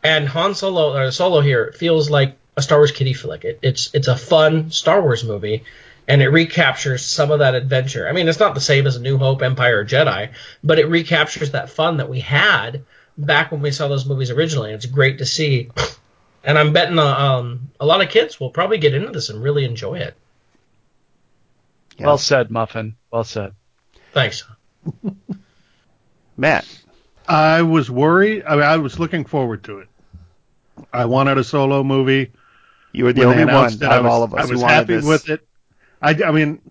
and 0.07 0.27
Han 0.29 0.55
Solo 0.55 0.95
or 0.95 1.11
Solo 1.11 1.41
here 1.41 1.73
feels 1.77 2.09
like 2.09 2.37
a 2.55 2.61
Star 2.61 2.79
Wars 2.79 2.91
kiddie 2.91 3.13
flick. 3.13 3.43
It, 3.45 3.59
it's 3.61 3.93
it's 3.93 4.07
a 4.07 4.17
fun 4.17 4.71
Star 4.71 5.01
Wars 5.01 5.23
movie, 5.23 5.63
and 6.07 6.21
it 6.21 6.29
recaptures 6.29 7.05
some 7.05 7.31
of 7.31 7.39
that 7.39 7.55
adventure. 7.55 8.07
I 8.07 8.13
mean, 8.13 8.27
it's 8.27 8.39
not 8.39 8.55
the 8.55 8.61
same 8.61 8.87
as 8.87 8.95
A 8.95 9.01
New 9.01 9.17
Hope, 9.17 9.41
Empire, 9.41 9.79
or 9.79 9.85
Jedi, 9.85 10.31
but 10.63 10.79
it 10.79 10.87
recaptures 10.87 11.51
that 11.51 11.69
fun 11.69 11.97
that 11.97 12.09
we 12.09 12.19
had 12.21 12.83
back 13.17 13.51
when 13.51 13.61
we 13.61 13.71
saw 13.71 13.87
those 13.87 14.05
movies 14.05 14.31
originally. 14.31 14.71
It's 14.71 14.85
great 14.85 15.17
to 15.17 15.25
see 15.25 15.69
and 16.47 16.57
I'm 16.57 16.71
betting 16.71 16.97
uh, 16.97 17.03
um, 17.03 17.71
a 17.77 17.85
lot 17.85 18.01
of 18.01 18.09
kids 18.09 18.39
will 18.39 18.49
probably 18.49 18.77
get 18.77 18.93
into 18.93 19.11
this 19.11 19.29
and 19.29 19.43
really 19.43 19.65
enjoy 19.65 19.95
it. 19.95 20.15
Yeah. 21.97 22.07
Well 22.07 22.17
said, 22.17 22.49
Muffin. 22.49 22.95
Well 23.11 23.25
said. 23.25 23.53
Thanks. 24.13 24.45
Matt. 26.37 26.65
I 27.27 27.63
was 27.63 27.91
worried. 27.91 28.45
I, 28.47 28.55
mean, 28.55 28.63
I 28.63 28.77
was 28.77 28.97
looking 28.97 29.25
forward 29.25 29.65
to 29.65 29.79
it. 29.79 29.89
I 30.93 31.05
wanted 31.05 31.37
a 31.37 31.43
solo 31.43 31.83
movie. 31.83 32.31
You 32.91 33.05
were 33.05 33.13
the 33.13 33.25
only 33.25 33.45
one 33.45 33.55
out 33.55 33.81
of 33.81 34.03
was, 34.03 34.11
all 34.11 34.23
of 34.23 34.33
us 34.33 34.47
I 34.47 34.51
was 34.51 34.61
happy 34.61 34.95
this. 34.95 35.05
with 35.05 35.29
it. 35.29 35.47
I, 36.01 36.11
I 36.25 36.31
mean, 36.31 36.61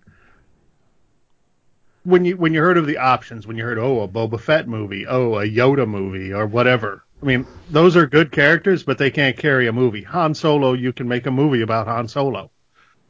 when 2.03 2.25
you 2.25 2.37
when 2.37 2.53
you 2.53 2.61
heard 2.61 2.77
of 2.77 2.87
the 2.87 2.97
options, 2.97 3.45
when 3.45 3.57
you 3.57 3.63
heard 3.63 3.77
oh 3.77 4.01
a 4.01 4.07
Boba 4.07 4.39
Fett 4.39 4.67
movie, 4.67 5.05
oh 5.07 5.37
a 5.37 5.45
Yoda 5.45 5.87
movie, 5.87 6.33
or 6.33 6.45
whatever. 6.47 7.03
I 7.21 7.25
mean, 7.25 7.47
those 7.69 7.97
are 7.97 8.05
good 8.05 8.31
characters, 8.31 8.83
but 8.83 8.97
they 8.97 9.09
can't 9.09 9.37
carry 9.37 9.67
a 9.67 9.73
movie. 9.73 10.03
Han 10.03 10.35
Solo, 10.35 10.73
you 10.73 10.93
can 10.93 11.07
make 11.07 11.25
a 11.25 11.31
movie 11.31 11.61
about 11.61 11.87
Han 11.87 12.07
Solo. 12.07 12.51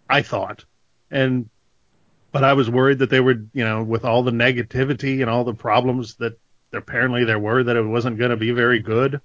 I 0.10 0.22
thought, 0.22 0.65
and 1.11 1.49
but 2.32 2.44
I 2.44 2.53
was 2.53 2.69
worried 2.69 2.99
that 2.99 3.10
they 3.10 3.19
would, 3.19 3.49
you 3.53 3.64
know, 3.64 3.84
with 3.84 4.06
all 4.06 4.24
the 4.24 4.32
negativity 4.32 5.22
and 5.22 5.30
all 5.30 5.44
the 5.44 5.53
problems 5.53 6.15
that 6.15 6.40
apparently 6.74 7.26
there 7.26 7.40
were, 7.40 7.64
that 7.64 7.76
it 7.76 7.84
wasn't 7.84 8.18
going 8.18 8.32
to 8.32 8.38
be 8.38 8.52
very 8.52 8.80
good. 8.80 9.22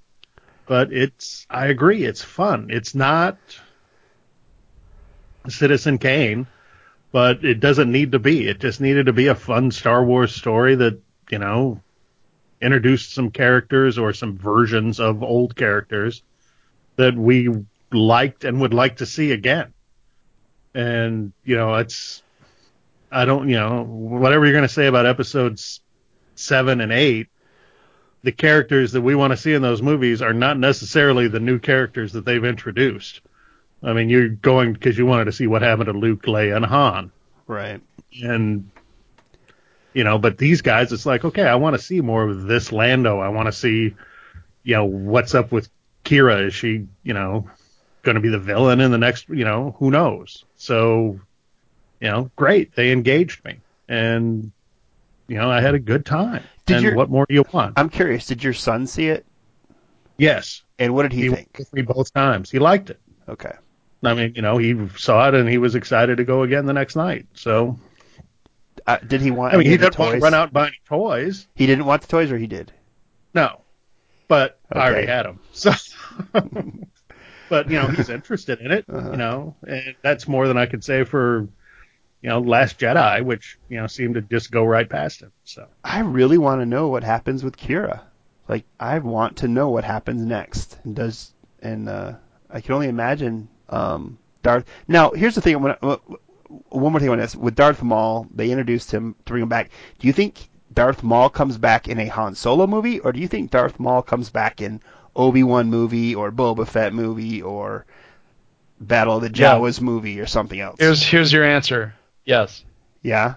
But 0.66 0.93
it's, 0.93 1.47
I 1.51 1.66
agree, 1.66 2.05
it's 2.05 2.22
fun. 2.22 2.68
It's 2.70 2.94
not 2.94 3.36
Citizen 5.48 5.98
Kane, 5.98 6.47
but 7.10 7.44
it 7.44 7.60
doesn't 7.60 7.90
need 7.90 8.12
to 8.12 8.18
be. 8.18 8.48
It 8.48 8.60
just 8.60 8.80
needed 8.80 9.06
to 9.06 9.12
be 9.12 9.26
a 9.26 9.34
fun 9.34 9.70
Star 9.70 10.05
Wars 10.05 10.34
story 10.34 10.76
that, 10.76 11.01
you 11.30 11.39
know, 11.39 11.80
introduced 12.60 13.12
some 13.12 13.30
characters 13.30 13.98
or 13.98 14.12
some 14.12 14.39
versions 14.39 15.01
of 15.01 15.22
old 15.22 15.56
characters 15.56 16.22
that 16.97 17.16
we 17.16 17.48
liked 17.90 18.44
and 18.44 18.60
would 18.60 18.72
like 18.72 18.98
to 18.98 19.06
see 19.06 19.32
again. 19.32 19.72
And, 20.74 21.32
you 21.44 21.56
know, 21.56 21.74
it's, 21.74 22.22
I 23.10 23.24
don't, 23.24 23.48
you 23.48 23.56
know, 23.56 23.82
whatever 23.82 24.47
you're 24.47 24.55
going 24.55 24.62
to 24.62 24.72
say 24.72 24.86
about 24.86 25.06
episodes 25.06 25.80
seven 26.34 26.80
and 26.80 26.93
eight, 26.93 27.28
the 28.23 28.32
characters 28.32 28.93
that 28.93 29.03
we 29.03 29.15
want 29.15 29.32
to 29.32 29.36
see 29.36 29.53
in 29.53 29.62
those 29.62 29.82
movies 29.82 30.23
are 30.23 30.32
not 30.32 30.59
necessarily 30.59 31.28
the 31.28 31.40
new 31.40 31.59
characters 31.59 32.12
that 32.12 32.24
they've 32.24 32.44
introduced. 32.44 33.20
I 33.82 33.93
mean, 33.93 34.09
you're 34.09 34.28
going 34.28 34.73
because 34.73 34.97
you 34.97 35.07
wanted 35.07 35.24
to 35.24 35.32
see 35.32 35.49
what 35.49 35.62
happened 35.62 35.86
to 35.86 35.93
Luke, 35.93 36.23
Leia, 36.23 36.57
and 36.57 36.65
Han. 36.65 37.11
Right. 37.49 37.81
And, 38.23 38.70
you 39.93 40.05
know, 40.05 40.19
but 40.19 40.39
these 40.39 40.62
guys, 40.62 40.93
it's 40.93 41.05
like, 41.05 41.24
okay, 41.24 41.43
I 41.43 41.57
want 41.57 41.74
to 41.77 41.82
see 41.82 42.01
more 42.01 42.28
of 42.28 42.44
this 42.44 42.70
Lando. 42.70 43.19
I 43.19 43.28
want 43.28 43.47
to 43.47 43.53
see, 43.53 43.94
you 44.62 44.74
know, 44.74 44.85
what's 44.85 45.35
up 45.35 45.51
with 45.51 45.69
Qi'ra. 46.05 46.47
Is 46.47 46.55
she, 46.55 46.86
you 47.03 47.15
know, 47.15 47.51
going 48.03 48.15
to 48.15 48.20
be 48.20 48.28
the 48.28 48.39
villain 48.39 48.81
in 48.81 48.93
the 48.93 48.99
next, 48.99 49.28
you 49.28 49.44
know, 49.44 49.74
who 49.78 49.90
knows? 49.90 50.44
So, 50.57 51.19
you 52.01 52.09
know, 52.09 52.31
great. 52.36 52.77
They 52.77 52.93
engaged 52.93 53.44
me. 53.44 53.59
And, 53.89 54.53
you 55.32 55.38
know, 55.38 55.50
I 55.50 55.60
had 55.62 55.74
a 55.74 55.78
good 55.78 56.04
time. 56.04 56.42
Did 56.66 56.76
and 56.76 56.84
your- 56.84 56.94
what 56.94 57.09
more 57.10 57.24
do 57.28 57.34
you 57.34 57.44
want? 57.52 57.78
I'm 57.78 57.88
curious. 57.88 58.26
Did 58.26 58.44
your 58.44 58.52
son 58.52 58.86
see 58.86 59.09
it? 59.09 59.24
yes. 60.18 60.62
And 60.78 60.94
what 60.94 61.02
did 61.04 61.12
he, 61.12 61.22
He 61.22 61.28
think? 61.30 61.72
me 61.72 61.82
both 61.82 62.12
times. 62.12 62.50
He 62.50 62.59
liked 62.59 62.90
it. 62.90 63.00
Okay. 63.28 63.52
I 64.04 64.14
mean, 64.14 64.32
you 64.34 64.42
know, 64.42 64.59
he 64.59 64.88
saw 64.96 65.28
it 65.28 65.34
and 65.34 65.48
he 65.48 65.59
was 65.59 65.74
excited 65.76 66.16
to 66.16 66.24
go 66.24 66.42
again 66.42 66.66
the 66.66 66.72
next 66.72 66.96
night. 66.96 67.26
So, 67.34 67.78
Uh, 68.86 68.98
did 69.06 69.20
he 69.20 69.30
want? 69.30 69.54
I 69.54 69.56
mean, 69.59 69.68
he 69.68 69.76
didn't 69.76 69.96
want 69.98 70.14
to 70.14 70.18
run 70.20 70.34
out 70.34 70.44
and 70.44 70.52
buy 70.52 70.66
any 70.66 70.76
toys. 70.86 71.46
He 71.54 71.66
didn't 71.66 71.84
want 71.86 72.02
the 72.02 72.09
toys, 72.09 72.32
or 72.32 72.36
he 72.38 72.48
did. 72.48 72.72
No, 73.32 73.60
but 74.26 74.59
I 74.72 74.88
already 74.88 75.06
had 75.06 75.24
them. 75.24 75.38
So, 75.52 75.70
but 77.48 77.70
you 77.70 77.78
know, 77.78 77.86
he's 77.88 78.09
interested 78.09 78.60
in 78.60 78.72
it. 78.72 78.84
Uh-huh. 78.88 79.12
You 79.12 79.16
know, 79.16 79.54
and 79.66 79.94
that's 80.02 80.26
more 80.26 80.48
than 80.48 80.59
I 80.59 80.66
could 80.66 80.82
say 80.82 81.04
for 81.04 81.46
you 82.23 82.28
know 82.31 82.40
Last 82.40 82.78
Jedi, 82.78 83.24
which 83.24 83.59
you 83.69 83.78
know 83.78 83.86
seemed 83.86 84.15
to 84.15 84.20
just 84.23 84.51
go 84.51 84.65
right 84.65 84.89
past 84.89 85.20
him. 85.23 85.32
So 85.44 85.66
I 85.85 86.01
really 86.01 86.39
want 86.39 86.61
to 86.61 86.66
know 86.66 86.89
what 86.89 87.05
happens 87.05 87.44
with 87.44 87.57
Qi'ra. 87.57 88.01
Like, 88.49 88.65
I 88.78 88.99
want 88.99 89.39
to 89.39 89.49
know 89.49 89.69
what 89.70 89.85
happens 89.85 90.23
next. 90.23 90.78
And 90.85 90.97
does 90.97 91.32
and 91.61 91.89
uh, 91.89 92.15
I 92.51 92.61
can 92.61 92.74
only 92.74 92.89
imagine 92.89 93.49
um, 93.69 94.19
Darth. 94.43 94.65
Now, 94.89 95.11
here's 95.11 95.35
the 95.35 95.40
thing. 95.40 95.61
When, 95.61 95.77
uh, 95.82 95.97
one 96.69 96.93
more 96.93 97.01
thing 97.01 97.09
on 97.09 97.19
this. 97.19 97.35
With 97.35 97.55
Darth 97.55 97.82
Maul, 97.82 98.27
they 98.35 98.51
introduced 98.51 98.90
him 98.90 99.15
to 99.24 99.32
bring 99.32 99.43
him 99.43 99.49
back. 99.49 99.70
Do 99.99 100.07
you 100.07 100.12
think 100.12 100.49
Darth 100.73 101.03
Maul 101.03 101.31
comes 101.31 101.57
back 101.57 101.89
in 101.89 101.99
a 101.99 102.07
Han 102.09 102.35
Solo 102.35 102.66
movie, 102.66 102.99
or 103.01 103.12
do 103.12 103.20
you 103.20 103.28
think 103.28 103.51
Darth 103.51 103.78
Maul 103.81 104.03
comes 104.03 104.28
back 104.28 104.61
in 104.61 104.81
Obi 105.16 105.43
Wan 105.43 105.70
movie, 105.70 106.15
or 106.15 106.31
Boba 106.31 106.66
Fett 106.66 106.93
movie, 106.93 107.40
or 107.43 107.86
Battle 108.81 109.16
of 109.16 109.23
the 109.23 109.31
Yeah. 109.39 109.55
Jawas 109.55 109.81
movie, 109.81 110.20
or 110.20 110.27
something 110.27 110.61
else? 110.61 110.77
Here's 110.78 111.03
here's 111.03 111.32
your 111.32 111.44
answer. 111.44 111.94
Yes, 112.24 112.65
yeah. 113.03 113.35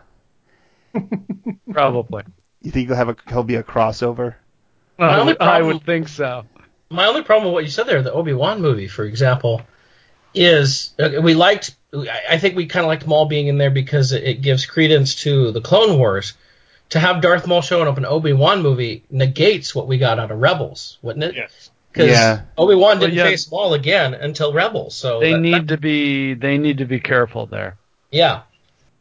probably. 1.72 2.24
You 2.62 2.72
think 2.72 2.88
he'll 2.88 2.96
have 2.98 3.10
a 3.10 3.16
he'll 3.30 3.44
be 3.44 3.56
a 3.56 3.64
crossover? 3.64 4.36
My 4.98 5.08
I 5.08 5.20
only 5.20 5.34
would, 5.34 5.42
I 5.42 5.62
would 5.62 5.84
think 5.84 6.08
so. 6.08 6.46
My 6.90 7.06
only 7.08 7.24
problem 7.24 7.46
with 7.48 7.54
what 7.54 7.64
you 7.64 7.70
said 7.70 7.88
there, 7.88 8.02
the 8.02 8.14
Obi 8.14 8.34
Wan 8.34 8.62
movie, 8.62 8.88
for 8.88 9.04
example, 9.04 9.62
is 10.34 10.94
uh, 11.00 11.22
we 11.22 11.34
liked. 11.34 11.76
I 11.94 12.22
I 12.32 12.38
think 12.38 12.56
we 12.56 12.66
kind 12.68 12.84
of 12.86 12.88
liked 12.88 13.06
Maul 13.08 13.26
being 13.26 13.48
in 13.48 13.58
there 13.58 13.72
because 13.72 14.12
it, 14.12 14.24
it 14.24 14.42
gives 14.42 14.66
credence 14.66 15.16
to 15.24 15.52
the 15.52 15.62
Clone 15.62 15.98
Wars. 15.98 16.34
To 16.90 17.00
have 17.00 17.20
Darth 17.22 17.48
Maul 17.48 17.62
showing 17.64 17.88
up 17.88 17.98
in 17.98 18.06
Obi 18.06 18.32
Wan 18.34 18.62
movie 18.62 19.04
negates 19.10 19.74
what 19.74 19.88
we 19.88 19.98
got 19.98 20.20
out 20.20 20.30
of 20.30 20.40
Rebels, 20.40 21.00
wouldn't 21.02 21.24
it? 21.26 21.34
yes, 21.36 21.72
Because 21.92 22.12
Yeah. 22.12 22.42
Obi 22.60 22.76
Wan 22.76 23.00
didn't 23.00 23.16
yeah. 23.16 23.24
face 23.24 23.50
Maul 23.50 23.74
again 23.74 24.14
until 24.14 24.54
Rebels. 24.54 24.96
So 24.96 25.20
They 25.20 25.32
that- 25.32 25.40
need 25.40 25.68
to 25.70 25.78
be 25.78 26.36
they 26.36 26.60
need 26.60 26.78
to 26.78 26.86
be 26.86 27.00
careful 27.00 27.48
there. 27.48 27.78
yeah. 28.12 28.44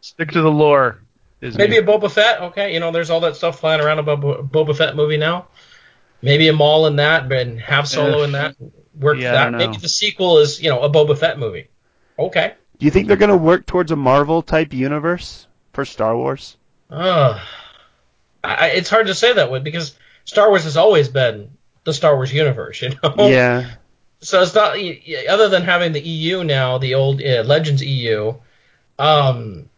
Stick 0.04 0.32
to 0.32 0.42
the 0.42 0.50
lore. 0.50 1.02
Disney. 1.40 1.64
Maybe 1.64 1.78
a 1.78 1.82
Boba 1.82 2.10
Fett. 2.10 2.42
Okay, 2.42 2.74
you 2.74 2.80
know, 2.80 2.92
there's 2.92 3.08
all 3.08 3.20
that 3.20 3.36
stuff 3.36 3.60
flying 3.60 3.80
around 3.80 4.00
about 4.00 4.20
Bo- 4.20 4.42
Boba 4.42 4.76
Fett 4.76 4.94
movie 4.94 5.16
now. 5.16 5.46
Maybe 6.20 6.48
a 6.48 6.52
Maul 6.52 6.86
in 6.88 6.96
that, 6.96 7.32
and 7.32 7.58
have 7.58 7.88
Solo 7.88 8.22
in 8.22 8.32
that. 8.32 8.54
Work 8.94 9.16
yeah, 9.18 9.32
that. 9.32 9.52
Maybe 9.52 9.78
the 9.78 9.88
sequel 9.88 10.38
is, 10.38 10.62
you 10.62 10.68
know, 10.68 10.82
a 10.82 10.90
Boba 10.90 11.16
Fett 11.16 11.38
movie. 11.38 11.68
Okay. 12.18 12.52
Do 12.78 12.84
you 12.84 12.90
think 12.90 13.08
they're 13.08 13.16
going 13.16 13.30
to 13.30 13.36
work 13.36 13.64
towards 13.64 13.92
a 13.92 13.96
Marvel 13.96 14.42
type 14.42 14.74
universe 14.74 15.46
for 15.72 15.86
Star 15.86 16.14
Wars? 16.14 16.58
Uh, 16.90 17.42
I, 18.44 18.72
it's 18.72 18.90
hard 18.90 19.06
to 19.06 19.14
say 19.14 19.32
that 19.32 19.50
way 19.50 19.60
because 19.60 19.96
Star 20.26 20.50
Wars 20.50 20.64
has 20.64 20.76
always 20.76 21.08
been 21.08 21.50
the 21.84 21.94
Star 21.94 22.14
Wars 22.14 22.30
universe, 22.30 22.82
you 22.82 22.90
know. 23.02 23.28
Yeah. 23.28 23.70
So 24.20 24.40
it's 24.40 24.54
not 24.54 24.76
y- 24.76 25.02
y- 25.06 25.26
other 25.28 25.50
than 25.50 25.64
having 25.64 25.92
the 25.92 26.00
EU 26.00 26.44
now, 26.44 26.78
the 26.78 26.94
old 26.94 27.22
uh, 27.22 27.42
Legends 27.42 27.82
EU. 27.84 28.34
Um, 28.98 29.68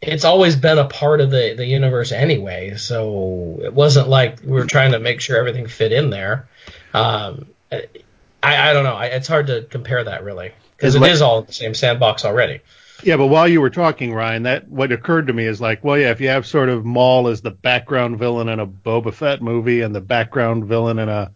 it's 0.00 0.24
always 0.24 0.56
been 0.56 0.78
a 0.78 0.86
part 0.86 1.20
of 1.20 1.30
the 1.30 1.54
the 1.56 1.66
universe 1.66 2.12
anyway. 2.12 2.76
So 2.76 3.60
it 3.62 3.72
wasn't 3.72 4.08
like 4.08 4.40
we 4.42 4.52
were 4.52 4.66
trying 4.66 4.92
to 4.92 5.00
make 5.00 5.20
sure 5.20 5.36
everything 5.36 5.66
fit 5.66 5.92
in 5.92 6.10
there. 6.10 6.48
Um, 6.94 7.46
I 7.72 7.82
I 8.42 8.72
don't 8.72 8.84
know. 8.84 8.94
I, 8.94 9.06
it's 9.06 9.28
hard 9.28 9.48
to 9.48 9.62
compare 9.62 10.04
that 10.04 10.22
really 10.24 10.52
because 10.76 10.94
it 10.94 11.00
Le- 11.00 11.08
is 11.08 11.20
all 11.22 11.40
in 11.40 11.46
the 11.46 11.52
same 11.52 11.74
sandbox 11.74 12.24
already. 12.24 12.60
yeah. 13.02 13.16
But 13.16 13.26
while 13.26 13.48
you 13.48 13.60
were 13.60 13.70
talking, 13.70 14.14
Ryan, 14.14 14.44
that 14.44 14.68
what 14.68 14.92
occurred 14.92 15.26
to 15.26 15.32
me 15.32 15.44
is 15.44 15.60
like, 15.60 15.82
well, 15.82 15.98
yeah, 15.98 16.10
if 16.10 16.20
you 16.20 16.28
have 16.28 16.46
sort 16.46 16.68
of 16.68 16.84
Maul 16.84 17.26
as 17.28 17.40
the 17.40 17.50
background 17.50 18.18
villain 18.18 18.48
in 18.48 18.60
a 18.60 18.66
Boba 18.66 19.12
Fett 19.12 19.42
movie 19.42 19.80
and 19.80 19.94
the 19.94 20.00
background 20.00 20.66
villain 20.66 20.98
in 21.00 21.08
a 21.08 21.32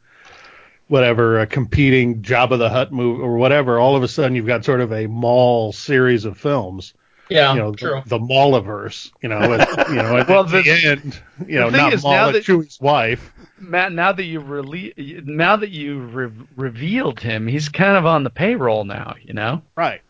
whatever 0.86 1.40
a 1.40 1.46
competing 1.46 2.22
Jabba 2.22 2.58
the 2.58 2.68
Hutt 2.68 2.92
movie 2.92 3.22
or 3.22 3.36
whatever, 3.36 3.78
all 3.78 3.96
of 3.96 4.02
a 4.02 4.08
sudden 4.08 4.36
you've 4.36 4.46
got 4.46 4.64
sort 4.64 4.80
of 4.80 4.92
a 4.92 5.06
Maul 5.08 5.72
series 5.72 6.24
of 6.24 6.38
films. 6.38 6.94
Yeah, 7.28 7.52
you 7.54 7.58
know, 7.60 7.72
true. 7.74 8.02
the, 8.06 8.18
the 8.18 8.24
Mauliverse, 8.24 9.10
you 9.22 9.28
know, 9.28 9.38
at, 9.54 9.88
you 9.88 9.94
know, 9.94 10.16
at 10.18 10.28
Well, 10.28 10.44
the, 10.44 10.62
the- 10.62 10.86
end, 10.90 11.22
you 11.46 11.58
know, 11.60 11.70
not 11.70 11.92
is, 11.94 12.02
Maul, 12.02 12.32
that- 12.32 12.44
Chewie's 12.44 12.78
wife. 12.80 13.32
Matt, 13.58 13.92
now 13.92 14.12
that 14.12 14.24
you've 14.24 14.44
rele- 14.44 15.24
now 15.24 15.56
that 15.56 15.70
you've 15.70 16.14
re- 16.14 16.32
revealed 16.56 17.20
him, 17.20 17.46
he's 17.46 17.68
kind 17.68 17.96
of 17.96 18.04
on 18.06 18.24
the 18.24 18.30
payroll 18.30 18.84
now, 18.84 19.14
you 19.22 19.34
know. 19.34 19.62
Right. 19.76 20.02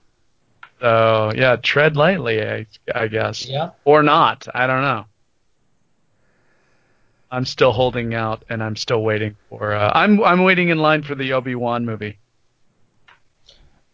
So 0.80 1.30
yeah, 1.36 1.56
tread 1.56 1.94
lightly, 1.96 2.42
I, 2.44 2.66
I 2.94 3.06
guess, 3.08 3.46
Yeah. 3.46 3.70
or 3.84 4.02
not. 4.02 4.48
I 4.54 4.66
don't 4.66 4.82
know. 4.82 5.04
I'm 7.30 7.44
still 7.44 7.72
holding 7.72 8.14
out, 8.14 8.44
and 8.50 8.62
I'm 8.62 8.76
still 8.76 9.02
waiting 9.02 9.36
for. 9.48 9.72
Uh, 9.74 9.90
I'm 9.94 10.22
I'm 10.22 10.42
waiting 10.44 10.68
in 10.70 10.78
line 10.78 11.02
for 11.02 11.14
the 11.14 11.32
Obi 11.34 11.54
Wan 11.54 11.84
movie. 11.86 12.18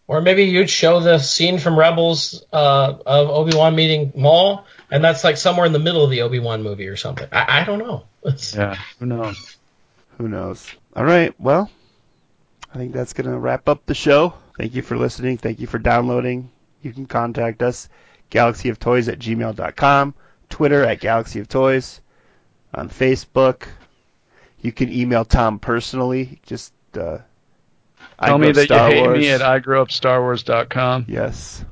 Or 0.08 0.22
maybe 0.22 0.44
you'd 0.44 0.70
show 0.70 1.00
the 1.00 1.18
scene 1.18 1.58
from 1.58 1.78
Rebels 1.78 2.42
uh, 2.50 2.96
of 3.04 3.28
Obi 3.28 3.54
Wan 3.54 3.76
meeting 3.76 4.10
Maul, 4.16 4.64
and 4.90 5.04
that's 5.04 5.22
like 5.22 5.36
somewhere 5.36 5.66
in 5.66 5.72
the 5.72 5.78
middle 5.78 6.02
of 6.02 6.10
the 6.10 6.22
Obi 6.22 6.38
Wan 6.38 6.62
movie 6.62 6.88
or 6.88 6.96
something. 6.96 7.28
I, 7.30 7.60
I 7.60 7.64
don't 7.64 7.78
know. 7.78 8.04
Yeah, 8.54 8.76
who 8.98 9.06
knows? 9.06 9.56
Who 10.16 10.28
knows? 10.28 10.66
All 10.96 11.04
right. 11.04 11.32
Well, 11.38 11.70
I 12.74 12.78
think 12.78 12.92
that's 12.92 13.12
going 13.12 13.30
to 13.30 13.38
wrap 13.38 13.68
up 13.68 13.86
the 13.86 13.94
show. 13.94 14.34
Thank 14.58 14.74
you 14.74 14.82
for 14.82 14.96
listening. 14.96 15.38
Thank 15.38 15.60
you 15.60 15.66
for 15.66 15.78
downloading. 15.78 16.50
You 16.82 16.92
can 16.92 17.06
contact 17.06 17.62
us, 17.62 17.88
galaxyoftoys 18.30 19.10
at 19.10 19.18
gmail.com, 19.18 20.14
Twitter 20.50 20.84
at 20.84 21.00
Galaxy 21.00 21.40
of 21.40 21.48
Toys, 21.48 22.00
on 22.74 22.88
Facebook. 22.88 23.68
You 24.60 24.72
can 24.72 24.92
email 24.92 25.24
Tom 25.24 25.58
personally. 25.58 26.40
Just 26.44 26.72
uh, 26.96 27.18
Tell 28.22 28.38
me 28.38 28.48
Love 28.48 28.56
that 28.56 28.64
Star 28.64 28.90
you 28.90 28.96
hate 28.96 29.02
Wars. 29.02 29.18
me 29.18 29.28
at 29.30 29.40
igrowupstarwars.com, 29.40 31.06
Yes. 31.08 31.64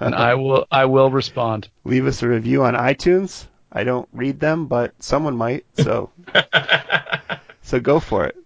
and 0.00 0.14
I 0.14 0.34
will 0.34 0.66
I 0.70 0.84
will 0.86 1.10
respond. 1.10 1.68
Leave 1.84 2.06
us 2.06 2.22
a 2.22 2.28
review 2.28 2.64
on 2.64 2.74
iTunes. 2.74 3.46
I 3.70 3.84
don't 3.84 4.08
read 4.12 4.40
them, 4.40 4.66
but 4.66 4.94
someone 5.02 5.36
might. 5.36 5.64
So 5.74 6.10
so 7.62 7.80
go 7.80 8.00
for 8.00 8.26
it. 8.26 8.36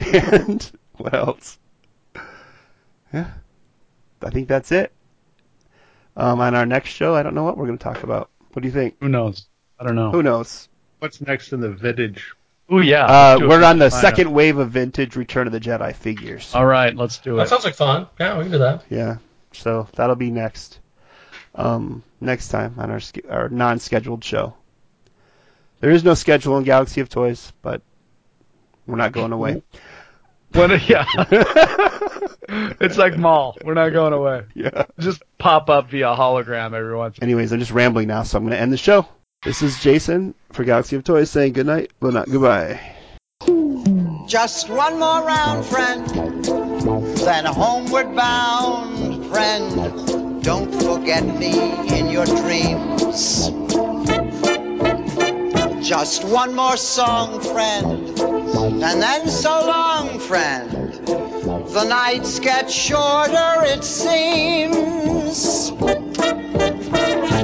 And 0.12 0.70
what 0.96 1.14
else? 1.14 1.58
Yeah, 3.12 3.30
I 4.22 4.30
think 4.30 4.48
that's 4.48 4.70
it. 4.72 4.92
Um, 6.16 6.40
on 6.40 6.54
our 6.54 6.66
next 6.66 6.90
show, 6.90 7.14
I 7.14 7.22
don't 7.22 7.34
know 7.34 7.42
what 7.44 7.56
we're 7.56 7.66
going 7.66 7.78
to 7.78 7.82
talk 7.84 8.02
about. 8.02 8.30
What 8.52 8.62
do 8.62 8.68
you 8.68 8.72
think? 8.72 8.96
Who 9.00 9.08
knows? 9.08 9.46
I 9.80 9.84
don't 9.84 9.96
know. 9.96 10.10
Who 10.12 10.22
knows? 10.22 10.68
What's 11.00 11.20
next 11.20 11.52
in 11.52 11.60
the 11.60 11.70
vintage? 11.70 12.32
Ooh 12.72 12.80
yeah. 12.80 13.04
Uh, 13.04 13.08
let's 13.08 13.38
do 13.40 13.44
it. 13.44 13.48
we're 13.48 13.64
on 13.64 13.78
the 13.78 13.90
Fine. 13.90 14.00
second 14.00 14.32
wave 14.32 14.58
of 14.58 14.70
vintage 14.70 15.16
Return 15.16 15.46
of 15.46 15.52
the 15.52 15.60
Jedi 15.60 15.94
figures. 15.94 16.54
All 16.54 16.64
right, 16.64 16.94
let's 16.96 17.18
do 17.18 17.34
it. 17.34 17.38
that 17.38 17.48
sounds 17.48 17.64
like 17.64 17.74
fun. 17.74 18.06
Yeah, 18.18 18.38
we 18.38 18.44
can 18.44 18.52
do 18.52 18.58
that. 18.58 18.84
Yeah, 18.88 19.18
so 19.52 19.88
that'll 19.94 20.16
be 20.16 20.30
next. 20.30 20.80
Um, 21.54 22.02
next 22.20 22.48
time 22.48 22.74
on 22.78 22.90
our 22.90 23.00
our 23.30 23.48
non-scheduled 23.48 24.24
show. 24.24 24.54
There 25.80 25.90
is 25.90 26.02
no 26.02 26.14
schedule 26.14 26.56
in 26.58 26.64
Galaxy 26.64 27.00
of 27.00 27.08
Toys, 27.08 27.52
but 27.62 27.82
we're 28.86 28.96
not 28.96 29.12
going 29.12 29.32
away. 29.32 29.62
When, 30.54 30.70
yeah, 30.86 31.04
it's 32.80 32.96
like 32.96 33.16
Maul. 33.18 33.58
We're 33.64 33.74
not 33.74 33.88
going 33.88 34.12
away. 34.12 34.44
yeah. 34.54 34.84
Just 35.00 35.20
pop 35.36 35.68
up 35.68 35.90
via 35.90 36.14
hologram 36.14 36.74
every 36.74 36.96
once. 36.96 37.18
Anyways, 37.20 37.50
I'm 37.50 37.58
just 37.58 37.72
rambling 37.72 38.06
now, 38.06 38.22
so 38.22 38.38
I'm 38.38 38.44
going 38.44 38.52
to 38.52 38.60
end 38.60 38.72
the 38.72 38.76
show. 38.76 39.08
This 39.44 39.60
is 39.60 39.78
Jason 39.78 40.34
for 40.52 40.64
Galaxy 40.64 40.96
of 40.96 41.04
Toys 41.04 41.30
saying 41.30 41.52
good 41.52 41.66
night, 41.66 41.90
well 42.00 42.12
not 42.12 42.30
goodbye. 42.30 42.80
Just 44.26 44.70
one 44.70 44.98
more 44.98 45.22
round, 45.22 45.66
friend. 45.66 46.06
Then 47.18 47.44
homeward 47.44 48.16
bound, 48.16 49.26
friend. 49.26 50.42
don't 50.42 50.72
forget 50.82 51.26
me 51.26 51.60
in 51.98 52.08
your 52.08 52.24
dreams. 52.24 53.50
Just 55.86 56.24
one 56.24 56.54
more 56.54 56.78
song, 56.78 57.42
friend, 57.42 58.18
and 58.18 59.02
then 59.02 59.28
so 59.28 59.50
long, 59.66 60.20
friend. 60.20 60.70
The 61.04 61.84
nights 61.86 62.38
get 62.38 62.70
shorter, 62.70 63.62
it 63.64 63.84
seems. 63.84 65.70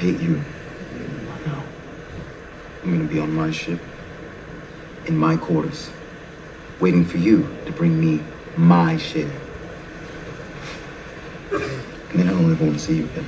Hate 0.00 0.18
you. 0.18 0.42
I 1.30 1.46
know. 1.46 1.62
I'm 2.82 2.90
gonna 2.92 3.04
be 3.04 3.18
on 3.18 3.34
my 3.34 3.50
ship, 3.50 3.78
in 5.04 5.14
my 5.14 5.36
quarters, 5.36 5.90
waiting 6.80 7.04
for 7.04 7.18
you 7.18 7.46
to 7.66 7.72
bring 7.72 8.00
me 8.00 8.24
my 8.56 8.96
share. 8.96 9.30
And 11.52 12.18
then 12.18 12.28
I 12.28 12.30
don't 12.30 12.50
ever 12.50 12.64
want 12.64 12.78
to 12.78 12.82
see 12.82 12.94
you 12.96 13.04
again. 13.04 13.26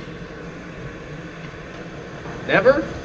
Never? 2.47 3.02